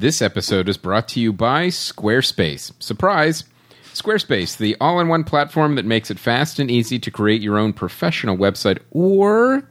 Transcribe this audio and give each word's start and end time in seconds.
This 0.00 0.22
episode 0.22 0.66
is 0.70 0.78
brought 0.78 1.08
to 1.08 1.20
you 1.20 1.30
by 1.30 1.66
Squarespace. 1.66 2.72
Surprise! 2.82 3.44
Squarespace, 3.92 4.56
the 4.56 4.74
all 4.80 4.98
in 4.98 5.08
one 5.08 5.24
platform 5.24 5.74
that 5.74 5.84
makes 5.84 6.10
it 6.10 6.18
fast 6.18 6.58
and 6.58 6.70
easy 6.70 6.98
to 6.98 7.10
create 7.10 7.42
your 7.42 7.58
own 7.58 7.74
professional 7.74 8.34
website 8.38 8.78
or. 8.92 9.62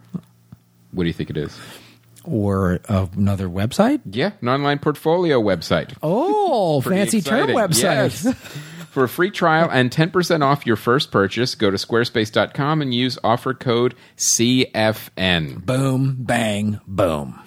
What 0.91 1.03
do 1.03 1.07
you 1.07 1.13
think 1.13 1.31
it 1.31 1.37
is? 1.37 1.59
Or 2.25 2.79
another 2.87 3.49
website? 3.49 4.01
Yeah, 4.05 4.33
an 4.41 4.49
online 4.49 4.77
portfolio 4.77 5.41
website. 5.41 5.97
Oh, 6.03 6.79
Pretty 6.83 6.99
fancy 7.01 7.21
term 7.21 7.49
exciting. 7.49 7.55
website. 7.55 8.25
Yes. 8.25 8.33
For 8.91 9.05
a 9.05 9.09
free 9.09 9.31
trial 9.31 9.67
and 9.71 9.89
10% 9.89 10.43
off 10.43 10.63
your 10.67 10.75
first 10.75 11.09
purchase, 11.11 11.55
go 11.55 11.71
to 11.71 11.77
squarespace.com 11.77 12.83
and 12.83 12.93
use 12.93 13.17
offer 13.23 13.55
code 13.55 13.95
CFN. 14.15 15.65
boom, 15.65 16.17
bang, 16.19 16.79
boom. 16.85 17.39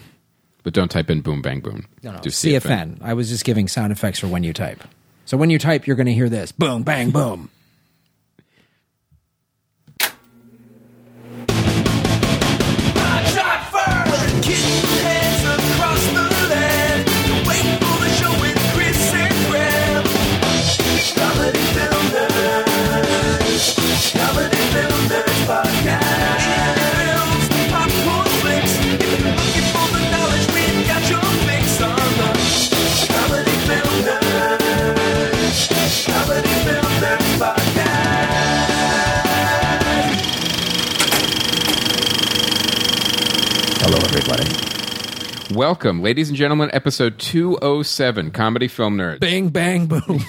But 0.62 0.74
don't 0.74 0.90
type 0.90 1.10
in 1.10 1.20
boom, 1.22 1.42
bang, 1.42 1.60
boom. 1.60 1.86
No, 2.02 2.12
no, 2.12 2.20
Do 2.20 2.30
CFN. 2.30 2.98
I 3.02 3.14
was 3.14 3.28
just 3.28 3.44
giving 3.44 3.68
sound 3.68 3.92
effects 3.92 4.20
for 4.20 4.28
when 4.28 4.44
you 4.44 4.52
type. 4.52 4.82
So 5.24 5.36
when 5.36 5.50
you 5.50 5.58
type, 5.58 5.86
you're 5.86 5.96
going 5.96 6.06
to 6.06 6.14
hear 6.14 6.28
this 6.28 6.52
boom, 6.52 6.82
bang, 6.82 7.10
boom. 7.10 7.50
Welcome, 45.54 46.02
ladies 46.02 46.28
and 46.28 46.36
gentlemen, 46.38 46.70
episode 46.72 47.18
207 47.18 48.30
Comedy 48.30 48.68
Film 48.68 48.96
Nerds. 48.96 49.20
Bang, 49.20 49.48
bang, 49.48 49.86
boom. 49.86 50.20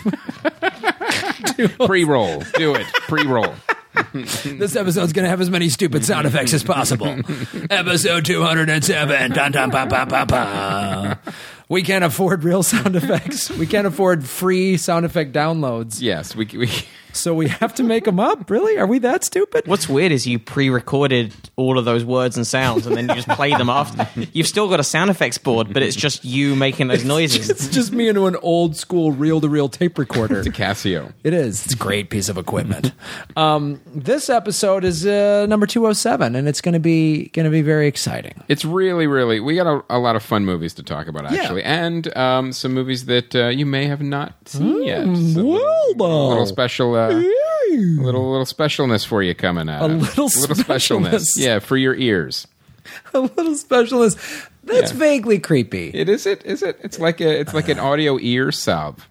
Pre 1.87 2.03
roll. 2.05 2.39
Do 2.55 2.75
it. 2.75 2.85
Pre 3.07 3.25
roll. 3.25 3.53
this 4.13 4.75
episode's 4.75 5.13
going 5.13 5.23
to 5.23 5.29
have 5.29 5.39
as 5.39 5.49
many 5.49 5.69
stupid 5.69 6.03
sound 6.03 6.27
effects 6.27 6.53
as 6.53 6.63
possible. 6.63 7.19
Episode 7.69 8.25
207. 8.25 9.31
Dun, 9.31 9.51
dun, 9.51 9.69
ba, 9.69 9.85
ba, 9.87 10.05
ba, 10.05 10.25
ba. 10.25 11.19
We 11.69 11.83
can't 11.83 12.03
afford 12.03 12.43
real 12.43 12.63
sound 12.63 12.95
effects. 12.95 13.49
We 13.49 13.65
can't 13.65 13.87
afford 13.87 14.25
free 14.25 14.75
sound 14.77 15.05
effect 15.05 15.31
downloads. 15.31 16.01
Yes, 16.01 16.35
we. 16.35 16.45
we 16.45 16.69
So 17.13 17.33
we 17.33 17.47
have 17.47 17.73
to 17.75 17.83
make 17.83 18.05
them 18.05 18.19
up? 18.19 18.49
Really? 18.49 18.77
Are 18.77 18.87
we 18.87 18.99
that 18.99 19.23
stupid? 19.23 19.67
What's 19.67 19.87
weird 19.87 20.11
is 20.11 20.25
you 20.27 20.39
pre-recorded 20.39 21.33
all 21.55 21.77
of 21.77 21.85
those 21.85 22.03
words 22.03 22.37
and 22.37 22.45
sounds, 22.45 22.87
and 22.87 22.95
then 22.97 23.07
you 23.07 23.15
just 23.15 23.27
play 23.29 23.51
them 23.51 23.69
after. 23.69 24.07
You've 24.33 24.47
still 24.47 24.67
got 24.67 24.79
a 24.79 24.83
sound 24.83 25.09
effects 25.11 25.37
board, 25.37 25.71
but 25.73 25.83
it's 25.83 25.95
just 25.95 26.25
you 26.25 26.55
making 26.55 26.87
those 26.87 27.05
noises. 27.05 27.49
It's 27.49 27.67
just 27.69 27.91
me 27.93 28.07
into 28.07 28.25
an 28.25 28.35
old 28.41 28.75
school 28.75 29.11
reel 29.11 29.39
to 29.41 29.47
reel 29.47 29.69
tape 29.69 29.97
recorder. 29.99 30.39
It's 30.39 30.47
a 30.47 30.51
Casio. 30.51 31.13
It 31.23 31.33
is. 31.33 31.63
It's 31.65 31.73
a 31.75 31.77
great 31.77 32.09
piece 32.09 32.29
of 32.29 32.37
equipment. 32.37 32.91
um, 33.37 33.79
this 33.93 34.29
episode 34.29 34.83
is 34.83 35.05
uh, 35.05 35.45
number 35.47 35.65
207 35.67 36.35
and 36.35 36.47
it's 36.47 36.61
going 36.61 36.73
to 36.73 36.79
be 36.79 37.27
going 37.29 37.45
to 37.45 37.51
be 37.51 37.61
very 37.61 37.87
exciting. 37.87 38.33
It's 38.47 38.65
really, 38.65 39.05
really. 39.07 39.39
We 39.39 39.55
got 39.55 39.67
a, 39.67 39.83
a 39.89 39.99
lot 39.99 40.15
of 40.15 40.23
fun 40.23 40.45
movies 40.45 40.73
to 40.75 40.83
talk 40.83 41.07
about, 41.07 41.31
Yeah. 41.31 41.41
actually, 41.41 41.63
and 41.63 42.15
um, 42.17 42.51
some 42.53 42.73
movies 42.73 43.05
that 43.05 43.35
uh, 43.35 43.47
you 43.49 43.65
may 43.65 43.85
have 43.85 44.01
not 44.01 44.33
seen 44.49 44.83
yet. 44.83 45.03
So 45.03 45.07
Mm, 45.13 45.43
well, 45.45 45.93
though. 45.95 46.27
a 46.27 46.29
little 46.29 46.45
special, 46.47 46.95
uh, 46.95 47.02
little 47.09 48.31
little 48.31 48.45
specialness 48.45 49.05
for 49.05 49.23
you 49.23 49.33
coming 49.35 49.69
out. 49.69 49.83
A 49.83 49.87
little 49.93 50.25
little 50.25 50.55
specialness. 50.55 51.29
yeah, 51.35 51.59
for 51.59 51.77
your 51.77 51.95
ears. 51.95 52.47
a 53.13 53.19
little 53.19 53.53
specialness. 53.55 54.47
That's 54.63 54.91
Yeah. 54.93 54.97
vaguely 54.99 55.39
creepy. 55.39 55.89
It 55.93 56.07
is 56.09 56.25
it 56.25 56.45
is 56.45 56.63
it. 56.63 56.79
It's 56.83 56.99
like 56.99 57.19
a 57.21 57.39
it's 57.39 57.53
like 57.53 57.69
an 57.69 57.79
audio 57.79 58.17
ear 58.19 58.51
salve. 58.51 59.07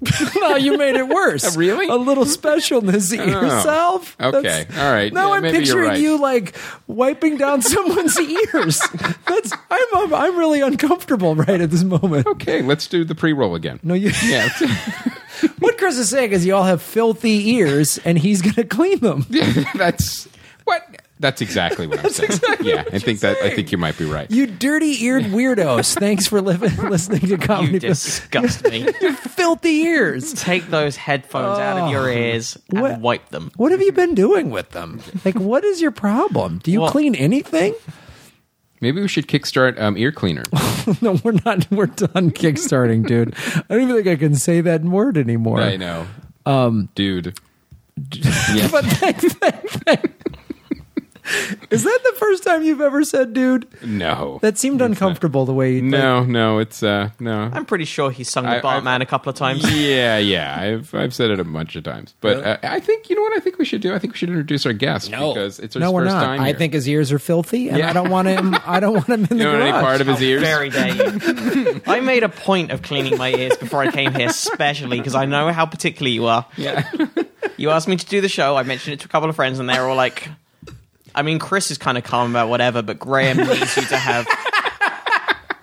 no, 0.36 0.56
you 0.56 0.78
made 0.78 0.96
it 0.96 1.08
worse. 1.08 1.56
Really? 1.60 1.88
A 1.88 1.94
little 1.94 2.24
specialness 2.24 3.12
in 3.12 3.20
oh, 3.20 3.42
yourself. 3.42 4.16
Okay. 4.18 4.66
All 4.78 4.92
right. 4.92 5.12
Now 5.12 5.28
Yeah, 5.28 5.34
I'm 5.34 5.42
picturing 5.42 5.88
right. 5.88 6.00
you 6.00 6.18
like 6.18 6.56
wiping 6.86 7.36
down 7.36 7.60
someone's 7.62 8.18
ears. 8.18 8.80
That's 9.26 9.52
I'm 9.70 10.14
I'm 10.14 10.38
really 10.38 10.60
uncomfortable 10.62 11.34
right 11.34 11.60
at 11.60 11.70
this 11.70 11.84
moment. 11.84 12.26
Okay, 12.26 12.62
let's 12.62 12.86
do 12.86 13.04
the 13.04 13.14
pre-roll 13.14 13.54
again. 13.54 13.78
No, 13.82 13.94
you. 13.94 14.10
Yeah. 14.24 14.48
What 15.58 15.76
Chris 15.76 15.98
is 15.98 16.08
saying 16.08 16.32
is 16.32 16.46
you 16.46 16.54
all 16.54 16.64
have 16.64 16.80
filthy 16.82 17.50
ears, 17.50 17.98
and 18.04 18.18
he's 18.18 18.40
going 18.42 18.54
to 18.54 18.64
clean 18.64 19.00
them. 19.00 19.26
that's 19.74 20.28
what. 20.64 20.82
That's 21.20 21.42
exactly 21.42 21.86
what 21.86 22.02
I'm 22.02 22.10
saying. 22.10 22.32
exactly 22.32 22.68
yeah, 22.70 22.76
what 22.82 22.94
I 22.94 22.98
think 22.98 23.22
you're 23.22 23.34
that 23.34 23.42
I 23.44 23.54
think 23.54 23.70
you 23.70 23.78
might 23.78 23.96
be 23.98 24.06
right. 24.06 24.30
You 24.30 24.46
dirty 24.46 25.04
eared 25.04 25.24
weirdos. 25.24 25.94
Thanks 25.98 26.26
for 26.26 26.40
living, 26.40 26.74
listening 26.90 27.20
to 27.28 27.36
comedy. 27.36 27.74
You 27.74 27.78
disgust 27.80 28.64
me. 28.64 28.90
filthy 29.12 29.82
ears. 29.82 30.32
Take 30.32 30.68
those 30.68 30.96
headphones 30.96 31.58
out 31.58 31.76
of 31.78 31.90
your 31.90 32.08
ears 32.10 32.58
and 32.70 32.80
What- 32.80 33.00
wipe 33.00 33.28
them. 33.28 33.50
What 33.56 33.70
have 33.70 33.82
you 33.82 33.92
been 33.92 34.14
doing 34.14 34.50
with 34.50 34.70
them? 34.70 35.00
Like, 35.24 35.34
what 35.38 35.62
is 35.62 35.80
your 35.82 35.90
problem? 35.92 36.58
Do 36.62 36.72
you 36.72 36.80
Well- 36.80 36.90
clean 36.90 37.14
anything? 37.14 37.74
Maybe 38.80 39.02
we 39.02 39.08
should 39.08 39.28
kickstart 39.28 39.78
um, 39.78 39.96
ear 39.98 40.10
cleaner. 40.12 40.44
No, 41.02 41.18
we're 41.22 41.36
not. 41.44 41.70
We're 41.70 41.86
done 41.86 42.30
kickstarting, 42.30 43.06
dude. 43.06 43.34
I 43.54 43.62
don't 43.68 43.82
even 43.82 43.94
think 43.96 44.08
I 44.08 44.16
can 44.16 44.34
say 44.34 44.62
that 44.62 44.82
word 44.82 45.18
anymore. 45.18 45.60
I 45.60 45.76
know, 45.76 46.06
um, 46.46 46.88
dude. 46.94 47.38
Yes. 48.14 48.70
But 48.72 48.86
thank, 48.86 49.18
thank, 49.18 49.68
thank. 49.68 50.19
Is 51.70 51.84
that 51.84 51.98
the 52.04 52.14
first 52.18 52.42
time 52.44 52.62
you've 52.62 52.80
ever 52.80 53.04
said, 53.04 53.32
"dude"? 53.32 53.66
no, 53.84 54.38
That 54.42 54.58
seemed 54.58 54.80
uncomfortable 54.82 55.44
the 55.44 55.52
way. 55.54 55.74
You 55.74 55.82
no, 55.82 56.24
no. 56.24 56.58
It's 56.58 56.82
uh, 56.82 57.10
no. 57.20 57.50
I'm 57.52 57.64
pretty 57.66 57.84
sure 57.84 58.10
he's 58.10 58.28
sung 58.30 58.44
the 58.44 58.50
I- 58.50 58.58
I- 58.58 58.60
Bartman 58.60 59.00
a 59.00 59.06
couple 59.06 59.30
of 59.30 59.36
times. 59.36 59.62
Yeah, 59.74 60.18
yeah. 60.18 60.56
I've 60.58 60.94
I've 60.94 61.14
said 61.14 61.30
it 61.30 61.40
a 61.40 61.44
bunch 61.44 61.76
of 61.76 61.84
times, 61.84 62.14
but 62.20 62.44
uh, 62.44 62.56
I 62.62 62.80
think 62.80 63.08
you 63.10 63.16
know 63.16 63.22
what 63.22 63.36
I 63.36 63.40
think 63.40 63.58
we 63.58 63.64
should 63.64 63.80
do. 63.80 63.94
I 63.94 63.98
think 63.98 64.14
we 64.14 64.18
should 64.18 64.28
introduce 64.30 64.66
our 64.66 64.72
guest 64.72 65.10
because 65.10 65.58
it's 65.58 65.76
our 65.76 65.80
no, 65.80 65.92
we're 65.92 66.04
first 66.04 66.14
not. 66.16 66.24
time. 66.24 66.40
I 66.40 66.48
here. 66.48 66.56
think 66.58 66.72
his 66.74 66.88
ears 66.88 67.12
are 67.12 67.18
filthy, 67.18 67.68
and 67.68 67.78
Yeah. 67.78 67.90
I 67.90 67.92
don't 67.92 68.10
want 68.10 68.28
him. 68.28 68.54
I 68.66 68.80
don't 68.80 68.94
want 68.94 69.08
him 69.08 69.24
in 69.30 69.38
you 69.38 69.44
the 69.44 69.52
know 69.52 69.60
any 69.60 69.70
garage. 69.70 69.82
part 69.84 70.00
of 70.00 70.06
his 70.06 70.22
ears. 70.22 70.42
Very 70.42 70.70
dare 70.70 70.94
you. 70.94 71.80
I 71.86 72.00
made 72.00 72.22
a 72.22 72.28
point 72.28 72.70
of 72.70 72.82
cleaning 72.82 73.16
my 73.18 73.30
ears 73.32 73.56
before 73.56 73.82
I 73.82 73.90
came 73.90 74.14
here, 74.14 74.30
specially 74.30 74.98
because 74.98 75.14
I 75.14 75.26
know 75.26 75.52
how 75.52 75.66
particular 75.66 76.10
you 76.10 76.26
are. 76.26 76.46
yeah. 76.56 76.90
You 77.56 77.70
asked 77.70 77.88
me 77.88 77.96
to 77.96 78.06
do 78.06 78.20
the 78.22 78.28
show. 78.28 78.56
I 78.56 78.62
mentioned 78.62 78.94
it 78.94 79.00
to 79.00 79.06
a 79.06 79.08
couple 79.08 79.28
of 79.28 79.36
friends, 79.36 79.58
and 79.58 79.68
they 79.68 79.78
were 79.78 79.86
all 79.88 79.96
like, 79.96 80.28
I 81.14 81.22
mean, 81.22 81.38
Chris 81.38 81.70
is 81.70 81.78
kind 81.78 81.98
of 81.98 82.04
calm 82.04 82.30
about 82.30 82.48
whatever, 82.48 82.82
but 82.82 82.98
Graham 82.98 83.36
needs 83.36 83.76
you 83.76 83.82
to 83.84 83.96
have. 83.96 84.26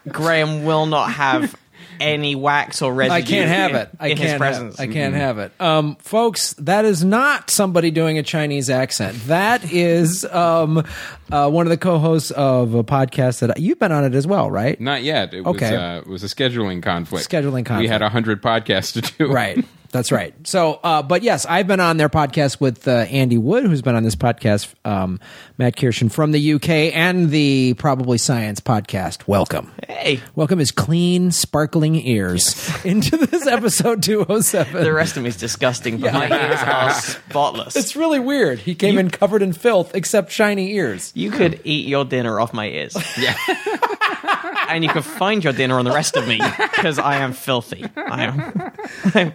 Graham 0.07 0.63
will 0.63 0.85
not 0.85 1.11
have 1.11 1.55
any 1.99 2.35
wax 2.35 2.81
or 2.83 2.93
residue. 2.93 3.15
I 3.15 3.21
can't 3.23 3.49
have 3.49 3.73
it. 3.73 3.89
I 3.99 4.07
in 4.09 4.17
can't 4.17 4.29
his 4.29 4.37
presence. 4.37 4.77
Have, 4.77 4.89
I 4.89 4.93
can't 4.93 5.15
have 5.15 5.39
it. 5.39 5.51
Um, 5.59 5.95
folks, 5.95 6.53
that 6.59 6.85
is 6.85 7.03
not 7.03 7.49
somebody 7.49 7.89
doing 7.91 8.17
a 8.17 8.23
Chinese 8.23 8.69
accent. 8.69 9.17
That 9.25 9.71
is 9.71 10.23
um, 10.25 10.85
uh, 11.31 11.49
one 11.49 11.65
of 11.65 11.71
the 11.71 11.77
co-hosts 11.77 12.31
of 12.31 12.75
a 12.75 12.83
podcast 12.83 13.39
that 13.39 13.59
you've 13.59 13.79
been 13.79 13.91
on 13.91 14.03
it 14.05 14.13
as 14.15 14.27
well, 14.27 14.49
right? 14.51 14.79
Not 14.79 15.03
yet. 15.03 15.33
It 15.33 15.45
Okay. 15.45 15.71
was 15.71 15.79
uh, 15.79 16.01
it 16.05 16.09
was 16.09 16.23
a 16.23 16.27
scheduling 16.27 16.81
conflict. 16.83 17.27
Scheduling 17.29 17.65
conflict. 17.65 17.79
We 17.81 17.87
had 17.87 18.01
a 18.01 18.09
hundred 18.09 18.41
podcasts 18.43 18.93
to 18.93 19.01
do. 19.17 19.31
Right. 19.31 19.65
That's 19.91 20.11
right. 20.11 20.33
So, 20.45 20.79
uh, 20.83 21.01
but 21.01 21.23
yes, 21.23 21.45
I've 21.45 21.67
been 21.67 21.79
on 21.79 21.97
their 21.97 22.09
podcast 22.09 22.59
with 22.59 22.87
uh, 22.87 22.91
Andy 22.91 23.37
Wood, 23.37 23.65
who's 23.65 23.81
been 23.81 23.95
on 23.95 24.03
this 24.03 24.15
podcast, 24.15 24.73
um, 24.85 25.19
Matt 25.57 25.75
Kirshen 25.75 26.11
from 26.11 26.31
the 26.31 26.53
UK, 26.53 26.69
and 26.69 27.29
the 27.29 27.73
Probably 27.75 28.17
Science 28.17 28.59
podcast. 28.59 29.27
Welcome. 29.27 29.71
Hey, 29.87 30.21
Welcome 30.35 30.59
his 30.59 30.71
clean, 30.71 31.31
sparkling 31.31 31.95
ears 31.95 32.69
into 32.85 33.17
this 33.17 33.47
episode 33.47 34.03
207. 34.03 34.83
the 34.83 34.93
rest 34.93 35.17
of 35.17 35.23
me 35.23 35.29
is 35.29 35.37
disgusting, 35.37 35.99
but 35.99 36.13
my 36.13 36.25
ears 36.27 36.59
are 36.61 36.91
spotless. 37.29 37.75
It's 37.75 37.95
really 37.95 38.19
weird. 38.19 38.59
He 38.59 38.75
came 38.75 38.97
in 38.97 39.09
covered 39.09 39.41
in 39.41 39.53
filth, 39.53 39.95
except 39.95 40.31
shiny 40.31 40.73
ears. 40.73 41.11
You 41.15 41.31
could 41.31 41.61
eat 41.63 41.87
your 41.87 42.05
dinner 42.05 42.39
off 42.39 42.53
my 42.53 42.67
ears. 42.67 42.95
Yeah. 43.17 43.35
and 44.69 44.83
you 44.83 44.89
could 44.89 45.05
find 45.05 45.43
your 45.43 45.53
dinner 45.53 45.79
on 45.79 45.85
the 45.85 45.91
rest 45.91 46.17
of 46.17 46.27
me 46.27 46.39
because 46.57 46.99
I 46.99 47.17
am 47.17 47.33
filthy. 47.33 47.85
I 47.95 48.23
am. 48.25 49.33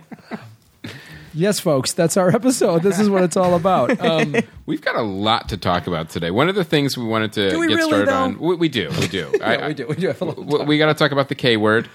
Yes, 1.34 1.61
folks, 1.61 1.93
that's 1.94 2.17
our 2.17 2.29
episode. 2.29 2.82
This 2.82 2.99
is 2.99 3.08
what 3.08 3.23
it's 3.23 3.37
all 3.37 3.55
about. 3.55 3.90
Um, 4.02 4.34
We've 4.64 4.81
got 4.81 4.94
a 4.94 5.02
lot 5.02 5.49
to 5.49 5.56
talk 5.56 5.88
about 5.88 6.08
today. 6.11 6.31
One 6.31 6.49
of 6.49 6.55
the 6.55 6.62
things 6.62 6.96
we 6.96 7.05
wanted 7.05 7.32
to 7.32 7.56
we 7.58 7.67
get 7.67 7.75
really, 7.76 7.88
started 7.88 8.08
though? 8.08 8.14
on. 8.23 8.38
We, 8.38 8.55
we 8.55 8.69
do. 8.69 8.90
We 9.00 9.08
do. 9.08 9.32
I- 9.43 9.69
we 9.69 9.75
do. 9.75 9.87
We 9.88 9.96
do 9.96 10.06
have 10.06 10.23
a 10.23 10.25
we, 10.26 10.64
we 10.64 10.79
got 10.79 10.87
to 10.87 10.94
talk 10.94 11.11
about 11.11 11.29
the 11.29 11.34
K 11.34 11.56
word. 11.56 11.88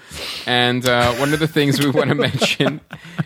And 0.46 0.86
uh, 0.86 1.14
one 1.14 1.32
of 1.32 1.38
the 1.40 1.48
things 1.48 1.78
we 1.80 1.88
want 1.90 2.08
to 2.10 2.14
mention 2.28 2.80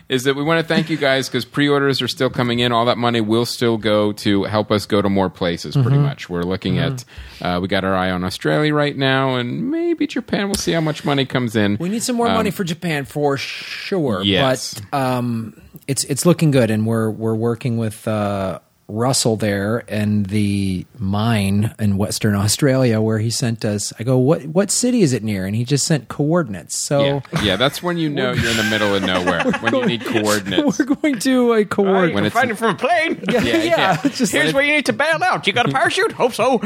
is 0.07 0.23
that 0.23 0.35
we 0.37 0.43
want 0.43 0.61
to 0.61 0.67
thank 0.73 0.89
you 0.89 0.95
guys 0.95 1.27
because 1.27 1.43
pre 1.43 1.67
orders 1.67 2.01
are 2.01 2.07
still 2.07 2.29
coming 2.29 2.59
in. 2.59 2.71
All 2.71 2.85
that 2.85 2.97
money 2.97 3.19
will 3.19 3.45
still 3.45 3.77
go 3.77 4.13
to 4.13 4.43
help 4.43 4.71
us 4.71 4.85
go 4.85 5.01
to 5.01 5.09
more 5.09 5.29
places, 5.29 5.73
pretty 5.75 5.89
Mm-hmm. 5.91 6.01
much. 6.03 6.29
We're 6.29 6.43
looking 6.43 6.77
at, 6.79 7.03
uh, 7.41 7.59
we 7.61 7.67
got 7.67 7.83
our 7.83 7.95
eye 7.95 8.11
on 8.11 8.23
Australia 8.23 8.73
right 8.73 8.95
now 8.95 9.35
and 9.35 9.69
maybe 9.71 10.07
Japan. 10.07 10.45
We'll 10.47 10.55
see 10.55 10.71
how 10.71 10.81
much 10.81 11.03
money 11.03 11.25
comes 11.25 11.55
in. 11.57 11.77
We 11.81 11.89
need 11.89 12.03
some 12.03 12.15
more 12.15 12.27
money 12.27 12.51
for 12.51 12.63
Japan 12.63 13.03
for 13.05 13.35
sure. 13.37 14.21
Um, 14.21 14.25
yes. 14.25 14.79
But 14.91 14.97
um, 14.97 15.61
it's 15.87 16.03
it's 16.05 16.25
looking 16.25 16.51
good, 16.51 16.69
and 16.71 16.85
we're 16.85 17.09
we're 17.09 17.35
working 17.35 17.77
with 17.77 18.07
uh, 18.07 18.59
Russell 18.89 19.37
there 19.37 19.83
and 19.87 20.25
the 20.27 20.85
mine 20.99 21.73
in 21.79 21.97
Western 21.97 22.35
Australia 22.35 22.99
where 23.01 23.17
he 23.19 23.29
sent 23.29 23.63
us. 23.63 23.93
I 23.97 24.03
go, 24.03 24.17
what 24.17 24.43
what 24.45 24.69
city 24.71 25.01
is 25.01 25.13
it 25.13 25.23
near? 25.23 25.45
And 25.45 25.55
he 25.55 25.63
just 25.63 25.85
sent 25.87 26.09
coordinates. 26.09 26.77
So. 26.85 27.01
yeah. 27.03 27.21
yeah, 27.41 27.55
that's 27.55 27.81
when 27.81 27.97
you 27.97 28.09
know 28.09 28.33
you're 28.33 28.51
in 28.51 28.57
the 28.57 28.63
middle 28.69 28.93
of 28.93 29.03
nowhere, 29.03 29.43
when 29.61 29.73
you 29.75 29.85
need 29.85 30.01
coordinates. 30.05 30.79
We're 30.79 30.85
going 30.85 31.19
to 31.19 31.53
uh, 31.53 31.57
a 31.59 31.65
coordinate. 31.65 32.03
When 32.03 32.13
When 32.15 32.25
it's- 32.25 32.33
find 32.33 32.51
it 32.51 32.55
from 32.55 32.75
a 32.75 32.77
plane. 32.77 33.23
yeah, 33.29 33.41
Yeah, 33.41 33.63
yeah. 33.63 34.01
it's 34.03 34.17
just 34.17 34.31
Here's 34.33 34.53
where 34.53 34.63
you 34.63 34.73
need 34.75 34.85
to 34.87 34.93
bail 34.93 35.23
out. 35.23 35.47
You 35.47 35.53
got 35.53 35.67
a 35.67 35.71
parachute? 35.71 36.11
Hope 36.11 36.33
so. 36.33 36.59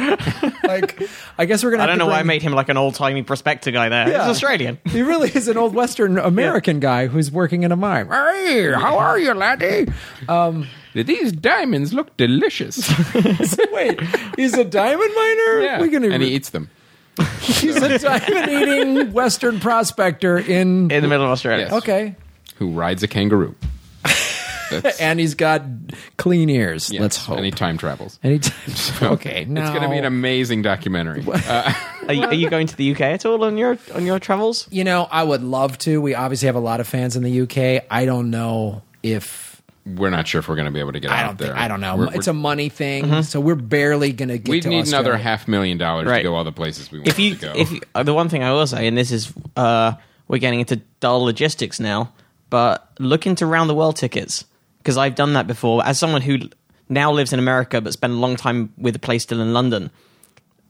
like 0.64 1.02
I 1.38 1.46
guess 1.46 1.64
we're 1.64 1.72
gonna. 1.72 1.84
I 1.84 1.86
don't 1.86 2.00
to 2.00 2.06
know 2.06 2.12
why 2.12 2.20
I 2.20 2.24
made 2.24 2.42
him 2.42 2.54
like 2.54 2.70
an 2.70 2.78
old 2.78 2.96
timey 2.96 3.24
prospector 3.24 3.72
guy 3.72 3.90
there. 3.90 4.10
Yeah. 4.10 4.22
He's 4.28 4.32
Australian. 4.32 4.80
He 4.86 5.02
really 5.02 5.30
is 5.30 5.48
an 5.48 5.58
old 5.58 5.74
Western 5.76 6.18
American 6.18 6.80
guy 6.80 7.08
who's 7.08 7.32
working 7.32 7.64
in 7.64 7.72
a 7.72 7.76
mine. 7.76 8.08
Hey, 8.08 8.72
how 8.74 8.98
are 8.98 9.20
you, 9.20 9.34
laddie? 9.34 9.92
Um, 10.28 10.68
These 11.04 11.32
diamonds 11.34 11.94
look 11.94 12.16
delicious. 12.18 12.78
Wait, 13.72 14.00
he's 14.36 14.54
a 14.54 14.64
diamond 14.64 15.12
miner? 15.16 15.62
Yeah. 15.62 15.80
We're 15.80 15.88
gonna 15.92 16.10
and 16.10 16.24
he 16.24 16.30
eats 16.30 16.50
them. 16.50 16.70
He's 17.42 17.76
a 17.78 17.98
diamond 18.00 18.52
eating 18.52 19.12
Western 19.14 19.60
prospector 19.60 20.38
in. 20.38 20.92
In 20.92 21.02
the 21.02 21.08
middle 21.08 21.26
of 21.26 21.32
Australia. 21.32 21.66
Yes. 21.66 21.74
Okay. 21.74 22.16
Who 22.58 22.72
rides 22.72 23.04
a 23.04 23.08
kangaroo. 23.08 23.56
That's, 24.70 25.00
And 25.00 25.20
he's 25.20 25.34
got 25.36 25.64
clean 26.18 26.50
ears. 26.50 26.92
yes, 26.92 27.02
Let's 27.02 27.18
hope. 27.26 27.38
And 27.38 27.46
he 27.46 27.52
time 27.52 27.78
travels. 27.78 28.20
Anytime. 28.24 28.54
okay. 29.14 29.46
Now 29.46 29.62
It's 29.62 29.70
going 29.70 29.84
to 29.84 29.90
be 29.90 29.98
an 29.98 30.06
amazing 30.06 30.62
documentary. 30.62 31.24
Uh, 31.26 31.74
Are, 32.08 32.14
you, 32.14 32.24
are 32.24 32.34
you 32.34 32.50
going 32.50 32.68
to 32.68 32.76
the 32.76 32.92
UK 32.92 33.02
at 33.02 33.26
all 33.26 33.44
on 33.46 33.58
your 33.58 33.78
on 33.96 34.06
your 34.06 34.20
travels? 34.20 34.68
You 34.70 34.84
know, 34.84 35.08
I 35.10 35.24
would 35.24 35.42
love 35.44 35.78
to. 35.80 36.02
We 36.02 36.16
obviously 36.16 36.48
have 36.48 36.56
a 36.56 36.60
lot 36.62 36.80
of 36.82 36.88
fans 36.88 37.16
in 37.16 37.24
the 37.24 37.42
UK. 37.42 37.86
I 37.90 38.06
don't 38.06 38.30
know 38.30 38.82
if 39.04 39.47
we're 39.96 40.10
not 40.10 40.28
sure 40.28 40.40
if 40.40 40.48
we're 40.50 40.56
going 40.56 40.66
to 40.66 40.72
be 40.72 40.80
able 40.80 40.92
to 40.94 41.00
get 41.00 41.12
I 41.12 41.22
out 41.24 41.28
don't 41.28 41.38
there. 41.38 41.48
think 41.50 41.60
I 41.60 41.68
don't 41.68 41.82
know. 41.82 41.96
We're- 41.96 42.10
it's 42.16 42.28
we're- 42.28 42.38
a 42.38 42.42
money 42.42 42.70
thing, 42.70 43.24
so 43.24 43.40
we're 43.40 43.56
barely 43.56 44.12
going 44.12 44.30
to 44.30 44.38
get. 44.38 44.52
We'd 44.52 44.64
to 44.64 44.70
need 44.70 44.88
another 44.88 45.16
half 45.18 45.48
million 45.48 45.78
dollars 45.78 46.08
to 46.08 46.24
go 46.24 46.36
all 46.36 46.44
the 46.44 46.52
places 46.52 46.92
we 46.92 47.00
want 47.00 47.08
If 47.08 47.20
you 47.20 47.36
to 47.36 47.42
go. 47.42 47.54
if 47.56 47.72
you, 47.72 47.82
uh, 47.96 48.04
the 48.04 48.14
one 48.14 48.30
thing 48.30 48.44
I 48.44 48.52
will 48.54 48.68
say, 48.68 48.88
and 48.88 48.98
this 48.98 49.12
is 49.12 49.32
uh, 49.56 49.94
we're 50.28 50.40
getting 50.40 50.60
into 50.60 50.78
dull 51.00 51.24
logistics 51.24 51.80
now, 51.80 52.12
but 52.50 52.90
look 53.00 53.26
into 53.28 53.46
round 53.46 53.70
the 53.70 53.76
world 53.76 53.96
tickets 53.96 54.46
because 54.80 54.98
I've 54.98 55.16
done 55.16 55.34
that 55.34 55.48
before. 55.48 55.86
As 55.86 55.98
someone 56.00 56.22
who 56.22 56.40
now 56.90 57.12
lives 57.12 57.34
in 57.34 57.40
America 57.40 57.82
but 57.82 57.94
spent 57.94 58.14
a 58.14 58.18
long 58.18 58.36
time 58.36 58.74
with 58.78 58.96
a 58.96 59.00
place 59.00 59.24
still 59.24 59.42
in 59.42 59.54
London, 59.54 59.92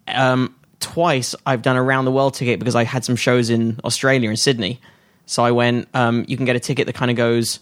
um, 0.08 0.56
twice 0.80 1.36
I've 1.46 1.62
done 1.62 1.75
a 1.75 1.84
round 1.84 2.06
the 2.08 2.12
world 2.12 2.34
ticket 2.36 2.60
because 2.60 2.75
I 2.75 2.84
had 2.84 3.04
some 3.04 3.16
shows 3.16 3.50
in 3.50 3.80
Australia 3.84 4.30
and 4.30 4.38
Sydney. 4.40 4.80
So 5.25 5.44
I 5.44 5.52
went. 5.52 5.88
Um, 5.94 6.24
you 6.28 6.38
can 6.38 6.46
get 6.46 6.56
a 6.56 6.60
ticket 6.60 6.86
that 6.88 6.94
kind 6.96 7.12
of 7.12 7.18
goes. 7.18 7.60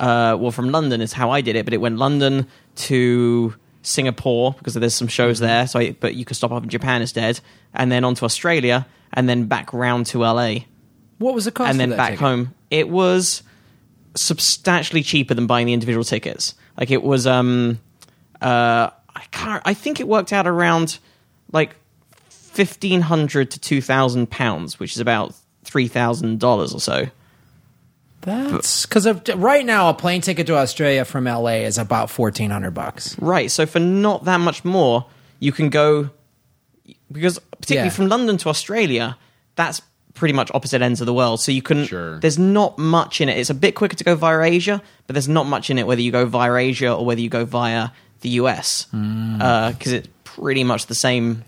Uh, 0.00 0.36
well, 0.38 0.50
from 0.50 0.70
London 0.70 1.00
is 1.00 1.12
how 1.12 1.30
I 1.30 1.40
did 1.40 1.56
it, 1.56 1.64
but 1.64 1.72
it 1.74 1.78
went 1.78 1.98
London 1.98 2.46
to 2.76 3.54
Singapore 3.82 4.54
because 4.58 4.74
there's 4.74 4.94
some 4.94 5.08
shows 5.08 5.38
there. 5.38 5.66
So, 5.66 5.78
I, 5.78 5.92
but 5.92 6.14
you 6.14 6.24
could 6.24 6.36
stop 6.36 6.50
off 6.52 6.62
in 6.62 6.68
Japan 6.68 7.00
instead, 7.00 7.40
and 7.74 7.90
then 7.92 8.02
on 8.04 8.14
to 8.16 8.24
Australia, 8.24 8.86
and 9.12 9.28
then 9.28 9.46
back 9.46 9.72
round 9.72 10.06
to 10.06 10.18
LA, 10.20 10.56
What 11.18 11.34
was 11.34 11.44
the 11.44 11.52
cost? 11.52 11.70
and 11.70 11.78
then 11.78 11.90
back 11.90 12.10
ticket? 12.10 12.20
home. 12.20 12.54
It 12.70 12.88
was 12.88 13.42
substantially 14.16 15.02
cheaper 15.02 15.34
than 15.34 15.46
buying 15.46 15.66
the 15.66 15.72
individual 15.72 16.04
tickets. 16.04 16.54
Like 16.78 16.90
it 16.90 17.02
was, 17.02 17.26
um, 17.26 17.78
uh, 18.40 18.90
I 19.14 19.22
can't. 19.30 19.62
I 19.64 19.74
think 19.74 20.00
it 20.00 20.08
worked 20.08 20.32
out 20.32 20.46
around 20.46 20.98
like 21.52 21.76
fifteen 22.28 23.00
hundred 23.00 23.50
to 23.52 23.60
two 23.60 23.80
thousand 23.80 24.30
pounds, 24.30 24.80
which 24.80 24.92
is 24.92 24.98
about 24.98 25.34
three 25.62 25.86
thousand 25.88 26.40
dollars 26.40 26.74
or 26.74 26.80
so. 26.80 27.06
That's 28.24 28.86
because 28.86 29.06
right 29.34 29.64
now 29.64 29.88
a 29.90 29.94
plane 29.94 30.20
ticket 30.20 30.46
to 30.48 30.56
Australia 30.56 31.04
from 31.04 31.24
LA 31.24 31.64
is 31.66 31.78
about 31.78 32.10
fourteen 32.10 32.50
hundred 32.50 32.72
bucks. 32.72 33.18
Right. 33.18 33.50
So 33.50 33.66
for 33.66 33.80
not 33.80 34.24
that 34.24 34.38
much 34.40 34.64
more, 34.64 35.06
you 35.40 35.52
can 35.52 35.70
go 35.70 36.10
because 37.10 37.38
particularly 37.60 37.88
Yeah. 37.88 37.94
from 37.94 38.08
London 38.08 38.36
to 38.38 38.48
Australia, 38.48 39.16
that's 39.56 39.80
pretty 40.14 40.32
much 40.34 40.50
opposite 40.54 40.80
ends 40.80 41.00
of 41.00 41.06
the 41.06 41.14
world. 41.14 41.40
So 41.40 41.52
you 41.52 41.62
can. 41.62 41.84
Sure. 41.86 42.18
There's 42.20 42.38
not 42.38 42.78
much 42.78 43.20
in 43.20 43.28
it. 43.28 43.36
It's 43.38 43.50
a 43.50 43.54
bit 43.54 43.74
quicker 43.74 43.96
to 43.96 44.04
go 44.04 44.14
via 44.14 44.40
Asia, 44.42 44.82
but 45.06 45.14
there's 45.14 45.28
not 45.28 45.46
much 45.46 45.70
in 45.70 45.78
it 45.78 45.86
whether 45.86 46.00
you 46.00 46.12
go 46.12 46.24
via 46.26 46.54
Asia 46.54 46.92
or 46.94 47.04
whether 47.04 47.20
you 47.20 47.28
go 47.28 47.44
via 47.44 47.88
the 48.20 48.28
US 48.40 48.86
because 48.90 49.92
it's 49.92 50.08
pretty 50.24 50.64
much 50.64 50.86
the 50.86 50.94
same. 50.94 51.44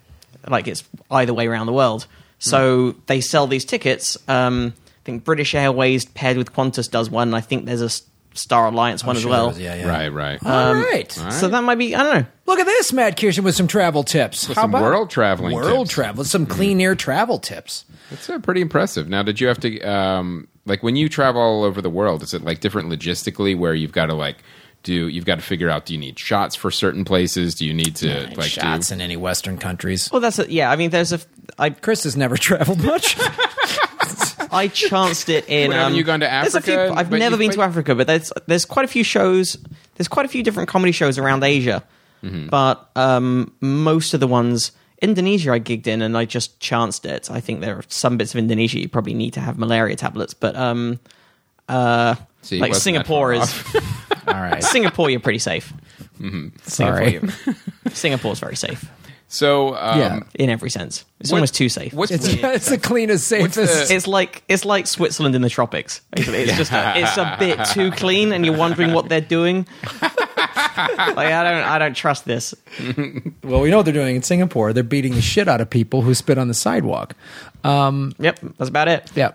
Like 0.49 0.69
it's 0.69 0.85
either 1.11 1.33
way 1.35 1.47
around 1.47 1.67
the 1.67 1.73
world. 1.73 2.07
So 2.39 2.93
they 3.07 3.21
sell 3.23 3.47
these 3.47 3.65
tickets. 3.65 4.19
Um, 4.29 4.75
I 4.79 4.86
think 5.07 5.25
British 5.25 5.55
Airways 5.55 6.05
paired 6.05 6.37
with 6.37 6.53
Qantas 6.53 6.91
does 6.91 7.09
one. 7.09 7.29
and 7.29 7.35
I 7.37 7.41
think 7.41 7.65
there's 7.65 7.81
a 7.81 7.87
S- 7.87 8.03
Star 8.35 8.67
Alliance 8.67 9.03
one 9.03 9.17
as 9.17 9.23
Sure 9.23 9.31
well. 9.31 9.49
it 9.49 9.53
is, 9.53 9.61
Yeah, 9.61 9.75
yeah. 9.77 9.89
right, 9.89 10.09
right. 10.13 10.39
All 10.45 10.75
right. 10.75 11.11
So 11.11 11.49
that 11.49 11.63
might 11.65 11.77
be. 11.79 11.95
I 11.95 12.03
don't 12.03 12.15
know. 12.21 12.27
Look 12.45 12.59
at 12.59 12.67
this, 12.67 12.93
Matt 12.93 13.17
Kirshen 13.17 13.45
with 13.45 13.55
some 13.55 13.67
travel 13.67 14.03
tips. 14.03 14.47
How 14.49 14.53
some 14.55 14.71
about 14.71 14.83
world 14.83 15.09
traveling 15.09 15.55
World 15.55 15.87
tips. 15.87 15.95
travel, 15.95 16.25
some 16.25 16.45
clean 16.45 16.79
air 16.83 16.95
travel 16.95 17.39
tips. 17.39 17.87
It's 18.11 18.29
uh, 18.29 18.39
pretty 18.41 18.61
impressive. 18.61 19.09
Now, 19.09 19.23
did 19.23 19.41
you 19.41 19.47
have 19.49 19.59
to 19.61 19.81
um, 19.81 20.49
like 20.67 20.83
when 20.83 20.97
you 20.97 21.09
travel 21.09 21.41
all 21.41 21.65
over 21.65 21.81
the 21.81 21.89
world? 21.89 22.23
Is 22.23 22.35
it 22.35 22.43
like 22.45 22.61
different 22.61 22.91
logistically 22.91 23.57
where 23.57 23.73
you've 23.75 23.93
got 23.93 24.07
to 24.07 24.15
like 24.15 24.37
do 24.83 25.09
you've 25.09 25.25
got 25.25 25.37
to 25.37 25.43
figure 25.43 25.71
out 25.71 25.87
do 25.87 25.95
you 25.95 25.99
need 25.99 26.19
shots 26.19 26.55
for 26.55 26.71
certain 26.71 27.05
places? 27.07 27.55
Do 27.55 27.65
you 27.65 27.73
need 27.73 27.97
to 27.97 28.29
like 28.37 28.51
shots 28.51 28.89
do 28.89 28.95
in 28.97 29.01
any 29.01 29.17
Western 29.17 29.57
countries. 29.57 30.11
Well, 30.13 30.21
that's 30.21 30.39
a, 30.39 30.53
yeah. 30.53 30.71
I 30.71 30.77
mean, 30.77 30.91
there's 30.91 31.13
a. 31.15 31.21
I 31.59 31.71
Chris 31.71 32.05
has 32.05 32.17
never 32.19 32.37
traveled 32.49 32.85
much. 32.85 33.17
I 34.53 34.69
chanced 34.69 35.29
it 35.29 35.49
in. 35.49 35.71
Haven't 35.73 35.87
um, 35.93 35.95
you 35.95 36.05
gone 36.05 36.21
to 36.21 36.27
there's 36.27 36.55
a 36.55 36.61
few- 36.61 36.75
Africa? 36.75 36.99
I've 36.99 37.11
never 37.11 37.37
been 37.37 37.51
to 37.53 37.63
Africa, 37.63 37.95
but 37.95 38.07
there's 38.07 38.33
there's 38.47 38.65
quite 38.65 38.85
a 38.85 38.89
few 38.89 39.05
shows. 39.05 39.57
There's 39.97 40.09
quite 40.09 40.27
a 40.27 40.29
few 40.29 40.43
different 40.43 40.69
comedy 40.69 40.93
shows 40.93 41.19
around 41.19 41.43
Asia, 41.45 41.83
Mm-hmm. 42.25 42.49
but 42.49 42.91
um, 42.97 43.53
most 43.61 44.15
of 44.15 44.21
the 44.21 44.27
ones 44.27 44.73
Indonesia 45.03 45.53
I 45.53 45.61
gigged 45.61 45.87
in 45.87 46.01
and 46.03 46.17
I 46.17 46.25
just 46.25 46.59
chanced 46.61 47.05
it. 47.05 47.31
I 47.31 47.41
think 47.41 47.61
there 47.61 47.77
are 47.77 47.85
some 47.89 48.17
bits 48.17 48.35
of 48.35 48.39
Indonesia 48.39 48.81
you 48.81 48.89
probably 48.89 49.15
need 49.15 49.35
to 49.35 49.41
have 49.41 49.59
malaria 49.59 49.97
tablets, 49.97 50.33
but 50.35 50.57
um, 50.57 50.99
uh, 51.69 52.15
See, 52.43 52.59
like 52.59 52.75
Singapore 52.75 53.35
is. 53.35 53.63
All 54.27 54.35
right. 54.35 54.65
Singapore. 54.65 55.11
You're 55.11 55.21
pretty 55.21 55.39
safe. 55.39 55.73
Sorry. 56.19 56.51
Singapore, 56.63 57.09
you're- 57.09 57.93
Singapore's 57.93 58.41
very 58.41 58.57
safe 58.57 58.91
So 59.29 59.75
um, 59.77 59.99
Yeah. 59.99 60.21
in 60.35 60.51
every 60.51 60.71
sense. 60.71 61.05
It's 61.21 61.33
What- 61.33 61.39
almost 61.39 61.55
too 61.55 61.69
safe. 61.69 61.93
what's 61.93 62.13
It's, 62.13 62.27
weird- 62.29 62.45
it's 62.57 62.69
the 62.69 62.79
cleanest, 62.79 63.27
safest. 63.27 63.91
It's 63.91 64.07
like 64.07 64.43
it's 64.49 64.65
like 64.65 64.87
Switzerland 64.87 65.35
in 65.35 65.43
the 65.43 65.51
tropics. 65.51 66.01
Basically, 66.15 66.39
it's 66.43 66.57
just 66.57 66.73
a, 66.73 66.93
it's 66.97 67.17
a 67.17 67.37
bit 67.39 67.65
too 67.67 67.91
clean, 67.91 68.33
and 68.33 68.47
you're 68.47 68.57
wondering 68.57 68.93
what 68.93 69.09
they're 69.09 69.21
doing. 69.21 69.67
like 70.03 71.33
I 71.33 71.43
don't 71.45 71.63
I 71.65 71.79
don't 71.79 71.95
trust 71.97 72.25
this. 72.25 72.55
well, 73.43 73.61
we 73.61 73.71
know 73.71 73.79
what 73.79 73.85
they're 73.85 73.95
doing 73.95 74.17
in 74.17 74.23
Singapore. 74.23 74.73
They're 74.73 74.83
beating 74.83 75.15
the 75.15 75.23
shit 75.23 75.49
out 75.49 75.61
of 75.61 75.69
people 75.71 76.03
who 76.03 76.15
spit 76.15 76.39
on 76.39 76.49
the 76.49 76.55
sidewalk. 76.55 77.15
Um, 77.65 78.13
Yep, 78.19 78.41
that's 78.59 78.69
about 78.71 78.89
it. 78.89 79.11
Yeah. 79.15 79.33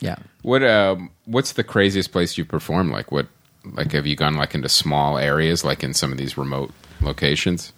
Yeah. 0.00 0.16
what 0.42 0.62
um, 0.62 1.10
what's 1.26 1.52
the 1.52 1.64
craziest 1.64 2.12
place 2.12 2.36
you 2.38 2.44
performed? 2.44 2.92
Like 2.92 3.10
what? 3.12 3.26
Like 3.64 3.92
have 3.92 4.06
you 4.06 4.16
gone 4.16 4.34
like 4.34 4.54
into 4.54 4.68
small 4.68 5.18
areas, 5.18 5.64
like 5.64 5.82
in 5.84 5.94
some 5.94 6.10
of 6.12 6.18
these 6.18 6.36
remote 6.36 6.72
locations? 7.00 7.72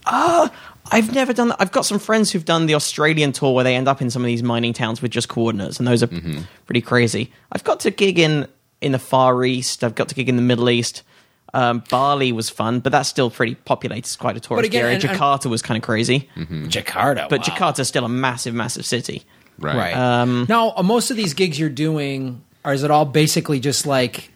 I've 0.92 1.14
never 1.14 1.32
done 1.32 1.48
that. 1.48 1.56
I've 1.60 1.72
got 1.72 1.86
some 1.86 1.98
friends 1.98 2.30
who've 2.30 2.44
done 2.44 2.66
the 2.66 2.74
Australian 2.74 3.32
tour 3.32 3.54
where 3.54 3.64
they 3.64 3.74
end 3.74 3.88
up 3.88 4.02
in 4.02 4.10
some 4.10 4.22
of 4.22 4.26
these 4.26 4.42
mining 4.42 4.72
towns 4.72 5.00
with 5.00 5.10
just 5.10 5.28
coordinates, 5.28 5.78
and 5.78 5.88
those 5.88 6.02
are 6.02 6.08
pretty 6.66 6.80
crazy. 6.82 7.32
I've 7.52 7.64
got 7.64 7.80
to 7.80 7.90
gig 7.90 8.18
in 8.18 8.46
in 8.80 8.92
the 8.92 8.98
Far 8.98 9.44
East. 9.44 9.82
I've 9.82 9.94
got 9.94 10.08
to 10.08 10.14
gig 10.14 10.28
in 10.28 10.36
the 10.36 10.42
Middle 10.42 10.68
East. 10.68 11.02
Um, 11.54 11.84
Bali 11.88 12.32
was 12.32 12.50
fun, 12.50 12.80
but 12.80 12.90
that's 12.92 13.08
still 13.08 13.30
pretty 13.30 13.54
populated. 13.54 14.00
It's 14.00 14.16
quite 14.16 14.36
a 14.36 14.40
tourist 14.40 14.66
again, 14.66 14.82
area. 14.84 14.94
and- 14.96 15.04
and- 15.04 15.18
Jakarta 15.18 15.46
was 15.46 15.62
kind 15.62 15.78
of 15.78 15.84
crazy, 15.84 16.28
Jakarta. 16.36 17.28
but 17.28 17.40
wow. 17.40 17.44
Jakarta's 17.54 17.88
still 17.88 18.04
a 18.04 18.08
massive, 18.08 18.54
massive 18.54 18.84
city. 18.84 19.22
Right. 19.58 19.76
Right. 19.76 19.96
Um, 19.96 20.46
now, 20.48 20.72
uh, 20.76 20.82
most 20.82 21.10
of 21.12 21.16
these 21.16 21.32
gigs 21.32 21.58
you're 21.58 21.68
doing, 21.68 22.42
are 22.64 22.74
is 22.74 22.82
it 22.82 22.90
all 22.90 23.04
basically 23.04 23.60
just 23.60 23.86
like 23.86 24.30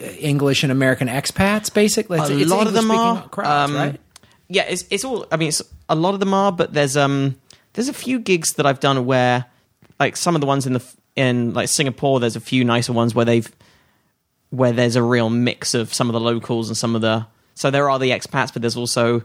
uh, 0.00 0.06
English 0.06 0.62
and 0.62 0.72
American 0.72 1.08
expats? 1.08 1.72
Basically, 1.72 2.18
it's, 2.18 2.30
a 2.30 2.38
it's 2.38 2.50
lot 2.50 2.66
of 2.66 2.72
them 2.72 2.90
are 2.90 3.28
crowds, 3.28 3.70
um, 3.70 3.76
right? 3.76 4.00
Yeah, 4.48 4.62
it's 4.62 4.84
it's 4.90 5.04
all. 5.04 5.26
I 5.30 5.36
mean, 5.36 5.48
it's, 5.48 5.62
a 5.92 5.94
lot 5.94 6.14
of 6.14 6.20
them 6.20 6.32
are, 6.34 6.50
but 6.52 6.72
there's 6.72 6.96
um 6.96 7.36
there's 7.74 7.88
a 7.88 7.92
few 7.92 8.18
gigs 8.18 8.54
that 8.54 8.66
I've 8.66 8.80
done 8.80 9.04
where, 9.06 9.46
like 10.00 10.16
some 10.16 10.34
of 10.34 10.40
the 10.40 10.46
ones 10.46 10.66
in 10.66 10.72
the 10.74 10.82
in 11.16 11.52
like 11.54 11.68
Singapore, 11.68 12.20
there's 12.20 12.36
a 12.36 12.40
few 12.40 12.64
nicer 12.64 12.92
ones 12.92 13.14
where 13.14 13.24
they've 13.24 13.50
where 14.50 14.72
there's 14.72 14.96
a 14.96 15.02
real 15.02 15.30
mix 15.30 15.74
of 15.74 15.92
some 15.94 16.08
of 16.08 16.12
the 16.12 16.20
locals 16.20 16.68
and 16.68 16.76
some 16.76 16.94
of 16.94 17.00
the. 17.02 17.26
So 17.54 17.70
there 17.70 17.88
are 17.90 17.98
the 17.98 18.10
expats, 18.10 18.52
but 18.52 18.62
there's 18.62 18.76
also 18.76 19.22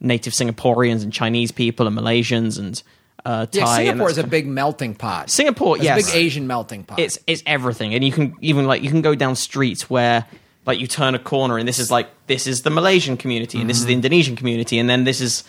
native 0.00 0.32
Singaporeans 0.32 1.02
and 1.02 1.12
Chinese 1.12 1.50
people 1.52 1.86
and 1.86 1.96
Malaysians 1.96 2.58
and 2.58 2.80
uh, 3.24 3.46
Thai. 3.46 3.60
Yeah, 3.60 3.76
Singapore 3.76 4.10
is 4.10 4.18
a 4.18 4.26
big 4.26 4.46
melting 4.46 4.94
pot. 4.94 5.30
Singapore, 5.30 5.76
It's 5.76 5.84
yes. 5.84 6.08
a 6.08 6.12
big 6.12 6.16
Asian 6.24 6.46
melting 6.46 6.84
pot. 6.84 6.98
it's 6.98 7.18
it's 7.26 7.42
everything 7.46 7.94
and 7.94 8.04
you 8.04 8.12
can 8.12 8.34
even 8.40 8.66
like 8.66 8.82
you 8.82 8.90
can 8.90 9.02
go 9.02 9.14
down 9.14 9.34
streets 9.36 9.88
where 9.90 10.24
like 10.66 10.78
you 10.78 10.86
turn 10.86 11.14
a 11.14 11.18
corner 11.18 11.58
and 11.58 11.66
this 11.66 11.78
is 11.78 11.90
like 11.90 12.08
this 12.26 12.46
is 12.46 12.62
the 12.62 12.70
malaysian 12.70 13.16
community 13.16 13.58
and 13.60 13.68
this 13.70 13.78
is 13.78 13.86
the 13.86 13.94
indonesian 13.94 14.36
community 14.36 14.78
and 14.78 14.88
then 14.88 15.04
this 15.04 15.20
is 15.20 15.42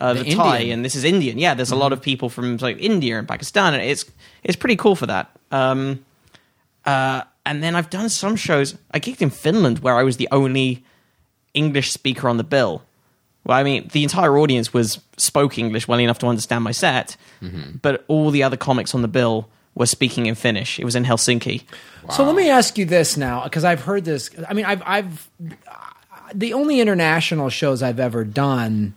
uh, 0.00 0.14
the, 0.14 0.20
Mm-hmm. 0.20 0.30
The 0.30 0.36
thai 0.36 0.58
and 0.58 0.84
this 0.84 0.94
is 0.94 1.04
indian 1.04 1.38
yeah 1.38 1.54
there's 1.54 1.70
a 1.70 1.76
lot 1.76 1.92
of 1.92 2.00
people 2.02 2.28
from 2.28 2.56
like 2.58 2.78
india 2.78 3.18
and 3.18 3.26
pakistan 3.28 3.74
and 3.74 3.82
it's 3.82 4.04
it's 4.44 4.56
pretty 4.56 4.76
cool 4.76 4.96
for 4.96 5.06
that 5.06 5.30
um 5.50 6.04
uh 6.84 7.22
and 7.44 7.62
then 7.62 7.74
i've 7.76 7.90
done 7.90 8.08
some 8.08 8.36
shows 8.36 8.76
i 8.92 9.00
gigged 9.00 9.22
in 9.22 9.30
finland 9.30 9.78
where 9.80 9.96
i 9.96 10.02
was 10.02 10.16
the 10.16 10.28
only 10.32 10.84
english 11.54 11.92
speaker 11.92 12.28
on 12.28 12.36
the 12.36 12.44
bill 12.44 12.82
well, 13.44 13.56
I 13.56 13.62
mean, 13.62 13.88
the 13.92 14.02
entire 14.02 14.36
audience 14.38 14.74
was 14.74 14.98
spoke 15.18 15.56
English 15.56 15.86
well 15.86 16.00
enough 16.00 16.18
to 16.18 16.26
understand 16.26 16.64
my 16.64 16.72
set, 16.72 17.16
but 17.80 18.04
all 18.08 18.32
the 18.32 18.42
other 18.42 18.56
comics 18.56 18.92
on 18.92 19.02
the 19.02 19.08
bill 19.08 19.48
were 19.76 19.86
speaking 19.86 20.26
in 20.26 20.34
Finnish. 20.34 20.80
It 20.80 20.84
was 20.84 20.96
in 20.96 21.04
Helsinki. 21.04 21.62
So 22.10 22.24
let 22.24 22.34
me 22.34 22.50
ask 22.50 22.76
you 22.76 22.84
this 22.84 23.16
now, 23.16 23.44
because 23.44 23.62
I've 23.62 23.82
heard 23.82 24.04
this. 24.04 24.30
I 24.48 24.52
mean, 24.52 24.64
I've, 24.64 24.82
I've 24.84 25.30
the 26.34 26.54
only 26.54 26.80
international 26.80 27.48
shows 27.50 27.84
I've 27.84 28.00
ever 28.00 28.24
done. 28.24 28.94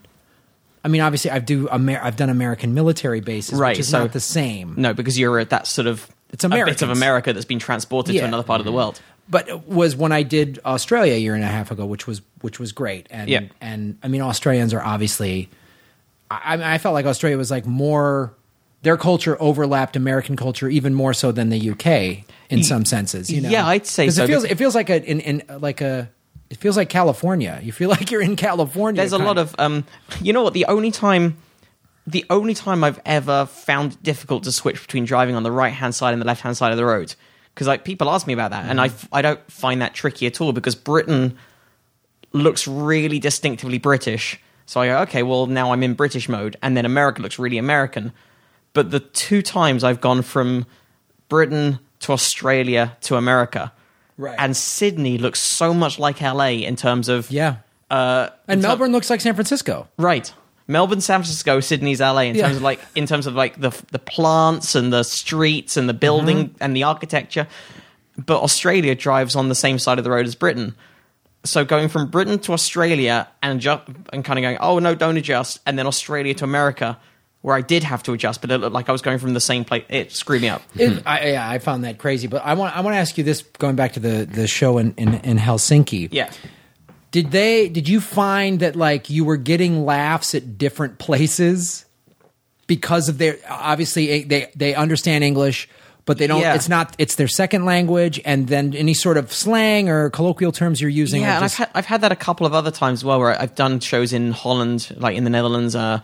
I 0.83 0.88
mean, 0.88 1.01
obviously, 1.01 1.31
I've 1.31 1.45
do 1.45 1.67
Amer- 1.71 2.00
I've 2.01 2.15
done 2.15 2.29
American 2.29 2.74
military 2.74 3.19
bases, 3.19 3.59
Right, 3.59 3.71
which 3.71 3.79
is 3.79 3.89
so- 3.89 4.00
not 4.00 4.13
the 4.13 4.19
same. 4.19 4.75
No, 4.77 4.93
because 4.93 5.19
you're 5.19 5.39
at 5.39 5.50
that 5.50 5.67
sort 5.67 5.88
of 5.88 6.07
It's 6.31 6.43
a 6.43 6.50
bit 6.50 6.81
of 6.81 6.89
America 6.89 7.33
that's 7.33 7.45
been 7.45 7.59
transported 7.59 8.15
Yeah. 8.15 8.21
to 8.21 8.27
another 8.27 8.43
part 8.43 8.59
of 8.62 8.65
the 8.65 8.71
world. 8.71 9.00
but 9.31 9.48
it 9.48 9.67
was 9.67 9.95
when 9.95 10.12
I 10.12 10.24
did 10.24 10.59
Australia 10.65 11.13
a 11.13 11.17
year 11.19 11.36
and 11.36 11.43
a 11.43 11.48
half 11.48 11.69
ago, 11.69 11.86
which 11.86 12.07
was 12.07 12.21
which 12.41 12.59
was 12.59 12.71
great. 12.71 13.07
And 13.12 13.29
Yeah. 13.29 13.41
and 13.62 13.98
I 14.01 14.07
mean, 14.07 14.21
Australians 14.21 14.74
are 14.74 14.81
obviously. 14.81 15.50
I, 16.31 16.53
I 16.53 16.57
mean, 16.57 16.65
I 16.65 16.77
felt 16.77 16.93
like 16.93 17.05
Australia 17.05 17.38
was 17.38 17.51
like 17.51 17.65
more. 17.65 18.33
Their 18.81 18.95
culture 18.95 19.36
overlapped 19.41 19.98
American 19.98 20.38
culture 20.38 20.69
even 20.69 20.93
more 20.93 21.13
so 21.13 21.33
than 21.33 21.50
the 21.50 21.59
UK 21.71 22.24
in 22.50 22.63
some 22.63 22.86
senses. 22.86 23.29
You 23.29 23.41
know, 23.41 23.50
yeah, 23.50 23.67
I'd 23.67 23.86
say 23.86 24.09
so, 24.09 24.24
It 24.24 24.27
feels 24.27 24.43
it 24.45 24.57
feels 24.57 24.74
like 24.74 24.89
a 24.89 25.03
in, 25.03 25.19
in 25.19 25.43
like 25.59 25.81
a. 25.81 26.09
It 26.50 26.58
feels 26.58 26.77
like 26.77 26.89
California. 26.89 27.60
You 27.62 27.72
feel 27.72 27.89
like 27.96 28.12
you're 28.12 28.22
in 28.22 28.36
California. 28.36 29.01
There's 29.01 29.13
a 29.13 29.18
lot 29.18 29.38
of, 29.38 29.56
um, 29.60 29.86
you 30.22 30.34
know 30.34 30.44
what? 30.44 30.53
The 30.53 30.65
only 30.65 30.91
time, 30.91 31.38
the 32.08 32.25
only 32.29 32.53
time 32.53 32.84
I've 32.84 33.00
ever 33.06 33.46
found 33.46 33.94
it 33.94 34.03
difficult 34.03 34.44
to 34.44 34.51
switch 34.51 34.82
between 34.82 35.06
driving 35.06 35.36
on 35.36 35.44
the 35.44 35.51
right 35.51 35.74
hand 35.74 35.94
side 35.96 36.13
and 36.13 36.22
the 36.22 36.25
left 36.25 36.41
hand 36.41 36.58
side 36.58 36.72
of 36.72 36.77
the 36.77 36.86
road, 36.86 37.15
because 37.53 37.68
like 37.68 37.84
people 37.84 38.10
ask 38.10 38.25
me 38.25 38.34
about 38.34 38.51
that, 38.51 38.65
and 38.65 38.82
I, 38.82 38.89
I 39.12 39.22
don't 39.22 39.51
find 39.51 39.82
that 39.82 39.94
tricky 39.94 40.25
at 40.25 40.41
all 40.41 40.51
because 40.53 40.75
Britain 40.75 41.38
looks 42.32 42.68
really 42.68 43.20
distinctively 43.20 43.77
British. 43.77 44.39
So 44.65 44.82
I 44.82 44.88
go, 44.88 45.00
okay, 45.00 45.24
well 45.24 45.48
now 45.48 45.72
I'm 45.72 45.84
in 45.84 45.94
British 45.94 46.29
mode, 46.29 46.56
and 46.62 46.75
then 46.75 46.86
America 46.86 47.22
looks 47.22 47.38
really 47.38 47.58
American. 47.58 48.12
But 48.74 48.91
the 48.91 49.00
two 49.00 49.41
times 49.41 49.84
I've 49.84 50.01
gone 50.01 50.22
from 50.22 50.65
Britain 51.27 51.79
to 52.01 52.12
Australia 52.12 52.98
to 53.01 53.15
America, 53.15 53.72
Right. 54.19 54.35
and 54.38 54.55
Sydney 54.55 55.17
looks 55.17 55.39
so 55.39 55.73
much 55.73 55.97
like 55.97 56.19
LA 56.21 56.59
in 56.67 56.75
terms 56.75 57.07
of 57.09 57.31
yeah. 57.31 57.55
uh, 57.89 58.27
And 58.47 58.61
ter- 58.61 58.67
Melbourne 58.67 58.91
looks 58.91 59.09
like 59.09 59.21
San 59.21 59.33
Francisco. 59.33 59.88
Right. 59.97 60.31
Melbourne, 60.67 61.01
San 61.01 61.21
Francisco, 61.21 61.61
Sydney's 61.61 61.99
LA 62.01 62.23
in 62.29 62.35
Yeah. 62.35 62.43
terms 62.43 62.57
of 62.57 62.61
like 62.61 62.79
in 62.95 63.07
terms 63.07 63.25
of 63.27 63.33
like 63.33 63.59
the 63.59 63.71
the 63.91 63.97
plants 63.99 64.75
and 64.75 64.91
the 64.93 65.03
streets 65.03 65.77
and 65.77 65.88
the 65.89 65.93
building 65.95 66.49
Mm-hmm. 66.49 66.57
and 66.63 66.75
the 66.75 66.83
architecture. 66.83 67.47
But 68.17 68.43
Australia 68.43 68.93
drives 68.95 69.35
on 69.35 69.47
the 69.49 69.55
same 69.55 69.79
side 69.79 69.97
of 69.97 70.03
the 70.03 70.11
road 70.11 70.25
as 70.27 70.35
Britain. 70.35 70.75
So 71.45 71.63
going 71.63 71.88
from 71.88 72.07
Britain 72.11 72.38
to 72.39 72.51
Australia 72.53 73.29
and 73.41 73.61
ju- 73.61 73.79
and 74.11 74.25
kind 74.25 74.38
of 74.38 74.43
going, 74.43 74.57
oh 74.59 74.77
no, 74.79 74.93
don't 74.93 75.15
adjust, 75.17 75.59
and 75.65 75.79
then 75.79 75.88
Australia 75.88 76.33
to 76.35 76.43
America, 76.43 76.97
where 77.41 77.55
I 77.55 77.62
did 77.62 77.84
have 77.84 78.03
to 78.03 78.13
adjust, 78.13 78.41
but 78.41 78.51
it 78.51 78.58
looked 78.58 78.74
like 78.74 78.89
I 78.89 78.91
was 78.91 79.01
going 79.01 79.17
from 79.17 79.34
the 79.34 79.39
same 79.39 79.63
place. 79.63 79.86
It 79.89 80.12
screwed 80.12 80.41
me 80.41 80.50
up. 80.50 80.62
It, 80.75 81.03
I, 81.05 81.31
yeah, 81.31 81.50
I 81.50 81.60
found 81.60 81.86
that 81.86 81.98
crazy. 81.98 82.27
But 82.27 82.43
I 82.43 82.53
want 82.53 82.75
I 82.75 82.81
want 82.81 82.96
to 82.96 83.00
ask 83.00 83.17
you 83.17 83.24
this, 83.24 83.41
going 83.41 83.75
back 83.75 83.93
to 83.93 84.00
the 84.00 84.25
the 84.25 84.48
show 84.48 84.77
in, 84.77 84.93
in, 84.98 85.15
in 85.15 85.38
Helsinki. 85.38 86.10
Yeah. 86.12 86.31
Did 87.12 87.31
they? 87.31 87.69
Did 87.69 87.88
you 87.88 88.01
find 88.01 88.60
that 88.60 88.75
like 88.75 89.10
you 89.10 89.25
were 89.25 89.38
getting 89.38 89.86
laughs 89.86 90.36
at 90.36 90.58
different 90.58 91.00
places 91.00 91.86
because 92.67 93.10
of 93.10 93.17
their 93.17 93.38
obviously 93.50 94.12
eh, 94.12 94.24
they 94.27 94.51
they 94.55 94.75
understand 94.75 95.24
English, 95.24 95.69
but 96.05 96.17
they 96.17 96.27
don't. 96.27 96.41
Yeah. 96.41 96.55
It's 96.55 96.69
not. 96.69 96.93
It's 97.00 97.15
their 97.15 97.27
second 97.27 97.65
language, 97.65 98.22
and 98.25 98.48
then 98.48 98.75
any 98.75 98.93
sort 98.93 99.17
of 99.17 99.34
slang 99.34 99.89
or 99.89 100.10
colloquial 100.10 100.51
terms 100.51 100.81
you're 100.81 100.89
using. 100.89 101.22
Yeah, 101.22 101.38
and 101.38 101.46
I've 101.46 101.53
had, 101.53 101.69
I've 101.74 101.86
had 101.86 102.01
that 102.01 102.12
a 102.12 102.17
couple 102.17 102.46
of 102.46 102.53
other 102.53 102.72
times 102.72 103.00
as 103.00 103.05
well, 103.05 103.19
where 103.19 103.41
I've 103.41 103.55
done 103.55 103.79
shows 103.79 104.13
in 104.13 104.31
Holland, 104.31 104.93
like 104.98 105.15
in 105.15 105.24
the 105.24 105.29
Netherlands. 105.29 105.75
Uh, 105.75 106.01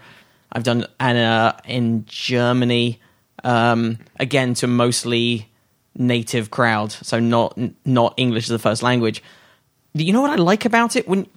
I've 0.52 0.64
done 0.64 0.86
uh, 1.00 1.60
in 1.66 2.06
Germany, 2.06 3.00
um, 3.44 4.00
again 4.20 4.54
to 4.56 4.68
mostly 4.68 5.50
native 5.98 6.52
crowd, 6.52 6.92
so 6.92 7.20
not 7.20 7.58
not 7.86 8.14
English 8.18 8.46
as 8.46 8.50
the 8.50 8.60
first 8.60 8.84
language. 8.84 9.24
You 9.94 10.12
know 10.12 10.22
what 10.22 10.32
I 10.32 10.36
like 10.36 10.66
about 10.66 10.96
it 10.96 11.08
when 11.08 11.28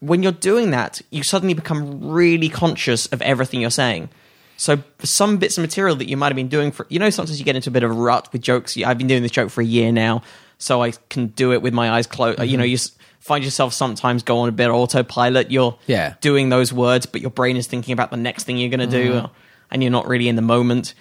when 0.00 0.22
you're 0.22 0.32
doing 0.32 0.70
that, 0.70 1.00
you 1.10 1.22
suddenly 1.22 1.54
become 1.54 2.08
really 2.08 2.48
conscious 2.48 3.06
of 3.06 3.22
everything 3.22 3.60
you're 3.60 3.70
saying. 3.70 4.08
So 4.56 4.82
some 5.02 5.36
bits 5.36 5.58
of 5.58 5.62
material 5.62 5.96
that 5.96 6.08
you 6.08 6.16
might 6.16 6.28
have 6.28 6.36
been 6.36 6.48
doing 6.48 6.72
for, 6.72 6.86
you 6.88 6.98
know, 6.98 7.10
sometimes 7.10 7.38
you 7.38 7.44
get 7.44 7.56
into 7.56 7.70
a 7.70 7.72
bit 7.72 7.82
of 7.82 7.90
a 7.90 7.94
rut 7.94 8.32
with 8.32 8.40
jokes. 8.42 8.76
I've 8.76 8.98
been 8.98 9.06
doing 9.06 9.22
this 9.22 9.32
joke 9.32 9.50
for 9.50 9.60
a 9.60 9.64
year 9.64 9.92
now, 9.92 10.22
so 10.58 10.82
I 10.82 10.92
can 11.10 11.28
do 11.28 11.52
it 11.52 11.60
with 11.60 11.74
my 11.74 11.90
eyes 11.90 12.06
closed. 12.06 12.42
You 12.42 12.56
know, 12.56 12.64
you 12.64 12.78
find 13.20 13.44
yourself 13.44 13.72
sometimes 13.72 14.22
go 14.22 14.38
on 14.38 14.48
a 14.48 14.52
bit 14.52 14.68
of 14.68 14.74
autopilot. 14.74 15.50
You're 15.50 15.78
Yeah. 15.86 16.14
doing 16.20 16.48
those 16.48 16.72
words, 16.72 17.06
but 17.06 17.20
your 17.20 17.30
brain 17.30 17.56
is 17.56 17.66
thinking 17.66 17.92
about 17.92 18.10
the 18.10 18.16
next 18.16 18.44
thing 18.44 18.56
you're 18.58 18.70
going 18.70 18.88
to 18.88 19.02
do, 19.04 19.12
mm-hmm. 19.12 19.32
and 19.70 19.82
you're 19.82 19.92
not 19.92 20.06
really 20.06 20.28
in 20.28 20.36
the 20.36 20.42
moment. 20.42 20.94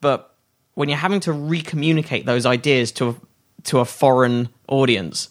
But 0.00 0.34
when 0.74 0.88
you're 0.88 0.98
having 0.98 1.20
to 1.20 1.32
recommunicate 1.32 2.24
those 2.26 2.46
ideas 2.46 2.92
to 2.92 3.08
a, 3.10 3.14
to 3.64 3.78
a 3.80 3.84
foreign 3.84 4.48
audience, 4.68 5.28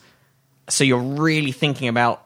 so 0.67 0.83
you're 0.83 0.99
really 0.99 1.51
thinking 1.51 1.87
about 1.87 2.25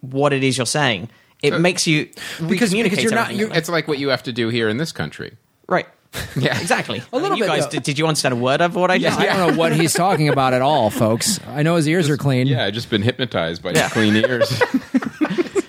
what 0.00 0.32
it 0.32 0.42
is 0.42 0.56
you're 0.56 0.66
saying. 0.66 1.08
It 1.42 1.52
uh, 1.54 1.58
makes 1.58 1.86
you 1.86 2.06
Because- 2.46 2.72
because 2.72 3.02
you're 3.02 3.12
not- 3.14 3.34
you're- 3.34 3.54
It's 3.54 3.68
like 3.68 3.88
what 3.88 3.98
you 3.98 4.08
have 4.08 4.22
to 4.24 4.32
do 4.32 4.48
here 4.48 4.68
in 4.68 4.76
this 4.76 4.92
country. 4.92 5.36
right. 5.68 5.86
Yeah. 6.36 6.58
exactly. 6.60 7.02
A 7.12 7.18
little 7.18 7.36
you 7.36 7.44
bit, 7.44 7.48
guys, 7.48 7.66
did, 7.66 7.82
did 7.82 7.98
you 7.98 8.06
understand 8.06 8.34
a 8.34 8.36
word 8.36 8.60
of 8.60 8.74
what 8.74 8.90
I 8.90 8.98
just? 8.98 9.18
I 9.18 9.26
don't 9.26 9.50
know 9.54 9.58
what 9.58 9.74
he's 9.74 9.92
talking 9.92 10.28
about 10.28 10.52
at 10.54 10.62
all, 10.62 10.90
folks. 10.90 11.40
I 11.46 11.62
know 11.62 11.76
his 11.76 11.86
ears 11.88 12.08
are 12.10 12.16
clean. 12.16 12.46
Yeah, 12.46 12.64
I've 12.64 12.74
just 12.74 12.90
been 12.90 13.02
hypnotized 13.02 13.62
by 13.62 13.72
Yeah. 13.72 13.88
the 13.88 13.94
clean 13.94 14.16
ears. 14.16 14.62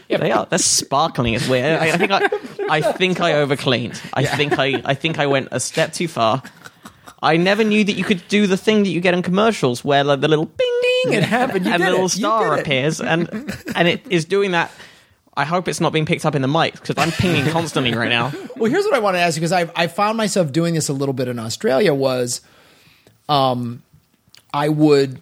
Yeah, 0.10 0.20
they 0.20 0.32
are. 0.32 0.46
They're 0.46 0.60
sparkling. 0.60 1.34
It's 1.34 1.48
weird. 1.50 1.80
I, 1.82 1.88
I 1.94 1.98
think 1.98 2.12
I, 2.12 2.30
I 2.70 2.82
think 2.84 3.20
I 3.20 3.32
overcleaned. 3.32 4.00
I 4.14 4.26
think 4.26 4.60
I, 4.60 4.80
I 4.86 4.94
think 4.94 5.18
I 5.18 5.26
went 5.26 5.48
a 5.52 5.60
step 5.60 5.92
too 5.92 6.08
far. 6.08 6.44
I 7.20 7.36
never 7.38 7.64
knew 7.64 7.84
that 7.84 7.94
you 7.94 8.04
could 8.04 8.22
do 8.28 8.46
the 8.46 8.56
thing 8.58 8.84
that 8.84 8.90
you 8.90 9.02
get 9.02 9.16
in 9.16 9.24
commercials, 9.24 9.84
where 9.84 10.04
like 10.04 10.22
the 10.22 10.28
little 10.28 10.46
bing 10.46 10.82
ding 11.06 11.14
It 11.14 11.24
happened. 11.24 11.66
You 11.66 11.72
and 11.72 11.82
did 11.82 11.88
the 11.88 11.92
little 11.94 12.10
star 12.10 12.60
appears, 12.60 13.02
and 13.02 13.28
and 13.76 13.88
it 13.88 14.06
is 14.12 14.26
doing 14.26 14.52
that. 14.52 14.72
I 15.36 15.46
hope 15.46 15.68
it's 15.68 15.82
not 15.82 15.94
being 15.94 16.06
picked 16.06 16.26
up 16.26 16.36
in 16.36 16.42
the 16.42 16.48
mic 16.48 16.74
because 16.74 16.98
I'm 16.98 17.12
pinging 17.12 17.52
constantly 17.52 17.94
right 17.94 18.10
now. 18.10 18.32
Well, 18.56 18.72
here's 18.72 18.86
what 18.86 18.94
I 18.94 19.00
want 19.00 19.16
to 19.16 19.20
ask 19.20 19.36
you 19.36 19.42
because 19.42 19.52
I 19.52 19.70
I 19.76 19.88
found 19.88 20.16
myself 20.16 20.52
doing 20.52 20.74
this 20.74 20.88
a 20.88 20.94
little 20.94 21.14
bit 21.14 21.28
in 21.28 21.40
Australia 21.40 21.94
was, 21.94 22.40
um, 23.28 23.82
I 24.54 24.70
would 24.70 25.20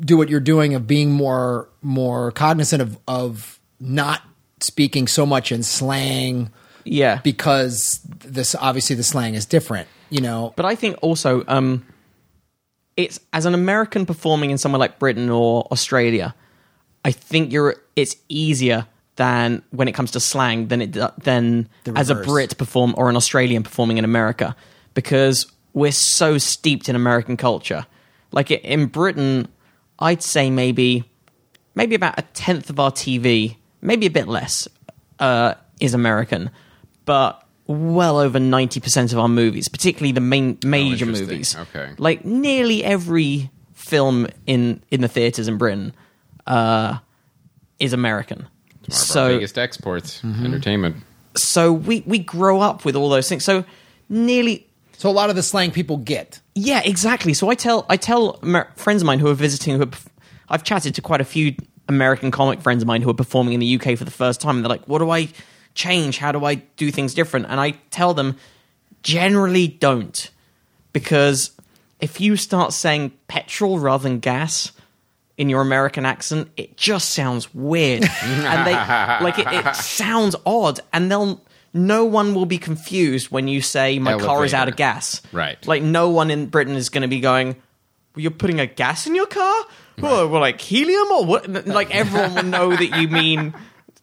do 0.00 0.16
what 0.16 0.28
you're 0.28 0.38
doing 0.38 0.74
of 0.74 0.86
being 0.86 1.10
more 1.10 1.68
more 1.80 2.30
cognizant 2.32 2.82
of 2.82 2.98
of 3.08 3.58
not 3.80 4.22
speaking 4.60 5.08
so 5.08 5.26
much 5.26 5.50
in 5.50 5.62
slang 5.62 6.52
Yeah, 6.84 7.20
because 7.24 8.00
this 8.04 8.54
obviously 8.54 8.94
the 8.96 9.02
slang 9.02 9.34
is 9.34 9.46
different. 9.46 9.88
You 10.10 10.20
know, 10.20 10.52
But 10.56 10.66
I 10.66 10.74
think 10.74 10.98
also, 11.00 11.42
um, 11.48 11.86
it's 12.98 13.18
as 13.32 13.46
an 13.46 13.54
American 13.54 14.04
performing 14.04 14.50
in 14.50 14.58
somewhere 14.58 14.78
like 14.78 14.98
Britain 14.98 15.30
or 15.30 15.66
Australia, 15.72 16.34
I 17.02 17.12
think 17.12 17.50
you're 17.50 17.76
it's 17.96 18.14
easier 18.28 18.86
than 19.16 19.62
when 19.70 19.88
it 19.88 19.92
comes 19.92 20.10
to 20.12 20.20
slang 20.20 20.68
than 20.68 20.80
it 20.82 20.96
than 21.22 21.68
as 21.94 22.10
a. 22.10 22.14
Brit 22.14 22.56
perform 22.56 22.94
or 22.96 23.10
an 23.10 23.16
Australian 23.16 23.62
performing 23.62 23.98
in 23.98 24.04
America 24.04 24.56
because 24.94 25.46
we're 25.74 25.92
so 25.92 26.38
steeped 26.38 26.88
in 26.88 26.96
American 26.96 27.36
culture. 27.36 27.86
Like 28.30 28.50
in 28.50 28.86
Britain, 28.86 29.48
I'd 29.98 30.22
say 30.22 30.50
maybe 30.50 31.04
maybe 31.74 31.94
about 31.94 32.18
a 32.18 32.22
tenth 32.34 32.70
of 32.70 32.80
our 32.80 32.90
TV, 32.90 33.56
maybe 33.80 34.06
a 34.06 34.10
bit 34.10 34.28
less, 34.28 34.66
uh, 35.18 35.54
is 35.80 35.92
American, 35.94 36.50
but 37.04 37.46
well 37.66 38.18
over 38.18 38.38
ninety 38.40 38.80
percent 38.80 39.12
of 39.12 39.18
our 39.18 39.28
movies, 39.28 39.68
particularly 39.68 40.12
the 40.12 40.20
main 40.20 40.58
major 40.64 41.04
interesting. 41.04 41.28
movies, 41.28 41.54
Okay. 41.56 41.90
like 41.98 42.24
nearly 42.24 42.82
every 42.82 43.50
film 43.74 44.26
in 44.46 44.82
in 44.90 45.00
the 45.02 45.08
theaters 45.08 45.48
in 45.48 45.58
Britain, 45.58 45.92
uh, 46.46 46.98
is 47.78 47.92
American. 47.92 48.46
One 48.92 49.00
of 49.00 49.06
so 49.08 49.22
our 49.24 49.28
biggest 49.30 49.58
exports, 49.58 50.20
Mm-hmm. 50.22 50.44
entertainment. 50.46 50.96
so 51.34 51.72
we 51.72 52.02
we 52.06 52.18
grow 52.18 52.60
up 52.60 52.84
with 52.84 52.94
all 52.96 53.08
those 53.08 53.28
things. 53.28 53.44
So 53.44 53.64
nearly 54.08 54.66
so 54.98 55.10
a 55.10 55.12
lot 55.12 55.30
of 55.30 55.36
the 55.36 55.42
slang 55.42 55.70
people 55.72 55.96
get. 55.96 56.40
yeah, 56.54 56.80
exactly. 56.84 57.34
So 57.34 57.48
I 57.50 57.54
tell 57.54 57.86
I 57.88 57.96
tell 57.96 58.34
friends 58.76 59.02
of 59.02 59.06
mine 59.06 59.18
who 59.18 59.28
are 59.28 59.34
visiting 59.34 59.76
who 59.76 59.82
are, 59.84 59.90
I've 60.48 60.62
chatted 60.64 60.94
to 60.96 61.02
quite 61.02 61.20
a 61.20 61.24
few 61.24 61.54
American 61.88 62.30
comic 62.30 62.60
friends 62.60 62.82
of 62.82 62.86
mine 62.86 63.02
who 63.02 63.10
are 63.10 63.14
performing 63.14 63.54
in 63.54 63.60
the 63.60 63.74
UK 63.76 63.96
for 63.98 64.04
the 64.04 64.10
first 64.12 64.40
time, 64.40 64.56
and 64.56 64.64
they're 64.64 64.68
like, 64.70 64.86
"What 64.86 64.98
do 64.98 65.10
I 65.10 65.28
change? 65.74 66.18
How 66.18 66.30
do 66.32 66.44
I 66.44 66.56
do 66.76 66.90
things 66.92 67.14
different? 67.14 67.46
And 67.48 67.58
I 67.58 67.72
tell 67.90 68.14
them, 68.14 68.36
generally 69.02 69.66
don't, 69.68 70.30
because 70.92 71.50
if 72.00 72.20
you 72.20 72.36
start 72.36 72.72
saying 72.72 73.12
petrol 73.28 73.78
rather 73.78 74.02
than 74.04 74.18
gas 74.20 74.72
in 75.42 75.48
your 75.48 75.60
American 75.60 76.06
accent, 76.06 76.48
it 76.56 76.76
just 76.76 77.10
sounds 77.10 77.52
weird, 77.52 78.04
and 78.22 78.66
they 78.66 78.72
like 78.72 79.40
it, 79.40 79.48
it 79.48 79.74
sounds 79.74 80.34
odd, 80.46 80.80
and 80.92 81.10
they'll. 81.10 81.42
No 81.74 82.04
one 82.04 82.34
will 82.34 82.44
be 82.44 82.58
confused 82.58 83.30
when 83.30 83.48
you 83.48 83.62
say 83.62 83.98
my 83.98 84.18
car 84.18 84.44
is 84.44 84.52
out 84.52 84.68
of 84.68 84.76
gas. 84.76 85.22
Right. 85.32 85.66
Like 85.66 85.82
no 85.82 86.10
one 86.10 86.30
in 86.30 86.48
Britain 86.48 86.76
is 86.76 86.90
going 86.90 87.00
to 87.00 87.08
be 87.08 87.18
going. 87.18 87.56
Well, 88.14 88.22
you're 88.22 88.30
putting 88.30 88.60
a 88.60 88.66
gas 88.66 89.06
in 89.06 89.14
your 89.14 89.24
car? 89.26 89.64
Well, 89.98 90.28
well, 90.28 90.40
like 90.42 90.60
helium 90.60 91.08
or 91.12 91.24
what? 91.24 91.48
Like 91.66 91.90
everyone 91.94 92.34
will 92.34 92.42
know 92.42 92.76
that 92.76 93.00
you 93.00 93.08
mean. 93.08 93.54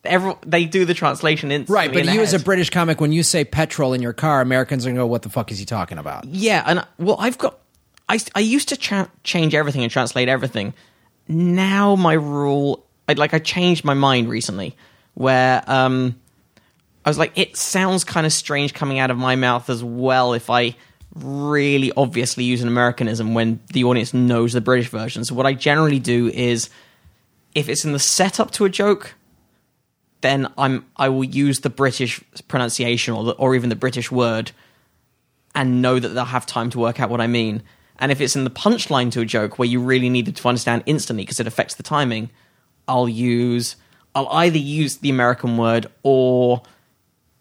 Every, 0.04 0.34
they 0.46 0.66
do 0.66 0.84
the 0.84 0.96
translation 0.96 1.52
instantly. 1.52 1.76
Right, 1.76 1.92
but 1.92 2.00
in 2.00 2.06
their 2.08 2.16
you 2.16 2.22
as 2.22 2.34
a. 2.34 2.40
British 2.40 2.72
comic, 2.72 3.00
when 3.00 3.12
you 3.12 3.22
say 3.22 3.46
petrol 3.46 3.94
in 3.94 4.02
your 4.02 4.14
car, 4.14 4.42
Americans 4.42 4.86
are 4.86 4.90
going 4.90 4.96
to 4.96 5.02
go, 5.02 5.08
"What 5.08 5.22
the 5.22 5.30
fuck 5.30 5.52
is 5.52 5.60
he 5.60 5.66
talking 5.66 6.00
about?" 6.00 6.26
Yeah, 6.26 6.64
and 6.66 6.86
well, 6.98 7.18
I've 7.20 7.38
got. 7.38 7.60
I 8.08 8.18
I 8.34 8.40
used 8.40 8.70
to 8.70 8.78
tra- 8.78 9.12
change 9.24 9.54
everything 9.54 9.84
and 9.84 9.92
translate 9.92 10.28
everything. 10.28 10.74
Now 11.30 11.96
my 11.96 12.14
rule, 12.14 12.86
I 13.08 13.14
like, 13.14 13.34
I 13.34 13.40
changed 13.40 13.86
my 13.86 13.94
mind 13.94 14.30
recently, 14.30 14.76
where 15.14 15.64
um, 15.68 16.20
I 17.06 17.10
was 17.10 17.20
like, 17.20 17.38
it 17.38 17.56
sounds 17.56 18.04
kind 18.04 18.26
of 18.26 18.34
strange 18.34 18.74
coming 18.74 19.00
out 19.00 19.12
of 19.12 19.18
my 19.18 19.36
mouth 19.36 19.70
as 19.70 19.84
well 19.84 20.34
if 20.34 20.50
I 20.50 20.76
really 21.16 21.92
obviously 21.96 22.44
use 22.44 22.62
an 22.62 22.68
Americanism 22.68 23.34
when 23.34 23.60
the 23.74 23.84
audience 23.84 24.14
knows 24.14 24.54
the 24.54 24.62
British 24.62 24.90
version. 24.90 25.24
So 25.24 25.36
what 25.36 25.46
I 25.46 25.54
generally 25.54 26.00
do 26.00 26.28
is, 26.28 26.70
if 27.56 27.70
it's 27.70 27.86
in 27.86 27.94
the 27.94 28.00
setup 28.00 28.52
to 28.52 28.66
a 28.66 28.70
joke, 28.70 29.16
then 30.22 30.52
I'm 30.58 30.86
I 30.98 31.10
will 31.10 31.24
use 31.24 31.62
the 31.62 31.70
British 31.70 32.22
pronunciation 32.48 33.14
or 33.14 33.24
the, 33.24 33.32
or 33.34 33.56
even 33.56 33.70
the 33.70 33.76
British 33.76 34.12
word 34.12 34.52
and 35.56 35.82
know 35.82 36.00
that 36.00 36.10
they'll 36.10 36.26
have 36.26 36.46
time 36.46 36.70
to 36.72 36.80
work 36.80 37.00
out 37.00 37.10
what 37.10 37.22
I 37.22 37.28
mean. 37.28 37.64
And 38.00 38.12
if 38.12 38.22
it's 38.22 38.36
in 38.36 38.46
the 38.46 38.50
punchline 38.50 39.12
to 39.12 39.22
a 39.22 39.26
joke 39.26 39.60
where 39.60 39.68
you 39.68 39.82
really 39.82 40.10
needed 40.10 40.36
to 40.38 40.48
understand 40.48 40.84
instantly 40.86 41.24
because 41.24 41.40
it 41.40 41.48
affects 41.48 41.76
the 41.76 41.84
timing, 41.84 42.30
I'll 42.88 43.10
use 43.10 43.76
I'll 44.16 44.28
either 44.30 44.58
use 44.58 44.98
the 44.98 45.10
American 45.10 45.58
word 45.58 45.88
or 46.02 46.64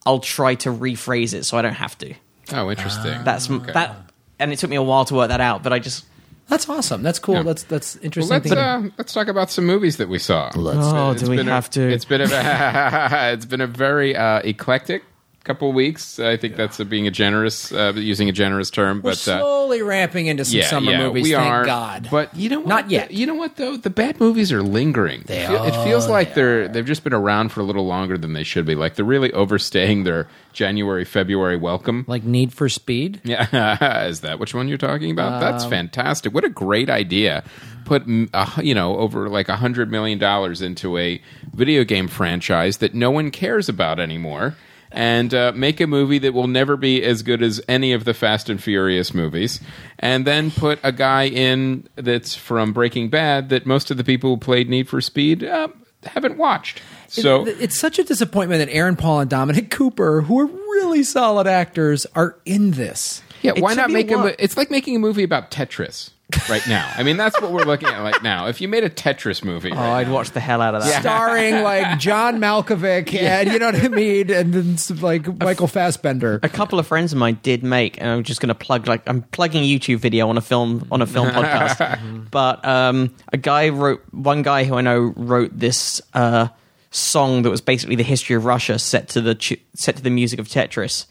I'll 0.05 0.21
try 0.21 0.55
to 0.57 0.71
rephrase 0.71 1.33
it 1.33 1.45
so 1.45 1.57
I 1.57 1.63
don't 1.63 1.75
have 1.75 1.97
to. 1.99 2.15
Oh, 2.53 2.71
interesting. 2.71 3.23
That's 3.25 3.51
Okay. 3.51 3.73
that 3.73 3.97
and 4.39 4.53
it 4.53 4.59
took 4.59 4.71
me 4.71 4.77
a 4.77 4.83
while 4.83 5.05
to 5.07 5.15
work 5.15 5.29
that 5.29 5.41
out, 5.41 5.63
but 5.63 5.73
I 5.73 5.79
just 5.79 6.05
That's 6.49 6.69
awesome. 6.69 7.03
That's 7.03 7.19
cool. 7.19 7.37
Yeah. 7.37 7.43
That's 7.43 7.63
that's 7.65 7.95
Well, 7.97 8.05
interesting. 8.05 8.43
let's 8.43 8.53
uh, 8.53 8.89
let's 8.99 9.13
talk 9.13 9.29
about 9.29 9.51
some 9.51 9.65
movies 9.67 9.97
that 9.99 10.09
we 10.09 10.19
saw. 10.19 10.51
Let's. 10.55 10.79
Oh, 10.87 11.11
It's 11.13 11.23
do 11.23 11.31
we 11.31 11.37
been 11.37 11.49
a- 11.49 11.53
have 11.53 11.69
to? 11.71 11.83
It's 11.83 12.05
been 12.07 12.23
a 12.23 12.29
it's 13.35 13.45
been 13.47 13.61
a 13.61 13.67
very 13.67 14.17
uh, 14.17 14.41
eclectic 14.45 15.05
couple 15.49 15.73
weeks. 15.73 16.19
I 16.21 16.37
think 16.37 16.57
that's 16.57 16.79
a, 16.79 16.85
being 16.85 17.07
a 17.07 17.11
generous 17.11 17.73
uh, 17.73 17.93
using 17.97 18.29
a 18.29 18.33
generous 18.33 18.71
term, 18.71 18.99
We're 18.99 19.11
but 19.13 19.29
uh, 19.29 19.39
slowly 19.41 19.83
ramping 19.83 20.27
into 20.27 20.45
some 20.45 20.59
yeah, 20.59 20.67
summer 20.69 20.91
yeah, 20.93 20.99
movies. 20.99 21.23
we 21.25 21.33
thank 21.33 21.47
are. 21.51 21.65
God. 21.65 22.09
But 22.11 22.35
you 22.37 22.49
know, 22.51 22.61
what? 22.61 22.69
Not 22.69 22.91
yet. 22.91 23.11
You 23.13 23.27
know 23.27 23.35
what 23.35 23.57
though? 23.57 23.77
The 23.77 23.91
bad 23.91 24.21
movies 24.21 24.53
are 24.53 24.63
lingering. 24.63 25.23
They 25.27 25.43
it, 25.43 25.49
feel- 25.49 25.65
it 25.65 25.85
feels 25.85 26.07
like 26.09 26.35
they 26.35 26.43
they're 26.43 26.69
they've 26.69 26.85
just 26.87 27.03
been 27.03 27.15
around 27.15 27.49
for 27.51 27.61
a 27.61 27.65
little 27.65 27.87
longer 27.87 28.17
than 28.19 28.35
they 28.35 28.45
should 28.45 28.67
be. 28.67 28.75
Like 28.75 28.95
they're 28.95 29.05
really 29.05 29.33
overstaying 29.33 30.05
their 30.05 30.29
January 30.53 31.05
February 31.05 31.57
welcome. 31.57 32.05
like 32.07 32.23
Need 32.25 32.53
for 32.53 32.69
Speed. 32.69 33.21
Yeah, 33.29 34.05
is 34.07 34.21
that 34.21 34.39
which 34.39 34.55
one 34.55 34.69
you're 34.69 34.79
talking 34.79 35.11
about? 35.11 35.41
That's 35.41 35.65
Um, 35.65 35.71
fantastic. 35.71 36.33
What 36.35 36.45
a 36.45 36.49
great 36.51 36.91
idea. 36.91 37.43
Put 37.85 38.05
uh, 38.35 38.51
you 38.63 38.75
know 38.75 38.97
over 38.99 39.29
like 39.31 39.49
a 39.49 39.57
hundred 39.57 39.91
million 39.91 40.19
dollars 40.19 40.61
into 40.61 40.99
a 40.99 41.21
video 41.55 41.85
game 41.85 42.07
franchise 42.09 42.79
that 42.79 42.95
no 42.95 43.11
one 43.11 43.31
cares 43.31 43.69
about 43.69 43.99
anymore, 43.99 44.57
and 44.91 45.33
uh, 45.35 45.53
make 45.55 45.81
a 45.81 45.87
movie 45.87 46.19
that 46.19 46.33
will 46.35 46.47
never 46.47 46.77
be 46.77 47.03
as 47.03 47.23
good 47.23 47.43
as 47.43 47.61
any 47.69 47.93
of 47.93 48.05
the 48.05 48.15
Fast 48.15 48.49
and 48.49 48.63
Furious 48.63 49.13
movies, 49.15 49.61
and 49.99 50.27
then 50.27 50.51
put 50.51 50.79
a 50.83 50.93
guy 50.93 51.25
in 51.29 51.89
that's 51.97 52.35
from 52.35 52.73
Breaking 52.73 53.09
Bad 53.11 53.49
that 53.51 53.67
most 53.67 53.91
of 53.91 53.97
the 53.97 54.05
people 54.05 54.31
who 54.31 54.37
played 54.37 54.69
Need 54.69 54.89
for 54.89 55.01
Speed 55.01 55.45
uh, 55.45 55.69
haven't 56.05 56.37
watched. 56.39 56.81
So 57.09 57.47
It- 57.47 57.57
it's 57.61 57.79
such 57.79 57.99
a 57.99 58.05
disappointment 58.05 58.59
that 58.67 58.73
Aaron 58.75 58.97
Paul 58.97 59.21
and 59.21 59.31
Dominic 59.31 59.71
Cooper, 59.71 60.23
who 60.23 60.39
are 60.41 60.47
really 60.47 61.03
solid 61.03 61.47
actors, 61.47 62.07
are 62.15 62.37
in 62.45 62.73
this. 62.73 63.23
Yeah, 63.43 63.53
It 63.57 63.63
why 63.63 63.75
not 63.75 63.91
make 63.91 64.11
a 64.11 64.43
It's 64.43 64.57
like 64.57 64.71
making 64.71 64.97
a 64.97 64.99
movie 64.99 65.23
about 65.23 65.51
Tetris 65.51 66.11
right 66.49 66.67
now. 66.69 66.91
I 66.97 67.03
mean, 67.03 67.17
that's 67.17 67.41
what 67.41 67.53
we're 67.53 67.65
looking 67.65 67.89
at 67.89 68.01
right 68.01 68.23
now. 68.23 68.49
If 68.49 68.61
you 68.61 68.69
made 68.69 68.85
a 68.85 68.91
Tetris 68.91 69.43
movie, 69.43 69.73
oh, 69.73 69.77
right 69.77 70.01
I'd 70.01 70.11
watch 70.11 70.31
the 70.31 70.41
hell 70.41 70.61
out 70.61 70.75
of 70.75 70.85
that. 70.85 71.01
Starring 71.01 71.63
like 71.63 71.99
John 71.99 72.39
Malkovich 72.39 73.15
and 73.19 73.51
you 73.51 73.59
know 73.59 73.67
what 73.67 73.77
I 73.83 73.89
mean, 73.89 74.31
and 74.31 74.53
then 74.53 74.77
some, 74.77 74.99
like 74.99 75.27
Michael 75.41 75.67
Fassbender. 75.67 76.41
a 76.43 76.49
couple 76.49 76.79
of 76.79 76.87
friends 76.87 77.13
of 77.13 77.19
mine 77.19 77.39
did 77.43 77.63
make, 77.63 78.01
and 78.01 78.11
I'm 78.11 78.23
just 78.25 78.41
going 78.41 78.49
to 78.49 78.55
plug 78.55 78.87
like 78.87 79.09
I'm 79.09 79.23
plugging 79.23 79.63
YouTube 79.63 79.99
video 79.99 80.29
on 80.29 80.37
a 80.37 80.43
film 80.43 80.87
on 80.91 81.03
a 81.03 81.07
film 81.07 81.29
podcast. 81.31 82.31
But 82.31 82.65
um, 82.65 83.15
a 83.33 83.37
guy 83.37 83.71
wrote 83.71 84.03
one 84.13 84.43
guy 84.43 84.65
who 84.65 84.75
I 84.75 84.83
know 84.83 85.13
wrote 85.17 85.59
this 85.59 86.03
uh, 86.13 86.49
song 86.91 87.43
that 87.43 87.51
was 87.51 87.61
basically 87.61 87.97
the 87.97 88.03
history 88.03 88.37
of 88.37 88.45
Russia 88.45 88.79
set 88.79 89.09
to 89.11 89.21
the 89.21 89.35
ch- 89.35 89.61
set 89.75 89.97
to 89.97 90.03
the 90.03 90.11
music 90.11 90.39
of 90.39 90.49
Tetris. 90.49 91.07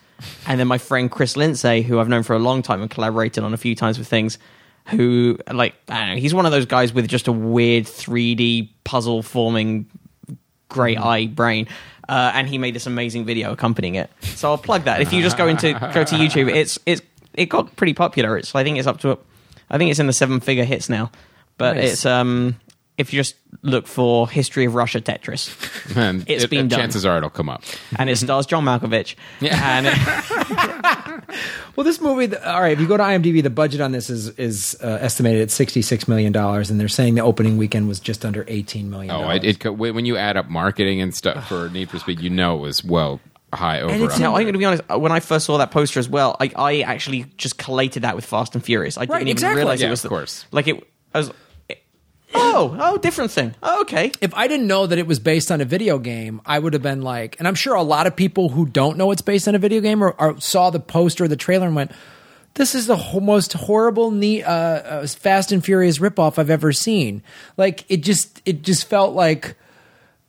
And 0.48 0.60
then 0.60 0.68
my 0.68 0.80
friend 0.80 1.12
Chris 1.12 1.38
Lindsay, 1.38 1.84
who 1.84 2.00
I've 2.00 2.10
known 2.10 2.24
for 2.24 2.36
a 2.36 2.40
long 2.40 2.64
time 2.64 2.82
and 2.82 2.90
collaborated 2.90 3.44
on 3.44 3.54
a 3.54 3.58
few 3.58 3.76
times 3.76 4.00
with 4.00 4.08
things, 4.08 4.40
who 4.90 5.38
like 5.52 5.76
I 5.90 6.00
don't 6.06 6.16
know, 6.16 6.22
he's 6.22 6.34
one 6.34 6.46
of 6.46 6.52
those 6.52 6.66
guys 6.66 6.94
with 6.94 7.08
just 7.08 7.28
a 7.28 7.32
weird 7.32 7.86
3D 7.86 8.70
puzzle 8.84 9.22
forming 9.24 9.86
great 10.70 10.98
eye 10.98 11.28
brain. 11.28 11.68
Uh, 12.10 12.32
and 12.34 12.48
he 12.48 12.58
made 12.58 12.74
this 12.74 12.88
amazing 12.88 13.26
video 13.26 13.52
accompanying 13.52 13.96
it. 13.96 14.10
So 14.22 14.50
I'll 14.50 14.58
plug 14.58 14.84
that. 14.86 15.02
If 15.02 15.12
you 15.12 15.22
just 15.22 15.38
go 15.38 15.48
into 15.48 15.74
go 15.74 16.04
to 16.06 16.16
YouTube, 16.16 16.54
it's 16.54 16.80
it's 16.86 17.02
it 17.34 17.48
got 17.48 17.76
pretty 17.76 17.94
popular. 17.94 18.38
It's 18.38 18.56
I 18.56 18.64
think 18.64 18.78
it's 18.78 18.88
up 18.88 19.00
to 19.02 19.20
I 19.70 19.78
think 19.78 19.92
it's 19.92 20.00
in 20.00 20.08
the 20.08 20.14
seven 20.14 20.40
figure 20.40 20.64
hits 20.64 20.88
now. 20.90 21.12
But 21.58 21.76
Nice. 21.76 21.92
it's 21.94 22.06
um 22.06 22.56
if 22.98 23.14
you 23.14 23.20
just 23.20 23.36
look 23.62 23.86
for 23.88 24.28
history 24.30 24.66
of 24.66 24.74
Russia 24.74 25.02
Tetris, 25.02 25.96
And 25.98 26.24
It's 26.30 26.46
it- 26.46 26.50
been 26.50 26.62
and 26.62 26.70
done. 26.70 26.80
Chances 26.80 27.06
are 27.06 27.18
it'll 27.18 27.30
come 27.30 27.50
up. 27.50 27.64
and 28.00 28.10
it 28.10 28.16
stars 28.18 28.46
John 28.46 28.64
Malkovich. 28.64 29.16
And 29.42 29.88
it, 29.88 29.94
Well, 31.76 31.84
this 31.84 32.00
movie, 32.02 32.28
the- 32.28 32.52
all 32.52 32.62
right. 32.62 32.72
If 32.72 32.80
you 32.80 32.88
go 32.88 32.98
to 32.98 33.04
IMDb, 33.04 33.44
the 33.44 33.50
budget 33.50 33.82
on 33.82 33.92
this 33.92 34.10
is 34.10 34.30
is 34.38 34.78
uh, 34.82 34.88
estimated 35.02 35.42
at 35.42 35.52
sixty 35.52 35.82
six 35.82 36.08
million 36.08 36.32
dollars, 36.32 36.70
and 36.70 36.80
they're 36.80 36.88
saying 36.88 37.16
the 37.16 37.22
opening 37.22 37.58
weekend 37.58 37.88
was 37.88 38.00
just 38.00 38.26
under 38.26 38.46
eighteen 38.48 38.90
million. 38.90 39.12
Oh, 39.14 39.30
it, 39.30 39.44
it 39.44 39.70
when 39.78 40.06
you 40.06 40.18
add 40.18 40.38
up 40.38 40.48
marketing 40.50 41.02
and 41.02 41.14
stuff 41.14 41.48
for 41.50 41.70
Need 41.74 41.90
for 41.90 42.00
Speed, 42.00 42.20
you 42.22 42.30
know 42.30 42.58
it 42.58 42.62
was 42.62 42.84
well 42.84 43.20
high 43.54 43.82
over. 43.82 44.06
it's 44.06 44.18
a 44.18 44.20
now 44.22 44.36
I'm 44.36 44.44
going 44.44 44.54
to 44.54 44.60
be 44.60 44.66
honest. 44.66 44.88
When 44.90 45.12
I 45.12 45.20
first 45.20 45.46
saw 45.46 45.58
that 45.58 45.72
poster 45.72 46.00
as 46.00 46.10
well, 46.10 46.36
I, 46.40 46.52
I 46.56 46.80
actually 46.82 47.26
just 47.38 47.58
collated 47.58 48.04
that 48.04 48.16
with 48.16 48.26
Fast 48.26 48.56
and 48.56 48.64
Furious. 48.64 48.98
I 48.98 49.02
didn't 49.02 49.12
Right, 49.14 49.22
even 49.22 49.32
exactly. 49.32 49.56
realize 49.58 49.82
Yeah, 49.82 49.88
it 49.88 49.92
was 49.92 50.04
of 50.06 50.10
course. 50.10 50.46
like 50.52 50.68
it. 50.68 50.84
I 51.14 51.20
was. 51.20 51.32
Oh, 52.34 52.76
oh, 52.80 52.98
different 52.98 53.32
thing. 53.32 53.56
Oh, 53.64 53.82
okay. 53.82 54.12
if 54.22 54.34
I 54.34 54.48
didn't 54.48 54.68
know 54.68 54.86
that 54.86 54.98
it 54.98 55.08
was 55.08 55.20
based 55.20 55.52
on 55.52 55.62
a 55.62 55.66
video 55.66 55.98
game, 55.98 56.42
I 56.46 56.60
would 56.60 56.74
have 56.74 56.82
been 56.82 57.02
like, 57.02 57.36
and 57.40 57.48
I'm 57.48 57.56
sure 57.56 57.74
a 57.76 57.82
lot 57.84 58.08
of 58.08 58.16
people 58.16 58.50
who 58.50 58.66
don't 58.66 58.98
know 58.98 59.12
it's 59.12 59.22
based 59.22 59.48
on 59.48 59.56
a 59.56 59.60
video 59.60 59.80
game 59.82 60.04
or, 60.04 60.12
or 60.20 60.40
saw 60.40 60.70
the 60.70 60.80
poster 60.80 61.24
or 61.24 61.28
the 61.28 61.36
trailer 61.36 61.68
and 61.68 61.76
went, 61.76 61.92
"This 62.56 62.76
is 62.76 62.86
the 62.88 62.98
ho- 62.98 63.20
most 63.20 63.54
horrible, 63.54 64.12
neat, 64.12 64.44
uh, 64.44 64.48
uh, 65.04 65.08
Fast 65.08 65.52
and 65.52 65.64
Furious 65.64 66.00
ripoff 66.00 66.38
I've 66.38 66.50
ever 66.50 66.74
seen." 66.74 67.24
Like 67.56 67.86
it 67.90 67.98
just, 68.04 68.42
it 68.46 68.62
just 68.62 68.88
felt 68.88 69.16
like. 69.16 69.56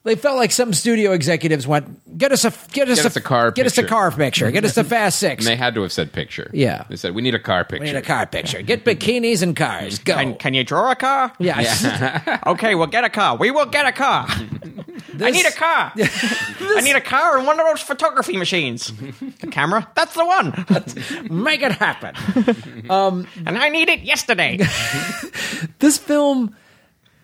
They 0.05 0.15
felt 0.15 0.37
like 0.37 0.53
some 0.53 0.73
studio 0.73 1.13
executives 1.13 1.67
went, 1.67 2.17
"Get 2.17 2.33
us 2.33 2.45
a 2.45 2.53
get 2.73 2.89
us, 2.89 2.99
Get 2.99 3.07
us 3.07 3.17
a 3.17 3.21
car 3.21 3.51
get 3.51 3.67
us 3.67 3.73
a 3.73 3.83
picture." 3.83 3.89
car 3.89 4.11
picture, 4.11 4.51
get 4.51 4.65
us 4.65 4.77
a 4.79 4.85
Fast 4.85 5.19
Six, 5.21 5.45
And 5.45 5.47
they 5.53 5.57
had 5.57 5.75
to 5.75 5.83
have 5.83 5.93
said 5.93 6.13
picture. 6.13 6.51
Yeah. 6.55 6.85
they 6.89 6.97
said 6.97 7.15
we 7.15 7.21
need 7.21 7.35
a 7.35 7.39
car 7.39 7.65
picture. 7.65 7.81
we 7.85 7.91
need 7.91 7.97
a 7.97 8.03
car 8.03 8.25
picture, 8.27 8.63
get 8.63 8.85
bikinis 8.85 9.43
and 9.43 9.55
cars, 9.57 9.99
go." 10.05 10.15
Can, 10.15 10.37
can 10.37 10.55
you 10.55 10.65
draw 10.65 10.91
a 10.93 10.97
car? 10.97 11.33
yeah, 11.39 12.41
Okay, 12.47 12.75
we'll 12.75 12.87
get 12.87 13.05
a 13.05 13.11
car. 13.11 13.37
We 13.37 13.51
will 13.51 13.67
get 13.67 13.85
a 13.87 13.93
car. 13.93 14.27
I 15.21 15.31
need 15.31 15.47
a 15.47 15.51
car. 15.53 15.93
I 15.97 16.81
need 16.83 16.95
a 16.97 17.01
car 17.01 17.37
and 17.37 17.47
one 17.47 17.59
of 17.61 17.67
those 17.67 17.81
photography 17.83 18.37
machines. 18.37 18.93
The 19.41 19.49
camera? 19.49 19.87
That's 19.95 20.15
the 20.15 20.25
one. 20.25 20.65
make 21.31 21.61
it 21.63 21.73
happen. 21.73 22.15
Um, 22.89 23.27
and 23.45 23.59
I 23.59 23.69
need 23.69 23.89
it 23.89 24.01
yesterday. 24.01 24.59
this 25.81 25.99
film. 25.99 26.55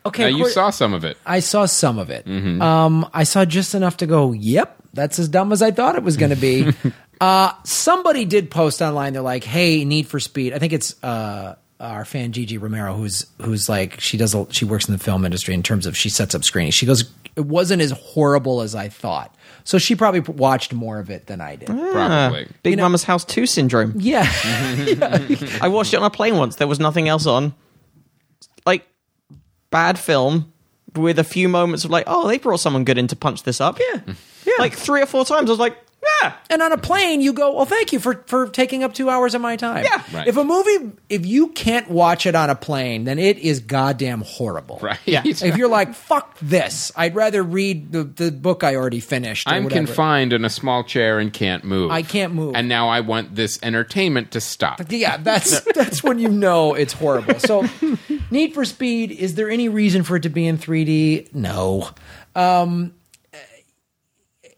Okay, 0.07 0.25
Now 0.25 0.29
you 0.37 0.43
course- 0.45 0.55
saw 0.55 0.71
some 0.71 0.93
of 0.95 1.05
it. 1.05 1.17
I 1.25 1.41
saw 1.41 1.67
some 1.67 1.99
of 1.99 2.11
it. 2.11 2.27
Um, 2.29 3.09
I 3.15 3.25
saw 3.25 3.45
just 3.45 3.75
enough 3.75 3.97
to 3.99 4.07
go, 4.07 4.33
yep, 4.33 4.77
that's 4.93 5.19
as 5.19 5.29
dumb 5.29 5.53
as 5.53 5.63
I 5.63 5.71
thought 5.71 5.97
it 5.97 6.03
was 6.03 6.17
going 6.17 6.31
to 6.31 6.37
be. 6.37 6.71
uh, 7.21 7.53
somebody 7.65 8.25
did 8.25 8.51
post 8.51 8.83
online. 8.83 9.13
They're 9.15 9.23
like, 9.23 9.45
hey, 9.45 9.85
Need 9.85 10.07
for 10.07 10.21
Speed. 10.21 10.53
I 10.53 10.59
think 10.59 10.73
it's 10.75 11.03
uh, 11.03 11.57
our 11.81 12.05
fan 12.05 12.33
Gigi 12.33 12.59
Romero, 12.59 12.95
who's 12.95 13.27
who's 13.43 13.69
like 13.69 13.99
she 14.01 14.17
does 14.17 14.35
a, 14.35 14.47
she 14.53 14.65
works 14.65 14.89
in 14.89 14.93
the 14.93 14.99
film 15.03 15.25
industry 15.25 15.55
in 15.55 15.63
terms 15.63 15.87
of 15.87 15.97
she 15.97 16.11
sets 16.11 16.35
up 16.35 16.45
screenings. 16.45 16.75
She 16.75 16.87
goes, 16.87 17.11
it 17.35 17.47
wasn't 17.47 17.83
as 17.83 17.91
horrible 17.91 18.61
as 18.61 18.75
I 18.75 18.89
thought. 18.89 19.35
So 19.65 19.79
she 19.79 19.97
probably 19.97 20.21
watched 20.21 20.73
more 20.75 20.99
of 20.99 21.09
it 21.11 21.27
than 21.27 21.41
I 21.41 21.57
did. 21.57 21.69
Probably. 21.69 22.47
Big 22.63 22.77
Mama's 22.79 23.03
House 23.05 23.25
2 23.25 23.47
syndrome. 23.47 23.95
Yeah, 23.99 24.27
I 25.63 25.69
watched 25.69 25.95
it 25.95 25.97
on 25.97 26.05
a 26.05 26.11
plane 26.11 26.37
once. 26.37 26.57
There 26.57 26.67
was 26.69 26.79
nothing 26.79 27.09
else 27.09 27.27
on. 27.27 27.55
Bad 29.75 29.99
film, 29.99 30.53
with 30.95 31.19
a 31.19 31.25
few 31.25 31.49
moments 31.49 31.85
of 31.85 31.91
like, 31.91 32.05
oh, 32.07 32.29
they 32.29 32.39
brought 32.39 32.61
someone 32.61 32.85
good 32.85 32.97
in 32.97 33.09
to 33.09 33.17
punch 33.17 33.43
this 33.43 33.61
up. 33.61 33.81
Yeah. 33.81 34.03
Yeah. 34.47 34.55
Like 34.61 34.75
three 34.75 35.03
or 35.03 35.07
four 35.07 35.25
times, 35.25 35.51
I 35.51 35.53
was 35.53 35.59
like, 35.59 35.77
yeah. 36.23 36.35
And 36.51 36.63
on 36.63 36.73
a 36.73 36.79
plane, 36.79 37.21
you 37.21 37.33
go, 37.33 37.55
well, 37.55 37.65
thank 37.65 37.93
you 37.93 37.99
for, 37.99 38.23
for 38.27 38.49
taking 38.49 38.83
up 38.85 38.95
two 38.95 39.11
hours 39.11 39.35
of 39.35 39.41
my 39.41 39.57
time. 39.57 39.85
Yeah. 39.85 40.03
Right. 40.13 40.29
If 40.29 40.37
a 40.37 40.45
movie, 40.45 40.93
if 41.09 41.27
you 41.27 41.49
can't 41.49 41.89
watch 41.91 42.27
it 42.27 42.35
on 42.35 42.51
a 42.51 42.55
plane, 42.55 43.05
then 43.05 43.19
it 43.19 43.39
is 43.39 43.61
goddamn 43.61 44.23
horrible. 44.23 44.79
Right. 44.83 44.99
Yeah. 45.07 45.23
If 45.25 45.57
you're 45.57 45.69
like, 45.69 45.95
fuck 45.95 46.39
this, 46.41 46.93
I'd 46.97 47.15
rather 47.15 47.43
read 47.43 47.93
the, 47.93 48.05
the 48.05 48.31
book 48.31 48.65
I 48.65 48.77
already 48.77 49.01
finished. 49.01 49.47
or 49.47 49.51
I'm 49.51 49.65
whatever. 49.65 49.87
confined 49.87 50.33
in 50.33 50.45
a 50.45 50.51
small 50.51 50.85
chair 50.85 51.19
and 51.19 51.33
can't 51.33 51.65
move. 51.65 51.91
I 51.91 52.03
can't 52.03 52.35
move. 52.35 52.55
And 52.55 52.69
now 52.69 52.89
I 52.89 53.01
want 53.01 53.35
this 53.35 53.59
entertainment 53.63 54.33
to 54.33 54.41
stop. 54.41 54.81
Yeah, 54.89 55.17
that's 55.19 55.61
that's 55.75 56.03
when 56.03 56.19
you 56.19 56.29
know 56.29 56.75
it's 56.75 56.93
horrible. 56.93 57.39
So, 57.41 57.67
Need 58.31 58.55
for 58.55 58.65
Speed. 58.65 59.13
Is 59.13 59.35
there 59.35 59.51
any 59.51 59.69
reason 59.69 60.03
for 60.03 60.17
it 60.17 60.23
to 60.25 60.29
be 60.29 60.47
in 60.47 60.59
3D? 60.59 61.35
No. 61.35 61.91
Um, 62.35 62.95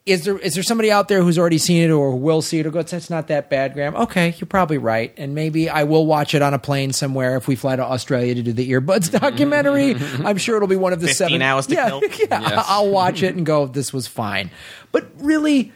is 0.06 0.24
there 0.24 0.38
is 0.38 0.54
there 0.54 0.62
somebody 0.62 0.90
out 0.92 1.08
there 1.08 1.20
who's 1.20 1.36
already 1.36 1.58
seen 1.58 1.82
it 1.82 1.90
or 1.92 2.16
will 2.16 2.40
see 2.40 2.60
it 2.60 2.66
or 2.66 2.70
goes, 2.70 2.92
that's 2.92 3.10
not 3.10 3.26
that 3.26 3.50
bad, 3.50 3.74
Graham? 3.74 3.96
Okay, 3.96 4.34
you're 4.38 4.46
probably 4.46 4.78
right, 4.78 5.12
and 5.16 5.34
maybe 5.34 5.68
I 5.68 5.82
will 5.82 6.06
watch 6.06 6.32
it 6.34 6.42
on 6.42 6.54
a 6.54 6.58
plane 6.60 6.92
somewhere 6.92 7.36
if 7.36 7.48
we 7.48 7.56
fly 7.56 7.74
to 7.74 7.82
Australia 7.82 8.36
to 8.36 8.42
do 8.42 8.52
the 8.52 8.70
earbuds 8.70 9.10
documentary. 9.20 9.96
I'm 10.24 10.38
sure 10.38 10.54
it'll 10.56 10.68
be 10.68 10.76
one 10.76 10.92
of 10.92 11.00
the 11.00 11.08
15 11.08 11.16
seven 11.28 11.42
hours 11.42 11.66
to 11.66 11.74
yeah, 11.74 11.88
kill. 11.88 12.00
Yeah, 12.30 12.40
Yes. 12.40 12.64
I'll 12.68 12.88
watch 12.90 13.22
it 13.24 13.34
and 13.34 13.44
go, 13.44 13.66
this 13.66 13.92
was 13.92 14.06
fine. 14.06 14.50
But 14.92 15.08
really, 15.18 15.72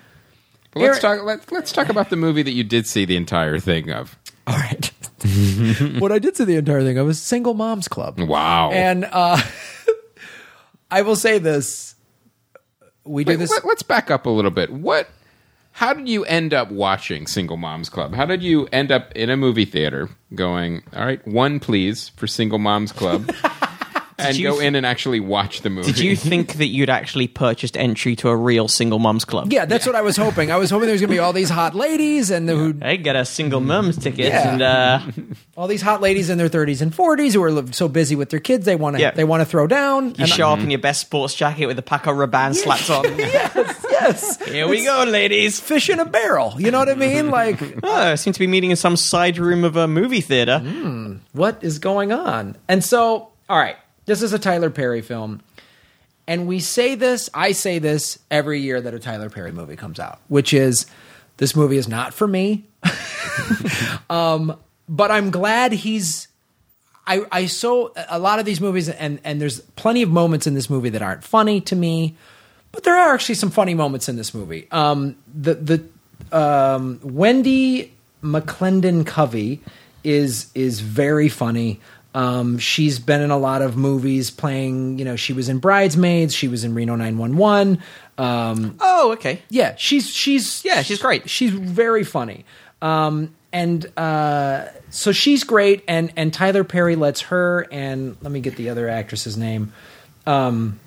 But 0.73 0.81
let's 0.83 1.05
Eric- 1.05 1.19
talk. 1.19 1.27
Let, 1.27 1.53
let's 1.53 1.73
talk 1.73 1.89
about 1.89 2.09
the 2.11 2.17
movie 2.17 2.43
that 2.45 2.53
you 2.53 2.63
did 2.63 2.87
see 2.87 3.05
the 3.05 3.17
entire 3.17 3.59
thing 3.59 3.91
of. 3.91 4.17
all 4.47 4.55
right. 4.57 4.93
what 5.99 6.13
I 6.13 6.19
did 6.21 6.37
see 6.37 6.45
the 6.45 6.55
entire 6.57 6.83
thing 6.83 6.97
of 6.99 7.07
was 7.07 7.21
Single 7.21 7.55
Moms 7.55 7.89
Club. 7.89 8.19
Wow. 8.21 8.71
And 8.71 9.05
uh, 9.11 9.39
I 10.91 11.03
will 11.03 11.17
say 11.17 11.39
this: 11.39 11.95
we 13.11 13.25
do 13.25 13.33
Wait, 13.33 13.37
this. 13.41 13.51
let, 13.51 13.65
us 13.65 13.83
back 13.83 14.11
up 14.11 14.27
a 14.27 14.31
little 14.31 14.51
bit. 14.51 14.71
What? 14.71 15.09
How 15.73 15.93
did 15.93 16.09
you 16.09 16.25
end 16.25 16.53
up 16.53 16.71
watching 16.71 17.27
Single 17.27 17.57
Moms 17.57 17.89
Club? 17.89 18.15
How 18.15 18.25
did 18.25 18.43
you 18.43 18.69
end 18.73 18.91
up 18.91 19.13
in 19.13 19.31
a 19.31 19.37
movie 19.37 19.65
theater 19.65 20.09
going? 20.35 20.83
All 20.95 21.05
right, 21.05 21.27
one 21.27 21.61
please 21.61 22.11
for 22.11 22.27
Single 22.27 22.59
Moms 22.59 22.93
Club, 22.93 23.31
and 24.29 24.37
you 24.37 24.49
go 24.49 24.55
th- 24.59 24.67
in 24.69 24.75
and 24.77 24.85
actually 24.87 25.21
watch 25.21 25.63
the 25.63 25.71
movie. 25.71 25.87
Did 25.93 25.99
you 26.01 26.17
think 26.31 26.55
that 26.55 26.67
you'd 26.67 26.91
actually 26.91 27.27
purchased 27.29 27.77
entry 27.77 28.17
to 28.17 28.29
a 28.29 28.37
real 28.37 28.69
single 28.69 28.99
mom's 28.99 29.25
club? 29.25 29.53
Yeah, 29.53 29.65
that's 29.65 29.87
what 29.87 29.95
I 29.95 30.01
was 30.03 30.17
hoping. 30.17 30.51
I 30.51 30.57
was 30.57 30.71
hoping 30.71 30.87
there 30.87 30.93
was 30.95 31.01
going 31.01 31.09
to 31.11 31.15
be 31.15 31.19
all 31.19 31.33
these 31.33 31.51
hot 31.51 31.75
ladies 31.75 32.31
and 32.31 32.49
who, 32.49 32.75
Hey, 32.81 32.97
get 32.97 33.17
a 33.17 33.25
single 33.25 33.61
mom's 33.61 33.97
ticket 33.99 34.27
Yeah. 34.27 34.53
and 34.53 34.63
uh, 34.63 35.01
all 35.57 35.67
these 35.69 35.83
hot 35.83 36.01
ladies 36.01 36.31
in 36.31 36.39
their 36.39 36.49
30s 36.49 36.81
and 36.83 36.93
40s 36.93 37.33
who 37.35 37.43
are 37.43 37.53
li- 37.53 37.73
so 37.73 37.89
busy 37.89 38.17
with 38.17 38.31
their 38.31 38.41
kids 38.41 38.65
they 38.65 38.77
want 38.77 38.97
to 38.97 39.03
Yeah. 39.03 39.11
they 39.13 39.25
want 39.25 39.41
to 39.41 39.45
throw 39.45 39.67
down. 39.67 40.11
you 40.11 40.15
And- 40.21 40.29
show 40.29 40.51
up 40.51 40.61
in 40.61 40.71
your 40.71 40.81
best 40.81 41.01
sports 41.01 41.35
jacket 41.35 41.67
with 41.67 41.79
a 41.79 41.83
Paco 41.83 42.11
Rabanne 42.13 42.55
slapped 42.55 42.91
on. 42.91 43.05
yes, 43.19 43.87
yes. 43.91 44.45
Here 44.47 44.69
we 44.69 44.85
go, 44.85 45.05
ladies. 45.05 45.61
fish 45.61 45.89
in 45.91 46.01
a 46.01 46.05
barrel. 46.05 46.55
You 46.59 46.71
know 46.71 46.79
what 46.79 46.89
I 46.89 46.95
mean? 46.95 47.31
Like, 47.31 47.61
Oh, 47.83 48.15
seem 48.17 48.33
to 48.33 48.39
be 48.39 48.47
meeting 48.47 48.71
in 48.71 48.77
some 48.77 48.97
side 48.97 49.39
room 49.39 49.65
of 49.65 49.77
a 49.77 49.87
movie 49.89 50.21
theater. 50.21 50.59
what 51.33 51.63
is 51.63 51.79
going 51.79 52.13
on? 52.13 52.57
And 52.69 52.83
so, 52.85 53.29
all 53.49 53.59
right, 53.59 53.77
this 54.07 54.23
is 54.23 54.33
a 54.33 54.39
Tyler 54.39 54.71
Perry 54.71 55.03
film. 55.03 55.41
And 56.27 56.47
we 56.47 56.61
say 56.61 56.95
this, 56.95 57.29
I 57.35 57.53
say 57.53 57.79
this 57.79 58.19
every 58.31 58.61
year 58.61 58.81
that 58.81 58.95
a 58.95 58.99
Tyler 58.99 59.31
Perry 59.31 59.53
movie 59.53 59.77
comes 59.77 59.99
out, 59.99 60.21
which 60.29 60.55
is 60.55 60.87
this 61.39 61.57
movie 61.57 61.77
is 61.77 61.89
not 61.89 62.15
for 62.15 62.29
me. 62.29 62.65
um, 64.11 64.57
but 64.89 65.11
I'm 65.11 65.31
glad 65.31 65.73
he's 65.73 66.29
I, 67.07 67.23
I 67.33 67.47
so 67.47 67.93
a 68.09 68.19
lot 68.19 68.39
of 68.39 68.45
these 68.45 68.61
movies 68.61 68.89
and 68.89 69.21
and 69.25 69.41
there's 69.41 69.61
plenty 69.61 70.03
of 70.03 70.11
moments 70.11 70.47
in 70.47 70.55
this 70.55 70.71
movie 70.71 70.91
that 70.91 71.03
aren't 71.03 71.25
funny 71.25 71.61
to 71.63 71.75
me, 71.75 72.15
but 72.71 72.85
there 72.85 72.95
are 72.95 73.15
actually 73.15 73.35
some 73.35 73.51
funny 73.51 73.75
moments 73.75 74.09
in 74.09 74.17
this 74.17 74.33
movie. 74.33 74.69
Um, 74.71 75.17
the 75.35 75.55
the 75.55 76.37
um, 76.37 77.01
Wendy 77.03 77.93
McClendon 78.23 79.05
Covey 79.05 79.61
is 80.05 80.51
is 80.55 80.81
very 80.81 81.29
funny. 81.29 81.81
Um, 82.15 82.59
she's 82.59 82.99
been 82.99 83.21
in 83.21 83.31
a 83.31 83.39
lot 83.39 83.63
of 83.63 83.77
movies 83.77 84.31
playing. 84.31 84.99
You 84.99 85.05
know, 85.05 85.17
she 85.17 85.33
was 85.33 85.49
in 85.49 85.59
Bridesmaids. 85.59 86.35
She 86.35 86.49
was 86.49 86.65
in 86.65 86.75
Reno 86.75 86.97
911. 86.97 87.81
Um, 88.19 88.77
Oh, 88.81 89.13
okay. 89.13 89.43
yeah, 89.49 89.75
she's 89.77 90.09
she's 90.11 90.65
Yeah, 90.65 90.83
she's 90.83 91.01
great. 91.01 91.31
She's 91.31 91.51
very 91.53 92.05
funny. 92.05 92.45
Um, 92.83 93.35
and 93.53 93.87
uh, 93.99 94.67
so 94.91 95.13
she's 95.13 95.45
great. 95.45 95.85
And 95.87 96.13
and 96.17 96.33
Tyler 96.35 96.65
Perry 96.65 96.97
lets 96.97 97.21
her 97.23 97.67
and 97.71 98.17
let 98.23 98.33
me 98.33 98.41
get 98.41 98.57
the 98.57 98.71
other 98.71 98.89
actress's 98.89 99.37
name. 99.37 99.73
Um, 100.27 100.81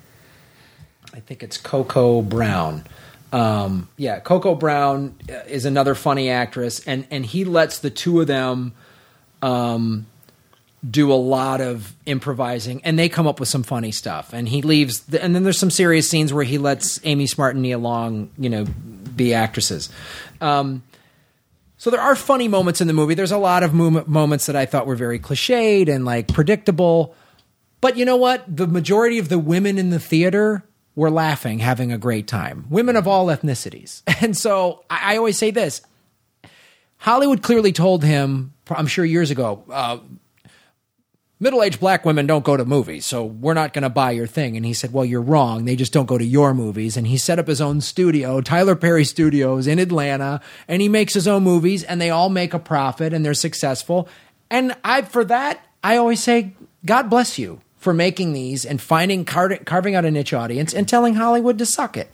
I 1.14 1.20
think 1.20 1.42
it's 1.42 1.56
Cocoa 1.56 2.22
Brown. 2.22 2.84
Um, 3.32 3.88
yeah, 3.96 4.20
Cocoa 4.20 4.54
Brown 4.54 5.14
uh, 5.28 5.34
is 5.48 5.64
another 5.64 5.94
funny 5.94 6.30
actress, 6.30 6.80
and 6.86 7.06
and 7.10 7.24
he 7.26 7.44
lets 7.44 7.78
the 7.80 7.90
two 7.90 8.20
of 8.20 8.26
them 8.26 8.72
um, 9.42 10.06
do 10.88 11.12
a 11.12 11.14
lot 11.14 11.60
of 11.60 11.94
improvising, 12.06 12.82
and 12.84 12.98
they 12.98 13.08
come 13.08 13.26
up 13.26 13.40
with 13.40 13.48
some 13.48 13.62
funny 13.62 13.90
stuff. 13.92 14.32
And 14.32 14.48
he 14.48 14.62
leaves, 14.62 15.00
the, 15.00 15.22
and 15.22 15.34
then 15.34 15.42
there's 15.42 15.58
some 15.58 15.70
serious 15.70 16.08
scenes 16.08 16.32
where 16.32 16.44
he 16.44 16.58
lets 16.58 17.00
Amy 17.04 17.26
Smart 17.26 17.54
and 17.54 17.62
Nia 17.62 17.78
Long, 17.78 18.30
you 18.38 18.50
know, 18.50 18.64
be 18.64 19.34
actresses. 19.34 19.88
Um, 20.40 20.82
so 21.78 21.90
there 21.90 22.00
are 22.00 22.16
funny 22.16 22.48
moments 22.48 22.80
in 22.80 22.86
the 22.86 22.92
movie. 22.92 23.14
There's 23.14 23.32
a 23.32 23.38
lot 23.38 23.62
of 23.62 23.74
mo- 23.74 24.04
moments 24.06 24.46
that 24.46 24.56
I 24.56 24.66
thought 24.66 24.86
were 24.86 24.96
very 24.96 25.18
cliched 25.18 25.88
and 25.88 26.04
like 26.04 26.28
predictable. 26.28 27.14
But 27.80 27.96
you 27.96 28.04
know 28.04 28.16
what? 28.16 28.44
The 28.48 28.66
majority 28.66 29.18
of 29.18 29.28
the 29.28 29.38
women 29.38 29.78
in 29.78 29.90
the 29.90 30.00
theater 30.00 30.64
were 30.96 31.10
laughing, 31.10 31.58
having 31.58 31.92
a 31.92 31.98
great 31.98 32.26
time. 32.26 32.66
Women 32.70 32.96
of 32.96 33.08
all 33.08 33.26
ethnicities. 33.26 34.02
And 34.22 34.36
so 34.36 34.84
I, 34.88 35.14
I 35.14 35.16
always 35.18 35.36
say 35.36 35.50
this 35.50 35.82
Hollywood 36.98 37.42
clearly 37.42 37.72
told 37.72 38.02
him, 38.02 38.54
I'm 38.70 38.86
sure 38.86 39.04
years 39.04 39.30
ago, 39.30 39.64
uh, 39.70 39.98
middle 41.40 41.62
aged 41.62 41.80
black 41.80 42.04
women 42.04 42.26
don't 42.26 42.44
go 42.44 42.56
to 42.56 42.64
movies, 42.64 43.06
so 43.06 43.24
we're 43.24 43.54
not 43.54 43.72
going 43.72 43.82
to 43.82 43.90
buy 43.90 44.12
your 44.12 44.26
thing. 44.26 44.56
And 44.56 44.64
he 44.64 44.72
said, 44.72 44.92
Well, 44.92 45.04
you're 45.04 45.20
wrong. 45.20 45.64
They 45.64 45.76
just 45.76 45.92
don't 45.92 46.06
go 46.06 46.18
to 46.18 46.24
your 46.24 46.54
movies. 46.54 46.96
And 46.96 47.06
he 47.06 47.16
set 47.16 47.38
up 47.38 47.46
his 47.46 47.60
own 47.60 47.80
studio, 47.80 48.40
Tyler 48.40 48.76
Perry 48.76 49.04
Studios 49.04 49.66
in 49.66 49.78
Atlanta, 49.78 50.40
and 50.68 50.80
he 50.80 50.88
makes 50.88 51.14
his 51.14 51.28
own 51.28 51.42
movies, 51.42 51.84
and 51.84 52.00
they 52.00 52.10
all 52.10 52.28
make 52.28 52.54
a 52.54 52.58
profit 52.58 53.12
and 53.12 53.24
they're 53.24 53.34
successful. 53.34 54.08
And 54.50 54.76
I, 54.84 55.02
for 55.02 55.24
that, 55.24 55.64
I 55.82 55.96
always 55.96 56.22
say, 56.22 56.52
God 56.84 57.10
bless 57.10 57.38
you 57.38 57.60
for 57.76 57.92
making 57.92 58.32
these 58.32 58.64
and 58.64 58.80
finding, 58.80 59.24
car- 59.24 59.58
carving 59.58 59.94
out 59.94 60.04
a 60.04 60.10
niche 60.10 60.32
audience 60.32 60.72
and 60.72 60.88
telling 60.88 61.14
Hollywood 61.14 61.58
to 61.58 61.66
suck 61.66 61.96
it. 61.96 62.10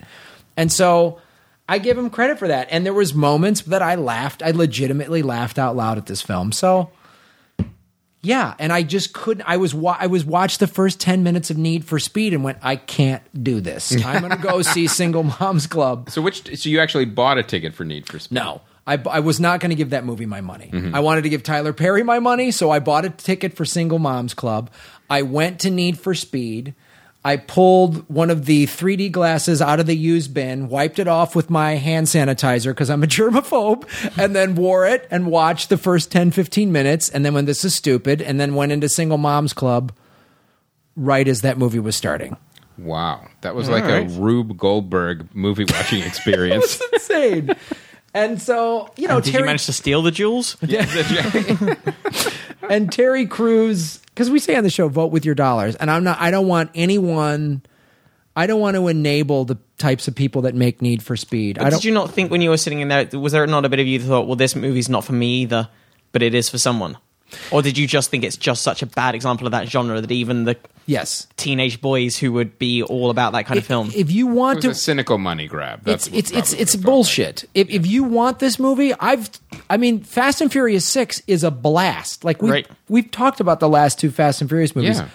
And 0.57 0.71
so 0.71 1.21
I 1.69 1.77
give 1.77 1.97
him 1.97 2.09
credit 2.09 2.37
for 2.37 2.49
that. 2.49 2.67
And 2.69 2.85
there 2.85 2.93
was 2.93 3.13
moments 3.13 3.61
that 3.61 3.81
I 3.81 3.95
laughed. 3.95 4.43
I 4.43 4.51
legitimately 4.51 5.23
laughed 5.23 5.57
out 5.57 5.77
loud 5.77 5.97
at 5.97 6.07
this 6.07 6.21
film. 6.21 6.51
So 6.51 6.91
yeah, 8.23 8.53
and 8.59 8.71
I 8.71 8.83
just 8.83 9.13
couldn't. 9.13 9.43
I 9.47 9.57
was 9.57 9.73
wa- 9.73 9.97
I 9.99 10.07
was 10.07 10.23
watched 10.23 10.59
the 10.59 10.67
first 10.67 10.99
ten 10.99 11.23
minutes 11.23 11.49
of 11.49 11.57
Need 11.57 11.85
for 11.85 11.97
Speed 11.99 12.33
and 12.33 12.43
went, 12.43 12.59
I 12.61 12.75
can't 12.75 13.23
do 13.43 13.61
this. 13.61 13.91
I'm 14.05 14.21
going 14.21 14.31
to 14.31 14.37
go 14.41 14.61
see 14.61 14.87
Single 14.87 15.23
Moms 15.23 15.67
Club. 15.67 16.09
So 16.09 16.21
which? 16.21 16.57
So 16.59 16.69
you 16.69 16.79
actually 16.79 17.05
bought 17.05 17.37
a 17.37 17.43
ticket 17.43 17.73
for 17.73 17.83
Need 17.83 18.07
for 18.07 18.19
Speed? 18.19 18.35
No, 18.35 18.61
I, 18.85 19.01
I 19.09 19.19
was 19.21 19.39
not 19.39 19.59
going 19.59 19.69
to 19.69 19.75
give 19.75 19.91
that 19.91 20.05
movie 20.05 20.25
my 20.25 20.41
money. 20.41 20.69
Mm-hmm. 20.71 20.93
I 20.93 20.99
wanted 20.99 21.23
to 21.23 21.29
give 21.29 21.43
Tyler 21.43 21.73
Perry 21.73 22.03
my 22.03 22.19
money, 22.19 22.51
so 22.51 22.69
I 22.71 22.79
bought 22.79 23.05
a 23.05 23.09
ticket 23.09 23.55
for 23.55 23.65
Single 23.65 23.99
Moms 23.99 24.33
Club. 24.33 24.69
I 25.09 25.23
went 25.23 25.59
to 25.61 25.69
Need 25.69 25.99
for 25.99 26.13
Speed. 26.13 26.73
I 27.23 27.37
pulled 27.37 28.09
one 28.09 28.31
of 28.31 28.45
the 28.45 28.65
3D 28.65 29.11
glasses 29.11 29.61
out 29.61 29.79
of 29.79 29.85
the 29.85 29.95
used 29.95 30.33
bin, 30.33 30.69
wiped 30.69 30.97
it 30.97 31.07
off 31.07 31.35
with 31.35 31.51
my 31.51 31.75
hand 31.75 32.07
sanitizer 32.07 32.71
because 32.71 32.89
I'm 32.89 33.03
a 33.03 33.07
germaphobe, 33.07 33.87
and 34.17 34.35
then 34.35 34.55
wore 34.55 34.87
it 34.87 35.07
and 35.11 35.27
watched 35.27 35.69
the 35.69 35.77
first 35.77 36.11
10, 36.11 36.31
15 36.31 36.71
minutes. 36.71 37.09
And 37.09 37.23
then 37.23 37.33
when 37.33 37.45
this 37.45 37.63
is 37.63 37.75
stupid, 37.75 38.21
and 38.21 38.39
then 38.39 38.55
went 38.55 38.71
into 38.71 38.89
Single 38.89 39.19
Moms 39.19 39.53
Club 39.53 39.91
right 40.95 41.27
as 41.27 41.41
that 41.41 41.57
movie 41.57 41.79
was 41.79 41.95
starting. 41.95 42.37
Wow, 42.77 43.27
that 43.41 43.53
was 43.53 43.69
like 43.69 43.83
right. 43.83 44.07
a 44.07 44.09
Rube 44.09 44.57
Goldberg 44.57 45.27
movie 45.35 45.65
watching 45.65 46.01
experience. 46.05 46.79
it 46.81 46.91
was 46.91 47.01
Insane. 47.01 47.55
And 48.13 48.41
so, 48.41 48.91
you 48.97 49.07
know, 49.07 49.21
Did 49.21 49.31
Terry, 49.31 49.43
you 49.43 49.45
manage 49.45 49.67
to 49.67 49.73
steal 49.73 50.01
the 50.01 50.11
jewels? 50.11 50.57
Yeah. 50.61 50.85
and 52.69 52.91
Terry 52.91 53.25
Crews, 53.25 54.00
because 54.21 54.29
we 54.29 54.37
say 54.37 54.55
on 54.55 54.63
the 54.63 54.69
show, 54.69 54.87
vote 54.87 55.11
with 55.11 55.25
your 55.25 55.33
dollars. 55.33 55.75
And 55.77 55.89
I'm 55.89 56.03
not, 56.03 56.21
I 56.21 56.29
don't 56.29 56.45
want 56.45 56.69
anyone, 56.75 57.63
I 58.35 58.45
don't 58.45 58.61
want 58.61 58.75
to 58.75 58.87
enable 58.87 59.45
the 59.45 59.57
types 59.79 60.07
of 60.07 60.13
people 60.13 60.43
that 60.43 60.53
make 60.53 60.79
Need 60.79 61.01
for 61.01 61.17
Speed. 61.17 61.57
I 61.57 61.71
don't, 61.71 61.79
did 61.79 61.85
you 61.85 61.91
not 61.91 62.11
think 62.11 62.29
when 62.29 62.39
you 62.39 62.51
were 62.51 62.57
sitting 62.57 62.81
in 62.81 62.87
there, 62.87 63.09
was 63.13 63.31
there 63.31 63.47
not 63.47 63.65
a 63.65 63.69
bit 63.69 63.79
of 63.79 63.87
you 63.87 63.97
that 63.97 64.05
thought, 64.05 64.27
well, 64.27 64.35
this 64.35 64.55
movie's 64.55 64.89
not 64.89 65.03
for 65.03 65.13
me 65.13 65.41
either, 65.41 65.69
but 66.11 66.21
it 66.21 66.35
is 66.35 66.49
for 66.49 66.59
someone? 66.59 66.99
Or 67.51 67.61
did 67.61 67.77
you 67.77 67.87
just 67.87 68.09
think 68.11 68.23
it's 68.23 68.37
just 68.37 68.61
such 68.61 68.81
a 68.81 68.85
bad 68.85 69.15
example 69.15 69.47
of 69.47 69.51
that 69.51 69.67
genre 69.67 70.01
that 70.01 70.11
even 70.11 70.43
the 70.45 70.57
yes. 70.85 71.27
teenage 71.37 71.79
boys 71.81 72.17
who 72.17 72.31
would 72.33 72.59
be 72.59 72.83
all 72.83 73.09
about 73.09 73.33
that 73.33 73.45
kind 73.45 73.57
of 73.57 73.65
film? 73.65 73.91
If 73.95 74.11
you 74.11 74.29
It 74.29 74.33
want 74.33 74.55
was 74.57 74.65
to, 74.65 74.71
a 74.71 74.75
cynical 74.75 75.17
money 75.17 75.47
grab. 75.47 75.83
That's 75.83 76.07
it's 76.07 76.31
it's 76.31 76.31
it's 76.31 76.53
it's 76.53 76.75
what 76.75 76.81
it 76.81 76.85
bullshit. 76.85 77.45
If 77.53 77.69
if 77.69 77.87
you 77.87 78.03
want 78.03 78.39
this 78.39 78.59
movie, 78.59 78.93
I've 78.99 79.29
I 79.69 79.77
mean, 79.77 80.03
Fast 80.03 80.41
and 80.41 80.51
Furious 80.51 80.87
Six 80.87 81.21
is 81.27 81.43
a 81.43 81.51
blast. 81.51 82.23
Like 82.23 82.41
we 82.41 82.51
Right. 82.51 82.67
we've 82.89 83.09
talked 83.11 83.39
about 83.39 83.59
the 83.59 83.69
last 83.69 83.99
two 83.99 84.11
Fast 84.11 84.41
and 84.41 84.49
Furious 84.49 84.75
movies. 84.75 84.97
Yeah. 84.99 85.07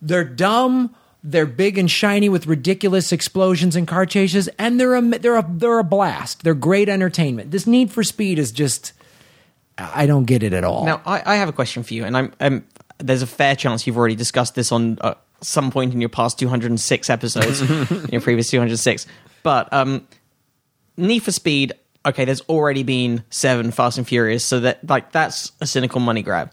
They're 0.00 0.24
dumb, 0.24 0.94
They're 1.24 1.46
big 1.46 1.78
and 1.78 1.88
shiny 1.90 2.28
with 2.28 2.46
ridiculous 2.48 3.12
explosions 3.12 3.76
and 3.76 3.86
car 3.86 4.06
chases, 4.06 4.48
and 4.58 4.80
they're 4.80 4.94
a 4.96 5.00
they're 5.02 5.36
a 5.36 5.46
they're 5.48 5.78
a 5.78 5.84
blast. 5.84 6.42
They're 6.42 6.54
great 6.54 6.88
entertainment. 6.88 7.50
This 7.52 7.66
Need 7.66 7.92
for 7.92 8.02
Speed 8.02 8.38
is 8.40 8.50
just 8.50 8.92
I 9.94 10.06
don't 10.06 10.24
get 10.24 10.42
it 10.42 10.52
at 10.52 10.64
all. 10.64 10.84
Now, 10.84 11.00
I, 11.04 11.22
I 11.24 11.36
have 11.36 11.48
a 11.48 11.52
question 11.52 11.82
for 11.82 11.94
you, 11.94 12.04
and 12.04 12.16
I'm, 12.16 12.32
um, 12.40 12.64
there's 12.98 13.22
a 13.22 13.26
fair 13.26 13.56
chance 13.56 13.86
you've 13.86 13.96
already 13.96 14.14
discussed 14.14 14.54
this 14.54 14.72
on 14.72 14.98
uh, 15.00 15.14
some 15.40 15.70
point 15.70 15.92
in 15.92 16.00
your 16.00 16.08
past 16.08 16.38
206 16.38 17.10
episodes, 17.10 17.60
in 17.62 18.06
your 18.12 18.20
previous 18.20 18.50
206. 18.50 19.06
But 19.42 19.72
um, 19.72 20.06
Need 20.96 21.20
for 21.20 21.32
Speed, 21.32 21.72
okay, 22.06 22.24
there's 22.24 22.42
already 22.42 22.82
been 22.82 23.24
seven 23.30 23.70
Fast 23.70 23.98
and 23.98 24.06
Furious, 24.06 24.44
so 24.44 24.60
that 24.60 24.88
like 24.88 25.12
that's 25.12 25.52
a 25.60 25.66
cynical 25.66 26.00
money 26.00 26.22
grab. 26.22 26.52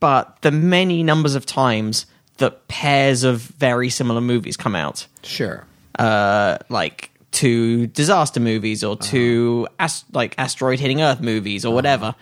But 0.00 0.40
the 0.42 0.50
many 0.50 1.02
numbers 1.02 1.34
of 1.34 1.44
times 1.46 2.06
that 2.38 2.68
pairs 2.68 3.22
of 3.22 3.40
very 3.40 3.90
similar 3.90 4.20
movies 4.20 4.56
come 4.56 4.74
out, 4.74 5.06
sure. 5.22 5.66
uh, 5.98 6.58
like 6.68 7.10
two 7.32 7.86
disaster 7.88 8.40
movies 8.40 8.82
or 8.82 8.96
two 8.96 9.68
ast- 9.78 10.06
like 10.14 10.34
asteroid 10.38 10.80
hitting 10.80 11.00
Earth 11.00 11.20
movies 11.20 11.64
or 11.64 11.72
whatever. 11.74 12.14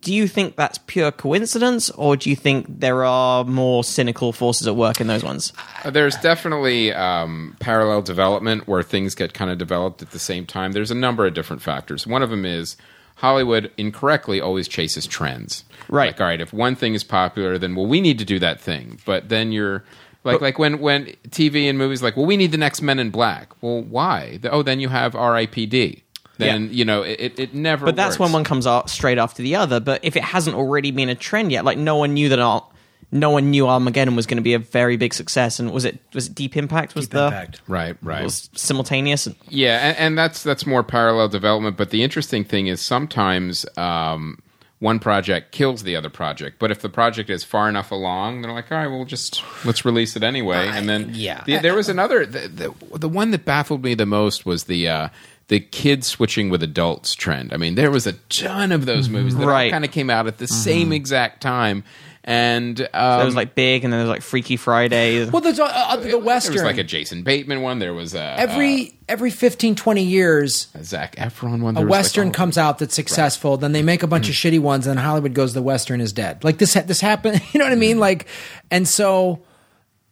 Do 0.00 0.14
you 0.14 0.26
think 0.28 0.56
that's 0.56 0.78
pure 0.78 1.12
coincidence, 1.12 1.90
or 1.90 2.16
do 2.16 2.30
you 2.30 2.36
think 2.36 2.66
there 2.68 3.04
are 3.04 3.44
more 3.44 3.84
cynical 3.84 4.32
forces 4.32 4.66
at 4.66 4.76
work 4.76 5.00
in 5.00 5.06
those 5.06 5.24
ones? 5.24 5.52
Uh, 5.84 5.90
There's 5.90 6.16
definitely 6.16 6.92
um, 6.92 7.56
parallel 7.60 8.02
development 8.02 8.66
where 8.66 8.82
things 8.82 9.14
get 9.14 9.34
kind 9.34 9.50
of 9.50 9.58
developed 9.58 10.02
at 10.02 10.10
the 10.10 10.18
same 10.18 10.46
time. 10.46 10.72
There's 10.72 10.90
a 10.90 10.96
number 10.96 11.26
of 11.26 11.34
different 11.34 11.62
factors. 11.62 12.06
One 12.06 12.22
of 12.22 12.30
them 12.30 12.44
is 12.44 12.76
Hollywood 13.16 13.70
incorrectly 13.76 14.40
always 14.40 14.66
chases 14.68 15.06
trends. 15.06 15.64
Right. 15.88 16.12
Like, 16.12 16.20
all 16.20 16.26
right, 16.26 16.40
if 16.40 16.52
one 16.52 16.74
thing 16.74 16.94
is 16.94 17.04
popular, 17.04 17.58
then 17.58 17.74
well, 17.74 17.86
we 17.86 18.00
need 18.00 18.18
to 18.18 18.24
do 18.24 18.38
that 18.38 18.60
thing. 18.60 18.98
But 19.04 19.28
then 19.28 19.52
you're 19.52 19.84
like, 20.24 20.40
like 20.40 20.58
when 20.58 20.78
when 20.80 21.06
TV 21.28 21.68
and 21.68 21.78
movies 21.78 22.02
like, 22.02 22.16
well, 22.16 22.26
we 22.26 22.36
need 22.36 22.52
the 22.52 22.58
next 22.58 22.82
Men 22.82 22.98
in 22.98 23.10
Black. 23.10 23.50
Well, 23.62 23.82
why? 23.82 24.38
Oh, 24.44 24.62
then 24.62 24.80
you 24.80 24.88
have 24.88 25.14
R.I.P.D. 25.14 26.01
Then 26.38 26.70
you 26.72 26.84
know 26.84 27.02
it, 27.02 27.20
it, 27.20 27.38
it 27.38 27.54
never. 27.54 27.86
But 27.86 27.96
that's 27.96 28.14
works. 28.14 28.20
when 28.20 28.32
one 28.32 28.44
comes 28.44 28.66
out 28.66 28.90
straight 28.90 29.18
after 29.18 29.42
the 29.42 29.56
other. 29.56 29.80
But 29.80 30.04
if 30.04 30.16
it 30.16 30.24
hasn't 30.24 30.56
already 30.56 30.90
been 30.90 31.08
a 31.08 31.14
trend 31.14 31.52
yet, 31.52 31.64
like 31.64 31.78
no 31.78 31.96
one 31.96 32.14
knew 32.14 32.30
that 32.30 32.38
Ar- 32.38 32.66
no 33.12 33.30
one 33.30 33.50
knew 33.50 33.68
Armageddon 33.68 34.16
was 34.16 34.26
going 34.26 34.38
to 34.38 34.42
be 34.42 34.54
a 34.54 34.58
very 34.58 34.96
big 34.96 35.12
success, 35.12 35.60
and 35.60 35.70
was 35.70 35.84
it 35.84 35.98
was 36.14 36.28
it 36.28 36.34
Deep 36.34 36.56
Impact 36.56 36.94
was 36.94 37.06
Deep 37.06 37.12
the 37.12 37.26
Impact. 37.26 37.60
right, 37.68 37.96
right. 38.02 38.24
was 38.24 38.48
simultaneous? 38.54 39.28
Yeah, 39.48 39.76
and, 39.88 39.98
and 39.98 40.18
that's 40.18 40.42
that's 40.42 40.66
more 40.66 40.82
parallel 40.82 41.28
development. 41.28 41.76
But 41.76 41.90
the 41.90 42.02
interesting 42.02 42.42
thing 42.42 42.68
is 42.68 42.80
sometimes 42.80 43.66
um, 43.76 44.38
one 44.78 44.98
project 44.98 45.52
kills 45.52 45.82
the 45.82 45.94
other 45.94 46.08
project. 46.08 46.58
But 46.58 46.70
if 46.70 46.80
the 46.80 46.88
project 46.88 47.28
is 47.28 47.44
far 47.44 47.68
enough 47.68 47.90
along, 47.90 48.42
they're 48.42 48.50
like, 48.50 48.72
all 48.72 48.78
right, 48.78 48.88
we'll 48.88 49.04
just 49.04 49.42
let's 49.64 49.84
release 49.84 50.16
it 50.16 50.22
anyway. 50.22 50.66
And 50.68 50.88
then 50.88 51.10
yeah. 51.12 51.44
the, 51.44 51.58
there 51.58 51.74
was 51.74 51.90
another. 51.90 52.24
The, 52.24 52.48
the, 52.48 52.98
the 52.98 53.08
one 53.08 53.30
that 53.30 53.44
baffled 53.44 53.84
me 53.84 53.94
the 53.94 54.06
most 54.06 54.46
was 54.46 54.64
the. 54.64 54.88
Uh, 54.88 55.08
the 55.52 55.60
kids 55.60 56.06
switching 56.06 56.48
with 56.48 56.62
adults 56.62 57.14
trend. 57.14 57.52
I 57.52 57.58
mean, 57.58 57.74
there 57.74 57.90
was 57.90 58.06
a 58.06 58.14
ton 58.30 58.72
of 58.72 58.86
those 58.86 59.10
movies 59.10 59.36
that 59.36 59.46
Right. 59.46 59.70
kind 59.70 59.84
of 59.84 59.90
came 59.90 60.08
out 60.08 60.26
at 60.26 60.38
the 60.38 60.46
same 60.48 60.92
exact 60.92 61.42
time, 61.42 61.84
and 62.24 62.80
um, 62.94 63.16
There 63.18 63.26
was 63.26 63.36
like 63.36 63.54
Big, 63.54 63.84
and 63.84 63.92
then 63.92 63.98
there 64.00 64.06
was 64.08 64.14
like 64.14 64.22
Freaky 64.22 64.56
Friday. 64.56 65.28
Well, 65.28 65.42
there's 65.42 65.60
uh, 65.60 65.64
uh, 65.64 65.96
the 65.96 66.02
there 66.08 66.18
Western. 66.18 66.54
was 66.54 66.62
like 66.62 66.78
a 66.78 66.84
Jason 66.84 67.22
Bateman 67.22 67.60
one. 67.60 67.80
There 67.80 67.92
was 67.92 68.14
a 68.14 68.22
every 68.38 68.94
every 69.10 69.28
15, 69.30 69.74
20 69.74 70.02
years, 70.02 70.68
uh, 70.74 70.78
a 70.78 70.84
Zac 70.84 71.16
Efron 71.16 71.60
one. 71.60 71.74
a 71.76 71.80
There 71.80 71.84
like 71.84 71.90
Western 71.90 72.28
all- 72.28 72.32
comes 72.32 72.56
out 72.56 72.78
that's 72.78 72.94
successful. 72.94 73.58
Then 73.58 73.72
they 73.72 73.82
make 73.82 74.02
a 74.02 74.06
bunch 74.06 74.30
of 74.30 74.34
shitty 74.34 74.58
ones, 74.60 74.86
and 74.86 74.98
Hollywood 74.98 75.34
goes, 75.34 75.52
"The 75.52 75.60
Western 75.62 76.00
is 76.00 76.14
dead." 76.14 76.44
Like 76.44 76.56
this, 76.56 76.72
this 76.72 77.00
happened. 77.02 77.42
You 77.52 77.58
know 77.58 77.66
what 77.66 77.72
I 77.72 77.76
mean? 77.76 77.98
Like, 77.98 78.26
and 78.70 78.88
so 78.88 79.42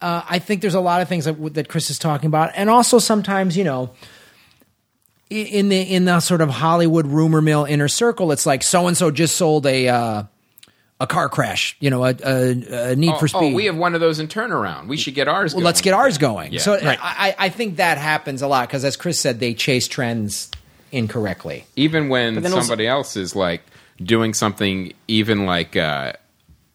uh, 0.03 0.21
I 0.29 0.39
think 0.39 0.61
there's 0.61 0.75
a 0.75 0.81
lot 0.81 1.01
of 1.01 1.09
things 1.09 1.25
that, 1.25 1.55
that 1.55 1.69
Chris 1.71 1.89
is 1.91 1.99
talking 1.99 2.27
about, 2.27 2.51
and 2.55 2.69
also 2.69 2.99
sometimes 2.99 3.57
you 3.57 3.65
know. 3.65 3.91
I- 5.31 5.35
In 5.35 5.69
the 5.69 5.81
in 5.81 6.05
the 6.07 6.21
sort 6.21 6.41
of 6.41 6.51
Hollywood 6.51 7.07
rumor 7.07 7.41
mill 7.43 7.65
inner 7.65 7.89
circle, 7.89 8.33
it's 8.33 8.47
like 8.47 8.63
so 8.63 8.87
and 8.87 8.97
so 8.97 9.11
just 9.11 9.37
sold 9.37 9.67
a 9.67 9.89
uh, 9.89 10.23
a 11.01 11.07
car 11.07 11.29
crash, 11.31 11.77
you 11.81 11.89
know, 11.89 12.05
a, 12.05 12.15
a, 12.23 12.91
a 12.93 12.97
Need 12.97 13.15
Oh, 13.15 13.19
for 13.19 13.27
Speed. 13.29 13.53
oh, 13.53 13.55
we 13.55 13.65
have 13.65 13.77
one 13.77 13.95
of 13.95 14.01
those 14.03 14.19
in 14.21 14.29
turnaround. 14.29 14.87
We 14.89 14.97
should 14.99 15.15
get 15.15 15.29
ours. 15.29 15.55
well, 15.55 15.65
let's 15.65 15.81
get 15.81 15.95
ours 15.95 16.19
going. 16.19 16.53
Yeah. 16.53 16.61
So 16.61 16.73
Right. 16.75 16.99
I, 17.01 17.35
I 17.39 17.49
think 17.49 17.77
that 17.77 17.97
happens 17.97 18.43
a 18.43 18.47
lot 18.47 18.69
because, 18.69 18.85
as 18.85 18.97
Chris 18.99 19.19
said, 19.19 19.41
they 19.41 19.55
chase 19.55 19.89
trends 19.89 20.51
incorrectly. 20.93 21.65
even 21.77 22.09
when 22.09 22.35
then 22.43 22.47
also- 22.53 22.61
somebody 22.67 22.87
else 22.87 23.17
is 23.17 23.35
like 23.37 23.63
doing 24.03 24.35
something, 24.35 24.93
even 25.09 25.47
like 25.47 25.77
uh, 25.77 26.13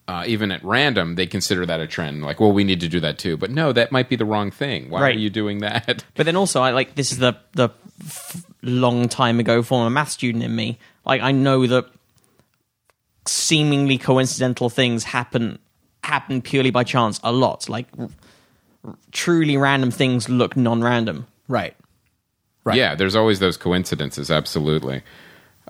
uh, 0.07 0.23
even 0.27 0.51
at 0.51 0.63
random, 0.63 1.15
they 1.15 1.25
consider 1.27 1.65
that 1.65 1.79
a 1.79 1.87
trend. 1.87 2.23
Like, 2.23 2.39
well, 2.39 2.51
we 2.51 2.63
need 2.63 2.79
to 2.81 2.87
do 2.87 2.99
that 2.99 3.17
too. 3.17 3.37
But 3.37 3.49
no, 3.51 3.73
that 3.73 3.91
might 3.91 4.07
be 4.09 4.15
the 4.15 4.25
wrong 4.25 4.51
thing. 4.51 4.89
Why 4.89 5.01
Right. 5.01 5.15
are 5.15 5.19
you 5.19 5.29
doing 5.29 5.59
that? 5.59 6.03
But 6.15 6.25
then 6.25 6.35
also, 6.35 6.61
I 6.61 6.71
like 6.71 6.95
this 6.95 7.11
is 7.11 7.17
the 7.17 7.35
the 7.53 7.69
f- 8.01 8.45
long 8.61 9.07
time 9.09 9.39
ago 9.39 9.63
former 9.63 9.89
math 9.89 10.09
student 10.09 10.43
in 10.43 10.55
me. 10.55 10.77
Like 11.05 11.21
I 11.21 11.31
know 11.31 11.65
that 11.67 11.85
seemingly 13.27 13.97
coincidental 13.97 14.69
things 14.69 15.03
happen 15.05 15.59
happen 16.03 16.41
purely 16.41 16.69
by 16.69 16.83
chance 16.83 17.19
a 17.23 17.31
lot. 17.31 17.67
Like 17.67 17.87
r- 17.97 18.09
r- 18.83 18.95
truly 19.11 19.57
random 19.57 19.89
things 19.91 20.29
look 20.29 20.55
non-random. 20.55 21.25
Right. 21.47 21.75
Right. 22.63 22.77
Yeah, 22.77 22.95
there's 22.95 23.15
always 23.15 23.39
those 23.39 23.57
coincidences. 23.57 24.29
Absolutely. 24.31 25.01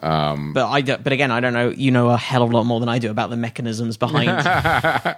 But 0.02 0.68
I 0.68 0.82
but 0.82 1.12
again, 1.14 1.32
I 1.32 1.40
don't 1.40 1.54
know. 1.54 1.70
You 1.70 1.92
know 1.92 2.10
a 2.10 2.18
hell 2.18 2.44
of 2.44 2.52
a 2.52 2.54
lot 2.54 2.66
more 2.66 2.80
than 2.80 2.90
I 2.90 3.00
do 3.00 3.10
about 3.12 3.30
the 3.30 3.38
mechanisms 3.38 3.98
behind 3.98 4.30
all 4.30 4.36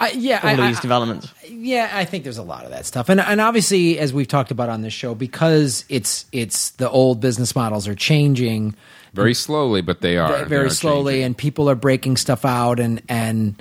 I, 0.00 0.10
yeah. 0.12 0.38
I, 0.44 0.54
these 0.54 0.78
I- 0.78 0.82
developments. 0.82 1.32
yeah. 1.48 1.90
I 1.92 2.04
think 2.04 2.22
there's 2.22 2.38
a 2.38 2.42
lot 2.44 2.64
of 2.64 2.70
that 2.70 2.86
stuff, 2.86 3.08
and 3.08 3.20
and 3.20 3.40
obviously, 3.40 3.98
as 3.98 4.12
we've 4.12 4.28
talked 4.28 4.52
about 4.52 4.68
on 4.68 4.82
this 4.82 4.92
show, 4.92 5.14
because 5.16 5.84
it's 5.88 6.24
it's 6.30 6.70
the 6.72 6.88
old 6.88 7.20
business 7.20 7.56
models 7.56 7.88
are 7.88 7.96
changing 7.96 8.76
Very 9.12 9.34
slowly, 9.34 9.80
but 9.82 10.00
they 10.00 10.16
are 10.16 10.38
They 10.38 10.44
very 10.44 10.66
are 10.66 10.70
slowly, 10.70 11.14
changing. 11.14 11.24
and 11.24 11.36
people 11.38 11.68
are 11.68 11.74
breaking 11.74 12.16
stuff 12.16 12.44
out, 12.44 12.78
and 12.78 13.02
and 13.08 13.60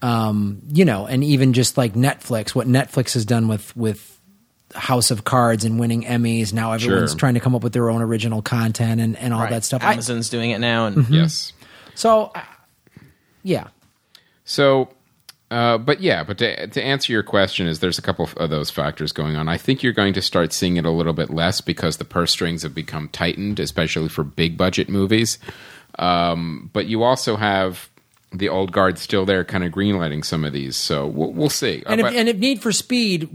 um, 0.00 0.62
you 0.70 0.84
know, 0.84 1.06
and 1.06 1.24
even 1.24 1.52
just 1.52 1.76
like 1.76 1.94
Netflix, 1.94 2.54
what 2.54 2.68
Netflix 2.68 3.14
has 3.14 3.24
done 3.24 3.48
with 3.48 3.76
with 3.76 4.13
House 4.74 5.10
of 5.10 5.24
Cards 5.24 5.64
and 5.64 5.78
winning 5.78 6.04
Emmys. 6.04 6.52
Now 6.52 6.72
everyone's 6.72 7.10
Sure. 7.12 7.18
trying 7.18 7.34
to 7.34 7.40
come 7.40 7.54
up 7.54 7.62
with 7.62 7.72
their 7.72 7.90
own 7.90 8.02
original 8.02 8.42
content 8.42 9.00
and, 9.00 9.16
and 9.16 9.32
all 9.32 9.46
that 9.48 9.64
stuff. 9.64 9.82
I- 9.82 9.92
Amazon's 9.92 10.28
doing 10.28 10.50
it 10.50 10.58
now, 10.58 10.86
and 10.86 11.08
Yes. 11.08 11.52
so, 11.94 12.32
uh, 12.34 12.40
yeah, 13.42 13.68
So, 14.44 14.88
uh, 15.50 15.78
but 15.78 16.00
yeah, 16.00 16.24
but 16.24 16.38
to, 16.38 16.66
to 16.66 16.82
answer 16.82 17.12
your 17.12 17.22
question, 17.22 17.66
is 17.66 17.78
there's 17.80 17.98
a 17.98 18.02
couple 18.02 18.28
of 18.36 18.50
those 18.50 18.70
factors 18.70 19.12
going 19.12 19.36
on. 19.36 19.48
I 19.48 19.56
think 19.56 19.82
you're 19.82 19.92
going 19.92 20.14
to 20.14 20.22
start 20.22 20.52
seeing 20.52 20.76
it 20.76 20.84
a 20.84 20.90
little 20.90 21.12
bit 21.12 21.30
less 21.30 21.60
because 21.60 21.98
the 21.98 22.04
purse 22.04 22.32
strings 22.32 22.62
have 22.62 22.74
become 22.74 23.08
tightened, 23.10 23.60
especially 23.60 24.08
for 24.08 24.24
big 24.24 24.56
budget 24.56 24.88
movies. 24.88 25.38
Um, 25.98 26.70
but 26.72 26.86
you 26.86 27.02
also 27.04 27.36
have 27.36 27.88
the 28.32 28.48
old 28.48 28.72
guard 28.72 28.98
still 28.98 29.24
there, 29.24 29.44
kind 29.44 29.62
of 29.62 29.70
greenlighting 29.72 30.24
some 30.24 30.44
of 30.44 30.52
these. 30.52 30.76
So 30.76 31.06
we'll, 31.06 31.32
we'll 31.32 31.48
see. 31.50 31.84
and 31.86 32.00
Uh, 32.00 32.06
if, 32.06 32.12
but 32.12 32.18
and 32.18 32.28
if 32.28 32.36
Need 32.38 32.60
for 32.60 32.72
Speed, 32.72 33.28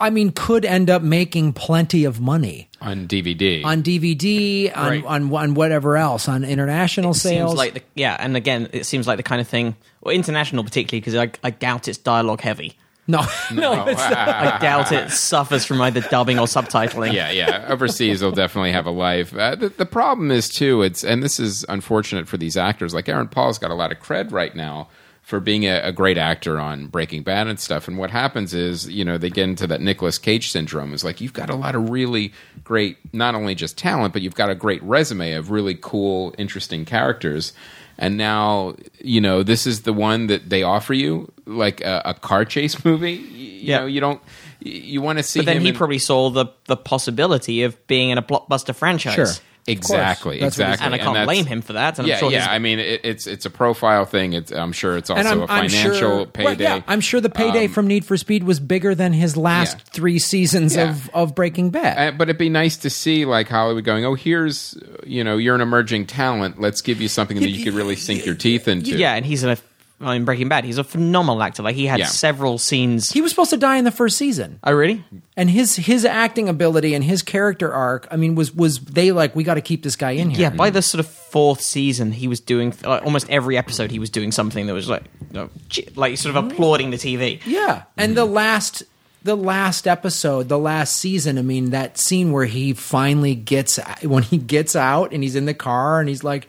I 0.00 0.10
mean, 0.10 0.32
could 0.32 0.64
end 0.64 0.88
up 0.88 1.02
making 1.02 1.52
plenty 1.52 2.04
of 2.04 2.20
money 2.20 2.68
on 2.80 3.06
DVD, 3.06 3.62
on 3.64 3.82
DVD, 3.82 4.74
on 4.74 4.88
Right. 4.88 5.04
on, 5.04 5.32
on 5.34 5.54
whatever 5.54 5.96
else, 5.98 6.26
on 6.28 6.42
international 6.42 7.12
sales. 7.14 7.50
seems 7.50 7.58
like 7.58 7.74
the 7.74 7.82
yeah, 7.94 8.16
and 8.18 8.36
again, 8.36 8.68
it 8.72 8.86
seems 8.86 9.06
like 9.06 9.18
the 9.18 9.22
kind 9.22 9.40
of 9.40 9.46
thing, 9.48 9.76
well, 10.00 10.14
international 10.14 10.64
particularly 10.64 11.00
because 11.00 11.14
I, 11.14 11.30
I 11.46 11.50
doubt 11.50 11.86
it's 11.88 11.98
dialogue 11.98 12.40
heavy. 12.40 12.76
no, 13.10 13.26
no, 13.52 13.86
it's 13.88 13.98
not. 13.98 14.16
I 14.28 14.58
doubt 14.60 14.92
it 14.92 15.10
suffers 15.10 15.64
from 15.64 15.80
either 15.80 16.00
dubbing 16.00 16.38
or 16.38 16.46
subtitling. 16.46 17.12
yeah, 17.12 17.30
yeah. 17.32 17.66
Overseas, 17.68 18.20
they'll 18.20 18.30
definitely 18.30 18.70
have 18.70 18.86
a 18.86 18.90
life. 18.92 19.34
Uh, 19.34 19.56
the, 19.56 19.68
the 19.70 19.86
problem 19.86 20.30
is 20.30 20.48
too. 20.48 20.82
It's 20.82 21.02
and 21.02 21.20
this 21.22 21.40
is 21.40 21.64
unfortunate 21.68 22.28
for 22.28 22.36
these 22.36 22.56
actors. 22.56 22.94
Like 22.94 23.08
Aaron 23.08 23.26
Paul's 23.26 23.58
got 23.58 23.70
a 23.72 23.74
lot 23.74 23.90
of 23.90 23.98
cred 23.98 24.30
right 24.32 24.54
now 24.54 24.88
for 25.30 25.38
being 25.40 25.64
a, 25.64 25.78
a 25.84 25.92
great 25.92 26.18
actor 26.18 26.58
on 26.58 26.88
Breaking 26.88 27.22
Bad 27.22 27.46
and 27.46 27.58
stuff. 27.58 27.86
And 27.86 27.96
what 27.96 28.10
happens 28.10 28.52
is, 28.52 28.88
you 28.90 29.04
know, 29.04 29.16
they 29.16 29.30
get 29.30 29.44
into 29.44 29.66
that 29.68 29.80
Nicolas 29.80 30.18
Cage 30.18 30.50
syndrome. 30.50 30.92
Is 30.92 31.04
like 31.04 31.20
you've 31.20 31.32
got 31.32 31.48
a 31.48 31.54
lot 31.54 31.76
of 31.76 31.88
really 31.88 32.32
great, 32.64 32.96
not 33.14 33.36
only 33.36 33.54
just 33.54 33.78
talent, 33.78 34.12
but 34.12 34.22
you've 34.22 34.34
got 34.34 34.50
a 34.50 34.54
great 34.56 34.82
resume 34.82 35.32
of 35.34 35.50
really 35.52 35.76
cool, 35.80 36.34
interesting 36.36 36.84
characters. 36.84 37.52
And 37.96 38.16
now, 38.16 38.74
you 38.98 39.20
know, 39.20 39.42
this 39.42 39.66
is 39.66 39.82
the 39.82 39.92
one 39.92 40.26
that 40.28 40.48
they 40.50 40.62
offer 40.62 40.94
you, 40.94 41.30
like 41.46 41.80
a, 41.82 42.02
a 42.06 42.14
car 42.14 42.44
chase 42.44 42.84
movie. 42.84 43.12
You, 43.12 43.60
Yeah. 43.62 43.78
know, 43.80 43.86
you 43.86 44.00
don't. 44.00 44.20
You 44.62 45.00
want 45.00 45.18
to 45.18 45.22
see 45.22 45.40
But 45.40 45.46
then 45.46 45.60
he 45.62 45.68
in- 45.68 45.74
probably 45.76 45.98
saw 45.98 46.28
the 46.30 46.46
the 46.66 46.76
possibility 46.76 47.62
of 47.62 47.86
being 47.86 48.10
in 48.10 48.18
a 48.18 48.22
blockbuster 48.22 48.74
franchise. 48.74 49.14
Sure. 49.14 49.26
Exactly, 49.66 50.40
That's 50.40 50.56
exactly, 50.56 50.84
And 50.86 50.94
I 50.94 50.98
can't 50.98 51.14
that's- 51.14 51.26
blame 51.26 51.46
him 51.46 51.62
for 51.62 51.74
that. 51.74 51.98
And 51.98 52.08
yeah, 52.08 52.14
I'm 52.14 52.20
sure 52.20 52.32
yeah. 52.32 52.50
I 52.50 52.58
mean, 52.58 52.78
it, 52.78 53.00
it's 53.04 53.26
it's 53.26 53.46
a 53.46 53.50
profile 53.50 54.04
thing. 54.04 54.32
It's, 54.32 54.50
I'm 54.50 54.72
sure 54.72 54.96
it's 54.96 55.10
also 55.10 55.20
and 55.20 55.28
I'm, 55.28 55.40
a 55.40 55.42
I'm 55.42 55.68
financial 55.68 55.94
sure, 55.94 56.26
payday. 56.26 56.64
Well, 56.64 56.78
yeah, 56.78 56.82
I'm 56.88 57.00
sure 57.00 57.20
the 57.20 57.30
payday 57.30 57.66
Um, 57.66 57.72
from 57.72 57.86
Need 57.86 58.04
for 58.04 58.16
Speed 58.16 58.44
was 58.44 58.58
bigger 58.58 58.94
than 58.94 59.12
his 59.12 59.36
last 59.36 59.76
Yeah. 59.78 59.84
three 59.92 60.18
seasons 60.18 60.74
Yeah. 60.76 60.90
of, 60.90 61.10
of 61.14 61.34
Breaking 61.34 61.70
Bad. 61.70 62.14
Uh, 62.14 62.16
but 62.16 62.28
it'd 62.28 62.38
be 62.38 62.48
nice 62.48 62.76
to 62.78 62.90
see 62.90 63.24
like 63.24 63.48
Hollywood 63.48 63.84
going, 63.84 64.04
oh, 64.04 64.14
here's 64.14 64.76
you 65.06 65.22
know, 65.22 65.36
you're 65.36 65.54
an 65.54 65.60
emerging 65.60 66.06
talent. 66.06 66.60
Let's 66.60 66.80
give 66.80 67.00
you 67.00 67.08
something 67.08 67.38
that 67.40 67.50
you 67.50 67.64
could 67.64 67.74
really 67.74 67.96
sink 67.96 68.26
your 68.26 68.34
teeth 68.34 68.66
into. 68.66 68.96
yeah, 68.96 69.14
and 69.14 69.24
he's 69.26 69.44
a 69.44 69.56
well, 70.00 70.12
in 70.12 70.24
Breaking 70.24 70.48
Bad. 70.48 70.64
He's 70.64 70.78
a 70.78 70.84
phenomenal 70.84 71.42
actor. 71.42 71.62
Like 71.62 71.76
he 71.76 71.86
had 71.86 71.98
Yeah. 72.00 72.06
several 72.06 72.56
scenes. 72.58 73.10
He 73.10 73.20
was 73.20 73.30
supposed 73.32 73.50
to 73.50 73.56
die 73.56 73.76
in 73.76 73.84
the 73.84 73.90
first 73.90 74.16
season. 74.16 74.58
oh, 74.64 74.72
really? 74.72 75.04
and 75.36 75.48
his 75.50 75.76
his 75.76 76.04
acting 76.04 76.48
ability 76.48 76.94
and 76.94 77.02
his 77.04 77.22
character 77.22 77.72
arc 77.72 78.06
i 78.10 78.16
mean 78.16 78.34
was 78.34 78.54
was 78.54 78.78
they 78.80 79.10
like 79.12 79.34
we 79.34 79.42
got 79.44 79.54
to 79.54 79.60
keep 79.60 79.82
this 79.82 79.96
guy 79.96 80.10
in 80.12 80.30
here 80.30 80.50
Yeah. 80.50 80.50
By 80.50 80.70
the 80.70 80.82
sort 80.82 81.00
of 81.00 81.06
fourth 81.06 81.60
season, 81.60 82.12
he 82.12 82.28
was 82.28 82.40
doing 82.40 82.74
like, 82.84 83.02
almost 83.04 83.30
every 83.30 83.56
episode. 83.56 83.90
He 83.90 83.98
was 83.98 84.10
doing 84.10 84.32
something 84.32 84.66
that 84.66 84.74
was 84.74 84.88
like, 84.88 85.04
you 85.30 85.34
know, 85.38 85.50
chi- 85.74 85.86
like 85.94 86.16
sort 86.18 86.34
of 86.36 86.42
mm-hmm. 86.44 86.52
applauding 86.52 86.90
the 86.90 86.96
TV. 86.98 87.40
yeah 87.46 87.82
and 87.96 88.16
the 88.16 88.24
last 88.24 88.82
the 89.22 89.36
last 89.36 89.86
episode 89.86 90.48
the 90.48 90.58
last 90.58 90.96
season 90.96 91.36
i 91.38 91.42
mean 91.42 91.70
that 91.70 91.98
scene 91.98 92.32
where 92.32 92.46
he 92.46 92.72
finally 92.72 93.34
gets 93.34 93.78
when 94.02 94.22
he 94.22 94.38
gets 94.38 94.74
out 94.74 95.12
and 95.12 95.22
he's 95.22 95.36
in 95.36 95.44
the 95.44 95.52
car 95.54 96.00
and 96.00 96.08
he's 96.08 96.24
like 96.24 96.48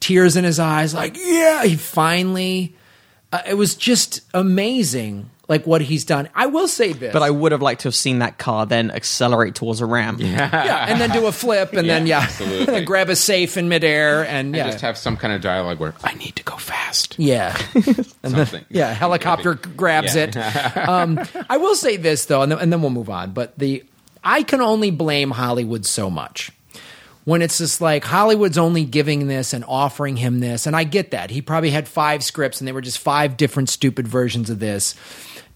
tears 0.00 0.36
in 0.36 0.44
his 0.44 0.58
eyes 0.58 0.94
like 0.94 1.16
yeah 1.18 1.62
he 1.64 1.76
finally 1.76 2.74
uh, 3.32 3.42
it 3.46 3.54
was 3.54 3.74
just 3.74 4.22
amazing 4.34 5.28
like 5.46 5.66
what 5.66 5.80
he's 5.82 6.04
done 6.04 6.28
i 6.34 6.46
will 6.46 6.66
say 6.68 6.92
this 6.92 7.12
But 7.12 7.22
I 7.22 7.30
would 7.30 7.52
have 7.52 7.60
liked 7.60 7.82
to 7.82 7.88
have 7.88 7.94
seen 7.94 8.20
that 8.20 8.38
car 8.38 8.66
then 8.66 8.90
accelerate 8.90 9.54
towards 9.56 9.80
a 9.80 9.86
ramp. 9.86 10.20
yeah 10.20 10.64
yeah, 10.64 10.86
and 10.88 11.00
then 11.00 11.10
do 11.10 11.26
a 11.26 11.32
flip 11.32 11.72
and 11.74 11.88
then 11.88 12.06
Yeah, 12.06 12.20
yeah 12.20 12.24
absolutely. 12.24 12.84
grab 12.92 13.08
a 13.10 13.16
safe 13.16 13.56
in 13.56 13.68
midair 13.68 14.24
and 14.26 14.54
yeah 14.54 14.62
And 14.64 14.72
just 14.72 14.82
have 14.82 14.96
some 14.96 15.16
kind 15.16 15.32
of 15.34 15.40
dialogue 15.42 15.78
where 15.80 15.92
I 16.04 16.14
need 16.14 16.36
to 16.36 16.44
go 16.44 16.56
fast. 16.56 17.16
yeah 17.18 17.54
Something. 18.24 18.64
Yeah, 18.68 18.92
helicopter 18.94 19.54
grabs 19.54 20.14
Yeah. 20.14 20.24
it. 20.24 20.88
Um, 20.88 21.18
I 21.50 21.56
will 21.56 21.74
say 21.74 21.96
this 21.96 22.26
though, 22.26 22.42
and 22.42 22.52
then, 22.52 22.58
and 22.58 22.72
then 22.72 22.80
we'll 22.80 22.90
move 22.90 23.10
on. 23.10 23.32
But 23.32 23.58
the 23.58 23.82
I 24.22 24.42
can 24.44 24.60
only 24.60 24.90
blame 24.90 25.30
Hollywood 25.30 25.84
so 25.86 26.10
much 26.10 26.52
when 27.30 27.42
it's 27.42 27.58
just 27.58 27.80
like 27.80 28.02
Hollywood's 28.02 28.58
only 28.58 28.84
giving 28.84 29.28
this 29.28 29.52
and 29.52 29.64
offering 29.68 30.16
him 30.16 30.40
this, 30.40 30.66
and 30.66 30.74
I 30.74 30.82
get 30.82 31.12
that 31.12 31.30
he 31.30 31.40
probably 31.40 31.70
had 31.70 31.86
five 31.86 32.24
scripts 32.24 32.60
and 32.60 32.66
they 32.66 32.72
were 32.72 32.80
just 32.80 32.98
five 32.98 33.36
different 33.36 33.68
stupid 33.68 34.08
versions 34.08 34.50
of 34.50 34.58
this, 34.58 34.96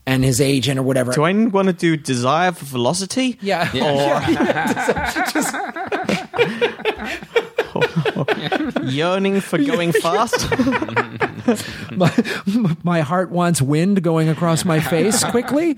and 0.05 0.23
his 0.23 0.39
agent 0.39 0.79
or 0.79 0.83
whatever. 0.83 1.11
Do 1.11 1.23
I 1.23 1.33
want 1.47 1.67
to 1.67 1.73
do 1.73 1.97
Desire 1.97 2.53
for 2.53 2.63
Velocity? 2.63 3.37
yeah, 3.41 3.69
Yearning 8.83 9.41
for 9.41 9.57
going 9.57 9.91
fast? 9.91 10.49
my, 11.91 12.75
my 12.83 13.01
heart 13.01 13.31
wants 13.31 13.61
wind 13.61 14.01
going 14.01 14.29
across 14.29 14.63
my 14.63 14.79
face 14.79 15.25
quickly. 15.25 15.75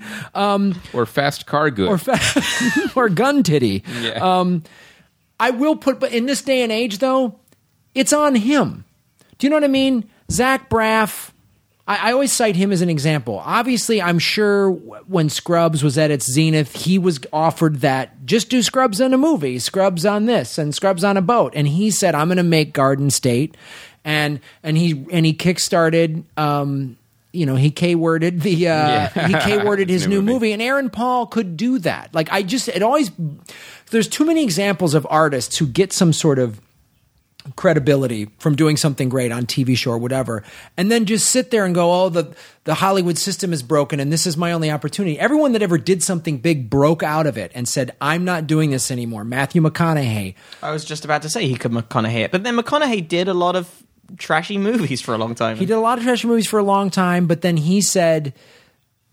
Or 0.92 1.06
fast 1.06 1.46
car 1.46 1.72
good. 1.72 1.88
or 1.88 1.98
fa- 1.98 2.20
or 2.94 3.08
gun 3.08 3.42
titty. 3.42 3.82
Um, 4.14 4.62
I 5.40 5.50
will 5.50 5.76
put, 5.76 6.00
but 6.00 6.12
in 6.12 6.26
this 6.26 6.42
day 6.42 6.62
and 6.62 6.72
age, 6.72 6.98
though, 6.98 7.38
it's 7.94 8.12
on 8.12 8.34
him. 8.34 8.84
Do 9.38 9.46
you 9.46 9.50
know 9.50 9.56
what 9.56 9.64
I 9.64 9.68
mean? 9.68 10.08
Zach 10.30 10.68
Braff. 10.68 11.30
I, 11.86 12.08
I 12.08 12.12
always 12.12 12.32
cite 12.32 12.56
him 12.56 12.72
as 12.72 12.82
an 12.82 12.90
example. 12.90 13.40
Obviously, 13.44 14.02
I'm 14.02 14.18
sure 14.18 14.70
when 14.70 15.28
Scrubs 15.28 15.82
was 15.82 15.96
at 15.96 16.10
its 16.10 16.30
zenith, 16.30 16.74
he 16.84 16.98
was 16.98 17.20
offered 17.32 17.76
that 17.80 18.26
just 18.26 18.50
do 18.50 18.62
Scrubs 18.62 19.00
in 19.00 19.14
a 19.14 19.18
movie, 19.18 19.58
Scrubs 19.58 20.04
on 20.04 20.26
this, 20.26 20.58
and 20.58 20.74
Scrubs 20.74 21.04
on 21.04 21.16
a 21.16 21.22
boat, 21.22 21.52
and 21.56 21.66
he 21.68 21.90
said, 21.90 22.14
"I'm 22.14 22.28
going 22.28 22.36
to 22.36 22.42
make 22.42 22.72
Garden 22.72 23.10
State," 23.10 23.56
and 24.04 24.40
and 24.62 24.76
he 24.76 25.06
and 25.10 25.24
he 25.24 25.32
kickstarted. 25.34 26.24
Um, 26.36 26.98
you 27.32 27.46
know, 27.46 27.54
he 27.56 27.70
K 27.70 27.94
worded 27.94 28.40
the 28.40 28.68
uh, 28.68 29.08
he 29.08 29.34
K 29.34 29.62
worded 29.62 29.88
his 29.90 30.06
New 30.06 30.16
new 30.16 30.22
movie. 30.22 30.32
movie, 30.32 30.52
and 30.52 30.62
Aaron 30.62 30.90
Paul 30.90 31.26
could 31.26 31.56
do 31.56 31.78
that. 31.80 32.12
Like 32.14 32.32
I 32.32 32.42
just, 32.42 32.68
it 32.68 32.82
always 32.82 33.10
there's 33.90 34.08
too 34.08 34.24
many 34.24 34.42
examples 34.42 34.94
of 34.94 35.06
artists 35.10 35.56
who 35.58 35.66
get 35.66 35.92
some 35.92 36.12
sort 36.12 36.38
of 36.38 36.60
credibility 37.56 38.28
from 38.38 38.54
doing 38.54 38.76
something 38.76 39.08
great 39.08 39.32
on 39.32 39.46
TV 39.46 39.74
show 39.74 39.92
or 39.92 39.98
whatever, 39.98 40.42
and 40.76 40.90
then 40.90 41.06
just 41.06 41.30
sit 41.30 41.50
there 41.50 41.64
and 41.64 41.74
go, 41.74 41.90
"Oh, 41.92 42.08
the 42.10 42.34
the 42.64 42.74
Hollywood 42.74 43.16
system 43.16 43.52
is 43.54 43.62
broken, 43.62 44.00
and 44.00 44.12
this 44.12 44.26
is 44.26 44.36
my 44.36 44.52
only 44.52 44.70
opportunity." 44.70 45.18
Everyone 45.18 45.52
that 45.52 45.62
ever 45.62 45.78
did 45.78 46.02
something 46.02 46.38
big 46.38 46.68
broke 46.68 47.02
out 47.02 47.26
of 47.26 47.38
it 47.38 47.50
and 47.54 47.66
said, 47.66 47.92
"I'm 48.00 48.24
not 48.24 48.46
doing 48.46 48.70
this 48.70 48.90
anymore." 48.90 49.24
Matthew 49.24 49.62
McConaughey, 49.62 50.34
I 50.62 50.72
was 50.72 50.84
just 50.84 51.06
about 51.06 51.22
to 51.22 51.30
say 51.30 51.48
he 51.48 51.54
could 51.54 51.72
McConaughey 51.72 52.24
it. 52.24 52.32
But 52.32 52.42
then 52.42 52.56
McConaughey 52.56 53.06
did 53.06 53.28
a 53.28 53.34
lot 53.34 53.56
of 53.56 53.68
trashy 54.18 54.58
movies 54.58 55.00
for 55.00 55.14
a 55.14 55.18
long 55.18 55.34
time. 55.34 55.56
he 55.56 55.64
did 55.64 55.74
a 55.74 55.80
lot 55.80 55.96
of 55.96 56.04
trashy 56.04 56.26
movies 56.26 56.46
for 56.46 56.58
a 56.58 56.64
long 56.64 56.90
time, 56.90 57.26
but 57.26 57.40
then 57.40 57.56
he 57.56 57.80
said, 57.80 58.34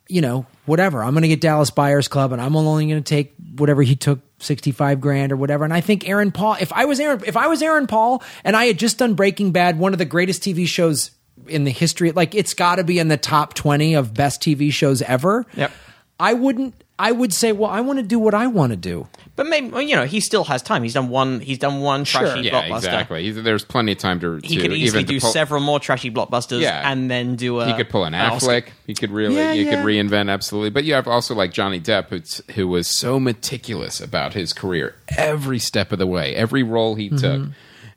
"You 0.09 0.19
know, 0.19 0.45
whatever. 0.65 1.03
I'm 1.03 1.11
going 1.11 1.21
to 1.21 1.29
get 1.29 1.39
Dallas 1.39 1.69
Buyers 1.69 2.09
Club, 2.09 2.33
and 2.33 2.41
I'm 2.41 2.55
only 2.57 2.87
going 2.87 3.01
to 3.01 3.09
take 3.09 3.33
whatever 3.55 3.81
he 3.81 3.95
took." 3.95 4.19
65 4.39 4.99
grand 5.01 5.31
or 5.31 5.37
whatever 5.37 5.63
and 5.63 5.73
i 5.73 5.81
think 5.81 6.07
aaron 6.07 6.31
paul 6.31 6.55
if 6.59 6.71
i 6.73 6.85
was 6.85 6.99
aaron 6.99 7.21
if 7.25 7.37
i 7.37 7.47
was 7.47 7.61
aaron 7.61 7.87
paul 7.87 8.21
and 8.43 8.55
i 8.55 8.65
had 8.65 8.77
just 8.77 8.97
done 8.97 9.13
breaking 9.13 9.51
bad 9.51 9.79
one 9.79 9.93
of 9.93 9.97
the 9.99 10.05
greatest 10.05 10.43
tv 10.43 10.67
shows 10.67 11.11
in 11.47 11.63
the 11.63 11.71
history 11.71 12.11
like 12.11 12.35
it's 12.35 12.53
got 12.53 12.75
to 12.75 12.83
be 12.83 12.99
in 12.99 13.07
the 13.07 13.17
top 13.17 13.53
20 13.53 13.93
of 13.95 14.13
best 14.13 14.41
tv 14.41 14.71
shows 14.71 15.01
ever 15.03 15.45
Yep. 15.55 15.71
i 16.19 16.33
wouldn't 16.33 16.75
i 16.97 17.11
would 17.11 17.33
say 17.33 17.51
well 17.51 17.69
i 17.69 17.81
want 17.81 17.99
to 17.99 18.03
do 18.03 18.17
what 18.19 18.33
i 18.33 18.47
want 18.47 18.71
to 18.71 18.77
do 18.77 19.07
But 19.35 19.47
maybe 19.47 19.67
well, 19.69 19.81
you 19.81 19.95
know 19.97 20.05
he 20.05 20.21
still 20.21 20.45
has 20.45 20.61
time. 20.61 20.81
He's 20.83 20.93
done 20.93 21.09
one. 21.09 21.41
He's 21.41 21.57
done 21.59 21.81
one 21.81 22.05
Sure. 22.05 22.21
trashy 22.21 22.43
yeah, 22.43 22.51
blockbuster. 22.53 22.77
exactly. 22.77 23.23
He's- 23.29 23.43
There's 23.43 23.65
plenty 23.65 23.91
of 23.91 23.97
time 23.97 24.21
to. 24.21 24.39
He 24.41 24.55
to 24.55 24.61
could 24.61 24.71
easily 24.71 25.01
even 25.03 25.05
do 25.05 25.19
pull- 25.19 25.29
several 25.31 25.59
more 25.61 25.77
trashy 25.81 26.09
blockbusters 26.09 26.61
Yeah. 26.61 26.89
and 26.89 27.11
then 27.11 27.35
do 27.35 27.59
a. 27.59 27.65
He 27.67 27.73
could 27.73 27.89
pull 27.89 28.05
an 28.05 28.15
Oscar. 28.15 28.47
Affleck. 28.47 28.65
He 28.87 28.93
could 28.93 29.11
really, 29.11 29.35
Yeah, 29.35 29.51
he 29.53 29.63
yeah. 29.63 29.71
could 29.75 29.85
reinvent 29.85 30.29
absolutely. 30.31 30.69
But 30.69 30.85
you 30.85 30.93
have 30.93 31.05
also 31.05 31.35
like 31.35 31.51
Johnny 31.51 31.81
Depp, 31.81 32.07
who's, 32.11 32.41
who 32.55 32.69
was 32.69 32.87
so 32.97 33.19
meticulous 33.19 33.99
about 33.99 34.33
his 34.33 34.53
career 34.53 34.95
every 35.17 35.59
step 35.59 35.91
of 35.91 35.99
the 35.99 36.07
way, 36.07 36.33
every 36.33 36.63
role 36.63 36.95
he 36.95 37.09
took. 37.09 37.49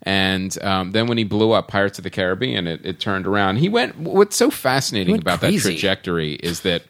And 0.03 0.61
um, 0.65 0.91
then 0.93 1.07
when 1.07 1.19
he 1.19 1.25
blew 1.25 1.53
up 1.53 1.69
Pirates 1.69 1.99
of 1.99 2.03
the 2.05 2.11
Caribbean, 2.11 2.67
it, 2.67 2.81
it 2.85 2.99
turned 2.99 3.27
around. 3.29 3.57
He 3.59 3.69
went. 3.69 3.97
What's 3.99 4.35
so 4.37 4.51
fascinating 4.51 5.13
went 5.13 5.23
about 5.23 5.39
crazy. 5.39 5.59
that 5.59 5.63
trajectory 5.71 6.35
is 6.35 6.61
that 6.63 6.83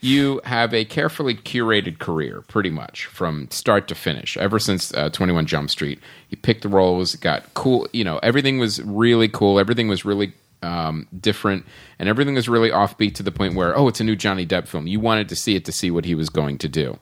you 0.00 0.40
have 0.44 0.74
a 0.74 0.84
carefully 0.84 1.34
curated 1.34 1.98
career, 1.98 2.42
pretty 2.48 2.70
much 2.70 3.06
from 3.06 3.48
start 3.50 3.88
to 3.88 3.94
finish. 3.94 4.36
Ever 4.36 4.58
since 4.58 4.92
uh, 4.94 5.08
Twenty 5.10 5.32
One 5.32 5.46
Jump 5.46 5.70
Street, 5.70 5.98
you 6.30 6.36
picked 6.36 6.62
the 6.62 6.68
roles, 6.68 7.16
got 7.16 7.54
cool. 7.54 7.88
You 7.92 8.04
know, 8.04 8.18
everything 8.18 8.58
was 8.58 8.82
really 8.82 9.28
cool. 9.28 9.58
Everything 9.58 9.88
was 9.88 10.04
really 10.04 10.32
um, 10.62 11.08
different, 11.18 11.64
and 11.98 12.08
everything 12.08 12.34
was 12.34 12.48
really 12.48 12.70
offbeat 12.70 13.14
to 13.16 13.22
the 13.22 13.32
point 13.32 13.54
where, 13.54 13.76
oh, 13.76 13.88
it's 13.88 14.00
a 14.00 14.04
new 14.04 14.16
Johnny 14.16 14.46
Depp 14.46 14.66
film. 14.68 14.86
You 14.86 15.00
wanted 15.00 15.28
to 15.30 15.36
see 15.36 15.56
it 15.56 15.64
to 15.64 15.72
see 15.72 15.90
what 15.90 16.04
he 16.04 16.14
was 16.14 16.28
going 16.28 16.58
to 16.58 16.68
do, 16.68 16.98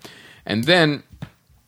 and 0.46 0.64
then 0.64 1.02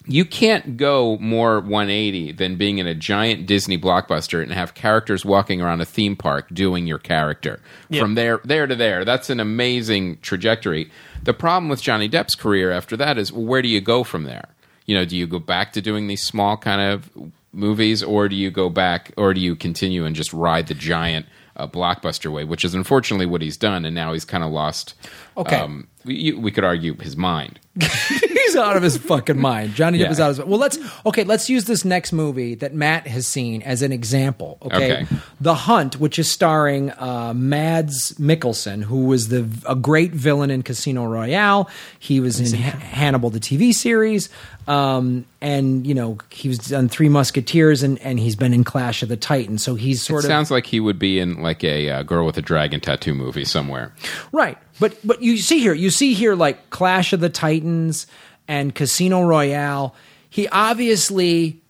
you 0.06 0.24
can't 0.24 0.76
go 0.76 1.18
more 1.18 1.60
180 1.60 2.32
than 2.32 2.56
being 2.56 2.78
in 2.78 2.86
a 2.86 2.94
giant 2.94 3.46
Disney 3.46 3.76
blockbuster 3.76 4.42
and 4.42 4.52
have 4.52 4.74
characters 4.74 5.24
walking 5.24 5.60
around 5.60 5.80
a 5.80 5.84
theme 5.84 6.16
park 6.16 6.48
doing 6.52 6.86
your 6.86 6.98
character. 6.98 7.60
From 8.00 8.14
there 8.14 8.40
there 8.44 8.66
to 8.66 8.76
there. 8.76 9.04
That's 9.04 9.30
an 9.30 9.40
amazing 9.40 10.18
trajectory. 10.22 10.90
The 11.22 11.34
problem 11.34 11.68
with 11.68 11.82
Johnny 11.82 12.08
Depp's 12.08 12.34
career 12.36 12.70
after 12.70 12.96
that 12.98 13.18
is 13.18 13.32
well, 13.32 13.44
where 13.44 13.62
do 13.62 13.68
you 13.68 13.80
go 13.80 14.04
from 14.04 14.24
there? 14.24 14.48
You 14.86 14.96
know, 14.96 15.04
do 15.04 15.16
you 15.16 15.26
go 15.26 15.40
back 15.40 15.72
to 15.72 15.82
doing 15.82 16.06
these 16.06 16.22
small 16.22 16.56
kind 16.56 16.80
of 16.80 17.10
movies 17.52 18.02
or 18.02 18.28
do 18.28 18.36
you 18.36 18.50
go 18.50 18.68
back 18.68 19.12
or 19.16 19.34
do 19.34 19.40
you 19.40 19.56
continue 19.56 20.04
and 20.04 20.14
just 20.14 20.32
ride 20.32 20.68
the 20.68 20.74
giant 20.74 21.26
uh, 21.56 21.66
blockbuster 21.66 22.30
way, 22.30 22.44
which 22.44 22.64
is 22.64 22.74
unfortunately 22.74 23.26
what 23.26 23.42
he's 23.42 23.56
done 23.56 23.84
and 23.84 23.94
now 23.94 24.12
he's 24.12 24.24
kind 24.24 24.44
of 24.44 24.52
lost 24.52 24.94
Okay. 25.36 25.56
um, 25.56 25.86
we, 26.04 26.32
we 26.32 26.50
could 26.50 26.64
argue 26.64 26.96
his 26.98 27.16
mind. 27.16 27.58
He's 27.80 28.56
out 28.56 28.76
of 28.76 28.82
his 28.82 28.96
fucking 28.96 29.38
mind. 29.38 29.74
Johnny 29.74 29.98
Depp 29.98 30.02
Yeah. 30.02 30.10
is 30.12 30.20
out 30.20 30.30
of 30.30 30.36
his 30.38 30.46
Well, 30.46 30.58
let's 30.58 30.78
okay. 31.04 31.24
Let's 31.24 31.50
use 31.50 31.64
this 31.64 31.84
next 31.84 32.12
movie 32.12 32.54
that 32.54 32.72
Matt 32.74 33.06
has 33.08 33.26
seen 33.26 33.60
as 33.62 33.82
an 33.82 33.92
example. 33.92 34.56
Okay, 34.62 34.92
Okay. 35.02 35.06
The 35.40 35.54
Hunt, 35.54 35.98
which 36.00 36.18
is 36.18 36.30
starring 36.30 36.90
uh, 36.92 37.34
Mads 37.36 38.12
Mikkelsen, 38.14 38.82
who 38.84 39.06
was 39.06 39.28
the 39.28 39.46
a 39.68 39.74
great 39.74 40.12
villain 40.12 40.50
in 40.50 40.62
Casino 40.62 41.04
Royale. 41.06 41.68
He 41.98 42.20
was 42.20 42.40
in 42.40 42.58
Ha- 42.58 42.78
Hannibal, 42.78 43.28
the 43.30 43.40
TV 43.40 43.74
series, 43.74 44.30
um, 44.68 45.26
and 45.42 45.86
you 45.86 45.92
know 45.94 46.18
he 46.30 46.48
was 46.48 46.58
done 46.58 46.88
Three 46.88 47.08
Musketeers, 47.10 47.82
and 47.82 47.98
and 47.98 48.18
he's 48.18 48.36
been 48.36 48.54
in 48.54 48.64
Clash 48.64 49.02
of 49.02 49.08
the 49.10 49.16
Titans. 49.18 49.62
So 49.64 49.74
he's 49.74 50.00
sort 50.02 50.24
It 50.24 50.28
of 50.28 50.30
sounds 50.30 50.50
like 50.50 50.64
he 50.66 50.80
would 50.80 50.98
be 51.00 51.18
in 51.18 51.42
like 51.42 51.62
a 51.64 51.90
uh, 51.90 52.02
girl 52.04 52.24
with 52.24 52.38
a 52.38 52.42
dragon 52.42 52.80
tattoo 52.80 53.12
movie 53.12 53.44
somewhere. 53.44 53.92
Right. 54.32 54.56
But 54.78 54.96
but 55.04 55.22
you 55.22 55.38
see 55.38 55.60
here, 55.60 55.74
you 55.74 55.90
see 55.90 56.14
here 56.14 56.34
like 56.34 56.70
Clash 56.70 57.12
of 57.12 57.20
the 57.20 57.28
Titans 57.28 58.06
and 58.48 58.74
Casino 58.74 59.22
Royale. 59.22 59.94
He 60.28 60.48
obviously 60.48 61.62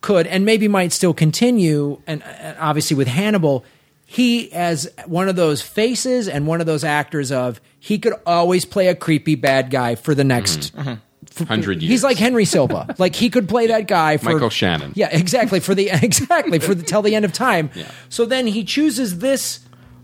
could 0.00 0.26
and 0.26 0.44
maybe 0.44 0.68
might 0.68 0.92
still 0.92 1.14
continue 1.14 2.00
and, 2.06 2.22
and 2.24 2.58
obviously 2.58 2.96
with 2.96 3.08
Hannibal, 3.08 3.64
he 4.04 4.52
as 4.52 4.90
one 5.06 5.28
of 5.28 5.36
those 5.36 5.62
faces 5.62 6.28
and 6.28 6.46
one 6.46 6.60
of 6.60 6.66
those 6.66 6.84
actors 6.84 7.32
of 7.32 7.60
he 7.78 7.98
could 7.98 8.14
always 8.26 8.64
play 8.64 8.88
a 8.88 8.94
creepy 8.94 9.36
bad 9.36 9.70
guy 9.70 9.94
for 9.94 10.14
the 10.14 10.24
next 10.24 10.74
mm-hmm. 10.74 10.80
Mm-hmm. 10.80 10.90
f- 11.30 11.40
100 11.40 11.80
years. 11.80 11.90
He's 11.90 12.04
like 12.04 12.18
Henry 12.18 12.44
Silva. 12.44 12.94
like 12.98 13.14
he 13.14 13.30
could 13.30 13.48
play 13.48 13.68
that 13.68 13.86
guy 13.86 14.18
for 14.18 14.32
Michael 14.32 14.50
Shannon. 14.50 14.92
Yeah, 14.94 15.08
exactly 15.10 15.60
for 15.60 15.74
the 15.74 15.88
exactly 16.02 16.58
for 16.58 16.74
the 16.74 16.82
till 16.82 17.02
the 17.02 17.14
end 17.14 17.24
of 17.24 17.32
time. 17.32 17.70
So 18.08 18.26
then 18.26 18.46
he 18.46 18.64
chooses 18.64 19.18
this 19.20 19.60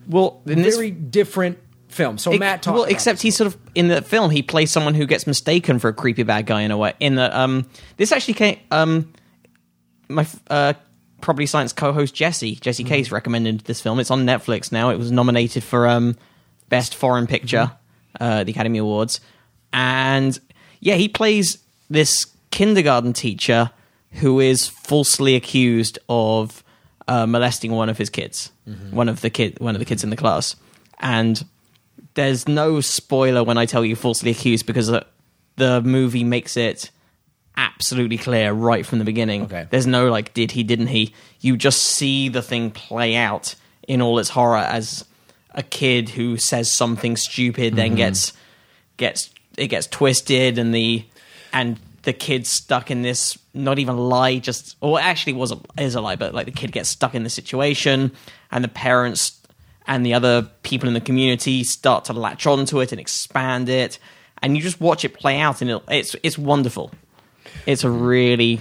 Well, 0.09 0.41
in 0.47 0.62
this 0.62 0.77
very 0.77 0.91
different 0.91 1.59
film. 1.89 2.18
So 2.18 2.30
Ex- 2.32 2.41
Matt 2.41 2.62
talked 2.62 2.74
well, 2.74 2.84
except 2.84 3.22
he's 3.22 3.36
sort 3.36 3.47
of 3.47 3.59
in 3.74 3.89
the 3.89 4.03
film 4.03 4.30
he 4.30 4.43
plays 4.43 4.70
someone 4.70 4.95
who 4.95 5.07
gets 5.07 5.26
mistaken 5.26 5.78
for 5.78 5.89
a 5.89 5.93
creepy 5.93 6.22
bad 6.22 6.47
guy 6.47 6.62
in 6.62 6.70
a 6.70 6.76
way. 6.76 6.95
In 7.01 7.16
the 7.16 7.36
um, 7.39 7.68
this 7.97 8.12
actually 8.12 8.34
came 8.34 8.59
um, 8.70 9.12
my 10.09 10.26
uh, 10.49 10.74
probably 11.20 11.47
science 11.47 11.72
co-host 11.72 12.14
Jesse 12.14 12.57
Jesse 12.57 12.84
Case 12.84 13.11
recommended 13.11 13.61
this 13.61 13.80
film. 13.80 13.99
It's 13.99 14.11
on 14.11 14.24
Netflix 14.24 14.70
now. 14.70 14.91
It 14.91 14.97
was 14.97 15.11
nominated 15.11 15.64
for 15.64 15.89
um, 15.89 16.16
best 16.68 16.95
foreign 16.95 17.26
picture 17.26 17.72
uh, 18.20 18.45
the 18.45 18.53
Academy 18.53 18.78
Awards, 18.78 19.20
and 19.72 20.39
yeah, 20.80 20.95
he 20.95 21.09
plays 21.09 21.59
this 21.91 22.26
kindergarten 22.51 23.12
teacher 23.12 23.70
who 24.12 24.41
is 24.41 24.66
falsely 24.66 25.34
accused 25.34 25.99
of 26.09 26.64
uh, 27.07 27.26
molesting 27.26 27.72
one 27.72 27.89
of 27.89 27.99
his 27.99 28.11
kids, 28.11 28.53
one 28.91 29.09
of 29.09 29.20
the 29.20 29.30
kid, 29.30 29.59
one 29.61 29.74
of 29.74 29.78
the 29.78 29.84
kids 29.84 30.05
in 30.05 30.11
the 30.11 30.16
class, 30.16 30.57
and 31.01 31.45
there's 32.19 32.49
no 32.49 32.81
spoiler 32.81 33.45
when 33.45 33.59
I 33.59 33.64
tell 33.64 33.85
you 33.85 33.95
falsely 33.95 34.33
accused 34.33 34.66
because 34.66 34.91
the 35.55 35.81
movie 35.83 36.25
makes 36.25 36.57
it 36.57 36.91
absolutely 37.57 38.19
clear 38.19 38.53
right 38.53 38.85
from 38.85 38.99
the 38.99 39.05
beginning. 39.05 39.43
Okay. 39.45 39.69
There's 39.71 39.87
no 39.87 40.11
like 40.11 40.35
did 40.35 40.51
he 40.51 40.64
didn't 40.64 40.89
he. 40.89 41.14
You 41.39 41.57
just 41.57 41.81
see 41.81 42.29
the 42.29 42.43
thing 42.43 42.73
play 42.73 43.14
out 43.14 43.55
in 43.87 44.03
all 44.03 44.19
its 44.19 44.31
horror 44.31 44.59
as 44.59 45.05
a 45.53 45.62
kid 45.62 46.09
who 46.09 46.37
says 46.39 46.69
something 46.73 47.16
stupid 47.16 47.77
then 47.77 47.91
mm-hmm. 47.91 47.99
gets 47.99 48.33
gets 48.97 49.31
it 49.57 49.69
gets 49.69 49.87
twisted 49.87 50.59
and 50.59 50.75
the 50.75 51.05
and 51.53 51.79
the 52.03 52.12
kid's 52.12 52.51
stuck 52.51 52.91
in 52.91 53.03
this 53.03 53.39
not 53.55 53.79
even 53.79 53.97
lie 53.97 54.39
just 54.39 54.77
or 54.81 54.99
actually 54.99 55.35
was 55.35 55.53
a, 55.53 55.59
is 55.79 55.95
a 55.95 56.01
lie 56.01 56.16
but 56.16 56.35
like 56.35 56.47
the 56.47 56.53
kid 56.53 56.73
gets 56.73 56.89
stuck 56.89 57.14
in 57.14 57.23
the 57.23 57.31
situation 57.31 58.11
and 58.51 58.64
the 58.64 58.69
parents 58.69 59.38
and 59.89 60.07
the 60.07 60.14
other 60.14 60.43
people 60.62 60.86
in 60.86 60.95
the 60.95 61.01
community 61.01 61.64
start 61.64 62.05
to 62.05 62.12
latch 62.12 62.47
onto 62.47 62.80
it 62.80 62.93
and 62.93 63.01
expand 63.01 63.68
it 63.68 63.99
and 64.41 64.57
you 64.57 64.62
just 64.62 64.80
watch 64.80 65.05
it 65.05 65.14
play 65.14 65.41
out 65.41 65.61
and 65.62 65.70
it, 65.70 65.82
it's 65.89 66.14
it's 66.22 66.39
wonderful 66.39 66.93
it's 67.66 67.82
a 67.82 67.91
really 67.91 68.61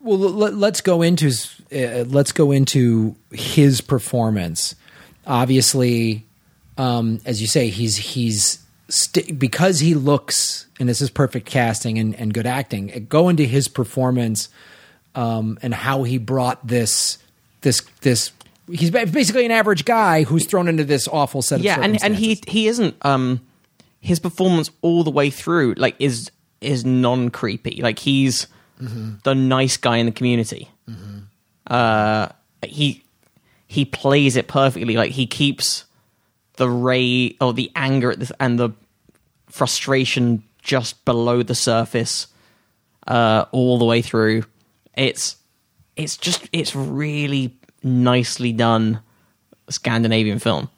Well, 0.00 0.16
let, 0.16 0.54
let's 0.54 0.80
go 0.80 1.02
into 1.02 1.30
uh, 1.72 2.04
let's 2.08 2.32
go 2.32 2.50
into 2.52 3.14
his 3.30 3.82
performance. 3.82 4.74
Obviously, 5.26 6.24
um, 6.78 7.20
as 7.26 7.40
you 7.42 7.46
say, 7.46 7.68
he's 7.68 7.96
he's 7.96 8.60
st- 8.88 9.38
because 9.38 9.80
he 9.80 9.94
looks 9.94 10.66
and 10.80 10.88
this 10.88 11.02
is 11.02 11.10
perfect 11.10 11.46
casting 11.46 11.98
and, 11.98 12.14
and 12.14 12.32
good 12.32 12.46
acting. 12.46 12.90
uh, 12.94 13.00
Go 13.06 13.28
into 13.28 13.44
his 13.44 13.68
performance 13.68 14.48
um, 15.14 15.58
and 15.60 15.74
how 15.74 16.04
he 16.04 16.16
brought 16.18 16.66
this 16.66 17.18
this 17.60 17.82
this. 18.00 18.32
He's 18.70 18.90
basically 18.90 19.44
an 19.44 19.50
average 19.50 19.84
guy 19.84 20.24
who's 20.24 20.44
thrown 20.44 20.68
into 20.68 20.84
this 20.84 21.08
awful 21.08 21.42
set 21.42 21.60
of 21.60 21.64
yeah 21.64 21.78
and 21.80 22.02
and 22.02 22.14
he 22.14 22.40
he 22.46 22.68
isn't 22.68 22.96
um 23.04 23.40
his 24.00 24.18
performance 24.18 24.70
all 24.82 25.04
the 25.04 25.10
way 25.10 25.30
through 25.30 25.74
like 25.76 25.96
is 25.98 26.30
is 26.60 26.84
non 26.84 27.30
creepy 27.30 27.80
like 27.82 27.98
he's 27.98 28.46
the 29.24 29.34
nice 29.34 29.76
guy 29.76 29.96
in 29.96 30.06
the 30.06 30.12
community. 30.12 30.68
Uh 31.66 32.28
he 32.64 33.02
he 33.66 33.84
plays 33.84 34.36
it 34.36 34.48
perfectly. 34.48 34.96
Like 34.96 35.12
he 35.12 35.26
keeps 35.26 35.84
the 36.56 36.68
ray 36.68 37.36
or 37.40 37.52
the 37.52 37.70
anger 37.76 38.10
at 38.10 38.20
this 38.20 38.32
and 38.40 38.58
the 38.58 38.70
frustration 39.46 40.42
just 40.62 41.04
below 41.04 41.42
the 41.42 41.54
surface 41.54 42.26
uh 43.06 43.46
all 43.52 43.78
the 43.78 43.84
way 43.84 44.02
through. 44.02 44.44
It's 44.94 45.36
it's 45.96 46.16
just 46.16 46.48
it's 46.52 46.74
really 46.76 47.57
nicely 47.88 48.52
done 48.52 49.00
scandinavian 49.68 50.38
film 50.38 50.68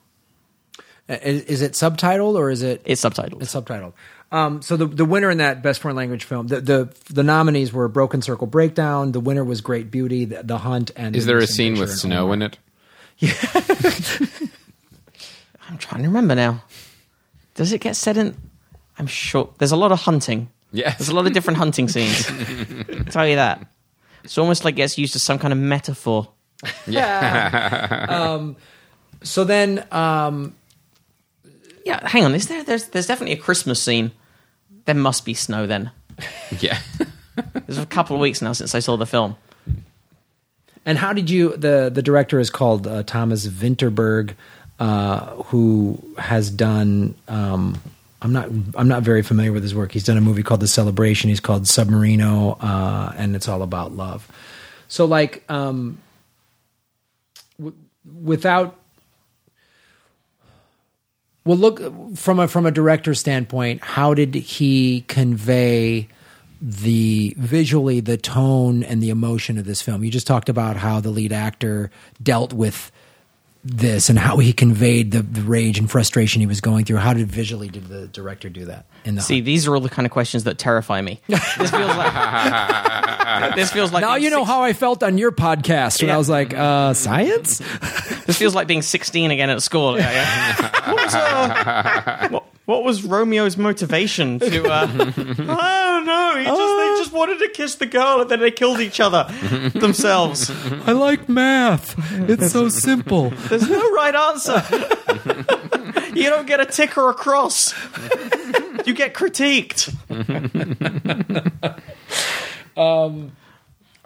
Uh, 1.09 1.17
is, 1.23 1.43
is 1.45 1.63
it 1.63 1.73
subtitled 1.73 2.35
or 2.37 2.51
is 2.51 2.63
it 2.63 2.81
it's 2.85 3.03
subtitled 3.03 3.43
It's 3.43 3.55
subtitled. 3.55 3.93
Um, 4.33 4.63
so 4.63 4.77
the 4.77 4.87
the 4.87 5.05
winner 5.05 5.29
in 5.31 5.39
that 5.39 5.61
best 5.63 5.81
foreign 5.81 5.97
language 5.97 6.23
film, 6.25 6.47
the 6.47 6.61
the, 6.61 6.95
the 7.13 7.23
nominees 7.25 7.73
were 7.73 7.89
Broken 7.89 8.23
Circle 8.23 8.47
Breakdown. 8.47 9.11
The 9.13 9.19
winner 9.21 9.43
was 9.45 9.61
Great 9.61 9.91
Beauty, 9.91 10.25
The, 10.25 10.43
the 10.45 10.59
Hunt, 10.59 10.93
and 10.95 11.17
Is 11.17 11.27
The 11.27 11.33
there 11.33 11.43
a 11.43 11.47
scene 11.49 11.77
with 11.79 11.91
snow 11.91 12.25
Omar. 12.31 12.35
in 12.35 12.43
it? 12.43 12.59
Yeah, 13.19 13.33
I'm 15.69 15.79
trying 15.79 16.03
to 16.03 16.09
remember 16.09 16.35
now. 16.35 16.63
Does 17.55 17.73
it 17.73 17.81
get 17.81 17.97
said 17.97 18.17
in? 18.17 18.37
I'm 18.99 19.07
sure 19.07 19.53
there's 19.59 19.73
a 19.73 19.77
lot 19.77 19.93
of 19.93 20.01
hunting. 20.01 20.51
Yes. 20.73 20.99
There's 20.99 21.09
a 21.09 21.15
lot 21.15 21.27
of 21.27 21.33
different 21.33 21.59
hunting 21.59 21.89
scenes. 21.89 22.29
I'll 22.31 23.05
tell 23.11 23.27
you 23.27 23.37
that. 23.37 23.67
It's 24.25 24.39
almost 24.39 24.65
like 24.65 24.75
it 24.75 24.77
gets 24.77 24.99
used 24.99 25.17
as 25.17 25.23
some 25.23 25.39
kind 25.39 25.53
of 25.53 25.59
metaphor. 25.59 26.29
So 29.23 29.45
then, 29.45 29.87
um, 29.93 30.55
Yeah, 31.85 32.07
hang 32.09 32.25
on. 32.25 32.35
Is 32.35 32.47
there? 32.49 32.63
There's 32.65 32.87
there's 32.89 33.07
definitely 33.07 33.35
a 33.35 33.43
Christmas 33.43 33.83
scene. 33.83 34.13
There 34.87 34.95
must 34.95 35.25
be 35.25 35.35
snow 35.35 35.67
then. 35.67 35.91
Yeah. 36.61 36.79
There's 37.67 37.79
a 37.79 37.87
couple 37.87 38.17
of 38.17 38.21
weeks 38.21 38.43
now 38.43 38.53
since 38.53 38.75
I 38.75 38.81
saw 38.81 38.97
the 38.97 39.07
film. 39.07 39.37
and 40.85 40.99
how 40.99 41.13
did 41.13 41.31
you? 41.31 41.57
The 41.57 41.91
the 41.93 42.03
director 42.03 42.39
is 42.41 42.51
called 42.51 42.87
uh, 42.87 43.03
Thomas 43.05 43.47
Vinterberg, 43.47 44.35
uh, 44.79 45.27
who 45.45 45.99
has 46.19 46.51
done. 46.51 47.15
Um, 47.29 47.81
I'm 48.23 48.33
not. 48.33 48.49
I'm 48.75 48.89
not 48.89 49.03
very 49.03 49.23
familiar 49.23 49.53
with 49.53 49.63
his 49.63 49.75
work. 49.75 49.93
He's 49.93 50.05
done 50.05 50.19
a 50.19 50.21
movie 50.21 50.43
called 50.43 50.61
The 50.61 50.69
Celebration. 50.69 51.31
He's 51.31 51.41
called 51.41 51.63
Submarino, 51.65 52.59
uh, 52.61 53.13
and 53.17 53.35
it's 53.37 53.49
all 53.49 53.63
about 53.63 53.93
love. 53.93 54.29
So, 54.89 55.07
like, 55.07 55.43
um, 55.49 55.99
w- 55.99 55.99
without 58.05 58.77
well 61.45 61.59
look 61.59 62.17
from 62.17 62.41
a 62.41 62.49
from 62.49 62.67
a 62.67 62.71
director 62.71 63.15
standpoint 63.15 63.83
how 63.83 64.15
did 64.15 64.35
he 64.35 65.03
convey 65.09 66.09
the 66.61 67.35
visually 67.39 68.01
the 68.01 68.17
tone 68.17 68.83
and 68.83 69.03
the 69.03 69.11
emotion 69.11 69.59
of 69.59 69.65
this 69.65 69.81
film? 69.81 70.05
You 70.05 70.11
just 70.11 70.27
talked 70.27 70.49
about 70.49 70.77
how 70.77 71.01
the 71.01 71.11
lead 71.11 71.33
actor 71.33 71.91
dealt 72.23 72.53
with 72.53 72.93
this 73.63 74.09
and 74.09 74.19
how 74.19 74.39
he 74.39 74.53
conveyed 74.55 75.11
the, 75.11 75.21
the 75.21 75.43
rage 75.43 75.79
and 75.79 75.91
frustration 75.91 76.41
he 76.41 76.47
was 76.47 76.63
going 76.63 76.85
through 76.87 76.97
how 76.97 77.13
did 77.13 77.27
visually 77.31 77.69
did 77.69 77.89
the 77.89 78.07
director 78.09 78.49
do 78.49 78.65
that 78.65 78.87
in 79.05 79.17
the 79.17 79.21
See, 79.21 79.41
these 79.43 79.67
are 79.67 79.75
all 79.75 79.83
the 79.83 79.91
kind 79.91 80.07
of 80.07 80.13
questions 80.13 80.45
that 80.45 80.57
terrify 80.59 81.01
me. 81.03 81.21
This 81.29 81.71
feels 81.71 81.97
like 81.97 83.55
this 83.55 83.73
feels 83.73 83.93
like 83.93 84.01
now 84.03 84.17
you 84.17 84.31
know 84.31 84.41
six- 84.41 84.49
how 84.49 84.63
I 84.63 84.73
felt 84.73 85.03
on 85.03 85.19
your 85.19 85.31
podcast 85.33 86.01
when 86.01 86.09
Yeah. 86.09 86.15
I 86.15 86.19
was 86.19 86.29
like, 86.29 86.55
uh, 86.55 86.95
science? 86.95 87.59
This 88.27 88.39
feels 88.39 88.55
like 88.55 88.67
being 88.67 88.83
16 88.83 89.31
again 89.31 89.51
at 89.51 89.63
school. 89.63 89.99
Yeah, 89.99 90.11
yeah. 90.11 90.91
what, 90.93 91.05
was, 91.05 91.15
uh, 91.15 92.29
what, 92.31 92.45
what 92.71 92.85
was 92.85 93.03
Romeo's 93.03 93.57
motivation 93.57 94.39
to? 94.39 94.65
Uh, 94.65 94.87
I 94.89 95.87
don't 95.91 96.07
know. 96.07 96.37
He 96.39 96.45
just, 96.45 96.59
they 96.59 96.93
uh. 96.93 96.97
just 96.99 97.13
wanted 97.13 97.41
to 97.41 97.49
kiss 97.49 97.75
the 97.75 97.87
girl, 97.87 98.21
and 98.21 98.31
then 98.31 98.39
they 98.39 98.53
killed 98.53 98.81
each 98.81 99.01
other 99.01 99.25
themselves. 99.75 100.51
I 100.87 100.93
like 100.93 101.29
math. 101.29 101.97
It's 102.31 102.53
so 102.53 102.69
simple. 102.69 103.31
There's 103.31 103.69
no 103.69 103.91
right 103.91 104.15
answer. 104.15 104.63
you 106.15 106.31
don't 106.31 106.47
get 106.47 106.61
a 106.61 106.67
tick 106.67 106.97
or 106.97 107.11
a 107.11 107.15
cross. 107.15 107.75
You 108.87 108.95
get 108.95 109.15
critiqued. 109.15 109.95
Um, 112.77 113.33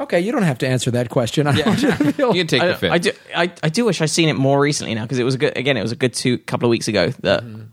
okay, 0.01 0.19
you 0.19 0.33
don't 0.33 0.43
have 0.43 0.59
to 0.59 0.67
answer 0.67 0.91
that 0.93 1.09
question. 1.09 1.47
I 1.47 1.61
want 1.65 1.83
you 1.83 1.93
to 1.93 2.13
feel- 2.13 2.35
You 2.35 2.41
can 2.41 2.47
take 2.49 2.63
I, 2.63 2.67
the 2.69 2.75
fifth. 2.75 2.93
I 2.93 2.99
do. 2.99 3.13
I, 3.37 3.53
I 3.63 3.69
do 3.69 3.85
wish 3.85 4.01
I'd 4.01 4.11
seen 4.11 4.29
it 4.29 4.33
more 4.33 4.59
recently 4.59 4.95
now 4.95 5.03
because 5.03 5.19
it 5.19 5.25
was 5.25 5.37
a 5.37 5.39
good. 5.39 5.57
Again, 5.57 5.77
it 5.77 5.83
was 5.83 5.93
a 5.93 5.97
good 5.97 6.13
two 6.13 6.39
couple 6.39 6.67
of 6.67 6.71
weeks 6.71 6.89
ago. 6.89 7.11
That 7.21 7.45
mm-hmm. 7.45 7.65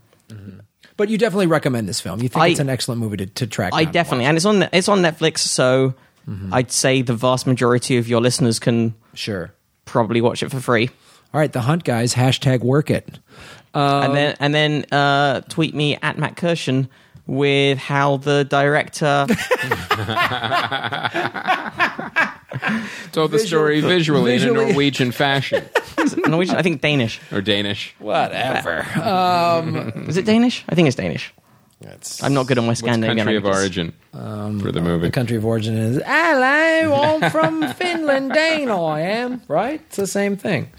But 0.97 1.09
you 1.09 1.17
definitely 1.17 1.47
recommend 1.47 1.87
this 1.89 1.99
film. 2.01 2.21
You 2.21 2.29
think 2.29 2.43
I- 2.43 2.47
it's 2.47 2.59
an 2.59 2.69
excellent 2.69 3.01
movie 3.01 3.17
to, 3.17 3.25
to 3.25 3.47
track. 3.47 3.73
I 3.73 3.83
down. 3.85 3.93
definitely, 3.93 4.25
and 4.25 4.37
it's 4.37 4.45
on 4.45 4.63
it's 4.71 4.89
on 4.89 5.01
Netflix. 5.01 5.39
So 5.39 5.93
I'd 6.51 6.71
say 6.71 7.01
the 7.01 7.13
vast 7.15 7.45
majority 7.47 7.97
of 7.97 8.07
your 8.07 8.21
listeners 8.21 8.59
can 8.59 8.93
sure. 9.13 9.53
probably 9.85 10.21
watch 10.21 10.43
it 10.43 10.51
for 10.51 10.59
free. 10.61 10.89
All 11.33 11.39
right, 11.39 11.51
the 11.51 11.61
Hunt 11.61 11.83
guys 11.83 12.13
hashtag 12.13 12.61
work 12.61 12.89
it. 12.89 13.19
and 13.73 14.15
then 14.15 14.35
and 14.39 14.53
then 14.53 14.85
uh, 14.91 15.41
tweet 15.49 15.73
me 15.75 15.97
at 16.01 16.17
Matt 16.17 16.35
Kirshen 16.35 16.87
with 17.25 17.77
how 17.77 18.17
the 18.17 18.43
director 18.43 19.25
Told 23.11 23.31
the 23.31 23.39
story 23.39 23.81
visually, 23.81 24.33
in 24.33 24.39
visually. 24.39 24.63
a 24.63 24.67
Norwegian 24.67 25.11
fashion 25.11 25.65
Norwegian, 26.27 26.55
I 26.55 26.61
think 26.61 26.81
Danish. 26.81 27.19
or 27.31 27.41
Danish. 27.41 27.95
Whatever. 27.99 28.85
Um, 29.01 30.05
is 30.07 30.17
it 30.17 30.25
Danish? 30.25 30.65
I 30.69 30.75
think 30.75 30.87
it's 30.87 30.97
Danish. 30.97 31.33
I'm 32.21 32.33
not 32.33 32.45
good 32.45 32.59
on 32.59 32.65
my 32.65 32.71
What's 32.71 32.79
Scandinavian 32.79 33.17
country 33.17 33.37
of 33.37 33.43
languages. 33.43 33.77
origin 33.77 33.93
um, 34.13 34.59
for 34.59 34.71
the 34.71 34.81
movie? 34.81 35.07
The 35.07 35.11
country 35.11 35.35
of 35.35 35.45
origin 35.45 35.75
is 35.77 36.01
hello, 36.05 36.93
I'm 36.93 37.31
from 37.31 37.73
Finland, 37.73 38.33
Dane. 38.33 38.69
I 38.69 39.01
am 39.01 39.41
right. 39.47 39.81
It's 39.87 39.95
the 39.95 40.05
same 40.05 40.37
thing. 40.37 40.69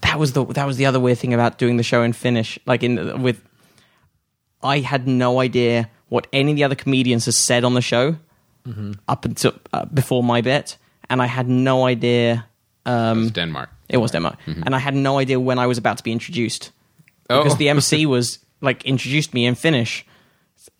That 0.00 0.18
was 0.18 0.32
the 0.32 0.46
that 0.46 0.66
was 0.66 0.78
the 0.78 0.86
other 0.86 0.98
weird 0.98 1.18
thing 1.18 1.34
about 1.34 1.58
doing 1.58 1.76
the 1.76 1.82
show 1.82 2.02
in 2.02 2.14
Finnish. 2.14 2.58
Like 2.64 2.82
in 2.82 3.22
with, 3.22 3.42
I 4.62 4.80
had 4.80 5.06
no 5.06 5.38
idea 5.38 5.90
what 6.08 6.26
any 6.32 6.52
of 6.52 6.56
the 6.56 6.64
other 6.64 6.76
comedians 6.76 7.26
has 7.26 7.36
said 7.36 7.62
on 7.62 7.74
the 7.74 7.82
show 7.82 8.16
mm-hmm. 8.66 8.92
up 9.08 9.26
until 9.26 9.52
uh, 9.74 9.84
before 9.84 10.22
my 10.22 10.40
bit, 10.40 10.78
and 11.12 11.22
I 11.22 11.26
had 11.26 11.46
no 11.48 11.88
idea. 11.90 12.44
Um, 12.86 13.22
It's 13.22 13.32
Denmark. 13.32 13.68
It 13.88 13.98
was 14.00 14.10
Denmark, 14.12 14.36
and 14.46 14.74
I 14.74 14.78
had 14.78 14.94
no 14.94 15.20
idea 15.20 15.38
when 15.38 15.58
I 15.58 15.66
was 15.66 15.78
about 15.78 15.96
to 15.98 16.02
be 16.04 16.10
introduced 16.10 16.72
because 17.28 17.52
Oh. 17.54 17.58
the 17.58 17.68
MC 17.68 18.06
was 18.16 18.38
like 18.60 18.84
introduced 18.88 19.34
me 19.34 19.40
in 19.46 19.54
Finnish, 19.54 20.04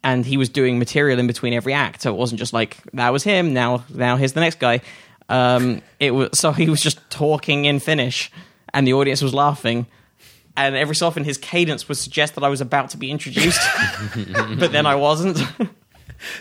and 0.03 0.27
he 0.27 0.37
was 0.37 0.49
doing 0.51 0.79
material 0.79 1.19
in 1.21 1.27
between 1.27 1.53
every 1.53 1.75
act, 1.75 2.03
so 2.03 2.11
it 2.15 2.19
wasn't 2.19 2.41
just 2.41 2.53
like 2.53 2.77
that 2.97 3.13
was 3.13 3.25
him. 3.25 3.53
Now, 3.53 3.83
now 3.95 4.17
here's 4.19 4.33
the 4.33 4.41
next 4.41 4.59
guy. 4.61 4.81
Um, 5.29 5.81
it 5.99 6.11
was 6.15 6.29
so 6.33 6.53
he 6.53 6.71
was 6.71 6.85
just 6.85 6.99
talking 7.11 7.67
in 7.67 7.81
Finnish, 7.81 8.31
and 8.75 8.87
the 8.87 8.93
audience 8.95 9.25
was 9.25 9.35
laughing. 9.35 9.87
And 10.57 10.75
every 10.77 10.95
so 10.95 11.07
often, 11.07 11.25
his 11.25 11.39
cadence 11.39 11.89
would 11.89 11.99
suggest 11.99 12.35
that 12.35 12.45
I 12.45 12.49
was 12.51 12.61
about 12.61 12.91
to 12.91 12.97
be 12.99 13.07
introduced, 13.11 13.61
but 14.59 14.71
then 14.73 14.87
I 14.87 14.95
wasn't. 14.95 15.39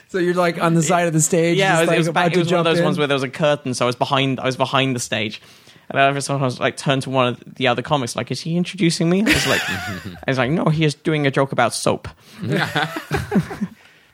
So 0.10 0.18
you're 0.18 0.34
like 0.34 0.62
on 0.62 0.74
the 0.74 0.84
side 0.84 1.08
of 1.08 1.14
the 1.14 1.22
stage. 1.22 1.58
yeah, 1.58 1.70
just 1.70 1.78
it 1.78 1.82
was, 1.82 1.88
like 1.88 1.96
it 1.96 2.00
was, 2.00 2.08
about 2.08 2.22
back, 2.26 2.34
to 2.34 2.40
it 2.40 2.44
was 2.44 2.52
one 2.52 2.60
of 2.60 2.66
those 2.66 2.80
in? 2.80 2.86
ones 2.86 2.98
where 2.98 3.08
there 3.08 3.16
was 3.16 3.24
a 3.24 3.30
curtain, 3.30 3.74
so 3.74 3.86
I 3.86 3.88
was 3.88 3.96
behind. 3.96 4.40
I 4.40 4.46
was 4.46 4.58
behind 4.58 4.96
the 4.96 5.00
stage, 5.00 5.42
and 5.90 6.00
every 6.00 6.22
I 6.28 6.36
was 6.38 6.60
like 6.60 6.78
turned 6.78 7.04
to 7.04 7.10
one 7.10 7.28
of 7.28 7.56
the 7.56 7.68
other 7.68 7.82
comics, 7.82 8.16
like, 8.16 8.32
"Is 8.32 8.42
he 8.42 8.58
introducing 8.58 9.10
me?" 9.10 9.22
I 9.22 9.26
was 9.26 9.48
like, 9.48 9.62
"I 9.70 10.16
was 10.28 10.38
like, 10.38 10.52
no, 10.52 10.66
he 10.66 10.86
is 10.86 10.96
doing 10.96 11.28
a 11.28 11.32
joke 11.32 11.52
about 11.52 11.74
soap." 11.74 12.08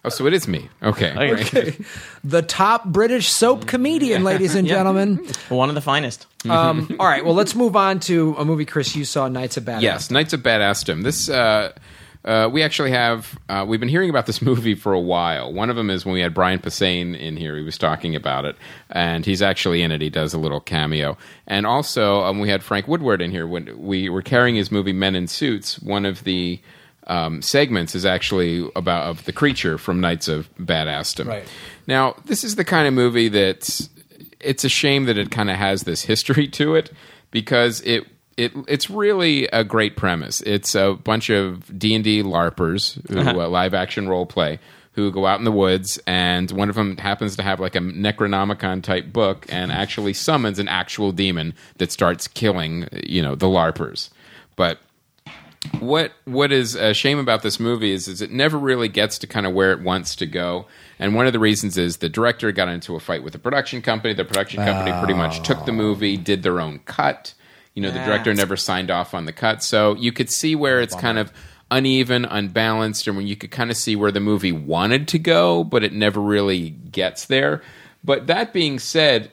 Oh, 0.06 0.10
so 0.10 0.26
it 0.26 0.34
is 0.34 0.48
me. 0.48 0.70
Okay. 0.82 1.34
Okay. 1.34 1.76
the 2.24 2.42
top 2.42 2.86
British 2.86 3.30
soap 3.30 3.68
comedian, 3.68 4.24
ladies 4.32 4.56
and 4.56 4.66
gentlemen. 4.66 5.18
One 5.50 5.68
of 5.68 5.76
the 5.76 5.82
finest. 5.82 6.28
Um, 6.50 6.96
all 6.98 7.06
right, 7.06 7.26
well, 7.26 7.34
let's 7.34 7.56
move 7.56 7.76
on 7.76 8.00
to 8.02 8.34
a 8.38 8.46
movie, 8.46 8.64
Chris. 8.64 8.96
You 8.96 9.04
saw 9.04 9.28
Knights 9.28 9.58
of 9.58 9.66
Badass. 9.66 9.82
Yes, 9.82 10.10
Knights 10.10 10.32
of 10.32 10.40
Badassdom. 10.42 11.04
This 11.04 11.28
uh, 11.28 11.74
uh, 12.26 12.50
we 12.52 12.64
actually 12.64 12.92
have. 12.92 13.38
Uh, 13.50 13.66
we've 13.68 13.80
been 13.80 13.90
hearing 13.90 14.10
about 14.10 14.26
this 14.26 14.42
movie 14.42 14.76
for 14.76 14.94
a 14.94 15.00
while. 15.00 15.52
One 15.54 15.70
of 15.70 15.76
them 15.76 15.90
is 15.90 16.06
when 16.06 16.14
we 16.14 16.22
had 16.22 16.34
Brian 16.34 16.60
Posehn 16.60 17.18
in 17.18 17.38
here. 17.38 17.58
He 17.58 17.64
was 17.64 17.78
talking 17.78 18.16
about 18.16 18.46
it, 18.46 18.56
and 18.90 19.26
he's 19.26 19.42
actually 19.42 19.82
in 19.82 19.92
it. 19.92 20.02
He 20.02 20.10
does 20.10 20.34
a 20.34 20.38
little 20.38 20.60
cameo, 20.60 21.18
and 21.48 21.66
also 21.66 22.22
um, 22.22 22.40
we 22.40 22.50
had 22.50 22.64
Frank 22.64 22.88
Woodward 22.88 23.22
in 23.22 23.32
here 23.32 23.48
when 23.48 23.82
we 23.82 24.10
were 24.10 24.22
carrying 24.22 24.56
his 24.56 24.72
movie 24.72 24.94
Men 24.94 25.16
in 25.16 25.28
Suits. 25.28 25.80
One 25.80 26.06
of 26.06 26.24
the 26.24 26.60
um, 27.08 27.42
segments 27.42 27.96
is 27.96 28.06
actually 28.06 28.70
about 28.76 29.08
of 29.08 29.26
the 29.26 29.32
creature 29.34 29.78
from 29.78 30.02
Knights 30.02 30.28
of 30.28 30.54
Badassdom. 30.58 31.28
Right. 31.28 31.48
Now, 31.88 32.16
this 32.26 32.44
is 32.44 32.56
the 32.56 32.66
kind 32.66 32.88
of 32.88 32.94
movie 32.94 33.30
that 33.30 33.90
it's 34.40 34.64
a 34.64 34.70
shame 34.70 35.06
that 35.06 35.18
it 35.18 35.32
kind 35.32 35.50
of 35.50 35.56
has 35.56 35.84
this 35.84 36.04
history 36.04 36.48
to 36.50 36.76
it 36.76 36.92
because 37.32 37.82
it 37.82 38.06
it 38.38 38.54
it's 38.68 38.90
really 38.90 39.48
a 39.48 39.64
great 39.64 39.98
premise. 39.98 40.42
It's 40.42 40.76
a 40.76 40.94
bunch 40.94 41.30
of 41.30 41.78
D 41.78 41.96
and 41.96 42.04
D 42.04 42.24
larpers 42.24 43.06
who 43.10 43.42
uh, 43.42 43.48
live 43.48 43.74
action 43.74 44.08
role 44.08 44.26
play 44.26 44.60
who 44.94 45.12
go 45.12 45.28
out 45.28 45.38
in 45.38 45.46
the 45.46 45.52
woods, 45.52 46.00
and 46.08 46.50
one 46.50 46.70
of 46.70 46.76
them 46.76 46.98
happens 46.98 47.36
to 47.36 47.44
have 47.44 47.60
like 47.60 47.76
a 47.76 47.80
Necronomicon 47.80 48.82
type 48.82 49.14
book 49.14 49.46
and 49.50 49.72
actually 49.72 50.12
summons 50.14 50.58
an 50.58 50.68
actual 50.68 51.12
demon 51.12 51.54
that 51.78 51.92
starts 51.92 52.28
killing 52.28 52.88
you 53.04 53.22
know 53.22 53.36
the 53.36 53.48
larpers, 53.48 54.10
but 54.56 54.80
what 55.80 56.14
what 56.26 56.52
is 56.52 56.76
a 56.76 56.94
shame 56.94 57.20
about 57.20 57.42
this 57.42 57.60
movie 57.60 57.92
is 57.92 58.08
is 58.08 58.22
it 58.22 58.32
never 58.32 58.58
really 58.58 58.88
gets 58.88 59.18
to 59.20 59.28
kind 59.28 59.46
of 59.46 59.54
where 59.54 59.72
it 59.72 59.82
wants 59.82 60.16
to 60.16 60.26
go. 60.26 60.66
And 61.00 61.14
one 61.16 61.28
of 61.28 61.34
the 61.34 61.40
reasons 61.40 61.78
is 61.78 61.98
the 61.98 62.10
director 62.10 62.52
got 62.52 62.70
into 62.70 62.96
a 62.96 63.00
fight 63.00 63.24
with 63.24 63.34
the 63.34 63.40
production 63.40 63.82
company. 63.82 64.14
The 64.14 64.26
production 64.26 64.64
company 64.64 64.92
pretty 64.98 65.14
much 65.14 65.46
took 65.46 65.66
the 65.66 65.72
movie, 65.72 66.18
did 66.18 66.44
their 66.44 66.60
own 66.60 66.80
cut. 66.80 67.34
You 67.78 67.84
know, 67.84 67.92
the 67.92 68.00
director 68.00 68.34
never 68.34 68.58
signed 68.58 68.90
off 68.90 69.14
on 69.14 69.26
the 69.26 69.32
cut. 69.32 69.62
So 69.62 69.94
you 69.98 70.12
could 70.12 70.32
see 70.32 70.56
where 70.56 70.82
it's 70.82 70.96
kind 70.96 71.20
of 71.20 71.32
uneven, 71.70 72.26
unbalanced, 72.26 73.06
and 73.06 73.16
when 73.16 73.28
you 73.28 73.36
could 73.36 73.52
kind 73.52 73.70
of 73.70 73.78
see 73.78 73.96
where 73.96 74.12
the 74.12 74.20
movie 74.20 74.52
wanted 74.52 75.08
to 75.10 75.20
go, 75.20 75.64
but 75.64 75.84
it 75.84 75.94
never 75.94 76.20
really 76.20 76.72
gets 76.72 77.26
there. 77.26 77.62
But 78.04 78.26
that 78.26 78.52
being 78.52 78.80
said, 78.80 79.30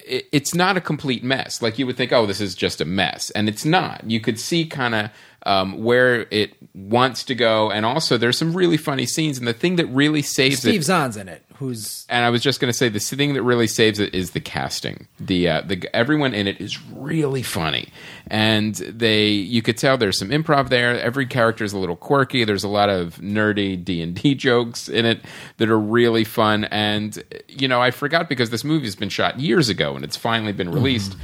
it's 0.00 0.52
not 0.52 0.76
a 0.76 0.80
complete 0.80 1.22
mess. 1.22 1.62
Like 1.62 1.78
you 1.78 1.86
would 1.86 1.96
think, 1.96 2.12
oh, 2.12 2.26
this 2.26 2.40
is 2.40 2.56
just 2.56 2.80
a 2.80 2.84
mess, 2.84 3.30
and 3.30 3.48
it's 3.48 3.64
not. 3.64 4.10
You 4.10 4.18
could 4.18 4.40
see 4.40 4.66
kind 4.66 4.96
of 4.96 5.10
um, 5.46 5.84
where 5.84 6.26
it 6.32 6.54
wants 6.74 7.22
to 7.24 7.34
go, 7.36 7.70
and 7.70 7.86
also 7.86 8.18
there's 8.18 8.36
some 8.36 8.52
really 8.52 8.76
funny 8.76 9.06
scenes. 9.06 9.38
And 9.38 9.46
the 9.46 9.52
thing 9.52 9.76
that 9.76 9.86
really 9.86 10.20
saves 10.20 10.58
Steve 10.58 10.80
it, 10.80 10.84
Zahn's 10.84 11.16
in 11.16 11.28
it, 11.28 11.44
who's 11.54 12.04
and 12.08 12.24
I 12.24 12.30
was 12.30 12.42
just 12.42 12.60
going 12.60 12.70
to 12.70 12.76
say 12.76 12.88
the 12.88 12.98
thing 12.98 13.34
that 13.34 13.44
really 13.44 13.68
saves 13.68 14.00
it 14.00 14.12
is 14.12 14.32
the 14.32 14.40
casting. 14.40 15.06
The 15.20 15.48
uh, 15.48 15.60
the 15.60 15.88
everyone 15.94 16.34
in 16.34 16.48
it 16.48 16.60
is 16.60 16.82
really 16.90 17.44
funny, 17.44 17.90
and 18.26 18.74
they 18.74 19.28
you 19.28 19.62
could 19.62 19.78
tell 19.78 19.96
there's 19.96 20.18
some 20.18 20.30
improv 20.30 20.68
there. 20.68 21.00
Every 21.00 21.26
character 21.26 21.62
is 21.62 21.72
a 21.72 21.78
little 21.78 21.96
quirky. 21.96 22.44
There's 22.44 22.64
a 22.64 22.68
lot 22.68 22.90
of 22.90 23.18
nerdy 23.18 23.82
D 23.82 24.02
and 24.02 24.16
D 24.16 24.34
jokes 24.46 24.88
in 24.88 25.06
it 25.06 25.20
that 25.58 25.70
are 25.70 25.78
really 25.78 26.24
fun. 26.24 26.64
And 26.64 27.22
you 27.46 27.68
know, 27.68 27.80
I 27.80 27.92
forgot 27.92 28.28
because 28.28 28.50
this 28.50 28.64
movie 28.64 28.86
has 28.86 28.96
been 28.96 29.10
shot 29.10 29.38
years 29.38 29.68
ago 29.68 29.94
and 29.94 30.04
it's 30.04 30.16
finally 30.16 30.52
been 30.52 30.72
released. 30.72 31.16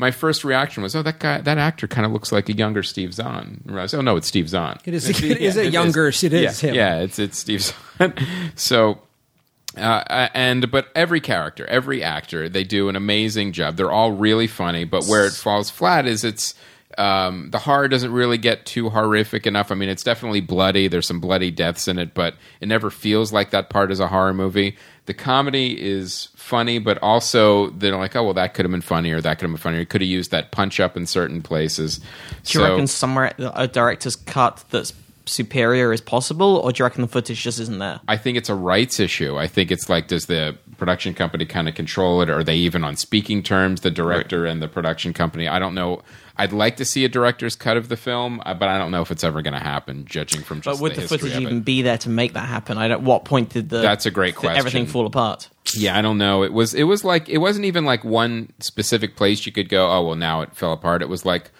My 0.00 0.10
first 0.10 0.44
reaction 0.44 0.82
was, 0.82 0.96
"Oh, 0.96 1.02
that 1.02 1.18
guy, 1.20 1.40
that 1.40 1.58
actor, 1.58 1.86
kind 1.86 2.06
of 2.06 2.12
looks 2.12 2.32
like 2.32 2.48
a 2.48 2.52
younger 2.52 2.82
Steve 2.82 3.14
Zahn." 3.14 3.62
And 3.66 3.78
I 3.78 3.82
was, 3.82 3.94
"Oh 3.94 4.00
no, 4.00 4.16
it's 4.16 4.26
Steve 4.26 4.48
Zahn." 4.48 4.78
It 4.84 4.94
is- 4.94 5.08
it 5.22 5.22
is 5.22 5.56
a 5.56 5.70
younger- 5.70 6.08
it 6.08 6.22
is 6.24 6.32
yeah, 6.32 6.68
him. 6.68 6.74
Yeah, 6.74 7.00
it's 7.00 7.18
it's 7.18 7.38
Steve 7.38 7.62
Zahn. 7.62 8.14
so 8.56 8.98
uh, 9.76 10.28
and 10.34 10.70
but 10.70 10.88
every 10.96 11.20
character, 11.20 11.66
every 11.66 12.02
actor, 12.02 12.48
they 12.48 12.64
do 12.64 12.88
an 12.88 12.96
amazing 12.96 13.52
job. 13.52 13.76
They're 13.76 13.92
all 13.92 14.12
really 14.12 14.46
funny, 14.46 14.84
but 14.84 15.04
where 15.04 15.26
it 15.26 15.32
falls 15.32 15.70
flat 15.70 16.06
is 16.06 16.24
it's 16.24 16.54
um, 16.98 17.50
the 17.50 17.58
horror 17.58 17.86
doesn't 17.86 18.12
really 18.12 18.38
get 18.38 18.66
too 18.66 18.90
horrific 18.90 19.46
enough. 19.46 19.70
I 19.70 19.76
mean, 19.76 19.88
it's 19.88 20.02
definitely 20.02 20.40
bloody. 20.40 20.88
There's 20.88 21.06
some 21.06 21.20
bloody 21.20 21.50
deaths 21.50 21.86
in 21.86 21.98
it, 21.98 22.14
but 22.14 22.34
it 22.60 22.66
never 22.66 22.90
feels 22.90 23.32
like 23.32 23.50
that 23.50 23.70
part 23.70 23.92
is 23.92 24.00
a 24.00 24.08
horror 24.08 24.34
movie. 24.34 24.76
The 25.10 25.14
comedy 25.14 25.76
is 25.76 26.28
funny, 26.36 26.78
but 26.78 26.96
also 27.02 27.70
they're 27.70 27.96
like, 27.96 28.14
oh 28.14 28.22
well, 28.22 28.34
that 28.34 28.54
could 28.54 28.64
have 28.64 28.70
been 28.70 28.80
funnier. 28.80 29.20
That 29.20 29.38
could 29.40 29.46
have 29.46 29.50
been 29.50 29.56
funnier. 29.60 29.84
Could 29.84 30.02
have 30.02 30.08
used 30.08 30.30
that 30.30 30.52
punch 30.52 30.78
up 30.78 30.96
in 30.96 31.04
certain 31.04 31.42
places. 31.42 31.98
Do 31.98 32.04
you 32.04 32.60
So- 32.60 32.62
reckon 32.70 32.86
somewhere 32.86 33.32
a 33.56 33.66
director's 33.66 34.14
cut 34.14 34.62
that's 34.70 34.92
superior 35.26 35.92
is 35.92 36.00
possible, 36.00 36.58
or 36.58 36.70
do 36.70 36.78
you 36.78 36.84
reckon 36.84 37.02
the 37.02 37.08
footage 37.08 37.42
just 37.42 37.58
isn't 37.58 37.78
there? 37.80 37.98
I 38.06 38.16
think 38.16 38.38
it's 38.38 38.48
a 38.48 38.54
rights 38.54 39.00
issue. 39.00 39.36
I 39.36 39.48
think 39.48 39.72
it's 39.72 39.88
like, 39.88 40.06
does 40.06 40.26
the 40.26 40.56
production 40.78 41.12
company 41.12 41.44
kind 41.44 41.68
of 41.68 41.74
control 41.74 42.22
it? 42.22 42.30
Or 42.30 42.38
are 42.38 42.44
they 42.44 42.54
even 42.56 42.84
on 42.84 42.94
speaking 42.94 43.42
terms, 43.42 43.80
the 43.80 43.90
director 43.90 44.46
and 44.46 44.62
the 44.62 44.68
production 44.68 45.12
company? 45.12 45.48
I 45.48 45.58
don't 45.58 45.74
know. 45.74 46.02
I'd 46.40 46.54
like 46.54 46.78
to 46.78 46.86
see 46.86 47.04
a 47.04 47.08
director's 47.08 47.54
cut 47.54 47.76
of 47.76 47.90
the 47.90 47.98
film, 47.98 48.40
uh, 48.46 48.54
but 48.54 48.68
I 48.70 48.78
don't 48.78 48.90
know 48.90 49.02
if 49.02 49.10
it's 49.10 49.22
ever 49.22 49.42
going 49.42 49.52
to 49.52 49.60
happen, 49.60 50.06
judging 50.06 50.40
from 50.42 50.62
just 50.62 50.78
But 50.78 50.82
would 50.82 50.94
the, 50.94 51.02
the, 51.02 51.08
footage 51.08 51.36
even 51.36 51.60
be 51.60 51.82
there 51.82 51.98
to 51.98 52.08
make 52.08 52.32
that 52.32 52.48
happen? 52.48 52.78
I 52.78 52.88
don't. 52.88 53.04
What 53.04 53.26
point 53.26 53.50
did 53.50 53.68
the 53.68 53.82
That's 53.82 54.06
a 54.06 54.10
great 54.10 54.36
question. 54.36 54.58
everything 54.58 54.86
fall 54.86 55.04
apart? 55.04 55.50
Yeah, 55.74 55.98
I 55.98 56.00
don't 56.00 56.16
know. 56.16 56.42
It 56.42 56.54
was 56.54 56.72
it 56.72 56.84
was 56.84 57.04
like 57.04 57.28
it 57.28 57.38
wasn't 57.38 57.66
even 57.66 57.84
like 57.84 58.04
one 58.04 58.54
specific 58.58 59.16
place 59.16 59.44
you 59.44 59.52
could 59.52 59.68
go. 59.68 59.90
Oh 59.90 60.06
well, 60.06 60.16
now 60.16 60.40
it 60.40 60.56
fell 60.56 60.72
apart. 60.72 61.02
It 61.02 61.10
was 61.10 61.26
like 61.26 61.50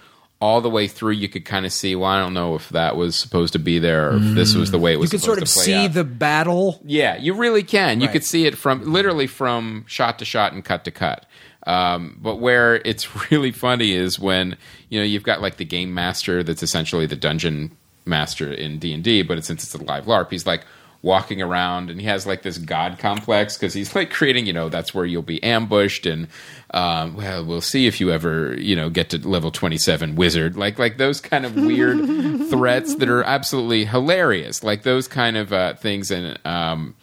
all 0.40 0.62
the 0.62 0.70
way 0.70 0.88
through. 0.88 1.12
You 1.12 1.28
could 1.28 1.44
kind 1.44 1.66
of 1.66 1.72
see. 1.74 1.94
Well, 1.94 2.10
I 2.10 2.18
don't 2.18 2.32
know 2.32 2.54
if 2.54 2.70
that 2.70 2.96
was 2.96 3.14
supposed 3.16 3.52
to 3.52 3.58
be 3.58 3.78
there, 3.78 4.12
or 4.12 4.16
if 4.16 4.34
this 4.34 4.54
was 4.54 4.70
the 4.70 4.78
way 4.78 4.94
it 4.94 4.96
was. 4.98 5.12
you 5.12 5.16
was. 5.16 5.22
could 5.22 5.26
sort 5.26 5.42
of 5.42 5.48
supposed 5.48 5.66
to 5.66 5.72
play 5.72 5.78
see 5.82 5.86
out. 5.88 5.92
the 5.92 6.04
battle. 6.04 6.80
Yeah, 6.86 7.18
you 7.18 7.34
really 7.34 7.62
can. 7.62 8.00
You 8.00 8.06
Right. 8.06 8.14
could 8.14 8.24
see 8.24 8.46
it 8.46 8.56
from 8.56 8.90
literally 8.90 9.26
from 9.26 9.84
shot 9.86 10.18
to 10.20 10.24
shot 10.24 10.54
and 10.54 10.64
cut 10.64 10.84
to 10.84 10.90
cut. 10.90 11.26
Um, 11.66 12.18
but 12.20 12.36
where 12.36 12.76
it's 12.76 13.30
really 13.30 13.52
funny 13.52 13.92
is 13.92 14.18
when 14.18 14.56
you 14.88 14.98
know 14.98 15.04
you've 15.04 15.22
got 15.22 15.40
like 15.40 15.56
the 15.56 15.64
game 15.64 15.94
master 15.94 16.42
that's 16.42 16.62
essentially 16.62 17.06
the 17.06 17.16
dungeon 17.16 17.76
master 18.06 18.52
in 18.52 18.78
D 18.78 18.92
and 18.92 19.04
D, 19.04 19.22
but 19.22 19.44
since 19.44 19.62
it's 19.62 19.74
a 19.74 19.82
live 19.84 20.06
LARP, 20.06 20.30
he's 20.30 20.46
like 20.46 20.64
walking 21.02 21.40
around 21.40 21.88
and 21.88 21.98
he 21.98 22.06
has 22.06 22.26
like 22.26 22.42
this 22.42 22.58
god 22.58 22.98
complex 22.98 23.56
because 23.56 23.72
he's 23.72 23.94
like 23.94 24.10
creating 24.10 24.44
you 24.44 24.52
know 24.52 24.68
that's 24.68 24.92
where 24.92 25.06
you'll 25.06 25.22
be 25.22 25.42
ambushed 25.42 26.04
and 26.04 26.28
um, 26.74 27.16
well 27.16 27.42
we'll 27.42 27.62
see 27.62 27.86
if 27.86 28.00
you 28.00 28.10
ever 28.10 28.54
you 28.60 28.76
know 28.76 28.90
get 28.90 29.10
to 29.10 29.28
level 29.28 29.50
27 29.50 30.14
wizard. 30.14 30.56
Like 30.56 30.78
like 30.78 30.98
those 30.98 31.20
kind 31.20 31.44
of 31.44 31.54
weird 31.56 31.98
threats 32.50 32.94
that 32.96 33.08
are 33.08 33.22
absolutely 33.24 33.84
hilarious. 33.84 34.62
Like 34.62 34.82
those 34.82 35.08
kind 35.08 35.36
of 35.36 35.52
uh, 35.52 35.74
things. 35.74 36.10
And 36.10 36.38
um, 36.46 36.94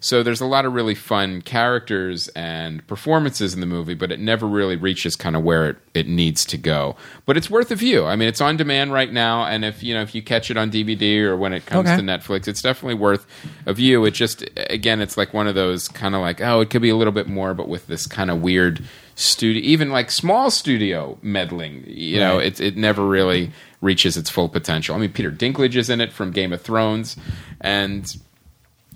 so 0.00 0.22
there's 0.22 0.40
a 0.40 0.46
lot 0.46 0.64
of 0.64 0.72
really 0.74 0.94
fun 0.94 1.42
characters 1.42 2.28
and 2.28 2.86
performances 2.86 3.54
in 3.54 3.60
the 3.60 3.66
movie, 3.66 3.94
but 3.94 4.12
it 4.12 4.20
never 4.20 4.46
really 4.46 4.76
reaches 4.76 5.16
kind 5.16 5.34
of 5.36 5.42
where 5.42 5.70
it, 5.70 5.76
it 5.94 6.06
needs 6.08 6.44
to 6.46 6.56
go. 6.58 6.96
But 7.24 7.36
it's 7.36 7.48
worth 7.50 7.70
a 7.70 7.74
view. 7.74 8.04
I 8.04 8.16
mean, 8.16 8.28
it's 8.28 8.40
on 8.40 8.56
demand 8.56 8.92
right 8.92 9.12
now, 9.12 9.44
and 9.44 9.64
if 9.64 9.82
you 9.82 9.94
know 9.94 10.02
if 10.02 10.14
you 10.14 10.22
catch 10.22 10.50
it 10.50 10.56
on 10.56 10.70
DVD 10.70 11.20
or 11.22 11.36
when 11.36 11.52
it 11.52 11.66
comes 11.66 11.88
Okay. 11.88 11.96
to 11.96 12.02
Netflix, 12.02 12.46
it's 12.48 12.62
definitely 12.62 12.94
worth 12.94 13.26
a 13.66 13.72
view. 13.72 14.04
It 14.04 14.12
just 14.12 14.44
again, 14.56 15.00
it's 15.00 15.16
like 15.16 15.32
one 15.34 15.46
of 15.46 15.54
those 15.54 15.88
kind 15.88 16.14
of 16.14 16.20
like 16.20 16.40
oh, 16.40 16.60
it 16.60 16.70
could 16.70 16.82
be 16.82 16.90
a 16.90 16.96
little 16.96 17.12
bit 17.12 17.28
more, 17.28 17.54
but 17.54 17.68
with 17.68 17.86
this 17.86 18.06
kind 18.06 18.30
of 18.30 18.40
weird 18.42 18.84
studio, 19.14 19.62
even 19.64 19.90
like 19.90 20.10
small 20.10 20.50
studio 20.50 21.18
meddling. 21.22 21.84
You 21.86 22.20
know, 22.20 22.36
Right. 22.36 22.46
it 22.46 22.60
it 22.60 22.76
never 22.76 23.06
really 23.06 23.50
reaches 23.80 24.16
its 24.16 24.30
full 24.30 24.48
potential. 24.48 24.94
I 24.94 24.98
mean, 24.98 25.12
Peter 25.12 25.30
Dinklage 25.30 25.76
is 25.76 25.90
in 25.90 26.00
it 26.00 26.12
from 26.12 26.30
Game 26.32 26.52
of 26.52 26.60
Thrones, 26.62 27.16
and 27.60 28.14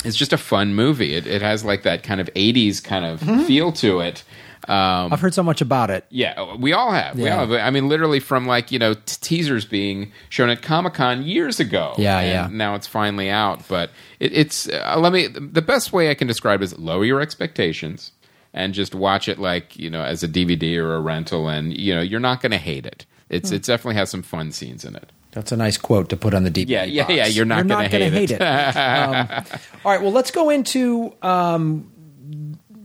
it's 0.05 0.17
just 0.17 0.33
a 0.33 0.39
fun 0.39 0.75
movie. 0.75 1.15
It, 1.15 1.27
it 1.27 1.43
has 1.43 1.65
like 1.65 1.83
that 1.83 2.03
kind 2.03 2.21
of 2.21 2.29
'80s 2.35 2.83
kind 2.83 3.05
of 3.05 3.21
Mm-hmm. 3.21 3.45
feel 3.45 3.73
to 3.73 4.01
it. 4.01 4.23
Um, 4.69 5.11
I've 5.13 5.21
heard 5.21 5.33
so 5.33 5.43
much 5.43 5.63
about 5.63 5.89
it. 5.91 6.05
yeah, 6.11 6.55
we 6.57 6.75
all 6.75 6.93
have. 6.93 7.17
We 7.19 7.29
all 7.31 7.47
have. 7.47 7.53
I 7.53 7.71
mean, 7.71 7.89
literally 7.89 8.21
from 8.21 8.47
like 8.47 8.71
you 8.71 8.79
know 8.79 8.93
t- 8.95 9.01
teasers 9.21 9.65
being 9.65 10.13
shown 10.29 10.51
at 10.51 10.61
Comic 10.61 10.95
Con 10.95 11.23
years 11.23 11.61
ago. 11.61 11.95
Yeah, 11.97 12.19
and 12.19 12.29
yeah. 12.53 12.57
Now 12.57 12.75
it's 12.75 12.87
finally 12.87 13.31
out, 13.31 13.67
but 13.69 13.91
it, 14.21 14.33
it's 14.35 14.69
uh, 14.69 14.97
let 14.99 15.13
me. 15.13 15.29
The 15.29 15.63
best 15.63 15.93
way 15.95 16.11
I 16.11 16.15
can 16.15 16.29
describe 16.29 16.61
it 16.61 16.65
is 16.65 16.79
lower 16.79 17.05
your 17.07 17.21
expectations 17.23 18.13
and 18.53 18.75
just 18.75 18.95
watch 18.95 19.29
it 19.29 19.39
like 19.39 19.79
you 19.79 19.89
know 19.89 20.03
as 20.03 20.23
a 20.23 20.29
DVD 20.29 20.77
or 20.77 20.95
a 20.95 21.01
rental, 21.01 21.49
and 21.49 21.75
you 21.77 21.95
know 21.95 22.03
you're 22.03 22.21
not 22.21 22.43
going 22.43 22.53
to 22.53 22.59
hate 22.59 22.85
it. 22.85 23.07
Hmm. 23.29 23.37
It's 23.37 23.51
it 23.53 23.63
definitely 23.63 23.95
has 23.97 24.11
some 24.11 24.23
fun 24.23 24.53
scenes 24.53 24.85
in 24.85 24.95
it. 24.95 25.11
That's 25.33 25.53
a 25.53 25.57
nice 25.57 25.77
quote 25.77 26.09
to 26.09 26.17
put 26.17 26.35
on 26.35 26.43
the 26.43 26.51
DVD. 26.51 26.69
Yeah, 26.69 26.85
yeah, 26.85 27.03
box. 27.05 27.15
yeah, 27.15 27.27
you're 27.27 27.45
not 27.45 27.67
gonna 27.69 27.89
gonna 27.89 27.89
hate 27.89 28.13
hate 28.13 28.31
it. 28.33 28.41
it. 28.41 28.43
um, 28.43 29.45
all 29.85 29.93
right, 29.93 30.03
well, 30.03 30.13
let's 30.13 30.31
go 30.31 30.51
into 30.51 31.15
um, 31.23 31.91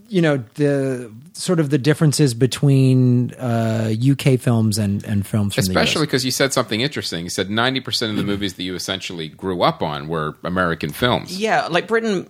you 0.07 0.21
know 0.21 0.43
the 0.53 1.11
sort 1.33 1.59
of 1.59 1.69
the 1.69 1.77
differences 1.77 2.33
between 2.33 3.33
uh, 3.33 3.93
UK 4.11 4.39
films 4.39 4.77
and 4.77 5.03
and 5.05 5.25
films 5.25 5.55
from 5.55 5.63
Especially 5.63 6.05
because 6.05 6.23
you 6.23 6.31
said 6.31 6.53
something 6.53 6.81
interesting. 6.81 7.23
You 7.23 7.29
said 7.29 7.49
90% 7.49 8.09
of 8.09 8.15
the 8.15 8.23
movies 8.23 8.53
that 8.53 8.63
you 8.63 8.75
essentially 8.75 9.27
grew 9.27 9.61
up 9.61 9.81
on 9.81 10.07
were 10.07 10.35
American 10.43 10.91
films. 10.91 11.37
Yeah, 11.37 11.67
like 11.67 11.87
Britain, 11.87 12.29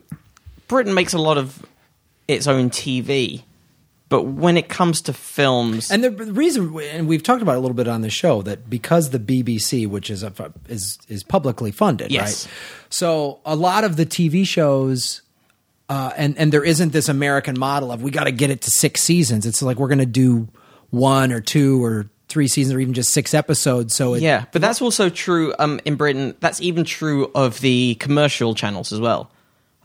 Britain 0.68 0.93
makes 0.93 1.13
a 1.13 1.20
lot 1.20 1.38
of 1.38 1.63
its 2.28 2.47
own 2.47 2.70
TV, 2.70 3.43
but 4.16 4.28
when 4.28 4.55
it 4.55 4.70
comes 4.70 5.01
to 5.01 5.11
films, 5.13 5.91
And 5.91 6.01
the 6.01 6.11
reason, 6.11 6.74
and 6.80 7.05
we've 7.05 7.22
talked 7.22 7.41
about 7.41 7.55
it 7.55 7.57
a 7.57 7.59
little 7.59 7.76
bit 7.76 7.88
on 7.89 7.99
the 8.01 8.09
show, 8.09 8.41
that 8.43 8.70
because 8.70 9.09
the 9.09 9.20
BBC, 9.20 9.88
which 9.88 10.09
is 10.09 10.24
a, 10.24 10.32
is 10.70 10.97
is 11.09 11.22
publicly 11.24 11.72
funded, 11.72 12.11
Yes. 12.11 12.45
right? 12.45 12.53
So 12.89 13.39
a 13.45 13.55
lot 13.57 13.84
of 13.84 13.97
the 13.97 14.05
TV 14.05 14.47
shows, 14.47 15.22
uh, 15.89 16.11
and 16.16 16.38
and 16.38 16.51
there 16.53 16.63
isn't 16.63 16.93
this 16.93 17.09
American 17.09 17.59
model 17.59 17.91
of 17.91 18.01
we 18.01 18.09
got 18.09 18.24
to 18.24 18.32
get 18.32 18.49
it 18.51 18.61
to 18.61 18.72
six 18.72 19.01
seasons. 19.03 19.45
It's 19.45 19.61
like 19.61 19.78
we're 19.80 19.89
going 19.89 19.99
to 19.99 20.05
do 20.05 20.47
one 20.91 21.34
or 21.34 21.41
two 21.41 21.84
or 21.84 22.09
three 22.30 22.47
seasons 22.47 22.74
or 22.74 22.80
even 22.80 22.93
just 22.93 23.11
six 23.11 23.34
episodes. 23.34 23.93
So 23.95 24.13
it, 24.13 24.22
yeah, 24.22 24.45
but 24.53 24.61
that's 24.61 24.82
also 24.82 25.09
true 25.09 25.53
um, 25.59 25.82
in 25.84 25.95
Britain. 25.95 26.36
That's 26.39 26.61
even 26.61 26.86
true 26.86 27.30
of 27.36 27.59
the 27.59 27.95
commercial 27.95 28.55
channels 28.55 28.93
as 28.93 28.99
well. 29.01 29.30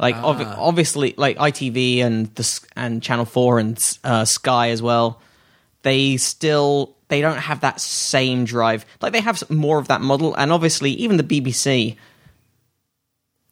Like 0.01 0.17
ob- 0.17 0.41
obviously, 0.59 1.13
like 1.19 1.37
ITV 1.37 1.99
and 1.99 2.35
the 2.35 2.61
and 2.75 3.03
Channel 3.03 3.27
Four 3.27 3.59
and 3.59 3.79
uh, 4.03 4.25
Sky 4.25 4.71
as 4.71 4.81
well. 4.81 5.21
They 5.83 6.17
still 6.17 6.97
they 7.09 7.21
don't 7.21 7.37
have 7.37 7.61
that 7.61 7.83
same 7.83 8.47
drive. 8.47 8.87
Like 9.03 9.13
they 9.13 9.21
have 9.21 9.49
more 9.51 9.79
of 9.79 9.89
that 9.89 10.01
model, 10.01 10.35
and 10.35 10.53
obviously 10.53 10.93
even 10.93 11.19
the 11.19 11.23
BBC. 11.23 11.97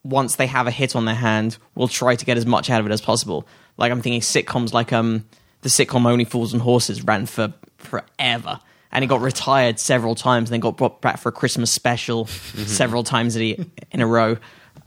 Once 0.05 0.36
they 0.36 0.46
have 0.46 0.66
a 0.66 0.70
hit 0.70 0.96
on 0.96 1.05
their 1.05 1.14
hand, 1.14 1.59
will 1.74 1.88
try 1.88 2.16
to 2.16 2.24
get 2.24 2.38
as 2.38 2.46
much 2.46 2.70
out 2.70 2.80
of 2.80 2.86
it 2.86 2.92
as 2.92 3.03
possible. 3.03 3.46
Like 3.76 3.92
I'm 3.92 4.01
thinking 4.01 4.22
sitcoms, 4.22 4.72
like 4.72 4.90
um 4.90 5.26
the 5.61 5.68
sitcom 5.68 6.07
Only 6.07 6.24
Fools 6.24 6.55
and 6.55 6.62
Horses 6.62 7.05
ran 7.05 7.26
for 7.26 7.53
forever, 7.76 8.59
and 8.90 9.05
it 9.05 9.09
got 9.09 9.20
retired 9.20 9.78
several 9.78 10.14
times, 10.14 10.49
and 10.49 10.55
then 10.55 10.61
got 10.61 10.78
brought 10.78 11.03
back 11.03 11.18
for 11.18 11.28
a 11.28 11.32
Christmas 11.32 11.70
special 11.70 12.24
several 12.26 13.05
times 13.05 13.36
in 13.36 13.42
a, 13.42 13.66
in 13.90 14.01
a 14.01 14.07
row. 14.07 14.38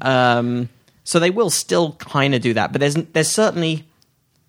Um, 0.01 0.69
so 1.11 1.19
they 1.19 1.29
will 1.29 1.49
still 1.49 1.91
kind 1.99 2.33
of 2.33 2.41
do 2.41 2.53
that, 2.53 2.71
but 2.71 2.79
there's 2.79 2.95
there's 2.95 3.27
certainly 3.29 3.83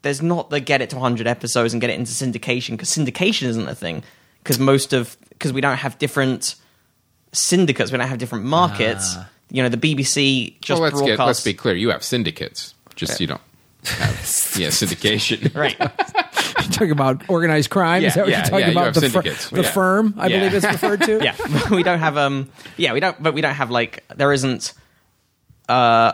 there's 0.02 0.22
not 0.22 0.48
the 0.50 0.60
get 0.60 0.80
it 0.80 0.90
to 0.90 0.96
100 0.96 1.26
episodes 1.26 1.74
and 1.74 1.80
get 1.80 1.90
it 1.90 1.98
into 1.98 2.12
syndication 2.12 2.70
because 2.70 2.88
syndication 2.88 3.48
isn't 3.48 3.66
a 3.66 3.74
thing 3.74 4.04
because 4.44 4.60
most 4.60 4.92
of 4.92 5.16
because 5.30 5.52
we 5.52 5.60
don't 5.60 5.76
have 5.78 5.98
different 5.98 6.54
syndicates, 7.32 7.90
we 7.90 7.98
don't 7.98 8.06
have 8.06 8.18
different 8.18 8.44
markets. 8.44 9.16
You 9.50 9.64
know, 9.64 9.68
the 9.70 9.76
BBC 9.76 10.60
just 10.60 10.80
well, 10.80 10.82
let's, 10.82 10.92
broadcasts. 11.00 11.16
get, 11.18 11.26
let's 11.26 11.44
be 11.44 11.52
clear. 11.54 11.74
You 11.74 11.90
have 11.90 12.04
syndicates. 12.04 12.76
Just 12.94 13.20
you 13.20 13.26
don't 13.26 13.40
have 13.84 14.12
yeah, 14.56 14.68
syndication. 14.68 15.52
right. 15.56 15.76
You're 15.80 16.70
talking 16.70 16.92
about 16.92 17.28
organized 17.28 17.70
crime. 17.70 18.04
is 18.04 18.14
that 18.14 18.20
what 18.20 18.30
yeah, 18.30 18.36
you're 18.36 18.44
talking 18.44 18.58
yeah, 18.60 18.66
you 18.66 18.72
about? 18.72 18.84
have 18.94 19.02
the, 19.02 19.10
fir- 19.10 19.56
the 19.56 19.62
Yeah. 19.62 19.70
firm, 19.72 20.14
I 20.16 20.28
Yeah. 20.28 20.38
believe 20.38 20.54
it's 20.54 20.64
referred 20.66 21.02
to. 21.02 21.18
yeah 21.24 21.34
we 21.74 21.82
don't 21.82 21.98
have 21.98 22.16
um 22.16 22.50
yeah 22.76 22.92
we 22.92 23.00
don't 23.00 23.20
but 23.20 23.34
we 23.34 23.40
don't 23.40 23.54
have 23.54 23.70
like 23.72 24.04
there 24.14 24.32
isn't 24.32 24.74
uh 25.68 26.12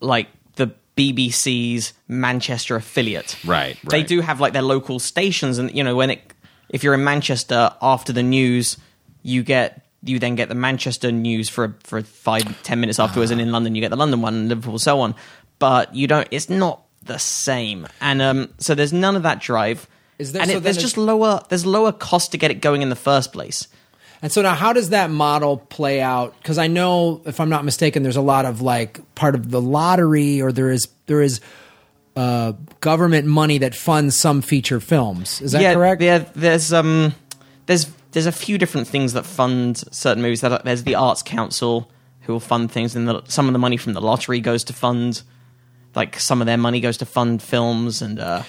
like 0.00 0.28
the 0.56 0.72
bbc's 0.96 1.92
manchester 2.08 2.76
affiliate. 2.76 3.36
Right, 3.44 3.78
they 3.88 4.02
do 4.02 4.20
have 4.20 4.40
like 4.40 4.52
their 4.52 4.62
local 4.62 4.98
stations 4.98 5.58
and 5.58 5.74
you 5.74 5.84
know 5.84 5.96
when 5.96 6.10
it 6.10 6.32
if 6.68 6.82
you're 6.84 6.94
in 6.94 7.04
manchester 7.04 7.70
after 7.80 8.12
the 8.12 8.22
news 8.22 8.76
you 9.22 9.42
get 9.42 9.84
you 10.02 10.18
then 10.18 10.34
get 10.34 10.48
the 10.48 10.54
manchester 10.54 11.10
news 11.12 11.48
for 11.48 11.76
for 11.84 12.02
five 12.02 12.62
ten 12.62 12.80
minutes 12.80 12.98
afterwards 12.98 13.30
and 13.30 13.40
in 13.40 13.50
london 13.52 13.74
you 13.74 13.80
get 13.80 13.90
the 13.90 13.96
london 13.96 14.20
one 14.22 14.34
and 14.34 14.48
liverpool 14.48 14.78
so 14.78 15.00
on 15.00 15.14
but 15.58 15.94
you 15.94 16.06
don't 16.06 16.28
it's 16.30 16.48
not 16.48 16.82
the 17.04 17.18
same. 17.18 17.86
And 18.00 18.20
um 18.20 18.48
so 18.58 18.74
there's 18.74 18.92
none 18.92 19.16
of 19.16 19.22
that 19.22 19.40
drive. 19.40 19.88
Is 20.18 20.32
there- 20.32 20.42
and 20.42 20.50
so 20.50 20.56
it, 20.58 20.62
there's 20.62 20.76
just 20.76 20.96
lower 20.98 21.40
there's 21.48 21.64
lower 21.64 21.90
cost 21.92 22.32
to 22.32 22.38
get 22.38 22.50
it 22.50 22.60
going 22.60 22.82
in 22.82 22.90
the 22.90 22.96
first 22.96 23.32
place 23.32 23.66
And 24.20 24.32
so 24.32 24.42
now, 24.42 24.54
how 24.54 24.72
does 24.72 24.90
that 24.90 25.10
model 25.10 25.58
play 25.58 26.00
out? 26.00 26.34
Because 26.42 26.58
I 26.58 26.66
know, 26.66 27.22
if 27.24 27.38
I'm 27.38 27.48
not 27.48 27.64
mistaken, 27.64 28.02
there's 28.02 28.16
a 28.16 28.20
lot 28.22 28.46
of 28.46 28.60
like 28.60 29.14
part 29.14 29.34
of 29.34 29.50
the 29.50 29.60
lottery, 29.60 30.42
or 30.42 30.50
there 30.50 30.70
is 30.70 30.88
there 31.06 31.22
is 31.22 31.40
uh, 32.16 32.52
government 32.80 33.26
money 33.28 33.58
that 33.58 33.76
funds 33.76 34.16
some 34.16 34.42
feature 34.42 34.80
films. 34.80 35.40
Is 35.40 35.52
that 35.52 35.62
yeah, 35.62 35.74
correct? 35.74 36.02
Yeah, 36.02 36.24
there's 36.34 36.72
um, 36.72 37.14
there's 37.66 37.86
there's 38.10 38.26
a 38.26 38.32
few 38.32 38.58
different 38.58 38.88
things 38.88 39.12
that 39.12 39.24
fund 39.24 39.76
certain 39.92 40.22
movies. 40.22 40.40
There's 40.40 40.82
the 40.82 40.96
Arts 40.96 41.22
Council 41.22 41.88
who 42.22 42.32
will 42.32 42.40
fund 42.40 42.72
things, 42.72 42.96
and 42.96 43.06
the, 43.06 43.22
some 43.26 43.46
of 43.46 43.52
the 43.52 43.58
money 43.58 43.76
from 43.76 43.92
the 43.92 44.00
lottery 44.00 44.40
goes 44.40 44.64
to 44.64 44.72
fund, 44.72 45.22
like 45.94 46.18
some 46.18 46.40
of 46.42 46.46
their 46.46 46.58
money 46.58 46.80
goes 46.80 46.96
to 46.98 47.06
fund 47.06 47.40
films, 47.40 48.02
and 48.02 48.18
uh, 48.18 48.42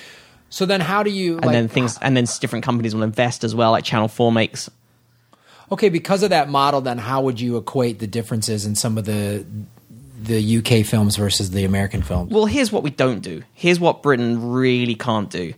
So 0.50 0.66
then, 0.66 0.82
how 0.82 1.04
do 1.04 1.12
you? 1.12 1.36
and 1.36 1.46
like, 1.46 1.54
then 1.54 1.68
things, 1.68 2.00
and 2.02 2.18
then 2.18 2.26
different 2.40 2.66
companies 2.66 2.96
will 2.96 3.04
invest 3.04 3.44
as 3.44 3.54
well, 3.54 3.72
like 3.72 3.84
Channel 3.84 4.08
Four 4.08 4.32
makes. 4.32 4.70
Okay, 5.72 5.90
because 5.90 6.24
of 6.24 6.32
that 6.32 6.50
model, 6.50 6.82
then 6.82 6.98
how 6.98 7.22
would 7.22 7.40
you 7.40 7.58
equate 7.58 8.00
the 8.00 8.08
differences 8.08 8.66
in 8.66 8.76
some 8.76 8.98
of 8.98 9.06
the 9.06 9.46
the 10.22 10.58
UK 10.58 10.86
films 10.86 11.16
versus 11.16 11.52
the 11.52 11.64
American 11.64 12.02
films? 12.02 12.32
Well, 12.34 12.46
here's 12.46 12.72
what 12.72 12.84
we 12.84 12.90
don't 12.90 13.22
do. 13.22 13.44
Here's 13.54 13.80
what 13.80 14.04
Britain 14.04 14.52
really 14.52 14.96
can't 14.96 15.30
do: 15.30 15.54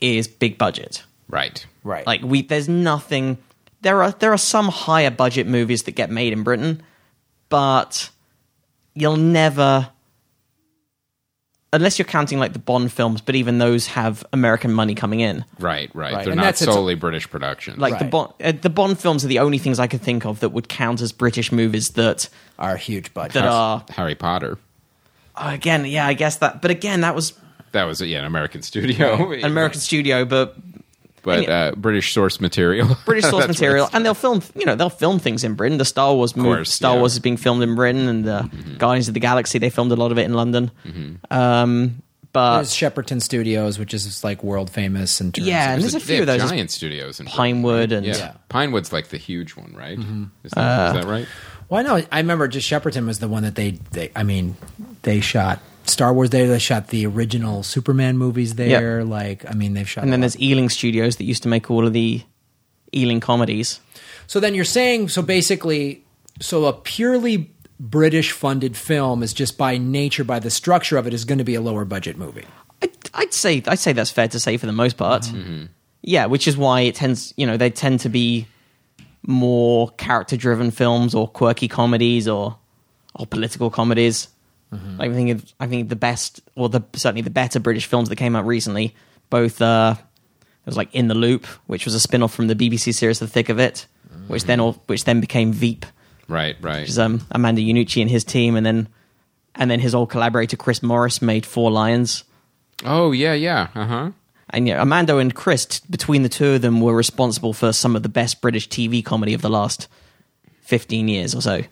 is 0.00 0.28
big 0.28 0.58
budget. 0.58 1.02
Right. 1.28 1.64
Right. 1.82 2.06
Like 2.06 2.22
we, 2.22 2.42
there's 2.42 2.68
nothing. 2.68 3.38
There 3.80 4.02
are 4.02 4.12
there 4.12 4.32
are 4.32 4.38
some 4.38 4.68
higher 4.68 5.10
budget 5.10 5.46
movies 5.46 5.84
that 5.84 5.92
get 5.92 6.10
made 6.10 6.32
in 6.32 6.42
Britain, 6.42 6.82
but 7.48 8.10
you'll 8.94 9.16
never, 9.16 9.90
unless 11.74 11.98
you're 11.98 12.06
counting 12.06 12.38
like 12.38 12.52
the 12.52 12.58
Bond 12.58 12.90
films. 12.92 13.20
But 13.20 13.34
even 13.34 13.58
those 13.58 13.86
have 13.88 14.24
American 14.32 14.72
money 14.72 14.94
coming 14.94 15.20
in. 15.20 15.44
Right, 15.58 15.90
right. 15.94 16.12
Right, 16.14 16.24
They're 16.24 16.32
and 16.32 16.36
not 16.38 16.44
that's 16.44 16.62
its- 16.62 16.72
solely 16.72 16.94
British 16.94 17.28
productions. 17.28 17.78
Like 17.78 17.98
the 17.98 18.04
Right. 18.04 18.10
Bond, 18.10 18.32
uh, 18.42 18.52
the 18.60 18.70
Bond 18.70 18.98
films 18.98 19.24
are 19.24 19.28
the 19.28 19.40
only 19.40 19.58
things 19.58 19.78
I 19.78 19.86
could 19.86 20.00
think 20.00 20.24
of 20.24 20.40
that 20.40 20.50
would 20.50 20.68
count 20.68 21.00
as 21.00 21.12
British 21.12 21.52
movies. 21.52 21.90
That 21.90 22.28
Are 22.58 22.76
huge 22.76 23.12
budget. 23.12 23.34
that 23.34 23.44
are 23.46 23.84
Harry 23.90 24.14
Potter. 24.14 24.58
again, 25.36 25.84
yeah, 25.84 26.06
I 26.06 26.14
guess 26.14 26.36
that. 26.36 26.62
But 26.62 26.70
again, 26.70 27.00
that 27.02 27.14
was 27.14 27.32
That 27.72 27.84
was 27.84 28.00
yeah, 28.00 28.20
an 28.20 28.24
American 28.24 28.62
studio. 28.62 29.32
an 29.32 29.44
American 29.44 29.80
studio, 29.80 30.24
but 30.24 30.56
but 31.24 31.48
uh, 31.48 31.72
British 31.76 32.12
source 32.12 32.40
material. 32.40 32.96
British 33.04 33.24
source 33.28 33.48
material, 33.48 33.88
and 33.92 34.04
they'll 34.06 34.14
film. 34.14 34.42
You 34.54 34.66
know, 34.66 34.76
they'll 34.76 34.90
film 34.90 35.18
things 35.18 35.42
in 35.42 35.54
Britain. 35.54 35.78
The 35.78 35.84
Star 35.84 36.14
Wars 36.14 36.36
movie, 36.36 36.48
course, 36.50 36.72
Star 36.72 36.94
yeah. 36.94 37.00
Wars 37.00 37.14
is 37.14 37.18
being 37.18 37.36
filmed 37.36 37.62
in 37.62 37.74
Britain, 37.74 38.06
and 38.06 38.24
the 38.24 38.48
Guardians 38.78 39.08
of 39.08 39.14
the 39.14 39.20
Galaxy 39.20 39.58
they 39.58 39.70
filmed 39.70 39.90
a 39.90 39.96
lot 39.96 40.12
of 40.12 40.18
it 40.18 40.24
in 40.24 40.34
London. 40.34 40.70
Um, 41.30 42.02
but 42.32 42.56
There's 42.56 42.70
Shepperton 42.74 43.22
Studios, 43.22 43.78
which 43.78 43.94
is 43.94 44.24
like 44.24 44.42
world 44.42 44.68
famous 44.68 45.20
in 45.20 45.30
terms 45.30 45.46
Yeah, 45.46 45.68
of 45.68 45.74
and 45.74 45.82
there's 45.82 45.94
a 45.94 45.98
They 46.00 46.04
few 46.04 46.20
of 46.22 46.26
those. 46.26 46.50
giant 46.50 46.70
studios 46.72 47.20
in 47.20 47.26
Pinewood 47.26 47.90
Britain, 47.90 48.04
right? 48.04 48.10
and- 48.10 48.18
yeah. 48.18 48.26
Yeah. 48.32 48.36
Pinewood's 48.48 48.92
like 48.92 49.08
the 49.08 49.18
huge 49.18 49.52
one, 49.54 49.72
right? 49.76 49.96
Mm-hmm. 49.96 50.24
Is, 50.42 50.50
that, 50.52 50.60
Uh, 50.60 50.98
is 50.98 51.04
that 51.04 51.10
right? 51.10 51.28
Well, 51.68 51.78
I 51.80 51.82
know. 52.00 52.04
I 52.10 52.18
remember 52.18 52.48
just 52.48 52.68
Shepperton 52.68 53.06
was 53.06 53.20
the 53.20 53.28
one 53.28 53.44
that 53.44 53.54
they, 53.54 53.72
they 53.92 54.10
I 54.16 54.24
mean, 54.24 54.56
they 55.02 55.20
shot 55.20 55.60
Star 55.86 56.12
Wars 56.12 56.30
there. 56.30 56.48
They 56.48 56.58
shot 56.58 56.88
the 56.88 57.06
original 57.06 57.62
Superman 57.62 58.16
movies 58.18 58.54
there. 58.54 59.04
Like, 59.04 59.48
I 59.48 59.54
mean, 59.54 59.74
they've 59.74 59.88
shot. 59.88 60.04
and 60.04 60.12
then 60.12 60.20
there's 60.20 60.38
Ealing 60.40 60.68
Studios 60.68 61.16
that 61.16 61.24
used 61.24 61.42
to 61.42 61.48
make 61.48 61.70
all 61.70 61.86
of 61.86 61.92
the 61.92 62.22
Ealing 62.94 63.20
comedies. 63.20 63.80
So 64.26 64.40
then 64.40 64.54
you're 64.54 64.64
saying 64.64 65.08
so 65.10 65.20
basically, 65.22 66.04
so 66.40 66.64
a 66.66 66.72
purely 66.72 67.50
British 67.80 68.32
funded 68.32 68.76
film 68.76 69.22
is 69.22 69.32
just 69.32 69.58
by 69.58 69.76
nature, 69.78 70.24
by 70.24 70.38
the 70.38 70.50
structure 70.50 70.96
of 70.96 71.06
it, 71.06 71.12
is 71.14 71.24
going 71.24 71.38
to 71.38 71.44
be 71.44 71.54
a 71.54 71.60
lower 71.60 71.84
budget 71.84 72.16
movie. 72.16 72.44
I'd, 72.82 72.90
I'd 73.14 73.34
say 73.34 73.62
I'd 73.66 73.78
say 73.78 73.92
that's 73.92 74.10
fair 74.10 74.28
to 74.28 74.40
say 74.40 74.56
for 74.56 74.66
the 74.66 74.72
most 74.72 74.96
part. 74.96 75.22
Mm-hmm. 75.22 75.64
Yeah, 76.02 76.26
which 76.26 76.46
is 76.46 76.56
why 76.56 76.82
it 76.82 76.94
tends, 76.94 77.32
you 77.36 77.46
know, 77.46 77.56
they 77.56 77.70
tend 77.70 78.00
to 78.00 78.08
be 78.08 78.46
more 79.26 79.88
character-driven 79.92 80.70
films 80.70 81.14
or 81.14 81.26
quirky 81.28 81.66
comedies 81.66 82.28
or 82.28 82.58
or 83.14 83.26
political 83.26 83.70
comedies. 83.70 84.28
I 84.98 85.08
think 85.08 85.30
of, 85.30 85.54
I 85.60 85.66
think 85.66 85.88
the 85.88 85.96
best 85.96 86.40
or 86.56 86.68
the 86.68 86.82
certainly 86.94 87.22
the 87.22 87.30
better 87.30 87.60
British 87.60 87.86
films 87.86 88.08
that 88.08 88.16
came 88.16 88.34
out 88.36 88.46
recently, 88.46 88.94
both 89.30 89.60
uh, 89.62 89.94
it 89.98 90.66
was 90.66 90.76
like 90.76 90.94
In 90.94 91.08
the 91.08 91.14
Loop, 91.14 91.46
which 91.66 91.84
was 91.84 91.94
a 91.94 92.00
spin-off 92.00 92.32
from 92.34 92.46
the 92.46 92.54
BBC 92.54 92.94
series 92.94 93.18
The 93.18 93.26
Thick 93.28 93.48
of 93.48 93.58
It, 93.58 93.86
which 94.28 94.44
then 94.44 94.60
all, 94.60 94.72
which 94.86 95.04
then 95.04 95.20
became 95.20 95.52
Veep, 95.52 95.84
Right, 96.28 96.56
right. 96.62 96.80
which 96.80 96.88
is 96.90 96.98
um, 96.98 97.20
Armando 97.32 97.60
Iannucci 97.60 98.00
and 98.00 98.10
his 98.10 98.24
team, 98.24 98.56
and 98.56 98.64
then 98.64 98.88
and 99.54 99.70
then 99.70 99.80
his 99.80 99.94
old 99.94 100.10
collaborator 100.10 100.56
Chris 100.56 100.82
Morris 100.82 101.20
made 101.22 101.44
Four 101.46 101.70
Lions. 101.70 102.24
oh 102.84 103.12
yeah, 103.12 103.34
yeah. 103.34 103.68
Uh 103.74 103.86
huh. 103.86 104.10
And 104.50 104.68
yeah, 104.68 104.78
Armando 104.78 105.18
and 105.18 105.34
Chris, 105.34 105.66
t- 105.66 105.80
between 105.90 106.22
the 106.22 106.28
two 106.28 106.52
of 106.52 106.62
them, 106.62 106.80
were 106.80 106.94
responsible 106.94 107.52
for 107.52 107.72
some 107.72 107.96
of 107.96 108.02
the 108.02 108.08
best 108.08 108.40
British 108.40 108.68
TV 108.68 109.04
comedy 109.04 109.34
of 109.34 109.42
the 109.42 109.48
last 109.50 109.88
fifteen 110.60 111.08
years 111.08 111.34
or 111.34 111.40
so. 111.42 111.62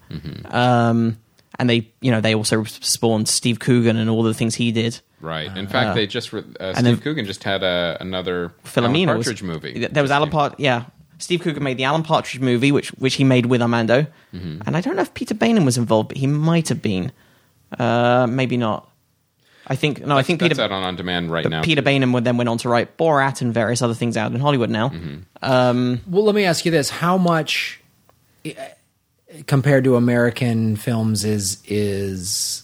Um, 0.47 1.19
and 1.63 1.71
they, 1.71 1.89
you 2.01 2.11
know, 2.11 2.21
they 2.21 2.35
also 2.35 2.65
spawned 2.65 3.29
Steve 3.29 3.61
Coogan 3.61 3.97
and 3.97 4.11
all 4.11 4.25
the 4.25 4.35
things 4.35 4.57
he 4.57 4.73
did. 4.73 5.01
Right. 5.21 5.57
In 5.57 5.69
fact, 5.69 5.95
they 5.95 6.09
just 6.09 6.33
re- 6.33 6.43
uh, 6.59 6.73
Steve 6.73 6.85
then- 6.85 6.97
Coogan 6.99 7.25
just 7.25 7.45
had 7.45 7.63
a, 7.63 7.97
another 8.01 8.53
Philomena 8.65 9.07
Alan 9.07 9.19
was- 9.19 9.27
Partridge 9.29 9.43
movie. 9.45 9.87
There 9.87 10.03
was 10.03 10.11
Alan 10.11 10.29
Part, 10.31 10.59
yeah. 10.59 10.87
Steve 11.19 11.41
Coogan 11.43 11.63
made 11.63 11.77
the 11.77 11.85
Alan 11.85 12.03
Partridge 12.03 12.41
movie, 12.41 12.73
which 12.73 12.89
which 12.95 13.15
he 13.15 13.23
made 13.23 13.47
with 13.47 13.63
Armando, 13.63 14.09
and 14.33 14.77
I 14.77 14.81
don't 14.81 14.97
know 14.97 15.03
if 15.03 15.15
Peter 15.15 15.35
Baynham 15.37 15.65
was 15.65 15.79
involved, 15.79 16.09
but 16.09 16.17
he 16.17 16.27
might 16.27 16.69
have 16.69 16.83
been. 16.83 17.13
Uh, 17.79 18.27
maybe 18.29 18.57
not. 18.57 18.91
I 19.69 19.77
think 19.77 20.05
no, 20.05 20.19
I 20.19 20.25
think 20.25 20.41
That's 20.41 20.55
Peter 20.55 20.63
out 20.65 20.73
on 20.73 20.83
on 20.83 20.97
demand 20.97 21.31
right 21.31 21.49
now. 21.49 21.63
Peter 21.63 21.81
Baynham 21.81 22.13
would 22.13 22.25
then 22.25 22.37
went 22.39 22.49
on 22.49 22.59
to 22.59 22.69
write 22.69 22.99
Borat 22.99 23.41
and 23.41 23.55
various 23.55 23.81
other 23.83 23.95
things 23.95 24.17
out 24.17 24.33
in 24.33 24.41
Hollywood 24.41 24.69
now. 24.71 24.89
Mm-hmm. 24.89 26.11
Well, 26.13 26.25
let 26.25 26.35
me 26.35 26.43
ask 26.45 26.65
you 26.65 26.73
this: 26.73 26.91
How 26.91 27.17
much, 27.17 27.81
compared 29.47 29.85
to 29.85 29.97
American 29.97 30.77
films, 30.77 31.25
is 31.25 31.63
is 31.67 32.63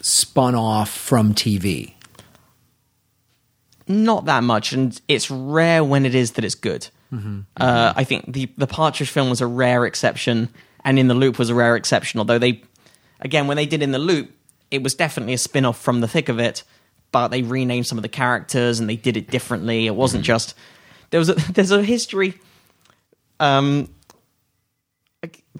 spun 0.00 0.54
off 0.54 0.90
from 0.90 1.34
TV? 1.34 1.94
Not 3.86 4.26
that 4.26 4.42
much, 4.44 4.72
and 4.72 5.00
it's 5.08 5.30
rare 5.30 5.82
when 5.82 6.04
it 6.04 6.14
is 6.14 6.32
that 6.32 6.44
it's 6.44 6.54
good. 6.54 6.88
Uh, 7.56 7.92
I 7.96 8.04
think 8.04 8.32
the 8.32 8.50
the 8.58 8.66
Partridge 8.66 9.08
film 9.10 9.30
was 9.30 9.40
a 9.40 9.46
rare 9.46 9.86
exception, 9.86 10.50
and 10.84 10.98
In 10.98 11.08
the 11.08 11.14
Loop 11.14 11.38
was 11.38 11.48
a 11.48 11.54
rare 11.54 11.74
exception. 11.74 12.18
Although 12.18 12.38
they, 12.38 12.62
again, 13.20 13.46
when 13.46 13.56
they 13.56 13.66
did 13.66 13.82
In 13.82 13.92
the 13.92 13.98
Loop, 13.98 14.30
it 14.70 14.82
was 14.82 14.94
definitely 14.94 15.34
a 15.34 15.38
spin 15.38 15.64
off 15.64 15.80
from 15.80 16.00
the 16.00 16.08
thick 16.08 16.28
of 16.28 16.38
it, 16.38 16.64
but 17.10 17.28
they 17.28 17.42
renamed 17.42 17.86
some 17.86 17.96
of 17.98 18.02
the 18.02 18.08
characters 18.10 18.78
and 18.78 18.88
they 18.88 18.96
did 18.96 19.16
it 19.16 19.30
differently. 19.30 19.86
It 19.86 19.94
wasn't 19.94 20.24
just 20.24 20.54
there 21.10 21.18
was 21.18 21.30
a 21.30 21.34
there's 21.52 21.70
a 21.70 21.82
history. 21.82 22.34
Um, 23.40 23.88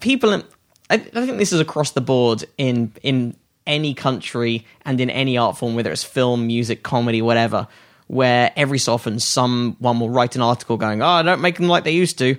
people, 0.01 0.32
in, 0.32 0.44
I, 0.90 0.94
I 0.94 0.99
think 0.99 1.38
this 1.38 1.53
is 1.53 1.61
across 1.61 1.92
the 1.92 2.01
board 2.01 2.44
in 2.57 2.92
in 3.03 3.36
any 3.66 3.92
country 3.94 4.64
and 4.84 5.01
in 5.01 5.11
any 5.11 5.36
art 5.36 5.59
form, 5.59 5.74
whether 5.74 5.92
it's 5.92 6.05
film, 6.05 6.46
music, 6.46 6.82
comedy, 6.82 7.20
whatever. 7.22 7.68
Where 8.07 8.51
every 8.57 8.78
so 8.78 8.94
often 8.94 9.20
someone 9.20 10.01
will 10.01 10.09
write 10.09 10.34
an 10.34 10.40
article 10.40 10.78
going, 10.78 11.03
"Oh, 11.03 11.22
don't 11.22 11.42
make 11.42 11.57
them 11.57 11.68
like 11.68 11.84
they 11.84 11.92
used 11.92 12.16
to," 12.18 12.36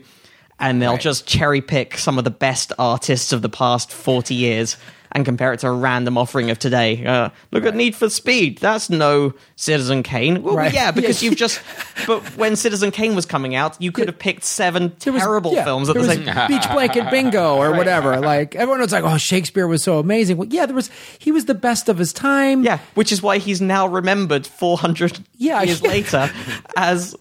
and 0.59 0.81
they'll 0.81 0.93
Right. 0.93 1.01
just 1.01 1.27
cherry 1.27 1.61
pick 1.61 1.95
some 1.97 2.17
of 2.17 2.23
the 2.23 2.31
best 2.31 2.73
artists 2.79 3.31
of 3.31 3.43
the 3.43 3.49
past 3.49 3.91
40 3.91 4.33
years 4.33 4.77
and 5.11 5.25
compare 5.25 5.53
it 5.53 5.59
to 5.61 5.67
a 5.67 5.71
random 5.71 6.17
offering 6.17 6.51
of 6.51 6.59
today. 6.59 7.05
Uh, 7.05 7.29
look 7.51 7.65
at 7.65 7.75
Need 7.75 7.95
for 7.95 8.09
Speed. 8.09 8.59
That's 8.59 8.89
no 8.89 9.33
Citizen 9.55 10.03
Kane. 10.03 10.43
Well, 10.43 10.55
Right. 10.55 10.73
yeah, 10.73 10.91
because 10.91 11.21
Yeah. 11.23 11.29
you've 11.29 11.39
just. 11.39 11.59
But 12.05 12.21
when 12.37 12.55
Citizen 12.55 12.91
Kane 12.91 13.15
was 13.15 13.25
coming 13.25 13.55
out, 13.55 13.75
you 13.81 13.91
could 13.91 14.07
have 14.07 14.19
picked 14.19 14.43
seven 14.43 14.93
was- 15.05 15.21
terrible 15.21 15.53
yeah, 15.53 15.63
films 15.63 15.89
at 15.89 15.93
the 15.93 15.99
was 15.99 16.09
same 16.09 16.25
Beach 16.47 16.69
Blanket 16.71 17.09
Bingo 17.09 17.55
or 17.61 17.73
whatever. 17.73 18.19
Like 18.19 18.55
everyone 18.55 18.81
was 18.81 18.91
like, 18.91 19.03
"Oh, 19.03 19.17
Shakespeare 19.17 19.67
was 19.67 19.83
so 19.83 19.99
amazing." 19.99 20.37
Well, 20.37 20.47
yeah, 20.49 20.65
there 20.65 20.75
was. 20.75 20.89
He 21.17 21.31
was 21.31 21.45
the 21.45 21.55
best 21.55 21.89
of 21.89 21.97
his 21.97 22.13
time. 22.13 22.63
Yeah, 22.63 22.79
which 22.95 23.11
is 23.11 23.21
why 23.23 23.39
he's 23.39 23.61
now 23.61 23.87
remembered 23.87 24.45
400 24.45 25.19
Yeah. 25.37 25.61
years 25.63 25.81
later 25.83 26.31
as 26.77 27.15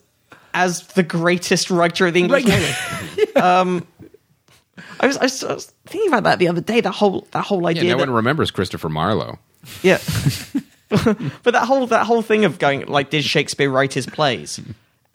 as 0.54 0.82
the 0.88 1.02
greatest 1.02 1.70
writer 1.70 2.06
of 2.06 2.14
the 2.14 2.20
English 2.20 2.44
Right. 2.44 2.52
language. 2.52 3.36
Um, 3.36 3.86
I 5.00 5.06
was, 5.06 5.16
I 5.16 5.24
was 5.24 5.44
I 5.44 5.54
was 5.54 5.66
thinking 5.86 6.08
about 6.08 6.24
that 6.24 6.38
the 6.38 6.48
other 6.48 6.60
day. 6.60 6.80
That 6.80 6.92
whole 6.92 7.26
that 7.32 7.44
whole 7.44 7.62
yeah, 7.62 7.68
idea. 7.68 7.82
no 7.84 7.88
that, 7.90 8.08
one 8.08 8.10
remembers 8.10 8.50
Christopher 8.50 8.88
Marlowe. 8.88 9.38
Yeah. 9.82 9.98
but 10.88 11.52
that 11.52 11.64
whole 11.66 11.86
that 11.86 12.06
whole 12.06 12.22
thing 12.22 12.44
of 12.44 12.58
going 12.58 12.86
like 12.86 13.10
did 13.10 13.24
Shakespeare 13.24 13.70
write 13.70 13.92
his 13.92 14.06
plays? 14.06 14.60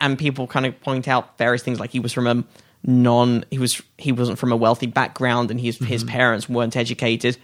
And 0.00 0.18
people 0.18 0.46
kind 0.46 0.66
of 0.66 0.78
point 0.80 1.08
out 1.08 1.38
various 1.38 1.62
things 1.62 1.80
like 1.80 1.90
he 1.90 2.00
was 2.00 2.12
from 2.12 2.26
a 2.26 2.44
non 2.84 3.44
he 3.50 3.58
was 3.58 3.80
he 3.98 4.12
wasn't 4.12 4.38
from 4.38 4.52
a 4.52 4.56
wealthy 4.56 4.86
background 4.86 5.50
and 5.50 5.60
his 5.60 5.78
his 5.78 6.04
mm-hmm. 6.04 6.12
parents 6.12 6.48
weren't 6.48 6.76
educated. 6.76 7.36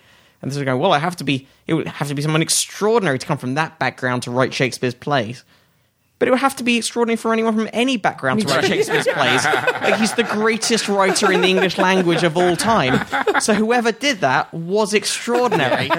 And 0.43 0.51
they're 0.51 0.64
going, 0.64 0.81
well, 0.81 0.93
I 0.93 0.99
have 0.99 1.16
to 1.16 1.25
be 1.25 1.47
it 1.66 1.75
would 1.75 1.87
have 1.87 2.09
to 2.09 2.14
be 2.14 2.23
someone 2.23 2.43
extraordinary 2.43 3.18
to 3.18 3.27
come 3.27 3.39
from 3.39 3.55
that 3.55 3.79
background 3.79 4.23
to 4.25 4.31
write 4.31 4.55
Shakespeare's 4.55 4.95
plays. 4.95 5.45
But 6.21 6.29
it 6.29 6.31
would 6.31 6.41
have 6.41 6.55
to 6.57 6.64
be 6.64 6.77
extraordinary 6.77 7.16
for 7.16 7.33
anyone 7.33 7.57
from 7.57 7.68
any 7.73 7.97
background 7.97 8.43
to 8.43 8.47
write 8.47 8.66
Shakespeare's 8.66 9.09
plays. 9.09 9.45
Like 9.45 9.97
he's 9.97 10.12
the 10.12 10.23
greatest 10.23 10.89
writer 10.89 11.33
in 11.33 11.41
the 11.41 11.49
English 11.49 11.79
language 11.79 12.23
of 12.23 12.37
all 12.37 12.57
time. 12.57 13.05
So 13.41 13.55
whoever 13.55 13.91
did 13.91 14.21
that 14.21 14.55
was 14.55 14.95
extraordinary 14.95 15.91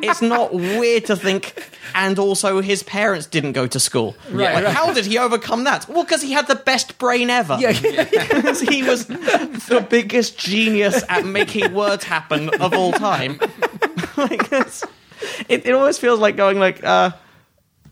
it's 0.00 0.22
not 0.22 0.52
weird 0.52 1.06
to 1.06 1.16
think. 1.16 1.54
And 1.94 2.18
also, 2.18 2.60
his 2.60 2.82
parents 2.82 3.26
didn't 3.26 3.52
go 3.52 3.66
to 3.66 3.78
school. 3.78 4.16
Right, 4.30 4.54
Like, 4.54 4.64
right. 4.64 4.74
How 4.74 4.92
did 4.92 5.06
he 5.06 5.18
overcome 5.18 5.64
that? 5.64 5.88
Well, 5.88 6.02
because 6.02 6.22
he 6.22 6.32
had 6.32 6.48
the 6.48 6.56
best 6.56 6.98
brain 6.98 7.30
ever. 7.30 7.56
Yeah. 7.60 7.72
Because 7.72 8.60
he 8.68 8.82
was 8.82 9.06
the 9.06 9.86
biggest 9.88 10.36
genius 10.38 11.04
at 11.08 11.24
making 11.24 11.72
words 11.72 12.04
happen 12.04 12.50
of 12.60 12.74
all 12.74 12.92
time. 12.92 13.38
like, 14.16 14.52
it's, 14.52 14.84
it, 15.48 15.66
it 15.66 15.72
always 15.72 15.98
feels 15.98 16.18
like 16.18 16.36
going 16.36 16.58
like. 16.58 16.82
Uh, 16.82 17.10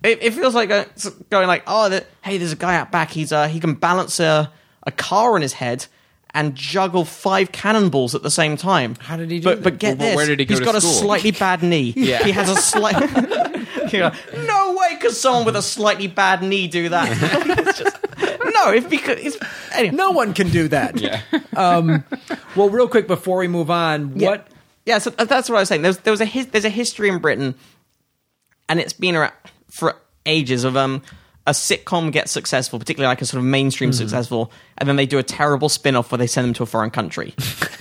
it, 0.05 0.23
it 0.23 0.35
feels 0.35 0.55
like 0.55 0.69
going, 0.69 0.87
going 1.31 1.47
like, 1.47 1.63
oh, 1.67 1.89
the, 1.89 2.05
hey, 2.23 2.39
there's 2.39 2.53
a 2.53 2.57
guy 2.57 2.77
out 2.77 2.91
back. 2.93 3.11
He's 3.11 3.33
uh, 3.33 3.49
he 3.49 3.61
can 3.61 3.75
balance 3.75 4.19
a, 4.21 4.51
a 4.85 4.91
car 4.93 5.35
on 5.35 5.43
his 5.43 5.55
head 5.55 5.87
and 6.35 6.55
juggle 6.55 7.05
five 7.05 7.53
cannonballs 7.53 8.15
at 8.15 8.23
the 8.23 8.31
same 8.31 8.57
time. 8.57 8.95
How 9.01 9.17
did 9.19 9.31
he 9.31 9.39
do 9.39 9.45
But 9.45 9.57
that? 9.57 9.63
but 9.65 9.79
get 9.79 9.99
Well, 9.99 10.09
this, 10.09 10.17
where 10.17 10.27
did 10.27 10.39
he 10.41 10.47
go 10.47 10.53
He's 10.55 10.61
to 10.61 10.65
got 10.65 10.81
school? 10.81 10.91
a 10.91 10.95
slightly 10.95 11.31
bad 11.31 11.63
knee. 11.63 11.93
Yeah. 11.97 12.25
he 12.25 12.33
has 12.33 12.49
a 12.49 12.57
slight. 12.57 12.97
Like, 13.93 14.15
no 14.47 14.75
way 14.79 14.97
could 15.01 15.11
someone 15.13 15.45
with 15.45 15.57
a 15.57 15.61
slightly 15.61 16.07
bad 16.07 16.43
knee 16.43 16.67
do 16.67 16.89
that. 16.89 17.75
just, 17.77 17.97
no, 18.55 18.73
if 18.73 18.89
because 18.89 19.19
it's 19.19 19.37
anyway. 19.75 19.95
No 19.95 20.13
one 20.13 20.33
can 20.33 20.49
do 20.49 20.67
that. 20.69 20.99
Yeah. 20.99 21.21
Well, 22.57 22.71
real 22.71 22.89
quick 22.89 23.07
before 23.07 23.39
we 23.39 23.49
move 23.49 23.71
on, 23.71 24.19
Yeah. 24.19 24.29
what? 24.31 24.49
Yeah, 24.87 24.97
so 24.99 25.11
that's 25.11 25.51
what 25.51 25.57
I 25.57 25.61
was 25.61 25.69
saying. 25.69 25.83
There's 25.83 25.99
there 25.99 26.11
was 26.11 26.23
a 26.23 26.25
his, 26.25 26.47
there's 26.47 26.65
a 26.65 26.71
history 26.71 27.09
in 27.11 27.19
Britain, 27.19 27.55
and 28.69 28.81
it's 28.81 28.93
been 28.95 29.15
around 29.15 29.33
for 29.73 29.97
ages 30.27 30.65
of 30.65 30.77
um 30.77 31.03
a 31.45 31.51
sitcom 31.51 32.13
gets 32.13 32.31
successful, 32.31 32.79
particularly 32.79 33.11
like 33.11 33.21
a 33.21 33.27
sort 33.27 33.39
of 33.41 33.45
mainstream 33.45 33.91
Mm-hmm. 33.91 33.99
successful, 33.99 34.53
and 34.79 34.89
then 34.89 34.95
they 34.95 35.07
do 35.07 35.19
a 35.19 35.25
terrible 35.25 35.69
spin 35.69 35.97
off 35.97 36.13
where 36.13 36.19
they 36.19 36.29
send 36.29 36.45
them 36.47 36.55
to 36.55 36.63
a 36.63 36.67
foreign 36.67 36.91
country. 36.91 37.35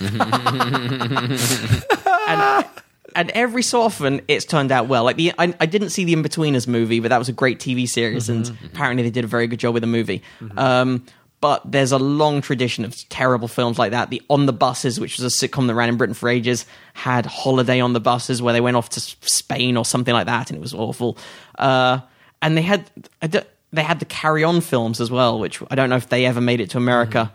and, 2.28 2.66
and 3.14 3.30
every 3.30 3.62
so 3.62 3.82
often 3.82 4.20
it's 4.28 4.44
turned 4.44 4.72
out 4.72 4.88
well. 4.88 5.04
Like 5.04 5.16
the 5.16 5.32
I, 5.38 5.54
I 5.60 5.66
didn't 5.66 5.90
see 5.90 6.04
the 6.04 6.14
Inbetweeners 6.14 6.66
movie, 6.66 7.00
but 7.00 7.08
that 7.08 7.18
was 7.18 7.28
a 7.28 7.32
great 7.32 7.58
TV 7.60 7.88
series, 7.88 8.28
and 8.28 8.50
apparently 8.64 9.02
they 9.04 9.10
did 9.10 9.24
a 9.24 9.28
very 9.28 9.46
good 9.46 9.60
job 9.60 9.74
with 9.74 9.82
the 9.82 9.86
movie. 9.86 10.22
Um, 10.56 11.04
but 11.42 11.60
there's 11.70 11.90
a 11.90 11.98
long 11.98 12.40
tradition 12.40 12.84
of 12.84 12.96
terrible 13.08 13.48
films 13.48 13.76
like 13.76 13.90
that. 13.90 14.10
The 14.10 14.22
On 14.30 14.46
the 14.46 14.52
Buses, 14.52 15.00
which 15.00 15.18
was 15.18 15.24
a 15.24 15.48
sitcom 15.48 15.66
that 15.66 15.74
ran 15.74 15.88
in 15.88 15.96
Britain 15.96 16.14
for 16.14 16.28
ages, 16.28 16.66
had 16.94 17.26
Holiday 17.26 17.80
on 17.80 17.94
the 17.94 18.00
Buses, 18.00 18.40
where 18.40 18.52
they 18.52 18.60
went 18.60 18.76
off 18.76 18.90
to 18.90 19.00
Spain 19.00 19.76
or 19.76 19.84
something 19.84 20.14
like 20.14 20.26
that, 20.26 20.50
and 20.50 20.56
it 20.56 20.60
was 20.60 20.72
awful. 20.72 21.18
Uh, 21.58 21.98
and 22.40 22.56
they 22.56 22.62
had 22.62 22.88
I 23.20 23.44
they 23.72 23.82
had 23.82 23.98
the 23.98 24.04
Carry 24.04 24.44
On 24.44 24.60
films 24.60 25.00
as 25.00 25.10
well, 25.10 25.40
which 25.40 25.60
I 25.68 25.74
don't 25.74 25.90
know 25.90 25.96
if 25.96 26.08
they 26.08 26.26
ever 26.26 26.40
made 26.40 26.60
it 26.60 26.70
to 26.70 26.78
America, 26.78 27.32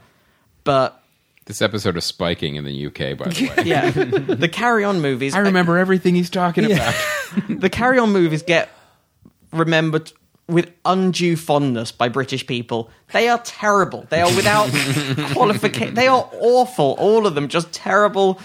but 0.63 1.03
This 1.43 1.61
episode 1.61 1.97
is 1.97 2.05
spiking 2.05 2.55
in 2.55 2.63
the 2.63 2.85
UK, 2.87 3.17
by 3.17 3.27
the 3.27 3.53
way. 3.57 3.63
yeah, 3.65 3.89
the 3.91 4.47
Carry 4.47 4.85
On 4.85 5.01
movies. 5.01 5.35
I 5.35 5.39
remember 5.39 5.77
everything 5.77 6.15
he's 6.15 6.29
talking 6.29 6.71
about. 6.71 6.95
the 7.49 7.69
Carry 7.69 7.99
On 7.99 8.13
movies 8.13 8.41
get 8.41 8.69
remembered 9.51 10.13
with 10.47 10.71
undue 10.85 11.35
fondness 11.35 11.91
by 11.91 12.07
British 12.09 12.47
people. 12.47 12.89
They 13.11 13.27
are 13.27 13.39
terrible. 13.39 14.05
They 14.09 14.21
are 14.21 14.33
without 14.35 14.69
qualification. 15.33 15.93
They 15.95 16.07
are 16.07 16.29
awful. 16.39 16.95
All 16.99 17.27
of 17.27 17.35
them 17.35 17.47
just 17.49 17.71
terrible, 17.73 18.39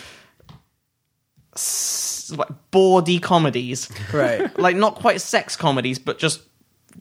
s- 1.55 2.33
like 2.37 2.49
bawdy 2.71 3.19
comedies. 3.19 3.89
Right. 4.13 4.51
Like 4.59 4.77
not 4.77 4.97
quite 4.97 5.21
sex 5.21 5.57
comedies, 5.57 5.99
but 5.99 6.19
just 6.19 6.43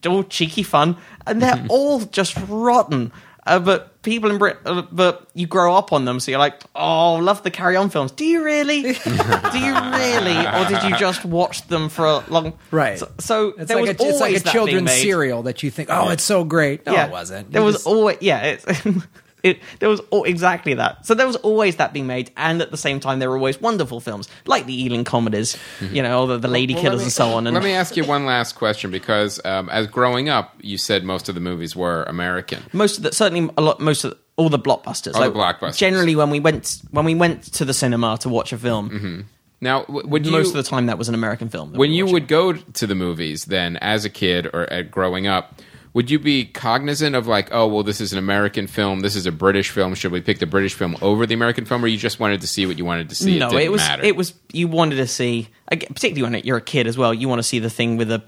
all 0.07 0.23
cheeky 0.23 0.63
fun, 0.63 0.97
and 1.27 1.41
they're 1.41 1.65
all 1.69 2.01
just 2.01 2.37
rotten. 2.47 3.11
Uh, 3.43 3.57
but 3.57 4.01
people 4.03 4.29
in 4.29 4.37
Britain, 4.37 4.61
uh, 4.65 4.83
but 4.91 5.27
you 5.33 5.47
grow 5.47 5.73
up 5.75 5.91
on 5.91 6.05
them, 6.05 6.19
so 6.19 6.29
you're 6.29 6.39
like, 6.39 6.61
oh, 6.75 7.15
love 7.15 7.41
the 7.41 7.49
Carry 7.49 7.75
On 7.75 7.89
films. 7.89 8.11
Do 8.11 8.23
you 8.23 8.43
really? 8.43 8.81
Do 8.83 8.89
you 8.89 9.73
really, 9.73 10.37
or 10.47 10.65
did 10.69 10.83
you 10.83 10.95
just 10.97 11.25
watch 11.25 11.67
them 11.67 11.89
for 11.89 12.05
a 12.05 12.23
long? 12.29 12.53
Right. 12.69 12.99
So, 12.99 13.09
so 13.19 13.47
It's 13.57 13.67
there 13.67 13.77
like, 13.81 13.97
was 13.97 14.07
a, 14.07 14.09
it's 14.09 14.19
like 14.21 14.35
a 14.35 14.39
children's 14.41 14.91
serial 14.91 15.41
that 15.43 15.63
you 15.63 15.71
think, 15.71 15.89
oh, 15.91 16.09
it's 16.09 16.23
so 16.23 16.43
great. 16.43 16.85
No, 16.85 16.93
yeah, 16.93 17.07
it 17.07 17.11
wasn't. 17.11 17.51
There 17.51 17.61
You 17.61 17.65
was 17.65 17.75
just- 17.77 17.87
always 17.87 18.17
yeah. 18.21 18.41
It's, 18.43 18.65
it, 19.43 19.59
there 19.79 19.89
was 19.89 19.99
all, 20.11 20.23
exactly 20.23 20.73
that. 20.75 21.05
So 21.05 21.13
there 21.13 21.27
was 21.27 21.35
always 21.37 21.77
that 21.77 21.93
being 21.93 22.07
made, 22.07 22.31
and 22.37 22.61
at 22.61 22.71
the 22.71 22.77
same 22.77 22.99
time, 22.99 23.19
there 23.19 23.29
were 23.29 23.37
always 23.37 23.59
wonderful 23.59 23.99
films 23.99 24.29
like 24.45 24.65
the 24.65 24.83
Ealing 24.83 25.03
comedies, 25.03 25.57
mm-hmm. 25.79 25.95
you 25.95 26.03
know, 26.03 26.27
the, 26.27 26.37
the 26.37 26.47
Lady 26.47 26.73
Well, 26.73 26.83
Killers 26.83 26.99
me- 26.99 27.05
and 27.05 27.13
so 27.13 27.29
on. 27.33 27.47
And 27.47 27.53
Let 27.53 27.63
me 27.63 27.73
ask 27.73 27.95
you 27.95 28.05
one 28.05 28.25
last 28.25 28.53
question 28.53 28.91
because 28.91 29.39
um, 29.45 29.69
as 29.69 29.87
growing 29.87 30.29
up, 30.29 30.55
you 30.61 30.77
said 30.77 31.03
most 31.03 31.29
of 31.29 31.35
the 31.35 31.41
movies 31.41 31.75
were 31.75 32.03
American. 32.03 32.63
most 32.73 32.97
of 32.97 33.03
the 33.03 33.11
certainly 33.13 33.51
a 33.57 33.61
lot 33.61 33.79
most 33.79 34.03
of 34.03 34.11
the, 34.11 34.17
all 34.37 34.49
the 34.49 34.59
blockbusters. 34.59 35.15
All 35.15 35.29
the 35.29 35.37
blockbusters. 35.37 35.77
Generally, 35.77 36.15
when 36.15 36.29
we 36.29 36.39
went 36.39 36.81
when 36.91 37.05
we 37.05 37.15
went 37.15 37.43
to 37.53 37.65
the 37.65 37.73
cinema 37.73 38.17
to 38.21 38.29
watch 38.29 38.53
a 38.53 38.57
film, 38.57 38.89
mm-hmm. 38.89 39.21
Now, 39.63 39.85
would 39.87 40.25
you 40.25 40.31
most 40.31 40.47
of 40.49 40.53
the 40.55 40.63
time 40.63 40.87
that 40.87 40.97
was 40.97 41.07
an 41.07 41.13
American 41.13 41.47
film. 41.47 41.73
when 41.73 41.91
we 41.91 41.97
you 41.97 42.07
would 42.07 42.27
go 42.27 42.53
to 42.53 42.87
the 42.87 42.95
movies 42.95 43.45
then 43.45 43.77
as 43.77 44.05
a 44.05 44.09
kid 44.09 44.47
or 44.47 44.63
at 44.73 44.89
growing 44.89 45.27
up? 45.27 45.61
Would 45.93 46.09
you 46.09 46.19
be 46.19 46.45
cognizant 46.45 47.15
of 47.15 47.27
like, 47.27 47.49
oh 47.51 47.67
well, 47.67 47.83
this 47.83 47.99
is 47.99 48.13
an 48.13 48.19
American 48.19 48.67
film, 48.67 49.01
this 49.01 49.15
is 49.15 49.25
a 49.25 49.31
British 49.31 49.71
film. 49.71 49.93
Should 49.93 50.11
we 50.11 50.21
pick 50.21 50.39
the 50.39 50.45
British 50.45 50.73
film 50.73 50.95
over 51.01 51.25
the 51.25 51.33
American 51.33 51.65
film, 51.65 51.83
or 51.83 51.87
you 51.87 51.97
just 51.97 52.19
wanted 52.19 52.41
to 52.41 52.47
see 52.47 52.65
what 52.65 52.77
you 52.77 52.85
wanted 52.85 53.09
to 53.09 53.15
see? 53.15 53.37
no, 53.37 53.47
it, 53.47 53.51
didn't 53.51 53.65
it 53.65 53.71
was 53.71 53.81
matter. 53.81 54.03
it 54.03 54.15
was 54.15 54.33
you 54.53 54.67
wanted 54.67 54.95
to 54.95 55.07
see, 55.07 55.49
particularly 55.69 56.21
when 56.21 56.43
you're 56.45 56.57
a 56.57 56.61
kid 56.61 56.87
as 56.87 56.97
well. 56.97 57.13
You 57.13 57.27
want 57.27 57.39
to 57.39 57.43
see 57.43 57.59
the 57.59 57.69
thing 57.69 57.97
with 57.97 58.07
the 58.07 58.23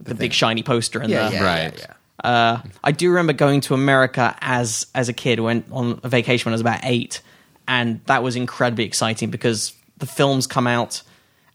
the, 0.00 0.14
big 0.14 0.32
shiny 0.32 0.62
poster 0.62 1.00
and 1.00 1.10
yeah, 1.10 1.28
the 1.28 1.34
yeah, 1.34 1.44
Right. 1.44 1.78
yeah, 1.78 1.86
yeah. 1.88 1.94
Uh, 2.22 2.62
I 2.82 2.92
do 2.92 3.10
remember 3.10 3.32
going 3.32 3.60
to 3.62 3.74
America 3.74 4.36
as 4.40 4.86
as 4.94 5.08
a 5.08 5.12
kid. 5.12 5.40
Went 5.40 5.66
on 5.70 6.00
a 6.02 6.08
vacation 6.08 6.46
when 6.46 6.52
I 6.52 6.54
was 6.54 6.60
about 6.60 6.80
eight, 6.82 7.20
and 7.66 8.00
that 8.06 8.22
was 8.22 8.36
incredibly 8.36 8.84
exciting 8.84 9.30
because 9.30 9.72
the 9.98 10.06
films 10.06 10.46
come 10.46 10.66
out 10.66 11.02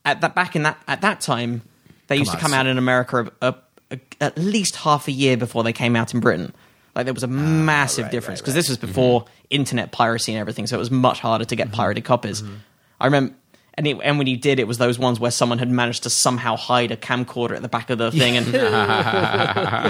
at 0.06 0.22
that 0.22 0.36
back 0.36 0.56
in 0.56 0.64
that 0.64 0.78
at 0.88 1.02
that 1.02 1.22
time. 1.22 1.62
they 2.08 2.18
used 2.18 2.32
to 2.32 2.38
come 2.38 2.54
out 2.54 2.68
in 2.68 2.78
America 2.78 3.32
a, 3.42 3.50
a, 3.50 3.56
a, 3.94 4.00
at 4.22 4.38
least 4.38 4.78
half 4.78 5.08
a 5.08 5.12
year 5.12 5.38
before 5.38 5.64
they 5.64 5.74
came 5.74 5.96
out 5.96 6.14
in 6.14 6.20
Britain. 6.20 6.54
Like 6.96 7.06
there 7.06 7.14
was 7.14 7.24
a 7.24 7.28
ah, 7.28 7.30
massive 7.30 8.04
right, 8.06 8.12
difference 8.12 8.40
right, 8.40 8.44
because 8.44 8.54
this 8.54 8.70
was 8.70 8.78
before 8.78 9.22
mm-hmm. 9.22 9.32
internet 9.50 9.92
piracy 9.92 10.34
and 10.34 10.40
everything, 10.40 10.68
so 10.68 10.76
it 10.76 10.80
was 10.80 10.92
much 10.92 11.20
harder 11.20 11.46
to 11.46 11.56
get 11.56 11.68
mm-hmm. 11.68 11.76
pirated 11.76 12.06
copies. 12.06 12.42
Mm-hmm. 12.42 12.56
I 13.00 13.06
remember. 13.06 13.34
And, 13.76 13.88
it, 13.88 13.98
and 14.04 14.20
when 14.20 14.28
he 14.28 14.36
did, 14.36 14.60
it 14.60 14.68
was 14.68 14.78
those 14.78 15.00
ones 15.00 15.20
where 15.20 15.32
someone 15.32 15.58
had 15.58 15.68
managed 15.68 16.04
to 16.04 16.12
somehow 16.12 16.56
hide 16.56 16.92
a 16.92 16.96
camcorder 16.96 17.56
at 17.56 17.64
the 17.64 17.68
back 17.68 17.90
of 17.90 17.98
the 17.98 18.12
thing, 18.12 18.38
and 18.38 18.46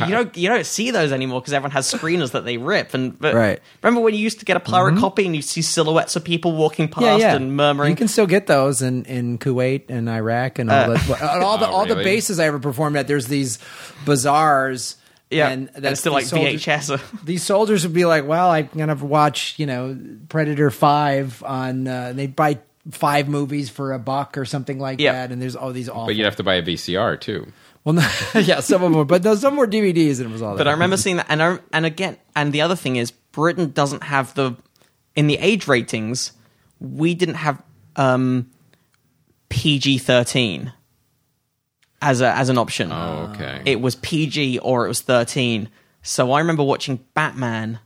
you 0.08 0.16
don't 0.16 0.38
you 0.38 0.48
don't 0.48 0.66
see 0.66 0.92
those 0.92 1.12
anymore 1.12 1.42
because 1.42 1.52
everyone 1.54 1.72
has 1.72 1.92
screeners 1.92 2.32
that 2.32 2.46
they 2.46 2.56
rip. 2.58 2.94
And 2.94 3.20
but 3.20 3.34
Right. 3.36 3.60
remember 3.82 4.00
when 4.02 4.14
you 4.14 4.22
used 4.22 4.40
to 4.40 4.46
get 4.46 4.56
a 4.56 4.62
pirate 4.62 4.98
copy 5.00 5.26
and 5.26 5.36
you 5.36 5.42
see 5.42 5.62
silhouettes 5.62 6.16
of 6.16 6.24
people 6.24 6.54
walking 6.56 6.88
past 6.88 7.24
and 7.24 7.58
murmuring? 7.58 7.90
You 7.92 7.96
can 7.98 8.08
still 8.08 8.26
get 8.26 8.48
those 8.48 8.82
in, 8.82 9.04
in 9.06 9.38
Kuwait 9.38 9.90
and 9.90 10.10
Iraq 10.10 10.60
and 10.60 10.72
all 10.72 10.92
Uh, 10.92 10.98
the 10.98 11.14
and 11.36 11.44
all 11.44 11.58
the 11.58 11.68
Oh, 11.68 11.72
all 11.72 11.86
the 11.86 11.96
really? 11.96 12.04
bases 12.06 12.40
I 12.40 12.46
ever 12.46 12.60
performed 12.60 12.96
at. 12.96 13.08
There's 13.08 13.28
these 13.28 13.60
bazaars. 14.06 14.96
yeah, 15.30 15.50
and 15.50 15.70
and 15.74 15.84
that's 15.84 15.94
it's 15.94 16.00
still 16.02 16.16
these 16.16 16.32
like 16.32 16.40
soldiers- 16.42 16.66
VHS. 16.66 17.26
These 17.26 17.44
soldiers 17.44 17.84
would 17.84 17.94
be 17.94 18.06
like, 18.06 18.28
"Well, 18.28 18.50
I'm 18.50 18.70
gonna 18.78 18.96
watch, 18.96 19.56
you 19.58 19.66
know, 19.66 19.98
Predator 20.30 20.70
Five 20.72 21.44
on." 21.46 21.88
Uh, 21.88 22.08
and 22.12 22.20
they'd 22.20 22.36
buy 22.36 22.60
five 22.92 23.28
movies 23.30 23.70
for 23.70 23.94
a 23.94 24.00
buck 24.00 24.38
or 24.38 24.46
something 24.46 24.78
like 24.80 25.00
Yeah. 25.00 25.14
that. 25.14 25.32
And 25.32 25.42
there's 25.42 25.56
all 25.56 25.72
these 25.72 25.88
awful. 25.90 26.06
But 26.08 26.16
you'd 26.16 26.26
have 26.26 26.36
to 26.38 26.44
buy 26.44 26.56
a 26.56 26.62
VCR 26.64 27.20
too. 27.20 27.48
well, 27.84 27.94
no, 27.94 28.08
yeah, 28.40 28.60
some 28.60 28.84
of 28.84 28.92
them, 28.92 28.94
were, 28.98 29.06
but 29.06 29.24
no, 29.24 29.36
some 29.36 29.56
were 29.58 29.68
DVDs, 29.68 30.20
and 30.20 30.30
it 30.30 30.32
was 30.34 30.42
all. 30.42 30.52
But 30.58 30.66
that. 30.66 30.68
I 30.68 30.72
remember 30.72 30.98
seeing 30.98 31.18
that, 31.18 31.28
and 31.30 31.42
I, 31.42 31.60
and 31.72 31.86
again, 31.86 32.18
and 32.36 32.52
the 32.54 32.62
other 32.62 32.76
thing 32.76 32.96
is, 32.98 33.12
Britain 33.12 33.72
doesn't 33.72 34.04
have 34.04 34.34
the 34.36 34.56
in 35.16 35.28
the 35.28 35.38
age 35.38 35.68
ratings. 35.68 36.32
We 36.80 37.14
didn't 37.16 37.36
have 37.36 37.62
um, 37.96 38.50
PG 39.50 40.00
thirteen 40.00 40.74
as 42.02 42.22
a 42.22 42.28
as 42.36 42.50
an 42.50 42.58
option. 42.58 42.92
Oh, 42.92 43.32
okay. 43.34 43.62
It 43.66 43.80
was 43.82 43.96
PG 43.96 44.60
or 44.60 44.86
it 44.86 44.88
was 44.90 45.02
thirteen. 45.02 45.70
So 46.02 46.32
I 46.34 46.40
remember 46.40 46.64
watching 46.64 47.00
Batman, 47.14 47.80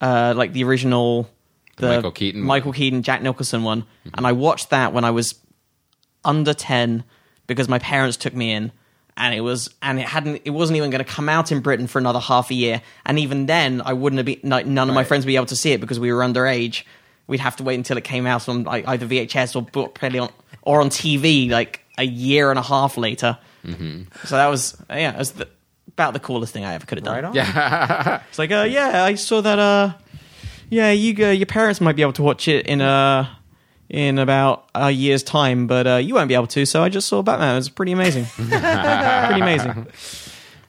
uh, 0.00 0.34
like 0.36 0.52
the 0.52 0.64
original, 0.64 1.28
the 1.76 1.88
Michael 1.88 2.12
Keaton 2.12 2.40
one. 2.42 2.46
Michael 2.48 2.72
Keaton, 2.72 3.02
Jack 3.02 3.22
Nicholson 3.22 3.62
one, 3.62 3.84
and 4.14 4.26
I 4.26 4.32
watched 4.32 4.70
that 4.70 4.92
when 4.92 5.04
I 5.04 5.10
was 5.10 5.34
under 6.24 6.52
10 6.52 7.04
because 7.46 7.68
my 7.68 7.78
parents 7.78 8.16
took 8.16 8.34
me 8.34 8.52
in 8.52 8.72
and 9.16 9.34
it 9.34 9.40
was 9.40 9.70
and 9.80 9.98
it 9.98 10.06
hadn't 10.06 10.42
it 10.44 10.50
wasn't 10.50 10.76
even 10.76 10.90
going 10.90 11.04
to 11.04 11.10
come 11.10 11.28
out 11.28 11.50
in 11.50 11.60
Britain 11.60 11.86
for 11.86 11.98
another 11.98 12.20
half 12.20 12.50
a 12.50 12.54
year. 12.54 12.82
And 13.06 13.18
even 13.18 13.46
then 13.46 13.80
I 13.84 13.92
wouldn't 13.94 14.18
have 14.18 14.26
been 14.26 14.50
like, 14.50 14.66
none 14.66 14.88
of 14.88 14.94
my 14.94 15.04
friends 15.04 15.24
would 15.24 15.30
be 15.30 15.36
able 15.36 15.46
to 15.46 15.56
see 15.56 15.72
it 15.72 15.80
because 15.80 15.98
we 15.98 16.12
were 16.12 16.20
underage. 16.20 16.82
We'd 17.26 17.40
have 17.40 17.56
to 17.56 17.62
wait 17.62 17.76
until 17.76 17.96
it 17.96 18.04
came 18.04 18.26
out 18.26 18.48
on 18.48 18.64
like, 18.64 18.86
either 18.86 19.06
VHS 19.06 19.56
or 19.56 19.62
book 19.62 19.94
probably 19.94 20.18
on 20.18 20.30
or 20.62 20.80
on 20.80 20.90
TV 20.90 21.50
like 21.50 21.82
a 21.98 22.04
year 22.04 22.50
and 22.50 22.58
a 22.58 22.62
half 22.62 22.96
later. 22.96 23.38
So 24.24 24.36
that 24.36 24.48
was 24.48 24.76
yeah 24.90 25.14
it 25.14 25.18
was 25.18 25.32
the, 25.32 25.48
about 25.88 26.12
the 26.12 26.20
coolest 26.20 26.52
thing 26.52 26.64
I 26.64 26.74
ever 26.74 26.84
could 26.84 26.98
have 26.98 27.04
done. 27.04 27.14
Right 27.14 27.24
on. 27.24 27.34
Yeah. 27.34 28.22
it's 28.28 28.38
like 28.38 28.52
uh 28.52 28.66
yeah 28.68 29.02
I 29.02 29.14
saw 29.14 29.40
that 29.40 29.58
uh 29.58 29.94
yeah 30.70 30.90
you 30.90 31.26
uh, 31.26 31.30
your 31.30 31.46
parents 31.46 31.80
might 31.80 31.96
be 31.96 32.02
able 32.02 32.12
to 32.14 32.22
watch 32.22 32.48
it 32.48 32.66
in 32.66 32.80
uh 32.80 33.26
in 33.88 34.18
about 34.18 34.68
a 34.74 34.90
year's 34.90 35.22
time, 35.22 35.66
but 35.68 35.86
uh, 35.86 35.96
you 35.96 36.14
won't 36.14 36.26
be 36.28 36.34
able 36.34 36.48
to. 36.48 36.66
So 36.66 36.82
I 36.82 36.88
just 36.88 37.06
saw 37.08 37.22
Batman. 37.22 37.52
It 37.52 37.58
was 37.58 37.68
pretty 37.68 37.92
amazing. 37.92 38.24
pretty 38.34 39.40
amazing. 39.40 39.86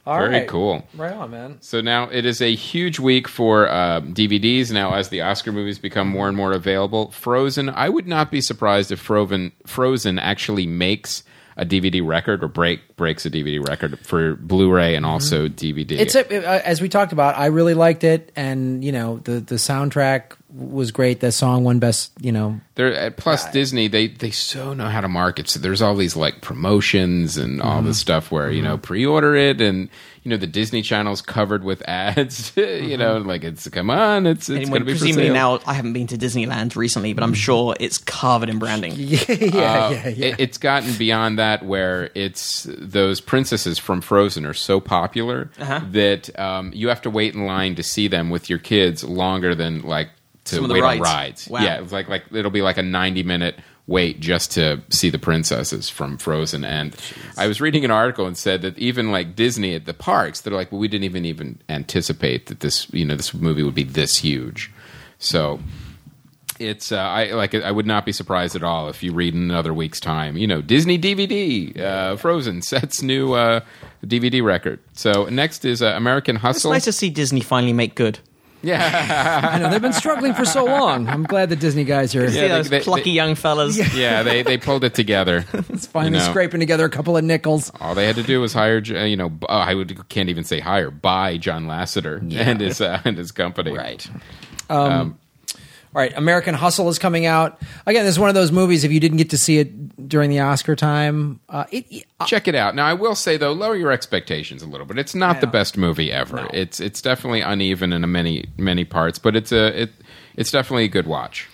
All 0.06 0.18
Very 0.20 0.32
right. 0.34 0.48
cool. 0.48 0.86
Right 0.94 1.12
on, 1.12 1.30
man. 1.32 1.58
So 1.60 1.80
now 1.82 2.04
it 2.08 2.24
is 2.24 2.40
a 2.40 2.54
huge 2.54 2.98
week 2.98 3.28
for 3.28 3.68
uh, 3.68 4.00
DVDs. 4.00 4.72
Now, 4.72 4.94
as 4.94 5.10
the 5.10 5.20
Oscar 5.20 5.52
movies 5.52 5.78
become 5.78 6.08
more 6.08 6.28
and 6.28 6.36
more 6.36 6.52
available, 6.52 7.10
Frozen. 7.10 7.68
I 7.68 7.88
would 7.90 8.06
not 8.06 8.30
be 8.30 8.40
surprised 8.40 8.90
if 8.90 9.00
Frozen 9.00 9.52
Frozen 9.66 10.18
actually 10.18 10.66
makes 10.66 11.24
a 11.58 11.66
DVD 11.66 12.06
record 12.06 12.42
or 12.42 12.48
break 12.48 12.80
breaks 12.98 13.24
a 13.24 13.30
DVD 13.30 13.66
record 13.66 13.98
for 14.00 14.34
Blu-ray 14.34 14.94
and 14.94 15.06
also 15.06 15.48
DVD. 15.48 15.92
It's 15.92 16.14
a, 16.14 16.46
uh, 16.46 16.60
as 16.62 16.82
we 16.82 16.90
talked 16.90 17.12
about. 17.14 17.38
I 17.38 17.46
really 17.46 17.72
liked 17.72 18.04
it, 18.04 18.30
and 18.36 18.84
you 18.84 18.92
know 18.92 19.16
the 19.24 19.40
the 19.40 19.54
soundtrack 19.54 20.32
was 20.54 20.90
great. 20.92 21.20
The 21.20 21.32
song 21.32 21.64
won 21.64 21.78
best. 21.78 22.12
You 22.20 22.32
know, 22.32 22.60
There, 22.74 22.92
uh, 23.06 23.10
plus 23.16 23.50
Disney, 23.52 23.88
they 23.88 24.08
they 24.08 24.30
so 24.30 24.74
know 24.74 24.86
how 24.88 25.00
to 25.00 25.08
market. 25.08 25.48
So 25.48 25.58
there's 25.60 25.80
all 25.80 25.94
these 25.94 26.16
like 26.16 26.42
promotions 26.42 27.38
and 27.38 27.62
all 27.62 27.78
Mm-hmm. 27.78 27.86
this 27.88 27.98
stuff 27.98 28.30
where 28.30 28.50
you 28.50 28.60
know 28.62 28.76
pre-order 28.76 29.34
it, 29.36 29.60
and 29.60 29.88
you 30.24 30.30
know 30.30 30.36
the 30.36 30.46
Disney 30.48 30.82
Channel's 30.82 31.22
covered 31.22 31.62
with 31.64 31.82
ads. 31.88 32.52
you 32.56 32.96
know, 32.96 33.18
like 33.18 33.44
it's 33.44 33.68
come 33.68 33.88
on, 33.90 34.26
it's 34.26 34.48
it's 34.48 34.62
And 34.62 34.68
going 34.70 34.80
to 34.80 34.86
be 34.86 34.92
for 34.94 34.98
presumably 35.00 35.26
sale. 35.26 35.34
now, 35.34 35.60
I 35.66 35.74
haven't 35.74 35.92
been 35.92 36.06
to 36.08 36.18
Disneyland 36.18 36.74
recently, 36.76 37.12
but 37.14 37.22
I'm 37.22 37.34
sure 37.34 37.76
it's 37.78 37.98
covered 37.98 38.48
in 38.48 38.58
branding. 38.58 38.94
yeah, 38.96 39.18
yeah, 39.28 39.34
Uh, 39.36 39.90
yeah, 39.90 40.08
yeah. 40.08 40.26
It, 40.26 40.34
it's 40.40 40.58
gotten 40.58 40.94
beyond 40.94 41.38
that 41.38 41.64
where 41.64 42.10
it's 42.14 42.64
those 42.92 43.20
princesses 43.20 43.78
from 43.78 44.00
Frozen 44.00 44.46
are 44.46 44.54
so 44.54 44.80
popular 44.80 45.50
Uh-huh. 45.58 45.80
that 45.92 46.38
um, 46.38 46.72
you 46.74 46.88
have 46.88 47.02
to 47.02 47.10
wait 47.10 47.34
in 47.34 47.44
line 47.46 47.74
to 47.76 47.82
see 47.82 48.08
them 48.08 48.30
with 48.30 48.48
your 48.48 48.58
kids 48.58 49.02
longer 49.04 49.54
than 49.54 49.82
like 49.82 50.08
to 50.44 50.56
Some 50.56 50.68
wait 50.68 50.82
rides. 50.82 51.00
on 51.00 51.02
rides. 51.04 51.48
Wow. 51.48 51.60
Yeah, 51.60 51.80
it's 51.82 51.92
like 51.92 52.08
like 52.08 52.24
it'll 52.32 52.50
be 52.50 52.62
like 52.62 52.78
a 52.78 52.82
ninety 52.82 53.22
minute 53.22 53.56
wait 53.86 54.20
just 54.20 54.52
to 54.52 54.80
see 54.90 55.08
the 55.10 55.18
princesses 55.18 55.88
from 55.88 56.18
Frozen. 56.18 56.62
And 56.64 56.94
I 57.38 57.46
was 57.46 57.58
reading 57.60 57.84
an 57.86 57.90
article 57.90 58.26
and 58.26 58.36
said 58.36 58.60
that 58.62 58.78
even 58.78 59.10
like 59.10 59.34
Disney 59.34 59.74
at 59.74 59.86
the 59.86 59.94
parks, 59.94 60.40
they're 60.42 60.52
like, 60.52 60.70
well, 60.70 60.78
we 60.78 60.88
didn't 60.88 61.04
even 61.04 61.24
even 61.24 61.58
anticipate 61.68 62.46
that 62.46 62.60
this 62.60 62.86
you 62.92 63.04
know 63.04 63.16
this 63.16 63.32
movie 63.34 63.62
would 63.62 63.74
be 63.74 63.84
this 63.84 64.16
huge. 64.18 64.70
So 65.18 65.60
it's 66.60 66.92
uh, 66.92 66.96
I 66.98 67.32
like 67.32 67.54
I 67.54 67.70
would 67.70 67.86
not 67.86 68.04
be 68.04 68.12
surprised 68.12 68.56
at 68.56 68.62
all 68.62 68.88
if 68.88 69.02
you 69.02 69.12
read 69.12 69.34
in 69.34 69.42
another 69.42 69.72
week's 69.74 70.00
time. 70.00 70.36
You 70.36 70.46
know, 70.46 70.60
Disney 70.60 70.98
DVD, 70.98 71.78
uh, 71.78 72.16
Frozen 72.16 72.62
sets 72.72 73.02
new 73.02 73.32
uh, 73.34 73.60
DVD 74.04 74.42
record. 74.42 74.80
So 74.94 75.26
next 75.26 75.64
is 75.64 75.82
uh, 75.82 75.94
American 75.96 76.36
Hustle. 76.36 76.72
It's 76.72 76.76
nice 76.76 76.84
to 76.84 76.92
see 76.92 77.10
Disney 77.10 77.40
finally 77.40 77.72
make 77.72 77.94
good. 77.94 78.18
yeah, 78.60 79.50
I 79.52 79.58
know 79.60 79.70
they've 79.70 79.80
been 79.80 79.92
struggling 79.92 80.34
for 80.34 80.44
so 80.44 80.64
long. 80.64 81.06
I'm 81.08 81.22
glad 81.22 81.48
the 81.48 81.54
Disney 81.54 81.84
guys 81.84 82.16
are 82.16 82.28
See 82.28 82.40
they- 82.40 82.48
those 82.48 82.68
they- 82.68 82.80
plucky 82.80 83.04
they- 83.04 83.10
young 83.10 83.36
fellas. 83.36 83.78
yeah. 83.96 84.24
They 84.24 84.42
they 84.42 84.58
pulled 84.58 84.82
it 84.82 84.94
together. 84.94 85.44
It's 85.68 85.86
finally 85.86 86.18
you 86.18 86.24
know. 86.24 86.30
scraping 86.30 86.58
together 86.58 86.84
a 86.84 86.90
couple 86.90 87.16
of 87.16 87.22
nickels. 87.22 87.70
All 87.80 87.94
they 87.94 88.04
had 88.06 88.16
to 88.16 88.24
do 88.24 88.40
was 88.40 88.52
hire, 88.52 88.82
uh, 88.90 89.04
you 89.04 89.16
know, 89.16 89.30
oh, 89.42 89.46
I 89.54 89.74
would 89.74 90.08
can't 90.08 90.28
even 90.28 90.42
say 90.42 90.58
hire, 90.58 90.90
buy 90.90 91.36
John 91.36 91.66
Lasseter 91.68 92.18
and 92.36 92.60
his 92.60 92.80
uh, 92.80 93.00
and 93.04 93.16
his 93.16 93.30
company. 93.30 93.70
Right. 93.72 94.10
All 95.94 96.00
right, 96.02 96.12
American 96.16 96.54
Hustle 96.54 96.88
is 96.90 96.98
coming 96.98 97.24
out 97.26 97.60
again. 97.86 98.04
This 98.04 98.14
is 98.14 98.18
one 98.18 98.28
of 98.28 98.34
those 98.34 98.52
movies. 98.52 98.84
If 98.84 98.92
you 98.92 99.00
didn't 99.00 99.16
get 99.18 99.30
to 99.30 99.38
see 99.38 99.58
it 99.58 100.08
during 100.08 100.28
the 100.30 100.40
Oscar 100.40 100.76
time, 100.76 101.40
uh, 101.48 101.64
it, 101.70 101.86
it- 101.90 102.04
Check 102.26 102.46
it 102.48 102.54
out. 102.54 102.74
Now, 102.74 102.84
I 102.86 102.94
will 102.94 103.14
say 103.14 103.36
though, 103.36 103.52
lower 103.52 103.74
your 103.76 103.90
expectations 103.92 104.62
a 104.62 104.66
little 104.66 104.86
bit. 104.86 104.98
It's 104.98 105.14
not 105.14 105.40
the 105.40 105.46
best 105.46 105.76
movie 105.78 106.12
ever. 106.12 106.48
It's 106.52 106.78
it's 106.80 107.00
definitely 107.00 107.40
uneven 107.40 107.92
in 107.92 108.10
many 108.12 108.44
many 108.56 108.84
parts, 108.84 109.18
but 109.18 109.34
it's 109.36 109.50
a 109.52 109.82
it 109.82 109.90
it's 110.36 110.50
definitely 110.50 110.84
a 110.84 110.88
good 110.88 111.06
watch. 111.06 111.48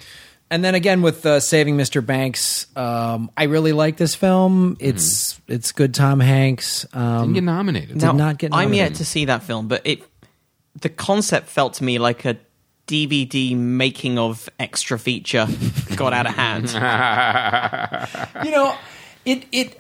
and 0.51 0.65
then 0.65 0.75
again 0.75 1.01
with 1.03 1.25
uh, 1.27 1.39
Saving 1.41 1.77
Mr. 1.77 2.05
Banks, 2.05 2.67
um, 2.77 3.31
I 3.37 3.45
really 3.45 3.73
like 3.73 3.97
this 3.99 4.15
film. 4.15 4.77
It's 4.81 5.41
it's 5.49 5.73
good. 5.73 5.95
Tom 5.95 6.19
Hanks. 6.21 6.87
Um, 6.93 7.21
Didn't 7.21 7.35
get 7.35 7.45
nominated. 7.45 7.97
Now, 8.03 8.13
not 8.13 8.39
get 8.39 8.55
I'm 8.55 8.73
yet 8.75 8.95
to 8.97 9.05
see 9.05 9.27
that 9.27 9.43
film, 9.45 9.69
but 9.69 9.83
it 9.87 10.03
the 10.81 10.89
concept 10.89 11.49
felt 11.49 11.75
to 11.75 11.85
me 11.85 11.99
like 11.99 12.25
a 12.25 12.37
DVD 12.87 13.57
making 13.57 14.19
of 14.19 14.49
extra 14.59 14.99
feature 14.99 15.47
got 15.97 16.13
out 16.13 16.27
of 16.27 16.35
hand. 16.35 16.65
you 18.45 18.51
know, 18.51 18.77
it 19.25 19.47
it 19.53 19.79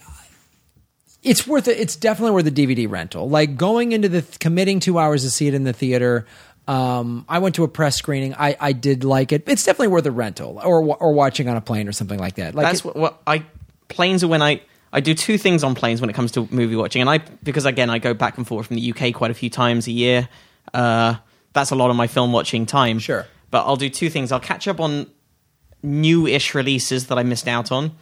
it's 1.23 1.47
worth 1.47 1.69
it. 1.69 1.79
It's 1.79 1.97
definitely 1.97 2.33
worth 2.33 2.45
the 2.45 2.67
DVD 2.67 2.91
rental. 2.91 3.29
Like 3.29 3.57
going 3.57 3.93
into 3.93 4.09
the 4.09 4.23
committing 4.41 4.81
two 4.81 4.99
hours 4.99 5.23
to 5.23 5.31
see 5.31 5.47
it 5.49 5.55
in 5.55 5.65
the 5.65 5.73
theater. 5.73 6.27
Um, 6.67 7.27
I 7.29 7.41
went 7.41 7.57
to 7.57 7.65
a 7.65 7.69
press 7.69 7.97
screening. 7.97 8.35
I, 8.35 8.57
I 8.59 8.73
did 8.73 9.05
like 9.05 9.33
it. 9.33 9.45
It's 9.47 9.65
definitely 9.65 9.89
worth 9.89 10.07
a 10.07 10.11
rental 10.11 10.61
or 10.65 10.83
or 10.97 11.13
watching 11.13 11.49
on 11.49 11.57
a 11.57 11.61
plane 11.61 11.89
or 11.89 11.93
something 11.93 12.19
like 12.19 12.37
that. 12.37 12.55
Like 12.55 12.65
That's 12.67 12.81
it- 12.81 12.85
what, 12.87 12.97
what 12.97 13.23
I 13.27 13.45
planes 13.89 14.25
are 14.25 14.29
when 14.29 14.41
I 14.41 14.63
I 14.93 15.01
do 15.01 15.13
two 15.13 15.37
things 15.37 15.63
on 15.63 15.75
planes 15.75 16.01
when 16.01 16.09
it 16.09 16.15
comes 16.15 16.33
to 16.33 16.49
movie 16.51 16.77
watching, 16.77 17.03
and 17.03 17.11
I 17.11 17.19
because 17.19 17.67
again 17.67 17.91
I 17.91 17.99
go 17.99 18.15
back 18.15 18.39
and 18.39 18.47
forth 18.47 18.69
from 18.69 18.77
the 18.77 18.93
UK 18.95 19.13
quite 19.13 19.31
a 19.31 19.35
few 19.35 19.51
times 19.51 19.87
a 19.89 19.93
year. 19.93 20.29
Uh, 20.73 21.17
that's 21.55 21.71
a 21.71 21.75
lot 21.75 21.89
of 21.91 21.97
my 21.97 22.07
film 22.07 22.33
watching 22.33 22.67
time. 22.67 22.99
Sure. 22.99 23.27
but 23.51 23.65
I'll 23.65 23.77
do 23.77 23.89
two 23.89 24.11
things. 24.11 24.31
I'll 24.33 24.41
catch 24.41 24.69
up 24.69 24.81
on 24.81 25.07
new-ish 25.83 26.55
releases 26.55 27.07
that 27.09 27.19
I 27.19 27.23
missed 27.23 27.49
out 27.49 27.71
on, 27.73 27.93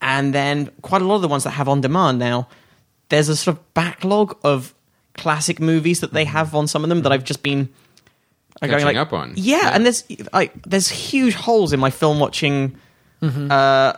and 0.00 0.34
then 0.34 0.70
quite 0.82 1.02
a 1.02 1.04
lot 1.04 1.16
of 1.16 1.22
the 1.22 1.28
ones 1.28 1.44
that 1.44 1.50
have 1.50 1.68
on 1.68 1.80
demand 1.80 2.18
now. 2.18 2.48
There's 3.08 3.28
a 3.28 3.36
sort 3.36 3.56
of 3.56 3.74
backlog 3.74 4.36
of 4.42 4.74
classic 5.14 5.60
movies 5.60 6.00
that 6.00 6.12
they 6.12 6.24
have 6.24 6.54
on 6.54 6.66
some 6.66 6.82
of 6.84 6.88
them 6.88 7.02
that 7.02 7.12
I've 7.12 7.24
just 7.24 7.42
been 7.42 7.68
going 8.60 8.70
Catching 8.72 8.86
like- 8.86 8.96
up 8.96 9.12
on. 9.12 9.32
Yeah, 9.36 9.56
Yeah. 9.62 9.70
and 9.74 9.84
there's 9.84 10.04
like 10.32 10.52
there's 10.62 10.88
huge 10.88 11.34
holes 11.34 11.72
in 11.72 11.80
my 11.80 11.90
film 11.90 12.18
watching 12.20 12.76
Mm-hmm. 13.22 13.50
uh, 13.50 13.94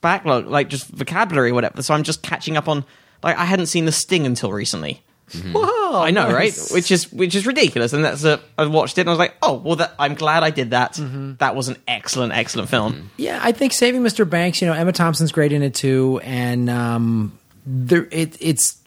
backlog, 0.00 0.48
like 0.48 0.68
just 0.68 0.88
vocabulary 0.88 1.52
whatever. 1.52 1.80
So 1.82 1.94
I'm 1.94 2.02
just 2.02 2.22
catching 2.22 2.56
up 2.56 2.68
on. 2.68 2.84
Like 3.22 3.36
I 3.38 3.44
hadn't 3.44 3.66
seen 3.66 3.84
The 3.84 3.92
Sting 3.92 4.26
until 4.26 4.50
recently. 4.52 5.00
Whoa, 5.34 6.00
I 6.02 6.10
know, 6.10 6.30
nice. 6.30 6.70
right? 6.70 6.74
Which 6.74 6.90
is 6.90 7.12
which 7.12 7.34
is 7.34 7.46
ridiculous. 7.46 7.92
And 7.92 8.04
that's 8.04 8.24
a, 8.24 8.40
I 8.58 8.66
watched 8.66 8.98
it 8.98 9.02
and 9.02 9.10
I 9.10 9.12
was 9.12 9.18
like, 9.18 9.34
oh 9.42 9.54
well, 9.54 9.76
that, 9.76 9.94
I'm 9.98 10.14
glad 10.14 10.42
I 10.42 10.50
did 10.50 10.70
that. 10.70 10.94
Mm-hmm. 10.94 11.34
That 11.38 11.56
was 11.56 11.68
an 11.68 11.76
excellent, 11.88 12.32
excellent 12.32 12.68
film. 12.68 13.10
Yeah, 13.16 13.40
I 13.42 13.52
think 13.52 13.72
Saving 13.72 14.02
Mr. 14.02 14.28
Banks. 14.28 14.60
You 14.60 14.68
know, 14.68 14.74
Emma 14.74 14.92
Thompson's 14.92 15.32
great 15.32 15.52
in 15.52 15.62
it 15.62 15.74
too, 15.74 16.20
and 16.22 16.68
um, 16.68 17.38
there 17.66 18.08
it, 18.10 18.36
it's 18.40 18.81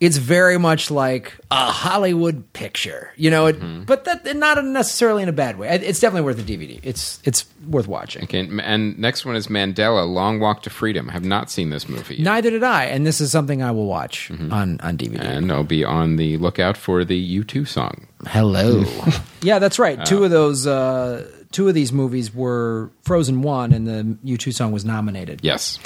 it's 0.00 0.16
very 0.16 0.58
much 0.58 0.90
like 0.90 1.34
a 1.50 1.66
Hollywood 1.66 2.50
picture, 2.54 3.12
you 3.16 3.30
know. 3.30 3.46
It, 3.46 3.60
Mm-hmm. 3.60 3.82
but 3.84 4.04
that 4.06 4.34
not 4.36 4.64
necessarily 4.64 5.22
in 5.22 5.28
a 5.28 5.32
bad 5.32 5.58
way. 5.58 5.68
It's 5.68 6.00
definitely 6.00 6.24
worth 6.24 6.38
a 6.38 6.42
DVD. 6.42 6.80
It's 6.82 7.20
it's 7.24 7.44
worth 7.68 7.86
watching. 7.86 8.22
Okay, 8.24 8.48
and 8.62 8.98
next 8.98 9.26
one 9.26 9.36
is 9.36 9.48
Mandela: 9.48 10.10
Long 10.10 10.40
Walk 10.40 10.62
to 10.62 10.70
Freedom. 10.70 11.10
I 11.10 11.12
have 11.12 11.24
not 11.26 11.50
seen 11.50 11.68
this 11.70 11.88
movie, 11.88 12.14
yet. 12.16 12.24
Neither 12.24 12.50
did 12.50 12.62
I, 12.62 12.84
and 12.86 13.06
this 13.06 13.20
is 13.20 13.30
something 13.30 13.62
I 13.62 13.70
will 13.72 13.86
watch 13.86 14.30
on 14.30 14.80
on 14.80 14.96
DVD. 14.96 15.18
Mm-hmm. 15.18 15.22
and 15.26 15.52
I'll 15.52 15.64
be 15.64 15.84
on 15.84 16.16
the 16.16 16.38
lookout 16.38 16.76
for 16.78 17.04
the 17.04 17.38
U2 17.44 17.68
song. 17.68 18.06
Hello. 18.26 18.84
yeah, 19.42 19.58
that's 19.58 19.78
right. 19.78 20.02
Two 20.06 20.24
of 20.24 20.30
those, 20.30 20.66
uh, 20.66 21.28
two 21.52 21.68
of 21.68 21.74
these 21.74 21.92
movies 21.92 22.32
were 22.34 22.90
Frozen 23.02 23.42
one, 23.42 23.72
and 23.72 23.86
the 23.86 24.16
U 24.24 24.38
two 24.38 24.52
song 24.52 24.72
was 24.72 24.84
nominated. 24.86 25.40
Yes. 25.42 25.78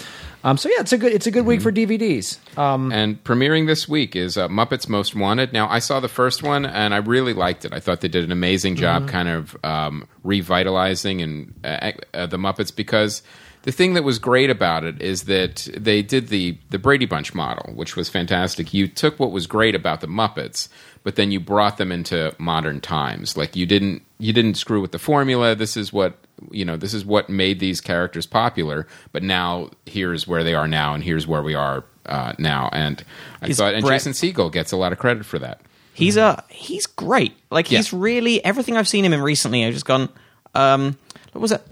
Um. 0.44 0.56
So 0.58 0.68
yeah, 0.68 0.80
it's 0.80 0.92
a 0.92 0.98
good 0.98 1.12
it's 1.12 1.26
a 1.26 1.30
good 1.30 1.46
week 1.46 1.60
for 1.62 1.72
Mm-hmm. 1.72 1.92
DVDs. 1.92 2.58
Um. 2.58 2.92
And 2.92 3.22
premiering 3.24 3.66
this 3.66 3.88
week 3.88 4.14
is 4.14 4.36
uh, 4.36 4.46
Muppets 4.48 4.88
Most 4.88 5.16
Wanted. 5.16 5.52
Now, 5.52 5.68
I 5.68 5.78
saw 5.80 5.98
the 6.00 6.08
first 6.08 6.42
one 6.42 6.66
and 6.66 6.94
I 6.94 6.98
really 6.98 7.32
liked 7.32 7.64
it. 7.64 7.72
I 7.72 7.80
thought 7.80 8.02
they 8.02 8.08
did 8.08 8.24
an 8.24 8.30
amazing 8.32 8.76
job 8.76 9.08
kind 9.08 9.28
of 9.28 9.56
um, 9.64 10.06
revitalizing 10.22 11.22
and 11.22 11.54
uh, 11.64 11.92
uh, 12.12 12.26
the 12.26 12.36
Muppets 12.36 12.74
because 12.74 13.22
the 13.62 13.72
thing 13.72 13.94
that 13.94 14.04
was 14.04 14.18
great 14.18 14.50
about 14.50 14.84
it 14.84 15.00
is 15.00 15.22
that 15.24 15.66
they 15.74 16.02
did 16.02 16.28
the 16.28 16.58
the 16.70 16.78
Brady 16.78 17.06
Bunch 17.06 17.34
model, 17.34 17.72
which 17.74 17.96
was 17.96 18.10
fantastic. 18.10 18.74
You 18.74 18.86
took 18.86 19.18
what 19.18 19.30
was 19.32 19.46
great 19.46 19.74
about 19.74 20.02
the 20.02 20.06
Muppets, 20.08 20.68
but 21.02 21.16
then 21.16 21.30
you 21.32 21.40
brought 21.40 21.78
them 21.78 21.90
into 21.90 22.34
modern 22.38 22.82
times. 22.82 23.36
Like 23.38 23.56
you 23.56 23.64
didn't 23.64 24.02
you 24.18 24.34
didn't 24.34 24.54
screw 24.54 24.82
with 24.82 24.92
the 24.92 24.98
formula. 24.98 25.54
This 25.54 25.76
is 25.78 25.92
what 25.92 26.18
you 26.50 26.64
know. 26.64 26.76
This 26.76 26.94
is 26.94 27.04
what 27.04 27.28
made 27.28 27.60
these 27.60 27.80
characters 27.80 28.26
popular. 28.26 28.86
But 29.12 29.22
now 29.22 29.70
here's 29.86 30.26
where 30.26 30.44
they 30.44 30.54
are 30.54 30.68
now, 30.68 30.94
and 30.94 31.02
here's 31.04 31.26
where 31.26 31.42
we 31.42 31.54
are 31.54 31.84
uh, 32.06 32.32
now. 32.38 32.68
And 32.72 33.02
I 33.42 33.48
Is 33.48 33.56
thought, 33.58 33.74
and 33.74 33.84
Brett- 33.84 34.02
Jason 34.02 34.12
Segel 34.12 34.50
gets 34.52 34.72
a 34.72 34.76
lot 34.76 34.92
of 34.92 34.98
credit 34.98 35.24
for 35.24 35.38
that. 35.38 35.60
He's 35.94 36.16
uh 36.16 36.42
he's 36.48 36.86
great. 36.86 37.34
Like 37.50 37.68
he's 37.68 37.92
really 37.92 38.44
everything 38.44 38.76
I've 38.76 38.88
seen 38.88 39.04
him 39.04 39.12
in 39.12 39.20
recently. 39.22 39.64
I've 39.64 39.74
just 39.74 39.86
gone. 39.86 40.08
Um, 40.54 40.96
what 41.32 41.40
was 41.40 41.52
it? 41.52 41.62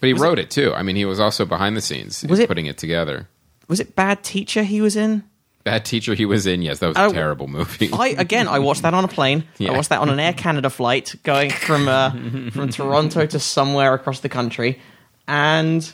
But 0.00 0.06
he 0.06 0.12
wrote 0.14 0.38
it 0.38 0.50
too. 0.50 0.72
I 0.74 0.82
mean, 0.82 0.96
he 0.96 1.04
was 1.04 1.18
also 1.20 1.44
behind 1.44 1.76
the 1.76 1.80
scenes 1.80 2.24
Was 2.28 2.38
it- 2.38 2.48
putting 2.48 2.66
it 2.66 2.78
together. 2.78 3.28
Was 3.68 3.80
it 3.80 3.94
Bad 3.96 4.22
Teacher? 4.22 4.62
He 4.64 4.80
was 4.80 4.96
in. 4.96 5.22
Bad 5.64 5.84
Teacher 5.84 6.14
he 6.14 6.24
was 6.24 6.46
in. 6.46 6.62
Yes, 6.62 6.80
that 6.80 6.88
was 6.88 6.96
a 6.96 7.04
Oh. 7.04 7.12
terrible 7.12 7.46
movie. 7.48 7.90
I 7.92 8.08
again, 8.08 8.48
I 8.48 8.58
watched 8.58 8.82
that 8.82 8.94
on 8.94 9.04
a 9.04 9.08
plane. 9.08 9.44
Yeah. 9.58 9.72
I 9.72 9.76
watched 9.76 9.90
that 9.90 10.00
on 10.00 10.08
an 10.08 10.18
Air 10.18 10.32
Canada 10.32 10.70
flight 10.70 11.14
going 11.22 11.50
from 11.50 11.88
uh, 11.88 12.10
from 12.50 12.68
Toronto 12.70 13.26
to 13.26 13.38
somewhere 13.38 13.94
across 13.94 14.20
the 14.20 14.28
country, 14.28 14.80
and 15.28 15.92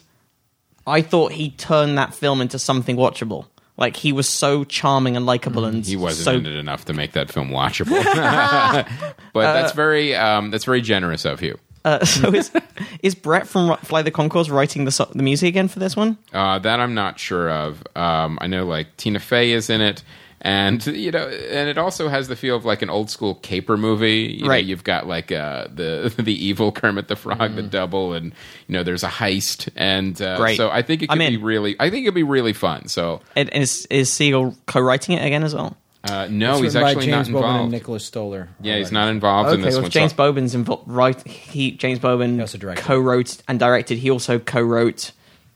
I 0.87 1.03
thought 1.03 1.33
he 1.33 1.51
turned 1.51 1.99
that 1.99 2.15
film 2.15 2.41
into 2.41 2.59
something 2.59 2.97
watchable. 2.97 3.47
Like 3.77 3.95
he 3.97 4.11
was 4.13 4.29
so 4.29 4.65
charming 4.65 5.17
and 5.17 5.25
likable, 5.25 5.65
and 5.65 5.85
he 5.87 5.95
wasn't 5.97 6.25
so 6.25 6.33
in 6.33 6.47
it 6.47 6.57
enough 6.57 6.87
to 6.87 6.93
make 6.95 7.13
that 7.13 7.31
film 7.31 7.51
watchable. 7.51 8.03
but 9.33 9.53
that's 9.53 9.73
very 9.73 10.15
um, 10.17 10.51
that's 10.51 10.65
very 10.65 10.81
generous 10.81 11.25
of 11.25 11.43
you. 11.43 11.59
Uh, 11.89 12.05
so 12.05 12.35
is 12.35 12.51
is 13.03 13.15
Bret 13.15 13.47
from 13.49 13.77
Fly 13.79 14.03
the 14.03 14.11
Conchords 14.11 14.51
writing 14.51 14.85
the 14.85 14.91
so- 14.91 15.11
the 15.15 15.23
music 15.23 15.49
again 15.49 15.69
for 15.69 15.79
this 15.79 15.97
one? 15.97 16.19
Uh, 16.33 16.59
that 16.59 16.81
I'm 16.81 16.95
not 16.95 17.19
sure 17.19 17.51
of. 17.51 17.83
Um, 17.97 18.39
I 18.41 18.47
know 18.47 18.67
like 18.67 18.97
Tina 18.97 19.19
Fey 19.21 19.53
is 19.53 19.71
in 19.71 19.81
it, 19.81 20.03
and 20.43 20.85
you 20.87 21.11
know, 21.11 21.27
and 21.29 21.69
it 21.69 21.79
also 21.79 22.09
has 22.09 22.29
the 22.29 22.37
feel 22.37 22.57
of 22.57 22.65
like 22.65 22.83
an 22.83 22.91
old 22.91 23.11
school 23.11 23.35
caper 23.37 23.77
movie. 23.77 24.37
You 24.39 24.43
know, 24.45 24.51
Right. 24.51 24.65
you've 24.65 24.85
got 24.85 25.07
like 25.07 25.33
uh, 25.33 25.69
the 25.75 26.13
the 26.19 26.35
evil 26.47 26.73
Kermit 26.73 27.09
the 27.09 27.17
Frog, 27.17 27.55
the 27.57 27.63
double, 27.63 28.13
and 28.13 28.27
you 28.67 28.73
know, 28.75 28.83
there's 28.83 29.03
a 29.05 29.09
heist, 29.09 29.69
and 29.77 30.21
uh, 30.21 30.37
Great. 30.37 30.57
so 30.57 30.71
I 30.71 30.83
think 30.83 31.03
it 31.03 31.11
I'm 31.11 31.19
could 31.19 31.29
be 31.29 31.35
in. 31.37 31.43
really. 31.43 31.77
I 31.81 31.91
think 31.91 32.05
it'd 32.05 32.15
be 32.15 32.23
really 32.23 32.53
fun. 32.53 32.89
So 32.89 33.21
And 33.35 33.49
is 33.51 33.87
is 33.91 34.11
Segel 34.11 34.57
co-writing 34.67 35.17
it 35.17 35.25
again 35.25 35.43
as 35.43 35.55
well? 35.55 35.77
Uh, 36.05 36.29
no, 36.31 36.53
It's 36.53 36.61
he's 36.63 36.75
written 36.75 36.83
by 36.83 36.91
actually 36.91 37.11
not 37.11 37.17
James 37.25 37.29
Bobin 37.29 37.45
and 37.45 37.55
involved. 37.55 37.73
Nicholas 37.73 38.05
Stoller. 38.05 38.49
Yeah, 38.61 38.79
he's 38.79 38.93
not 38.93 39.09
involved 39.09 39.53
in 39.53 39.61
this 39.63 39.75
well, 39.75 39.83
one. 39.83 39.91
James 39.91 40.13
so- 40.13 40.17
Bobin's 40.17 40.55
involved. 40.55 40.85
Right, 40.87 41.27
he 41.27 41.73
James 41.73 41.99
Bobin 41.99 42.35
He 42.37 42.41
also 42.41 42.59
co-wrote 42.77 43.43
and 43.49 43.59
directed. 43.59 43.99
He 43.99 44.11
also 44.11 44.39
co-wrote 44.39 45.13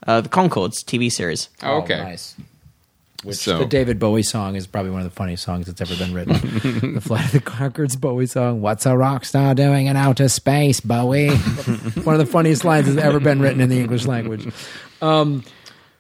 uh, 0.07 0.21
the 0.21 0.29
Conchords 0.29 0.85
TV 0.85 1.11
series. 1.13 1.49
Oh, 1.63 1.79
okay. 1.83 1.97
nice. 1.97 2.35
Which 3.23 3.37
So- 3.37 3.59
the 3.61 3.67
David 3.67 4.01
Bowie 4.01 4.25
song 4.25 4.57
is 4.57 4.67
probably 4.67 4.91
one 4.91 5.01
of 5.01 5.05
the 5.05 5.15
funniest 5.15 5.45
songs 5.45 5.67
that's 5.67 5.81
ever 5.81 5.95
been 5.97 6.13
written. 6.13 6.35
the 6.95 7.01
Flight 7.01 7.27
of 7.27 7.33
the 7.33 7.41
Conchords 7.41 7.99
Bowie 7.99 8.27
song. 8.27 8.61
What's 8.63 8.85
a 8.85 8.97
rock 8.97 9.25
star 9.25 9.55
doing 9.55 9.87
in 9.87 9.97
outer 9.97 10.29
space, 10.29 10.81
Bowie? 10.81 11.29
one 12.03 12.15
of 12.15 12.19
the 12.19 12.27
funniest 12.27 12.65
lines 12.65 12.93
that's 12.93 13.07
ever 13.07 13.21
been 13.21 13.41
written 13.41 13.61
in 13.61 13.69
the 13.69 13.79
English 13.79 14.07
language. 14.07 14.53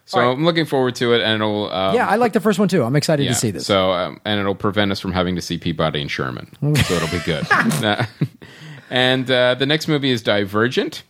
So 0.05 0.19
I'm 0.19 0.45
looking 0.45 0.67
forward 0.67 0.95
to 0.97 1.15
it, 1.15 1.23
and 1.23 1.35
it'll. 1.37 1.73
Um, 1.73 1.95
Yeah, 1.95 2.09
I 2.09 2.17
like 2.17 2.33
the 2.33 2.41
first 2.41 2.59
one 2.59 2.69
too. 2.69 2.83
I'm 2.83 2.97
excited 2.97 3.25
yeah, 3.25 3.31
to 3.31 3.35
see 3.35 3.51
this. 3.51 3.67
So, 3.67 3.93
um, 3.93 4.21
and 4.25 4.41
it'll 4.41 4.55
prevent 4.55 4.93
us 4.93 5.01
from 5.01 5.13
having 5.13 5.37
to 5.37 5.43
see 5.43 5.59
Peabody 5.59 6.01
and 6.01 6.11
Sherman. 6.11 6.49
so 6.61 6.95
it'll 6.95 7.09
be 7.09 7.25
good. 7.25 7.47
And 8.93 9.31
uh, 9.31 9.55
the 9.55 9.65
next 9.65 9.89
movie 9.89 10.11
is 10.11 10.23
Divergent, 10.23 11.03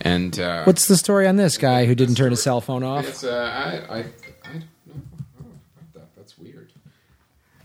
and 0.00 0.36
uh, 0.40 0.64
What's 0.64 0.88
the 0.88 0.96
story 0.96 1.28
on 1.28 1.36
this 1.36 1.56
guy 1.58 1.86
who 1.86 1.94
didn't 1.94 2.16
turn 2.16 2.32
his 2.32 2.42
cell 2.42 2.60
phone 2.60 2.82
off? 2.82 3.06
It's, 3.06 3.22
uh, 3.22 3.30
I, 3.30 3.94
I, 3.94 3.98
I 3.98 4.02
don't 4.52 4.64
know. 4.88 5.52
That, 5.94 6.16
that's 6.16 6.36
weird. 6.36 6.72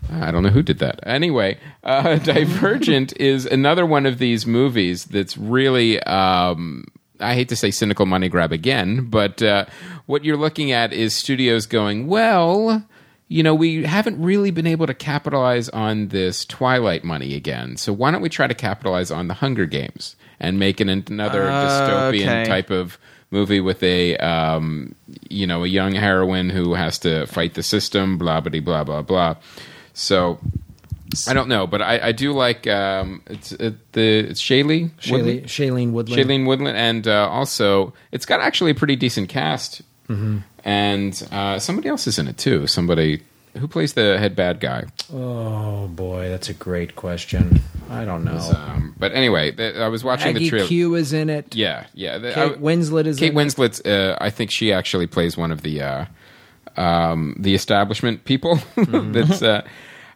I 0.08 0.30
don't 0.30 0.44
know 0.44 0.50
who 0.50 0.62
did 0.62 0.78
that. 0.78 1.00
Anyway, 1.02 1.58
uh, 1.82 2.14
Divergent 2.18 3.12
is 3.16 3.44
another 3.44 3.84
one 3.84 4.06
of 4.06 4.18
these 4.18 4.46
movies 4.46 5.06
that's 5.06 5.36
really. 5.36 6.00
Um, 6.04 6.84
I 7.20 7.34
hate 7.34 7.48
to 7.50 7.56
say 7.56 7.70
cynical 7.70 8.06
money 8.06 8.28
grab 8.28 8.52
again, 8.52 9.06
but 9.08 9.42
uh, 9.42 9.66
what 10.06 10.24
you're 10.24 10.36
looking 10.36 10.72
at 10.72 10.92
is 10.92 11.14
studios 11.14 11.66
going, 11.66 12.06
well, 12.06 12.84
you 13.28 13.42
know, 13.42 13.54
we 13.54 13.84
haven't 13.84 14.22
really 14.22 14.50
been 14.50 14.66
able 14.66 14.86
to 14.86 14.94
capitalize 14.94 15.68
on 15.70 16.08
this 16.08 16.44
Twilight 16.44 17.02
money 17.02 17.34
again. 17.34 17.76
So 17.76 17.92
why 17.92 18.10
don't 18.10 18.22
we 18.22 18.28
try 18.28 18.46
to 18.46 18.54
capitalize 18.54 19.10
on 19.10 19.28
the 19.28 19.34
Hunger 19.34 19.66
Games 19.66 20.16
and 20.38 20.58
make 20.58 20.80
it 20.80 20.88
another 20.88 21.42
dystopian 21.42 22.28
okay. 22.28 22.44
type 22.44 22.70
of 22.70 22.98
movie 23.30 23.60
with 23.60 23.82
a 23.82 24.16
um, 24.18 24.94
you 25.28 25.46
know 25.46 25.64
a 25.64 25.66
young 25.66 25.92
heroine 25.92 26.50
who 26.50 26.74
has 26.74 26.98
to 27.00 27.26
fight 27.26 27.54
the 27.54 27.62
system, 27.62 28.18
blah 28.18 28.40
blah 28.40 28.60
blah 28.60 28.84
blah 28.84 29.02
blah. 29.02 29.36
So 29.92 30.38
I 31.28 31.34
don't 31.34 31.48
know, 31.48 31.66
but 31.66 31.80
I, 31.82 32.08
I 32.08 32.12
do 32.12 32.32
like 32.32 32.66
um, 32.66 33.22
it's 33.26 33.52
it, 33.52 33.92
the 33.92 34.18
it's 34.30 34.40
Shaylee 34.42 34.90
Shailene, 35.00 35.10
Woodley? 35.12 35.40
Shailene 35.42 35.92
Woodland. 35.92 36.20
Shailene 36.20 36.46
Woodland, 36.46 36.76
and 36.76 37.08
uh, 37.08 37.28
also 37.28 37.92
it's 38.12 38.26
got 38.26 38.40
actually 38.40 38.72
a 38.72 38.74
pretty 38.74 38.96
decent 38.96 39.28
cast, 39.28 39.82
and 40.64 41.28
uh, 41.32 41.58
somebody 41.58 41.88
else 41.88 42.06
is 42.06 42.18
in 42.18 42.28
it 42.28 42.38
too. 42.38 42.66
Somebody 42.66 43.22
who 43.56 43.66
plays 43.68 43.94
the 43.94 44.18
head 44.18 44.36
bad 44.36 44.60
guy. 44.60 44.84
Oh 45.12 45.88
boy, 45.88 46.28
that's 46.28 46.48
a 46.48 46.54
great 46.54 46.96
question. 46.96 47.60
I 47.88 48.04
don't 48.04 48.24
know. 48.24 48.36
Um, 48.36 48.94
but 48.98 49.12
anyway, 49.12 49.52
th- 49.52 49.76
I 49.76 49.88
was 49.88 50.02
watching 50.04 50.28
Aggie 50.30 50.38
the 50.40 50.50
trailer. 50.50 50.66
Q 50.66 50.94
is 50.96 51.12
in 51.12 51.30
it. 51.30 51.54
Yeah, 51.54 51.86
yeah. 51.94 52.18
The- 52.18 52.32
Kate 52.32 52.52
I- 52.52 52.56
Winslet 52.56 53.06
is 53.06 53.18
Kate 53.18 53.32
in 53.32 53.38
it. 53.38 53.40
Winslet's. 53.40 53.80
Uh, 53.80 54.16
I 54.20 54.30
think 54.30 54.50
she 54.50 54.72
actually 54.72 55.06
plays 55.06 55.36
one 55.36 55.52
of 55.52 55.62
the 55.62 55.82
uh, 55.82 56.04
um, 56.76 57.36
the 57.38 57.54
establishment 57.54 58.24
people. 58.24 58.56
Mm-hmm. 58.76 59.12
That's. 59.12 59.42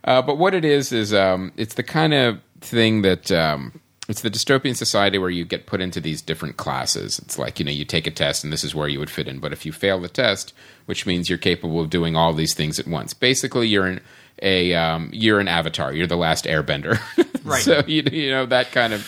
Uh, 0.04 0.22
but 0.22 0.38
what 0.38 0.54
it 0.54 0.64
is 0.64 0.92
is 0.92 1.12
um, 1.12 1.52
it's 1.56 1.74
the 1.74 1.82
kind 1.82 2.14
of 2.14 2.40
thing 2.60 3.02
that 3.02 3.30
um, 3.30 3.80
it's 4.08 4.22
the 4.22 4.30
dystopian 4.30 4.76
society 4.76 5.18
where 5.18 5.30
you 5.30 5.44
get 5.44 5.66
put 5.66 5.80
into 5.80 6.00
these 6.00 6.20
different 6.22 6.56
classes. 6.56 7.18
It's 7.20 7.38
like 7.38 7.58
you 7.58 7.64
know 7.64 7.70
you 7.70 7.84
take 7.84 8.06
a 8.06 8.10
test 8.10 8.42
and 8.42 8.52
this 8.52 8.64
is 8.64 8.74
where 8.74 8.88
you 8.88 8.98
would 8.98 9.10
fit 9.10 9.28
in. 9.28 9.38
But 9.38 9.52
if 9.52 9.64
you 9.64 9.72
fail 9.72 10.00
the 10.00 10.08
test, 10.08 10.52
which 10.86 11.06
means 11.06 11.28
you're 11.28 11.38
capable 11.38 11.80
of 11.80 11.90
doing 11.90 12.16
all 12.16 12.32
these 12.32 12.54
things 12.54 12.78
at 12.78 12.86
once, 12.86 13.14
basically 13.14 13.68
you're 13.68 13.86
an 13.86 14.00
a 14.42 14.74
um, 14.74 15.10
you're 15.12 15.38
an 15.40 15.48
avatar. 15.48 15.92
You're 15.92 16.06
the 16.06 16.16
last 16.16 16.44
airbender. 16.44 17.00
Right. 17.42 17.62
so 17.62 17.82
you, 17.86 18.02
you 18.12 18.30
know 18.30 18.44
that 18.44 18.70
kind 18.70 18.92
of 18.92 19.02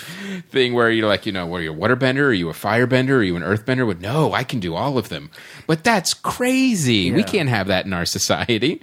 thing 0.49 0.73
where 0.73 0.91
you're 0.91 1.07
like, 1.07 1.27
you 1.27 1.33
know, 1.33 1.45
what 1.45 1.61
are 1.61 1.65
you 1.65 1.73
a 1.73 1.77
waterbender? 1.77 2.23
Are 2.23 2.33
you 2.33 2.49
a 2.49 2.55
firebender? 2.55 3.11
Are 3.11 3.23
you 3.23 3.37
an 3.37 3.43
earthbender? 3.43 3.87
Well, 3.87 3.99
no, 4.01 4.33
I 4.33 4.43
can 4.43 4.59
do 4.59 4.75
all 4.75 4.97
of 4.97 5.11
them. 5.11 5.31
But 5.67 5.85
that's 5.85 6.15
crazy. 6.15 7.13
We 7.13 7.25
can't 7.25 7.51
have 7.51 7.67
that 7.67 7.85
in 7.85 7.93
our 7.93 8.07
society. 8.07 8.81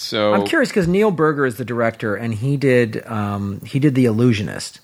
So 0.00 0.32
I'm 0.32 0.46
curious 0.46 0.70
because 0.70 0.88
Neil 0.88 1.10
Burger 1.10 1.44
is 1.44 1.56
the 1.56 1.64
director, 1.64 2.16
and 2.16 2.34
he 2.34 2.56
did 2.56 3.06
um, 3.06 3.60
he 3.64 3.78
did 3.78 3.94
The 3.94 4.06
Illusionist. 4.06 4.80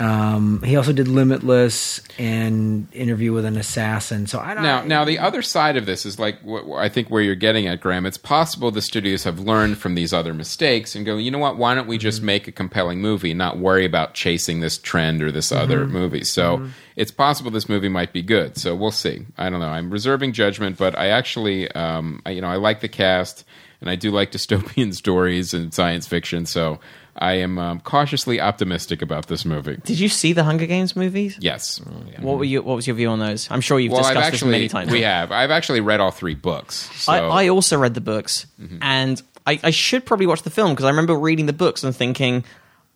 Um, 0.00 0.62
he 0.62 0.74
also 0.76 0.92
did 0.92 1.06
Limitless 1.06 2.02
and 2.18 2.88
Interview 2.92 3.32
with 3.32 3.44
an 3.44 3.56
Assassin. 3.56 4.26
So 4.26 4.40
I 4.40 4.54
don't 4.54 4.62
Now, 4.62 4.82
now 4.82 5.04
the 5.04 5.18
other 5.18 5.42
side 5.42 5.76
of 5.76 5.86
this 5.86 6.04
is 6.04 6.18
like 6.18 6.40
what 6.42 6.64
I 6.78 6.88
think 6.88 7.08
where 7.08 7.22
you're 7.22 7.34
getting 7.36 7.68
at, 7.68 7.80
Graham. 7.80 8.04
It's 8.04 8.18
possible 8.18 8.70
the 8.70 8.82
studios 8.82 9.24
have 9.24 9.38
learned 9.38 9.78
from 9.78 9.94
these 9.94 10.12
other 10.12 10.34
mistakes 10.34 10.96
and 10.96 11.06
go, 11.06 11.18
you 11.18 11.30
know 11.30 11.38
what? 11.38 11.56
Why 11.56 11.74
don't 11.74 11.86
we 11.86 11.98
just 11.98 12.20
make 12.20 12.48
a 12.48 12.52
compelling 12.52 13.00
movie 13.00 13.30
and 13.30 13.38
not 13.38 13.58
worry 13.58 13.84
about 13.84 14.14
chasing 14.14 14.60
this 14.60 14.76
trend 14.76 15.22
or 15.22 15.30
this 15.30 15.52
other 15.52 15.86
movie? 15.86 16.24
So 16.24 16.66
it's 16.96 17.12
possible 17.12 17.50
this 17.50 17.68
movie 17.68 17.88
might 17.88 18.12
be 18.12 18.22
good. 18.22 18.56
So 18.56 18.74
we'll 18.74 18.90
see. 18.90 19.24
I 19.38 19.50
don't 19.50 19.60
know. 19.60 19.68
I'm 19.68 19.90
reserving 19.90 20.32
judgment, 20.32 20.78
but 20.78 20.98
I 20.98 21.08
actually, 21.08 21.70
um, 21.72 22.20
I, 22.26 22.30
you 22.30 22.40
know, 22.40 22.48
I 22.48 22.56
like 22.56 22.80
the 22.80 22.88
cast 22.88 23.44
and 23.82 23.90
I 23.90 23.96
do 23.96 24.10
like 24.10 24.32
dystopian 24.32 24.94
stories 25.02 25.52
and 25.52 25.74
science 25.74 26.06
fiction. 26.06 26.46
So 26.46 26.80
I 27.16 27.34
am 27.34 27.58
um, 27.58 27.80
cautiously 27.80 28.40
optimistic 28.40 29.02
about 29.02 29.26
this 29.26 29.44
movie. 29.44 29.76
Did 29.84 29.98
you 30.00 30.08
see 30.08 30.32
the 30.32 30.44
Hunger 30.44 30.64
Games 30.64 30.96
movies? 30.96 31.36
Yes. 31.38 31.78
What 32.20 32.38
were 32.38 32.44
you? 32.44 32.62
What 32.62 32.76
was 32.76 32.86
your 32.86 32.96
view 32.96 33.08
on 33.10 33.18
those? 33.18 33.50
I'm 33.50 33.60
sure 33.60 33.78
you've 33.78 33.92
Well, 33.92 34.00
I've 34.00 34.14
discussed 34.14 34.30
this 34.30 34.34
actually 34.40 34.50
many 34.52 34.68
times. 34.68 34.90
we 34.90 35.02
have. 35.02 35.30
I've 35.30 35.50
actually 35.50 35.80
read 35.80 36.00
all 36.00 36.10
three 36.10 36.34
books. 36.34 36.88
So 37.02 37.12
I, 37.12 37.44
I 37.44 37.48
also 37.50 37.76
read 37.76 37.92
the 37.92 38.00
books, 38.00 38.46
Mm-hmm. 38.58 38.78
and 38.80 39.22
I, 39.46 39.60
I 39.62 39.70
should 39.70 40.06
probably 40.06 40.26
watch 40.26 40.42
the 40.42 40.50
film 40.50 40.70
because 40.70 40.84
I 40.86 40.88
remember 40.90 41.14
reading 41.18 41.46
the 41.46 41.52
books 41.52 41.82
and 41.84 41.94
thinking, 41.94 42.44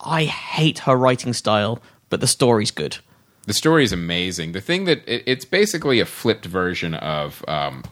I 0.01 0.25
hate 0.25 0.79
her 0.81 0.95
writing 0.97 1.33
style, 1.33 1.83
but 2.09 2.21
the 2.21 2.29
story's 2.29 2.71
good. 2.71 2.99
the 3.47 3.53
story 3.53 3.83
is 3.85 3.93
amazing. 3.93 4.53
The 4.53 4.61
thing 4.61 4.85
that 4.85 4.99
it, 5.09 5.25
it's 5.27 5.45
basically 5.45 5.99
a 6.01 6.07
flipped 6.07 6.45
version 6.47 6.95
of 6.95 7.45
um, 7.49 7.83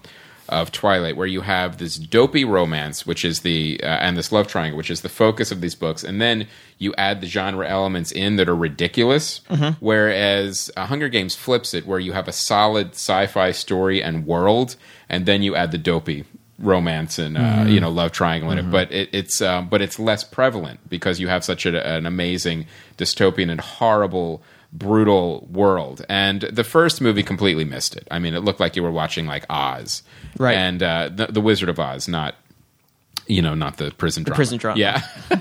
of 0.49 0.71
Twilight, 0.73 1.17
where 1.17 1.27
you 1.27 1.43
have 1.43 1.79
this 1.79 1.97
dopey 1.97 2.45
romance, 2.45 3.07
which 3.07 3.25
is 3.25 3.41
the 3.41 3.81
uh, 3.83 3.87
and 3.87 4.17
this 4.17 4.33
love 4.33 4.47
triangle, 4.47 4.77
which 4.77 4.91
is 4.91 5.01
the 5.01 5.09
focus 5.09 5.51
of 5.51 5.61
these 5.61 5.75
books, 5.75 6.05
and 6.05 6.21
then 6.21 6.47
you 6.79 6.95
add 6.97 7.21
the 7.21 7.27
genre 7.27 7.67
elements 7.69 8.13
in 8.13 8.37
that 8.37 8.49
are 8.49 8.57
ridiculous. 8.57 9.41
Whereas 9.81 10.71
uh, 10.77 10.87
Hunger 10.87 11.09
Games 11.09 11.35
flips 11.35 11.75
it, 11.75 11.87
where 11.87 12.01
you 12.01 12.13
have 12.13 12.29
a 12.29 12.33
solid 12.33 12.93
sci-fi 12.93 13.53
story 13.53 14.03
and 14.03 14.27
world, 14.27 14.77
and 15.09 15.27
then 15.27 15.43
you 15.43 15.57
add 15.57 15.73
the 15.73 15.79
dopey 15.79 16.25
romance 16.61 17.19
and 17.19 17.37
uh, 17.37 17.65
you 17.67 17.81
know 17.81 17.91
love 17.91 18.13
triangle 18.13 18.49
in 18.53 18.59
it 18.59 18.71
but 18.71 18.91
it, 18.93 19.09
it's 19.13 19.43
um, 19.43 19.69
but 19.69 19.83
it's 19.83 19.99
less 19.99 20.23
prevalent 20.23 20.79
because 20.89 21.19
you 21.19 21.27
have 21.27 21.45
such 21.45 21.67
a, 21.67 21.87
an 21.87 22.07
amazing 22.07 22.65
dystopian 22.97 23.51
and 23.51 23.61
horrible 23.61 24.41
brutal 24.75 25.47
world. 25.51 26.05
And 26.09 26.43
the 26.43 26.65
first 26.65 27.01
movie 27.01 27.23
completely 27.23 27.65
missed 27.65 27.97
it. 27.97 28.07
I 28.11 28.19
mean 28.19 28.35
it 28.35 28.41
looked 28.41 28.61
like 28.61 28.77
you 28.77 28.83
were 28.83 28.91
watching 28.91 29.27
like 29.27 29.47
oz. 29.49 30.03
Right. 30.39 30.57
and 30.57 30.83
uh, 30.83 31.11
the, 31.15 31.27
the 31.29 31.41
wizard 31.41 31.69
of 31.69 31.79
oz 31.79 32.09
not 32.09 32.35
you 33.27 33.41
know 33.41 33.55
not 33.55 33.77
the 33.79 33.93
prison 33.93 34.25
drama. 34.25 34.37
prison 34.37 34.59
drama. 34.59 34.79
yeah. 34.81 35.03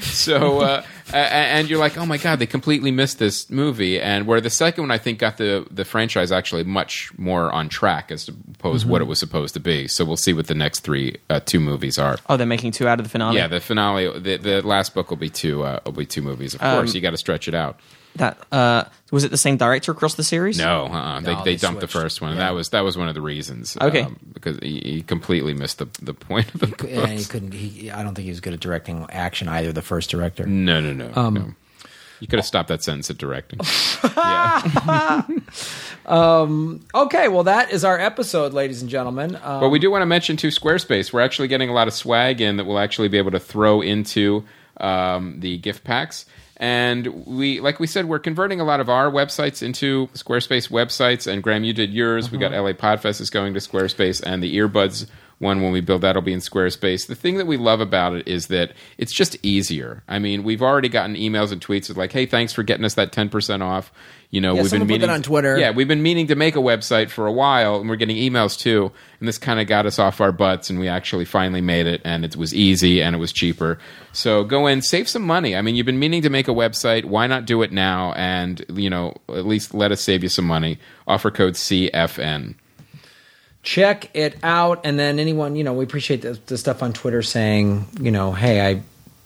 So 0.00 0.60
uh, 0.60 0.82
and 1.14 1.68
you're 1.70 1.78
like 1.78 1.96
oh 1.96 2.04
my 2.04 2.18
god 2.18 2.38
they 2.38 2.46
completely 2.46 2.90
missed 2.90 3.18
this 3.18 3.48
movie. 3.48 3.98
And 4.00 4.26
where 4.26 4.40
the 4.40 4.50
second 4.50 4.82
one 4.82 4.90
i 4.90 4.98
think 4.98 5.18
got 5.18 5.38
the 5.38 5.66
the 5.70 5.84
franchise 5.84 6.30
actually 6.30 6.64
much 6.64 7.10
more 7.16 7.50
on 7.52 7.68
track 7.70 8.10
as 8.10 8.28
opposed 8.28 8.84
to 8.84 8.90
what 8.90 9.00
it 9.00 9.04
was 9.06 9.18
supposed 9.18 9.54
to 9.54 9.60
be. 9.60 9.88
So 9.88 10.04
we'll 10.04 10.18
see 10.18 10.32
what 10.34 10.46
the 10.46 10.54
next 10.54 10.80
three 10.80 11.16
uh, 11.30 11.40
two 11.40 11.58
movies 11.60 11.98
are. 11.98 12.18
Oh, 12.28 12.36
they're 12.36 12.46
making 12.46 12.72
two 12.72 12.86
out 12.86 12.98
of 13.00 13.04
the 13.04 13.10
finale. 13.10 13.36
yeah 13.36 13.46
the 13.46 13.60
finale 13.60 14.18
the, 14.18 14.36
the 14.36 14.66
last 14.66 14.94
book 14.94 15.08
will 15.10 15.16
be 15.16 15.30
two 15.30 15.62
uh, 15.62 15.80
will 15.86 15.92
be 15.92 16.06
two 16.06 16.22
movies. 16.22 16.54
Of 16.54 16.62
Um, 16.62 16.76
course 16.78 16.94
you 16.94 17.00
got 17.00 17.10
to 17.10 17.16
stretch 17.18 17.48
it 17.48 17.54
out 17.54 17.78
That 18.16 18.38
uh, 18.52 18.84
was 19.10 19.24
it. 19.24 19.30
The 19.32 19.36
same 19.36 19.56
director 19.56 19.90
across 19.92 20.14
the 20.14 20.22
series? 20.22 20.56
no, 20.58 20.86
uh-uh. 20.86 21.20
they, 21.20 21.32
No, 21.34 21.44
they 21.44 21.52
they 21.52 21.56
dumped 21.56 21.80
the 21.80 21.88
switched. 21.88 22.02
first 22.02 22.20
one. 22.20 22.30
and 22.32 22.40
That 22.40 22.54
was 22.54 22.68
that 22.70 22.82
was 22.82 22.96
one 22.96 23.08
of 23.08 23.14
the 23.14 23.20
reasons. 23.20 23.76
Okay. 23.80 24.02
um, 24.02 24.18
because 24.32 24.58
he, 24.60 24.78
he 24.80 25.02
completely 25.02 25.52
missed 25.54 25.78
the 25.78 25.88
the 26.00 26.14
point 26.14 26.52
of 26.54 26.60
the 26.60 26.66
books. 26.68 26.84
and 26.84 27.10
he 27.18 27.24
couldn't. 27.24 27.52
He, 27.52 27.90
I 27.90 28.02
don't 28.04 28.14
think 28.14 28.24
he 28.24 28.30
was 28.30 28.40
good 28.40 28.52
at 28.54 28.60
directing 28.60 29.04
action 29.10 29.48
either. 29.48 29.72
The 29.72 29.82
first 29.82 30.10
director. 30.10 30.46
No, 30.46 30.80
no, 30.80 30.92
no, 30.92 31.10
Um, 31.14 31.34
no. 31.34 31.54
You 32.20 32.28
could 32.28 32.38
have 32.38 32.46
stopped 32.46 32.68
that 32.68 32.82
sentence 32.82 33.10
at 33.10 33.18
directing. 33.18 33.58
yeah. 34.16 35.22
Okay, 36.06 37.28
well 37.28 37.42
that 37.44 37.72
is 37.72 37.84
our 37.84 37.98
episode, 37.98 38.52
ladies 38.52 38.80
and 38.82 38.90
gentlemen. 38.90 39.36
Um, 39.42 39.60
But 39.60 39.68
we 39.70 39.78
do 39.78 39.90
want 39.90 40.02
to 40.02 40.06
mention 40.06 40.36
too 40.36 40.48
Squarespace. 40.48 41.12
We're 41.12 41.20
actually 41.22 41.48
getting 41.48 41.68
a 41.68 41.72
lot 41.72 41.88
of 41.88 41.94
swag 41.94 42.40
in 42.40 42.56
that 42.58 42.64
we'll 42.64 42.78
actually 42.78 43.08
be 43.08 43.18
able 43.18 43.32
to 43.32 43.40
throw 43.40 43.80
into 43.80 44.44
um, 44.78 45.40
the 45.40 45.58
gift 45.58 45.84
packs. 45.84 46.26
And 46.56 47.26
we, 47.26 47.60
like 47.60 47.80
we 47.80 47.86
said, 47.86 48.06
we're 48.06 48.20
converting 48.20 48.60
a 48.60 48.64
lot 48.64 48.80
of 48.80 48.88
our 48.88 49.10
websites 49.10 49.62
into 49.62 50.06
Squarespace 50.08 50.70
websites. 50.70 51.30
And 51.30 51.42
Graham, 51.42 51.64
you 51.64 51.72
did 51.72 51.92
yours. 51.92 52.30
We 52.30 52.38
got 52.38 52.52
uh-huh. 52.52 52.62
LA 52.62 52.72
Podfest 52.72 53.20
is 53.20 53.30
going 53.30 53.54
to 53.54 53.60
Squarespace, 53.60 54.22
and 54.24 54.42
the 54.42 54.56
earbuds 54.56 55.08
one 55.38 55.62
when 55.62 55.72
we 55.72 55.80
build 55.80 56.02
that'll 56.02 56.22
be 56.22 56.32
in 56.32 56.38
Squarespace. 56.40 57.06
The 57.06 57.14
thing 57.14 57.38
that 57.38 57.46
we 57.46 57.56
love 57.56 57.80
about 57.80 58.14
it 58.14 58.28
is 58.28 58.46
that 58.48 58.72
it's 58.98 59.12
just 59.12 59.36
easier. 59.42 60.02
I 60.08 60.18
mean, 60.18 60.44
we've 60.44 60.62
already 60.62 60.88
gotten 60.88 61.16
emails 61.16 61.50
and 61.50 61.60
tweets 61.60 61.90
of 61.90 61.96
like, 61.96 62.12
"Hey, 62.12 62.26
thanks 62.26 62.52
for 62.52 62.62
getting 62.62 62.84
us 62.84 62.94
that 62.94 63.12
ten 63.12 63.28
percent 63.28 63.62
off." 63.62 63.92
You 64.34 64.40
know, 64.40 64.56
Yeah, 64.56 64.62
we've 64.62 64.70
been 64.72 64.86
meaning 64.88 65.10
on 65.10 65.22
Twitter. 65.22 65.56
Yeah, 65.56 65.70
we've 65.70 65.86
been 65.86 66.02
meaning 66.02 66.26
to 66.26 66.34
make 66.34 66.56
a 66.56 66.58
website 66.58 67.08
for 67.08 67.28
a 67.28 67.32
while, 67.32 67.76
and 67.76 67.88
we're 67.88 67.94
getting 67.94 68.16
emails 68.16 68.58
too. 68.58 68.90
And 69.20 69.28
this 69.28 69.38
kind 69.38 69.60
of 69.60 69.68
got 69.68 69.86
us 69.86 70.00
off 70.00 70.20
our 70.20 70.32
butts, 70.32 70.68
and 70.68 70.80
we 70.80 70.88
actually 70.88 71.24
finally 71.24 71.60
made 71.60 71.86
it, 71.86 72.00
and 72.04 72.24
it 72.24 72.34
was 72.34 72.52
easy 72.52 73.00
and 73.00 73.14
it 73.14 73.20
was 73.20 73.32
cheaper. 73.32 73.78
So 74.12 74.42
go 74.42 74.66
in, 74.66 74.82
save 74.82 75.08
some 75.08 75.22
money. 75.22 75.54
I 75.54 75.62
mean, 75.62 75.76
you've 75.76 75.86
been 75.86 76.00
meaning 76.00 76.22
to 76.22 76.30
make 76.30 76.48
a 76.48 76.50
website. 76.50 77.04
Why 77.04 77.28
not 77.28 77.46
do 77.46 77.62
it 77.62 77.70
now? 77.70 78.12
And 78.14 78.64
you 78.70 78.90
know, 78.90 79.14
at 79.28 79.46
least 79.46 79.72
let 79.72 79.92
us 79.92 80.00
save 80.00 80.24
you 80.24 80.28
some 80.28 80.46
money. 80.46 80.80
Offer 81.06 81.30
code 81.30 81.54
CFN. 81.54 82.56
check 83.62 84.10
it 84.14 84.36
out, 84.42 84.80
and 84.82 84.98
then 84.98 85.20
anyone 85.20 85.54
you 85.54 85.62
know, 85.62 85.74
we 85.74 85.84
appreciate 85.84 86.22
the, 86.22 86.40
the 86.46 86.58
stuff 86.58 86.82
on 86.82 86.92
Twitter 86.92 87.22
saying, 87.22 87.86
you 88.00 88.10
know, 88.10 88.32
hey, 88.32 88.66
I. 88.66 88.82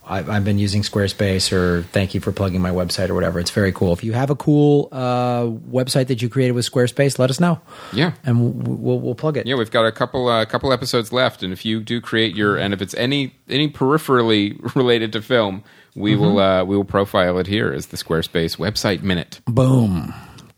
I- 0.09 0.37
I've 0.37 0.45
been 0.45 0.59
using 0.59 0.83
Squarespace, 0.83 1.53
or 1.53 1.83
thank 1.93 2.15
you 2.15 2.21
for 2.21 2.33
plugging 2.33 2.61
my 2.63 2.71
website, 2.71 3.09
or 3.11 3.15
whatever. 3.15 3.39
It's 3.39 3.51
very 3.51 3.73
cool. 3.73 3.93
If 3.93 4.03
you 4.03 4.13
have 4.15 4.31
a 4.31 4.35
cool 4.37 4.89
uh, 4.91 5.45
website 5.71 6.07
that 6.09 6.23
you 6.23 6.29
created 6.29 6.53
with 6.53 6.71
Squarespace, 6.71 7.19
let 7.19 7.31
us 7.31 7.39
know, 7.41 7.61
Yeah. 7.93 8.13
and 8.25 8.41
we'll, 8.41 8.77
we'll, 8.77 9.01
we'll 9.01 9.15
plug 9.15 9.37
it. 9.37 9.47
Yeah, 9.47 9.57
we've 9.57 9.71
got 9.71 9.85
a 9.87 9.93
couple 9.93 10.29
uh, 10.29 10.45
couple 10.47 10.73
episodes 10.73 11.13
left, 11.13 11.43
and 11.43 11.53
if 11.53 11.65
you 11.65 11.81
do 11.81 12.01
create 12.01 12.35
your, 12.35 12.57
and 12.57 12.73
if 12.73 12.81
it's 12.81 12.95
any 12.95 13.35
any 13.49 13.69
peripherally 13.69 14.59
related 14.75 15.13
to 15.13 15.23
film, 15.23 15.63
we 15.95 16.17
will 16.17 16.39
uh, 16.39 16.65
we 16.65 16.77
will 16.77 16.85
profile 16.85 17.39
it 17.39 17.47
here 17.47 17.73
as 17.73 17.87
the 17.87 17.97
Squarespace 17.97 18.57
website 18.57 19.03
minute. 19.03 19.41
Boom. 19.47 20.15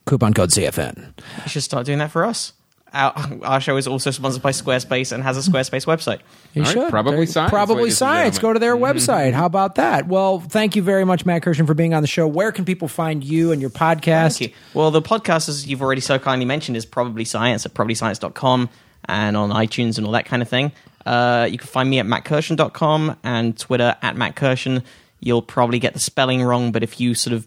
Coupon 0.07 0.33
code 0.35 0.51
CFN. 0.51 1.13
You 1.45 1.49
should 1.49 1.63
start 1.63 1.87
doing 1.87 1.99
that 1.99 2.11
for 2.11 2.25
us. 2.25 2.53
Our, 2.93 3.15
our 3.45 3.61
show 3.61 3.77
is 3.77 3.87
also 3.87 4.11
sponsored 4.11 4.43
by 4.43 4.51
Squarespace 4.51 5.13
and 5.13 5.23
has 5.23 5.37
a 5.37 5.51
Squarespace 5.51 5.87
website. 5.87 6.21
You 6.55 6.63
All 6.63 6.67
right, 6.67 6.73
should. 6.73 6.91
Probably 6.91 7.17
There- 7.19 7.27
Science, 7.27 7.51
Probably 7.51 7.91
science. 7.91 8.39
Go 8.39 8.53
to 8.53 8.59
their 8.59 8.77
website. 8.77 9.33
How 9.33 9.47
about 9.47 9.77
that? 9.77 10.07
Well, 10.09 10.41
thank 10.41 10.77
you 10.77 10.83
very 10.83 11.05
much, 11.05 11.25
Matt 11.25 11.43
Kirshen, 11.43 11.67
for 11.67 11.75
being 11.75 11.95
on 11.95 12.03
the 12.03 12.09
show. 12.09 12.27
Where 12.27 12.53
can 12.53 12.65
people 12.65 12.89
find 12.89 13.23
you 13.23 13.53
and 13.53 13.61
your 13.61 13.71
podcast? 13.71 14.39
Thank 14.39 14.41
you. 14.41 14.57
Well, 14.75 14.91
the 14.91 15.03
podcast, 15.03 15.49
as 15.49 15.67
you've 15.67 15.83
already 15.83 16.01
so 16.01 16.19
kindly 16.19 16.47
mentioned, 16.47 16.77
is 16.77 16.85
Probably 16.87 17.25
Science 17.25 17.65
at 17.67 17.75
probablyscience.com 17.75 18.69
and 19.07 19.37
on 19.37 19.51
iTunes 19.51 19.97
and 19.99 20.07
all 20.07 20.13
that 20.13 20.27
kind 20.27 20.43
of 20.43 20.49
thing. 20.49 20.73
Uh, 21.07 21.49
you 21.51 21.59
can 21.59 21.67
find 21.67 21.89
me 21.89 21.99
at 21.99 22.07
mattkirshen.com 22.07 23.17
and 23.23 23.59
Twitter 23.59 23.97
at 24.03 24.17
mattkirshen. 24.17 24.83
You'll 25.21 25.43
probably 25.43 25.79
get 25.79 25.95
the 25.95 26.01
spelling 26.01 26.43
wrong, 26.43 26.73
but 26.73 26.83
if 26.83 27.01
you 27.01 27.15
sort 27.15 27.35
of 27.35 27.47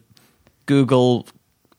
Google 0.65 1.27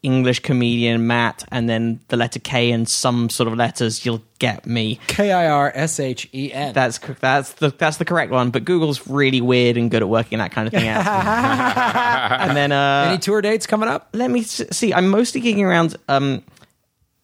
English 0.04 0.40
comedian 0.40 1.06
Matt 1.06 1.44
and 1.50 1.68
then 1.68 1.98
the 2.08 2.16
letter 2.16 2.38
K 2.38 2.70
and 2.70 2.88
some 2.88 3.30
sort 3.30 3.48
of 3.48 3.56
letters, 3.56 4.04
you'll 4.04 4.22
get 4.38 4.66
me. 4.66 5.00
K 5.06 5.32
I 5.32 5.48
R 5.48 5.72
S 5.74 5.98
H 5.98 6.28
E 6.32 6.52
N. 6.52 6.74
That's 6.74 6.98
that's 7.20 7.54
the 7.54 7.70
that's 7.70 7.96
the 7.96 8.04
correct 8.04 8.30
one. 8.30 8.50
But 8.50 8.64
Google's 8.64 9.06
really 9.08 9.40
weird 9.40 9.76
and 9.76 9.90
good 9.90 10.02
at 10.02 10.08
working 10.08 10.38
that 10.38 10.52
kind 10.52 10.68
of 10.68 10.72
thing 10.74 10.86
out. 10.86 11.06
and 12.40 12.56
then 12.56 12.70
uh, 12.70 13.06
Any 13.08 13.18
tour 13.18 13.40
dates 13.40 13.66
coming 13.66 13.88
up? 13.88 14.08
let 14.12 14.30
me 14.30 14.42
see. 14.42 14.92
I'm 14.92 15.08
mostly 15.08 15.40
gigging 15.40 15.64
around 15.64 15.96
um, 16.08 16.42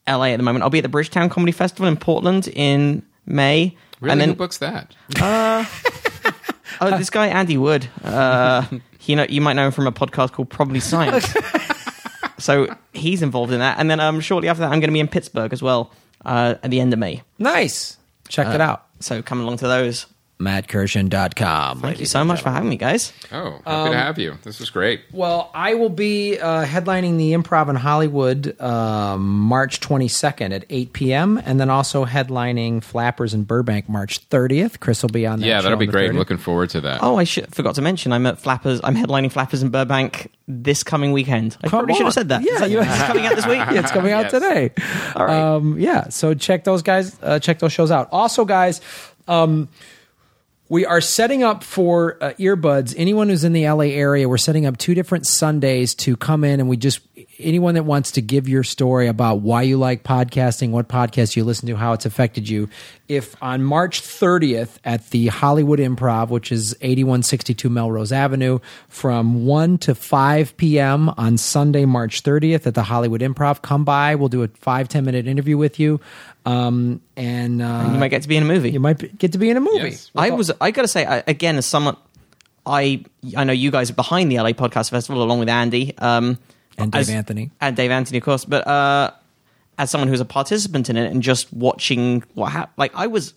LA 0.08 0.24
at 0.26 0.38
the 0.38 0.42
moment. 0.42 0.62
I'll 0.62 0.70
be 0.70 0.78
at 0.78 0.82
the 0.82 0.88
Bridgetown 0.88 1.28
Comedy 1.28 1.52
Festival 1.52 1.86
in 1.86 1.96
Portland 1.96 2.48
in 2.48 3.02
May. 3.26 3.76
Really, 4.00 4.12
and 4.12 4.20
who 4.22 4.26
then 4.28 4.36
books 4.36 4.58
that? 4.58 4.94
oh, 5.20 6.96
this 6.96 7.10
guy 7.10 7.28
Andy 7.28 7.58
Wood. 7.58 7.86
Uh, 8.02 8.66
you 9.02 9.16
know, 9.16 9.26
you 9.28 9.40
might 9.40 9.54
know 9.54 9.66
him 9.66 9.72
from 9.72 9.86
a 9.86 9.92
podcast 9.92 10.32
called 10.32 10.50
Probably 10.50 10.80
Science. 10.80 11.34
so 12.40 12.74
he's 12.92 13.22
involved 13.22 13.52
in 13.52 13.60
that. 13.60 13.78
And 13.78 13.90
then 13.90 14.00
um, 14.00 14.20
shortly 14.20 14.48
after 14.48 14.60
that, 14.60 14.72
I'm 14.72 14.80
going 14.80 14.88
to 14.88 14.92
be 14.92 15.00
in 15.00 15.08
Pittsburgh 15.08 15.52
as 15.52 15.62
well 15.62 15.92
uh, 16.24 16.56
at 16.62 16.70
the 16.70 16.80
end 16.80 16.92
of 16.92 16.98
May. 16.98 17.22
Nice. 17.38 17.96
Check 18.28 18.48
it 18.54 18.60
out. 18.60 18.86
So 19.00 19.22
come 19.22 19.40
along 19.40 19.58
to 19.58 19.68
those. 19.68 20.06
MattKirshen.com. 20.40 21.80
Thank 21.80 22.00
you 22.00 22.06
so 22.06 22.24
much 22.24 22.42
for 22.42 22.50
having 22.50 22.68
me, 22.68 22.76
guys. 22.76 23.12
Oh, 23.32 23.52
happy 23.52 23.66
Um, 23.66 23.90
to 23.92 23.96
have 23.98 24.18
you. 24.18 24.38
This 24.42 24.58
was 24.60 24.70
great. 24.70 25.02
Well, 25.12 25.50
I 25.54 25.74
will 25.74 25.88
be 25.90 26.38
uh, 26.38 26.64
headlining 26.64 27.16
the 27.18 27.32
Improv 27.32 27.68
in 27.68 27.76
Hollywood 27.76 28.60
um, 28.60 29.28
March 29.28 29.80
22nd 29.80 30.52
at 30.54 30.64
8 30.68 30.92
p.m. 30.92 31.40
and 31.44 31.60
then 31.60 31.70
also 31.70 32.04
headlining 32.04 32.82
Flappers 32.82 33.34
in 33.34 33.44
Burbank 33.44 33.88
March 33.88 34.28
30th. 34.28 34.80
Chris 34.80 35.02
will 35.02 35.10
be 35.10 35.26
on 35.26 35.40
that. 35.40 35.46
Yeah, 35.46 35.58
show 35.58 35.64
that'll 35.64 35.78
be 35.78 35.86
great. 35.86 36.08
I'm 36.10 36.16
30th. 36.16 36.18
looking 36.18 36.38
forward 36.38 36.70
to 36.70 36.80
that. 36.82 37.02
Oh, 37.02 37.16
I 37.16 37.24
should, 37.24 37.54
forgot 37.54 37.74
to 37.76 37.82
mention 37.82 38.12
I'm 38.12 38.26
at 38.26 38.38
Flappers. 38.38 38.80
I'm 38.82 38.94
headlining 38.96 39.30
Flappers 39.32 39.62
in 39.62 39.70
Burbank 39.70 40.30
this 40.48 40.82
coming 40.82 41.12
weekend. 41.12 41.56
I 41.62 41.68
Come 41.68 41.80
probably 41.80 41.94
should 41.94 42.04
have 42.06 42.14
said 42.14 42.28
that. 42.30 42.42
Yeah, 42.42 42.54
Is 42.54 42.60
that- 42.60 42.70
you- 42.70 42.80
it's 42.80 43.02
coming 43.02 43.26
out 43.26 43.36
this 43.36 43.46
week. 43.46 43.58
Yeah, 43.70 43.80
it's 43.80 43.92
coming 43.92 44.12
out 44.12 44.22
Yes. 44.24 44.32
today. 44.32 44.70
All 45.14 45.26
right. 45.26 45.40
Um, 45.54 45.78
yeah, 45.78 46.08
so 46.08 46.34
check 46.34 46.64
those 46.64 46.82
guys, 46.82 47.16
uh, 47.22 47.38
check 47.38 47.58
those 47.60 47.72
shows 47.72 47.90
out. 47.90 48.08
Also, 48.10 48.44
guys, 48.44 48.80
um, 49.28 49.68
we 50.70 50.86
are 50.86 51.00
setting 51.00 51.42
up 51.42 51.64
for 51.64 52.16
uh, 52.22 52.30
earbuds. 52.38 52.94
Anyone 52.96 53.28
who's 53.28 53.42
in 53.42 53.52
the 53.52 53.68
LA 53.68 53.86
area, 53.86 54.28
we're 54.28 54.38
setting 54.38 54.66
up 54.66 54.78
two 54.78 54.94
different 54.94 55.26
Sundays 55.26 55.96
to 55.96 56.16
come 56.16 56.44
in, 56.44 56.60
and 56.60 56.68
we 56.68 56.76
just 56.76 57.00
anyone 57.40 57.74
that 57.74 57.82
wants 57.82 58.12
to 58.12 58.22
give 58.22 58.48
your 58.48 58.62
story 58.62 59.08
about 59.08 59.40
why 59.40 59.62
you 59.62 59.76
like 59.76 60.04
podcasting, 60.04 60.70
what 60.70 60.88
podcast 60.88 61.34
you 61.34 61.42
listen 61.42 61.66
to, 61.66 61.76
how 61.76 61.92
it's 61.92 62.06
affected 62.06 62.48
you. 62.48 62.68
If 63.08 63.34
on 63.42 63.64
March 63.64 64.00
30th 64.00 64.78
at 64.84 65.10
the 65.10 65.26
Hollywood 65.26 65.80
Improv, 65.80 66.28
which 66.28 66.52
is 66.52 66.76
8162 66.80 67.68
Melrose 67.68 68.12
Avenue, 68.12 68.60
from 68.88 69.46
1 69.46 69.78
to 69.78 69.94
5 69.96 70.56
p.m. 70.56 71.08
on 71.10 71.36
Sunday, 71.36 71.84
March 71.84 72.22
30th 72.22 72.66
at 72.68 72.74
the 72.74 72.84
Hollywood 72.84 73.22
Improv, 73.22 73.62
come 73.62 73.84
by. 73.84 74.14
We'll 74.14 74.28
do 74.28 74.44
a 74.44 74.48
five 74.48 74.88
ten 74.88 75.04
minute 75.04 75.26
interview 75.26 75.56
with 75.56 75.80
you. 75.80 76.00
Um, 76.46 77.00
and 77.16 77.60
uh, 77.60 77.88
You 77.92 77.98
might 77.98 78.08
get 78.08 78.22
to 78.22 78.28
be 78.28 78.36
in 78.36 78.42
a 78.42 78.46
movie. 78.46 78.70
you 78.70 78.80
might 78.80 78.98
be- 78.98 79.08
get 79.08 79.32
to 79.32 79.38
be 79.38 79.50
in 79.50 79.56
a 79.56 79.60
movie. 79.60 79.90
Yes. 79.90 80.10
I 80.16 80.30
was. 80.30 80.50
I 80.60 80.70
got 80.70 80.82
to 80.82 80.88
say 80.88 81.04
I, 81.04 81.22
again, 81.26 81.56
as 81.56 81.66
someone, 81.66 81.96
I 82.64 83.04
I 83.36 83.44
know 83.44 83.52
you 83.52 83.70
guys 83.70 83.90
are 83.90 83.94
behind 83.94 84.30
the 84.32 84.36
LA 84.38 84.50
Podcast 84.52 84.90
Festival 84.90 85.22
along 85.22 85.38
with 85.40 85.48
Andy 85.48 85.96
um, 85.98 86.38
And 86.78 86.90
Dave 86.92 87.00
as- 87.02 87.10
Anthony. 87.10 87.50
and 87.60 87.76
Dave 87.76 87.90
Anthony, 87.90 88.18
of 88.18 88.24
course. 88.24 88.44
But 88.46 88.66
uh, 88.66 89.10
as 89.78 89.90
someone 89.90 90.08
who's 90.08 90.20
a 90.20 90.24
participant 90.24 90.88
in 90.88 90.96
it 90.96 91.10
and 91.12 91.22
just 91.22 91.52
watching 91.52 92.22
what 92.34 92.52
happened, 92.52 92.74
like 92.78 92.92
I 92.94 93.06
was 93.06 93.34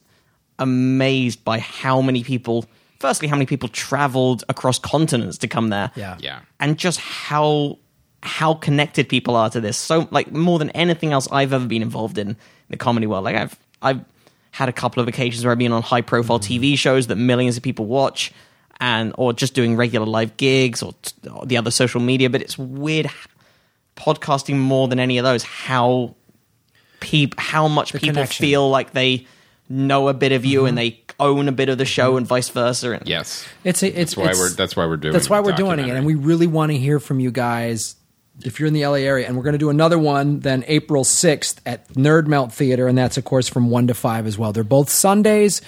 amazed 0.59 1.43
by 1.43 1.59
how 1.59 2.01
many 2.01 2.23
people. 2.23 2.65
Firstly, 2.99 3.27
how 3.27 3.35
many 3.35 3.45
people 3.45 3.67
traveled 3.67 4.45
across 4.47 4.79
continents 4.79 5.37
to 5.39 5.47
come 5.49 5.69
there? 5.69 5.91
Yeah. 5.95 6.15
Yeah. 6.21 6.39
and 6.59 6.77
just 6.77 6.99
how 7.01 7.79
how 8.21 8.53
connected 8.53 9.09
people 9.09 9.35
are 9.35 9.49
to 9.49 9.59
this. 9.59 9.75
So 9.75 10.07
like 10.09 10.31
more 10.31 10.57
than 10.57 10.69
anything 10.69 11.11
else 11.11 11.27
I've 11.29 11.51
ever 11.51 11.65
been 11.65 11.81
involved 11.81 12.17
in 12.17 12.37
the 12.69 12.77
comedy 12.77 13.07
world. 13.07 13.23
Like 13.23 13.35
I've 13.35 13.57
I've 13.81 14.05
had 14.51 14.69
a 14.69 14.73
couple 14.73 15.01
of 15.01 15.07
occasions 15.07 15.43
where 15.43 15.51
I've 15.51 15.57
been 15.57 15.71
on 15.71 15.81
high 15.81 16.01
profile 16.01 16.39
mm. 16.39 16.59
TV 16.59 16.77
shows 16.77 17.07
that 17.07 17.15
millions 17.15 17.57
of 17.57 17.63
people 17.63 17.85
watch 17.85 18.31
and 18.79 19.13
or 19.17 19.33
just 19.33 19.53
doing 19.53 19.75
regular 19.75 20.05
live 20.05 20.37
gigs 20.37 20.83
or, 20.83 20.93
t- 21.01 21.29
or 21.29 21.45
the 21.45 21.57
other 21.57 21.71
social 21.71 22.01
media, 22.01 22.29
but 22.29 22.41
it's 22.41 22.57
weird 22.57 23.09
podcasting 23.95 24.57
more 24.57 24.87
than 24.87 24.99
any 24.99 25.17
of 25.17 25.23
those 25.23 25.43
how 25.43 26.15
peop 26.99 27.35
how 27.37 27.67
much 27.67 27.93
people 27.93 28.09
connection. 28.09 28.43
feel 28.43 28.69
like 28.69 28.91
they 28.91 29.25
know 29.69 30.07
a 30.07 30.13
bit 30.13 30.31
of 30.31 30.45
you 30.45 30.65
and 30.65 30.77
mm-hmm. 30.77 30.95
they 30.95 31.03
own 31.19 31.47
a 31.47 31.51
bit 31.51 31.69
of 31.69 31.77
the 31.77 31.85
show 31.85 32.09
mm-hmm. 32.09 32.17
and 32.17 32.27
vice 32.27 32.49
versa. 32.49 32.91
And 32.91 33.07
Yes. 33.07 33.47
It's 33.63 33.83
a, 33.83 33.87
it's 33.87 34.15
That's 34.15 34.17
why 34.17 34.23
it's- 34.25 34.39
we're 34.39 34.49
that's 34.49 34.75
why 34.75 34.85
we're 34.85 34.97
doing 34.97 35.13
That's 35.13 35.29
why 35.29 35.39
we're 35.39 35.53
doing 35.53 35.79
it, 35.79 35.89
and 35.89 36.05
we 36.05 36.15
really 36.15 36.47
want 36.47 36.71
to 36.71 36.77
hear 36.77 36.99
from 36.99 37.19
you 37.19 37.31
guys. 37.31 37.95
If 38.43 38.59
you're 38.59 38.67
in 38.67 38.73
the 38.73 38.85
LA 38.85 38.95
area, 38.95 39.27
and 39.27 39.37
we're 39.37 39.43
going 39.43 39.53
to 39.53 39.59
do 39.59 39.69
another 39.69 39.99
one 39.99 40.39
then 40.39 40.63
April 40.67 41.03
6th 41.03 41.57
at 41.65 41.87
Nerd 41.89 42.27
Melt 42.27 42.51
Theater, 42.51 42.87
and 42.87 42.97
that's 42.97 43.17
of 43.17 43.23
course 43.23 43.47
from 43.47 43.69
one 43.69 43.87
to 43.87 43.93
five 43.93 44.25
as 44.25 44.37
well. 44.37 44.51
They're 44.53 44.63
both 44.63 44.89
Sundays. 44.89 45.61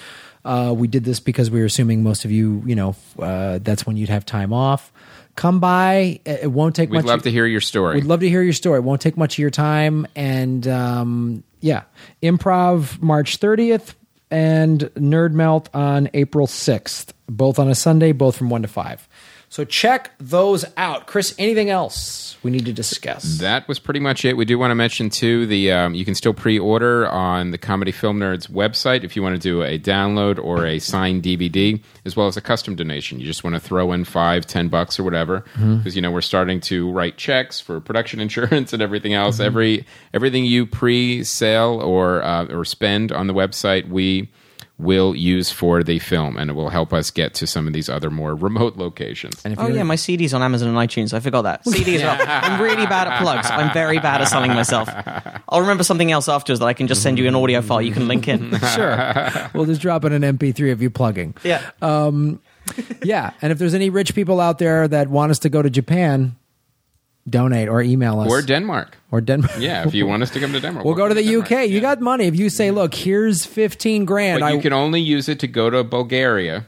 Uh, 0.44 0.72
we 0.76 0.86
did 0.88 1.04
this 1.04 1.18
because 1.20 1.50
we 1.50 1.60
were 1.60 1.66
assuming 1.66 2.02
most 2.02 2.24
of 2.24 2.30
you, 2.30 2.62
you 2.66 2.76
know, 2.76 2.94
uh, 3.18 3.58
that's 3.62 3.84
when 3.86 3.96
you'd 3.96 4.08
have 4.08 4.24
time 4.24 4.52
off. 4.52 4.92
Come 5.34 5.60
by. 5.60 6.20
It 6.24 6.44
it 6.44 6.52
won't 6.52 6.74
take 6.74 6.88
We'd 6.90 6.98
much. 6.98 7.04
love 7.04 7.22
to 7.24 7.30
hear 7.30 7.46
your 7.46 7.60
story. 7.60 7.96
We'd 7.96 8.04
love 8.04 8.20
to 8.20 8.28
hear 8.28 8.42
your 8.42 8.52
story. 8.52 8.78
It 8.78 8.84
won't 8.84 9.00
take 9.00 9.16
much 9.16 9.34
of 9.34 9.38
your 9.38 9.50
time. 9.50 10.06
And 10.16 10.66
um, 10.66 11.44
yeah, 11.60 11.82
improv 12.22 13.00
March 13.02 13.38
30th 13.38 13.94
and 14.30 14.80
Nerd 14.94 15.32
Melt 15.32 15.68
on 15.74 16.08
April 16.14 16.46
6th, 16.46 17.12
both 17.28 17.58
on 17.58 17.68
a 17.68 17.74
Sunday, 17.74 18.12
both 18.12 18.36
from 18.36 18.50
1 18.50 18.62
to 18.62 18.68
5. 18.68 19.08
So 19.56 19.64
check 19.64 20.10
those 20.18 20.66
out. 20.76 21.06
Chris, 21.06 21.34
anything 21.38 21.70
else 21.70 22.36
we 22.42 22.50
need 22.50 22.66
to 22.66 22.74
discuss? 22.74 23.38
That 23.38 23.66
was 23.66 23.78
pretty 23.78 24.00
much 24.00 24.22
it. 24.26 24.36
We 24.36 24.44
do 24.44 24.58
want 24.58 24.70
to 24.70 24.74
mention 24.74 25.08
too 25.08 25.46
the 25.46 25.72
um, 25.72 25.94
you 25.94 26.04
can 26.04 26.14
still 26.14 26.34
pre-order 26.34 27.08
on 27.08 27.52
the 27.52 27.56
Comedy 27.56 27.90
Film 27.90 28.20
Nerds 28.20 28.50
website 28.50 29.02
if 29.02 29.16
you 29.16 29.22
want 29.22 29.34
to 29.34 29.40
do 29.40 29.62
a 29.62 29.78
download 29.78 30.38
or 30.38 30.66
a 30.66 30.78
signed 30.78 31.22
DVD, 31.22 31.82
as 32.04 32.14
well 32.14 32.26
as 32.26 32.36
a 32.36 32.42
custom 32.42 32.76
donation. 32.76 33.18
You 33.18 33.24
just 33.24 33.44
want 33.44 33.56
to 33.56 33.60
throw 33.60 33.92
in 33.92 34.04
five, 34.04 34.44
ten 34.44 34.68
bucks 34.68 35.00
or 35.00 35.04
whatever, 35.04 35.42
because 35.54 35.96
you 35.96 36.02
know 36.02 36.10
we're 36.10 36.20
starting 36.20 36.60
to 36.60 36.92
write 36.92 37.16
checks 37.16 37.58
for 37.58 37.80
production 37.80 38.20
insurance 38.26 38.74
and 38.74 38.82
everything 38.82 39.14
else. 39.14 39.40
Every 39.40 39.86
everything 40.12 40.44
you 40.44 40.66
pre-sale 40.66 41.80
or 41.80 42.22
uh, 42.22 42.44
or 42.48 42.66
spend 42.66 43.10
on 43.10 43.26
the 43.26 43.32
website, 43.32 43.88
we 43.88 44.28
will 44.78 45.16
use 45.16 45.50
for 45.50 45.82
the 45.82 45.98
film, 45.98 46.36
and 46.36 46.50
it 46.50 46.52
will 46.52 46.68
help 46.68 46.92
us 46.92 47.10
get 47.10 47.32
to 47.32 47.46
some 47.46 47.66
of 47.66 47.72
these 47.72 47.88
other 47.88 48.10
more 48.10 48.34
remote 48.34 48.76
locations. 48.76 49.42
And 49.44 49.54
if 49.54 49.58
Oh 49.58 49.62
you're- 49.68 49.76
yeah, 49.76 49.82
my 49.84 49.96
CD's 49.96 50.34
on 50.34 50.42
Amazon 50.42 50.68
and 50.68 50.76
iTunes. 50.76 51.14
I 51.14 51.20
forgot 51.20 51.42
that. 51.42 51.64
CDs. 51.64 52.04
are 52.04 52.20
I'm 52.28 52.60
really 52.60 52.84
bad 52.86 53.08
at 53.08 53.22
plugs. 53.22 53.48
I'm 53.50 53.72
very 53.72 53.98
bad 53.98 54.20
at 54.20 54.28
selling 54.28 54.52
myself. 54.52 54.88
I'll 55.48 55.62
remember 55.62 55.82
something 55.82 56.12
else 56.12 56.28
afterwards 56.28 56.60
that 56.60 56.66
I 56.66 56.74
can 56.74 56.88
just 56.88 57.02
send 57.02 57.18
you 57.18 57.26
an 57.26 57.34
audio 57.34 57.62
file 57.62 57.80
you 57.80 57.92
can 57.92 58.06
link 58.06 58.28
in. 58.28 58.58
sure. 58.74 59.14
we'll 59.54 59.64
just 59.64 59.80
drop 59.80 60.04
in 60.04 60.12
an 60.12 60.36
MP3 60.36 60.72
of 60.72 60.82
you 60.82 60.90
plugging. 60.90 61.34
Yeah. 61.42 61.62
Um, 61.80 62.40
yeah. 63.02 63.30
And 63.40 63.52
if 63.52 63.58
there's 63.58 63.74
any 63.74 63.88
rich 63.88 64.14
people 64.14 64.40
out 64.40 64.58
there 64.58 64.86
that 64.88 65.08
want 65.08 65.30
us 65.30 65.38
to 65.40 65.48
go 65.48 65.62
to 65.62 65.70
Japan, 65.70 66.36
donate 67.28 67.68
or 67.68 67.82
email 67.82 68.20
us. 68.20 68.30
Or 68.30 68.42
Denmark. 68.42 68.96
or 69.10 69.20
Denmark. 69.20 69.56
Yeah, 69.60 69.86
if 69.86 69.94
you 69.94 70.06
want 70.06 70.22
us 70.22 70.30
to 70.30 70.40
come 70.40 70.52
to 70.52 70.60
Denmark, 70.60 70.84
We'll 70.86 70.94
go 70.94 71.08
to 71.08 71.14
the 71.14 71.22
Denmark. 71.24 71.50
UK. 71.52 71.68
You 71.68 71.80
got 71.80 72.00
money. 72.00 72.26
If 72.26 72.36
you 72.38 72.48
say, 72.50 72.70
look, 72.70 72.94
here's 72.94 73.44
15 73.44 74.04
grand. 74.04 74.40
But 74.40 74.46
I, 74.46 74.52
you 74.52 74.60
can 74.60 74.72
only 74.72 75.00
use 75.00 75.28
it 75.28 75.38
to 75.40 75.46
go 75.48 75.70
to 75.70 75.82
Bulgaria. 75.84 76.66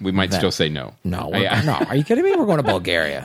We 0.00 0.10
might 0.10 0.32
still 0.32 0.50
say 0.50 0.68
no. 0.70 0.94
No, 1.04 1.28
we're, 1.28 1.42
Yeah. 1.42 1.60
no. 1.66 1.74
Are 1.74 1.94
you 1.96 2.02
kidding 2.04 2.24
me? 2.24 2.32
We're 2.34 2.46
going 2.46 2.56
to 2.58 2.62
Bulgaria. 2.62 3.22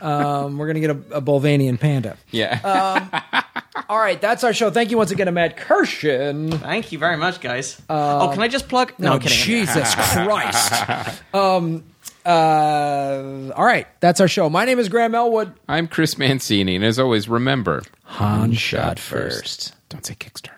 um, 0.00 0.58
we're 0.58 0.66
going 0.66 0.80
to 0.80 0.86
get 0.86 0.90
a, 0.90 1.16
a 1.16 1.22
Bulvanian 1.22 1.80
panda. 1.80 2.16
Yeah. 2.30 2.60
Uh, 2.62 3.40
All 3.88 3.98
right, 3.98 4.20
that's 4.20 4.44
our 4.44 4.52
show. 4.52 4.70
Thank 4.70 4.90
you 4.90 4.96
once 4.98 5.10
again 5.10 5.26
to 5.26 5.32
Matt 5.32 5.56
Kirshen. 5.56 6.52
Thank 6.60 6.92
you 6.92 6.98
very 6.98 7.16
much, 7.16 7.40
guys. 7.40 7.80
oh, 7.88 8.30
can 8.32 8.42
I 8.42 8.48
just 8.48 8.68
plug? 8.68 8.92
No, 8.98 9.10
Oh, 9.10 9.14
I'm 9.14 9.20
kidding. 9.20 9.38
Jesus 9.38 9.94
Christ. 9.94 11.22
um, 11.34 11.82
uh, 12.26 13.52
all 13.54 13.64
right, 13.64 13.86
that's 14.00 14.20
our 14.20 14.28
show. 14.28 14.50
My 14.50 14.64
name 14.64 14.78
is 14.78 14.88
Graham 14.88 15.14
Elwood. 15.14 15.52
I'm 15.68 15.86
Chris 15.86 16.18
Mancini, 16.18 16.74
and 16.76 16.84
as 16.84 16.98
always, 16.98 17.28
remember 17.28 17.82
Han 18.04 18.52
shot 18.52 18.98
first. 18.98 19.74
Don't 19.88 20.04
say 20.04 20.14
Kickstarter. 20.14 20.52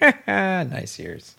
Nice 0.26 0.98
ears. 0.98 1.36